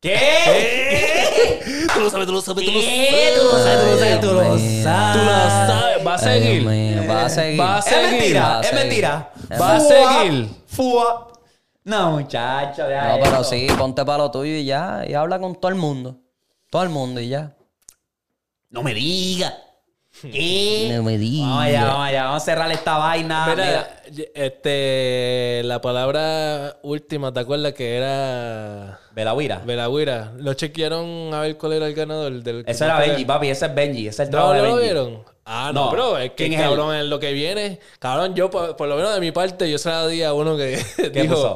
¿Qué? 0.00 1.60
Tú 1.92 2.00
lo 2.00 2.10
sabes, 2.10 2.26
tú 2.26 2.32
lo 2.32 2.40
sabes, 2.40 2.64
tú 2.64 2.72
lo 2.72 2.80
sabes, 2.80 3.34
tú 3.38 3.44
lo 3.44 3.50
sabes, 3.58 3.80
tú 3.80 3.86
lo 3.86 3.98
sabes. 3.98 4.20
Tú 4.20 4.26
lo 4.34 4.58
sabes. 4.84 6.06
Va 6.06 6.14
a 6.14 6.14
Ay, 6.14 6.18
seguir. 6.40 6.66
Va 7.10 7.24
a 7.24 7.28
seguir. 7.28 7.60
Va 7.60 7.76
a 7.76 7.78
Es 7.80 7.84
seguir. 7.84 8.10
mentira, 8.10 8.42
Va 8.48 8.58
a 8.58 8.60
es 8.62 8.72
mentira. 8.72 9.32
Va 9.60 9.76
a 9.76 9.80
seguir. 9.80 10.48
Fua. 10.66 11.26
No, 11.84 12.12
muchacho, 12.12 12.82
No, 12.82 13.18
pero 13.22 13.42
sí, 13.44 13.66
ponte 13.76 14.04
para 14.04 14.18
lo 14.18 14.30
tuyo 14.30 14.52
y 14.54 14.64
ya. 14.64 15.02
Y 15.06 15.14
habla 15.14 15.38
con 15.38 15.54
todo 15.60 15.70
el 15.70 15.74
mundo. 15.76 16.16
Todo 16.70 16.82
el 16.82 16.88
mundo 16.90 17.20
y 17.20 17.28
ya. 17.28 17.54
No 18.70 18.82
me 18.82 18.94
diga. 18.94 19.52
¿Qué? 20.22 20.90
No 20.94 21.02
me 21.02 21.18
digas. 21.18 21.48
Vamos 21.48 21.62
allá, 21.64 21.84
vamos 21.84 22.06
allá. 22.08 22.24
Vamos 22.24 22.42
a 22.42 22.44
cerrar 22.44 22.72
esta 22.72 22.98
vaina. 22.98 23.46
Mira, 23.48 23.64
Mira. 24.10 24.24
este, 24.34 25.62
la 25.64 25.80
palabra 25.80 26.76
última, 26.82 27.32
¿te 27.32 27.40
acuerdas 27.40 27.72
que 27.74 27.96
era 27.96 29.00
Belagüira. 29.12 29.62
Belagüira? 29.64 30.32
Lo 30.38 30.54
chequearon 30.54 31.32
a 31.32 31.40
ver 31.40 31.56
cuál 31.56 31.74
era 31.74 31.86
el 31.86 31.94
ganador 31.94 32.32
del. 32.42 32.64
Eso 32.66 32.84
era 32.84 32.98
Benji, 32.98 33.24
papi. 33.24 33.48
Ese 33.48 33.66
es 33.66 33.74
Benji. 33.74 34.08
Ese 34.08 34.22
es 34.24 34.28
el 34.28 34.34
¿No, 34.34 34.50
de 34.52 34.58
no 34.58 34.64
lo 34.64 34.74
Benji. 34.74 34.84
vieron? 34.84 35.24
Ah, 35.44 35.70
no, 35.74 35.86
No. 35.86 35.90
pero 35.90 36.18
es 36.18 36.30
que 36.30 36.36
¿Quién 36.48 36.52
es 36.52 36.60
cabrón, 36.60 36.94
en 36.94 37.10
lo 37.10 37.18
que 37.18 37.32
viene. 37.32 37.80
Cabrón, 37.98 38.34
yo, 38.34 38.50
por, 38.50 38.76
por 38.76 38.88
lo 38.88 38.96
menos 38.96 39.14
de 39.14 39.20
mi 39.20 39.32
parte, 39.32 39.68
yo 39.70 39.78
se 39.78 39.88
la 39.88 40.06
di 40.06 40.22
a 40.22 40.32
uno 40.32 40.56
que 40.56 40.78
dijo 41.12 41.34
puso? 41.34 41.54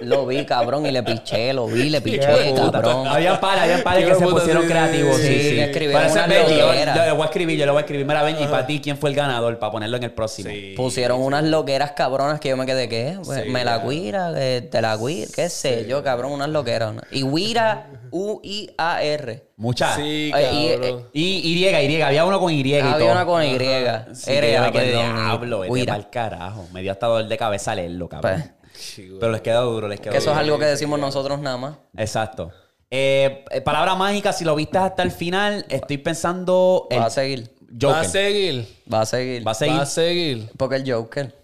Lo 0.00 0.26
vi, 0.26 0.44
cabrón, 0.44 0.84
y 0.84 0.90
le 0.90 1.02
piché, 1.02 1.52
lo 1.54 1.66
vi, 1.66 1.88
le 1.88 2.00
piché, 2.02 2.52
cabrón. 2.54 3.06
Había 3.06 3.40
pares, 3.40 3.62
había 3.64 3.82
pares 3.84 4.06
que 4.06 4.14
se 4.14 4.26
pusieron 4.26 4.62
sí, 4.64 4.68
creativos. 4.68 5.16
sí, 5.16 5.26
Sí, 5.26 5.40
sí, 5.50 5.60
escribieron 5.60 6.10
una 6.10 6.26
Benji. 6.26 6.56
Yo, 6.58 6.74
yo 6.74 7.04
le 7.04 7.12
voy 7.12 7.22
a 7.22 7.24
escribir, 7.24 7.58
yo 7.58 7.64
le 7.64 7.70
voy 7.72 7.78
a 7.78 7.80
escribir. 7.82 8.06
Mira, 8.06 8.22
Benji, 8.22 8.44
para 8.46 8.66
ti, 8.66 8.80
¿quién 8.82 8.98
fue 8.98 9.10
el 9.10 9.16
ganador? 9.16 9.58
Para 9.58 9.72
ponerlo 9.72 9.96
en 9.96 10.02
el 10.02 10.12
próximo. 10.12 10.50
Pusieron 10.76 11.20
unas 11.22 11.44
loqueras 11.44 11.92
cabronas 11.92 12.38
que 12.38 12.50
yo 12.50 12.56
me 12.56 12.66
quedé, 12.66 12.88
¿qué? 12.88 13.16
Pues, 13.24 13.46
me 13.46 13.64
la 13.64 13.78
guira, 13.78 14.32
eh, 14.36 14.60
te 14.60 14.82
la 14.82 14.96
guira, 14.96 15.28
qué 15.34 15.48
sé 15.48 15.86
yo, 15.88 16.02
cabrón, 16.02 16.32
unas 16.32 16.48
loqueras. 16.50 16.92
¿no? 16.94 17.00
Y 17.10 17.22
guira, 17.22 17.86
U-I-A-R. 18.10 19.48
Muchas. 19.56 19.94
Sí, 19.96 20.30
Ay, 20.34 20.44
y- 20.52 20.72
cabrón. 20.80 21.08
Y 21.12 21.22
Y, 21.54 21.64
Y. 21.68 22.02
Había 22.02 22.24
uno 22.24 22.40
con 22.40 22.52
Y 22.52 22.60
y. 22.60 22.74
Había 22.78 23.12
una 23.12 23.24
con 23.24 23.42
Y. 23.42 23.52
Sí, 23.52 23.58
que 23.58 24.38
R, 24.38 24.52
yo 24.52 24.60
me 24.62 24.72
quedé, 24.72 24.92
diablo, 24.92 25.60
vete 25.60 25.74
guira. 25.74 25.94
pa'l 25.94 26.10
carajo. 26.10 26.66
Me 26.72 26.82
dio 26.82 26.92
hasta 26.92 27.06
dolor 27.06 27.28
de 27.28 27.36
cabeza 27.38 27.74
leerlo, 27.74 28.08
cabrón. 28.08 28.52
Pero 28.96 29.32
les 29.32 29.40
quedó 29.40 29.70
duro, 29.70 29.88
les 29.88 30.00
quedó 30.00 30.12
que 30.12 30.18
eso 30.18 30.32
es 30.32 30.36
algo 30.36 30.58
que 30.58 30.66
decimos 30.66 30.98
nosotros 30.98 31.40
nada 31.40 31.56
más. 31.56 31.76
Exacto. 31.96 32.52
Eh, 32.90 33.44
eh, 33.50 33.60
palabra 33.60 33.94
mágica, 33.94 34.32
si 34.32 34.44
lo 34.44 34.54
viste 34.54 34.78
hasta 34.78 35.02
el 35.02 35.10
final, 35.10 35.64
estoy 35.68 35.98
pensando 35.98 36.86
el 36.90 37.00
Va 37.00 37.06
a 37.06 37.10
seguir. 37.10 37.54
Joker. 37.80 37.88
Va 37.96 38.00
a 38.00 38.04
seguir. 38.04 38.68
Va 38.92 39.00
a 39.00 39.06
seguir. 39.06 39.46
Va 39.46 39.50
a 39.50 39.54
seguir. 39.54 39.76
Va 39.78 39.82
a 39.82 39.86
seguir. 39.86 40.50
Porque 40.56 40.76
el 40.76 40.92
Joker. 40.92 41.34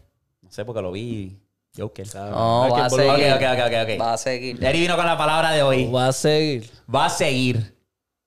No 0.42 0.50
sé, 0.50 0.64
porque 0.64 0.80
lo 0.82 0.92
vi. 0.92 1.40
Joker. 1.76 2.06
No, 2.14 2.64
Hay 2.64 2.72
que 2.72 2.80
va 2.80 2.86
a 2.86 2.90
seguir. 2.90 3.32
Ok, 3.32 3.42
ok, 3.42 3.58
ok, 3.66 3.74
ok. 3.82 4.00
Va 4.00 4.12
a 4.12 4.18
seguir. 4.18 4.64
Eri 4.64 4.80
vino 4.80 4.96
con 4.96 5.06
la 5.06 5.18
palabra 5.18 5.50
de 5.52 5.62
hoy. 5.62 5.90
Va 5.90 6.08
a 6.08 6.12
seguir. 6.12 6.70
Va 6.92 7.06
a 7.06 7.10
seguir. 7.10 7.76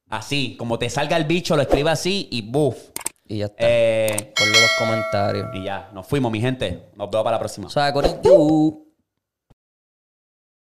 Así, 0.09 0.55
como 0.57 0.77
te 0.77 0.89
salga 0.89 1.17
el 1.17 1.23
bicho, 1.23 1.55
lo 1.55 1.61
escribe 1.61 1.89
así 1.91 2.27
y 2.31 2.41
buff. 2.41 2.77
Y 3.25 3.38
ya 3.39 3.45
está. 3.45 3.57
Eh, 3.59 4.34
Ponlo 4.38 4.55
en 4.55 4.61
los 4.61 4.71
comentarios. 4.77 5.47
y 5.55 5.63
ya, 5.63 5.89
nos 5.93 6.05
fuimos, 6.05 6.31
mi 6.31 6.41
gente. 6.41 6.89
Nos 6.95 7.09
vemos 7.09 7.23
para 7.23 7.38
la 7.38 7.39
próxima. 7.39 7.67
O 7.67 7.69
sea, 7.69 7.91
con 7.93 8.05
el... 8.05 8.19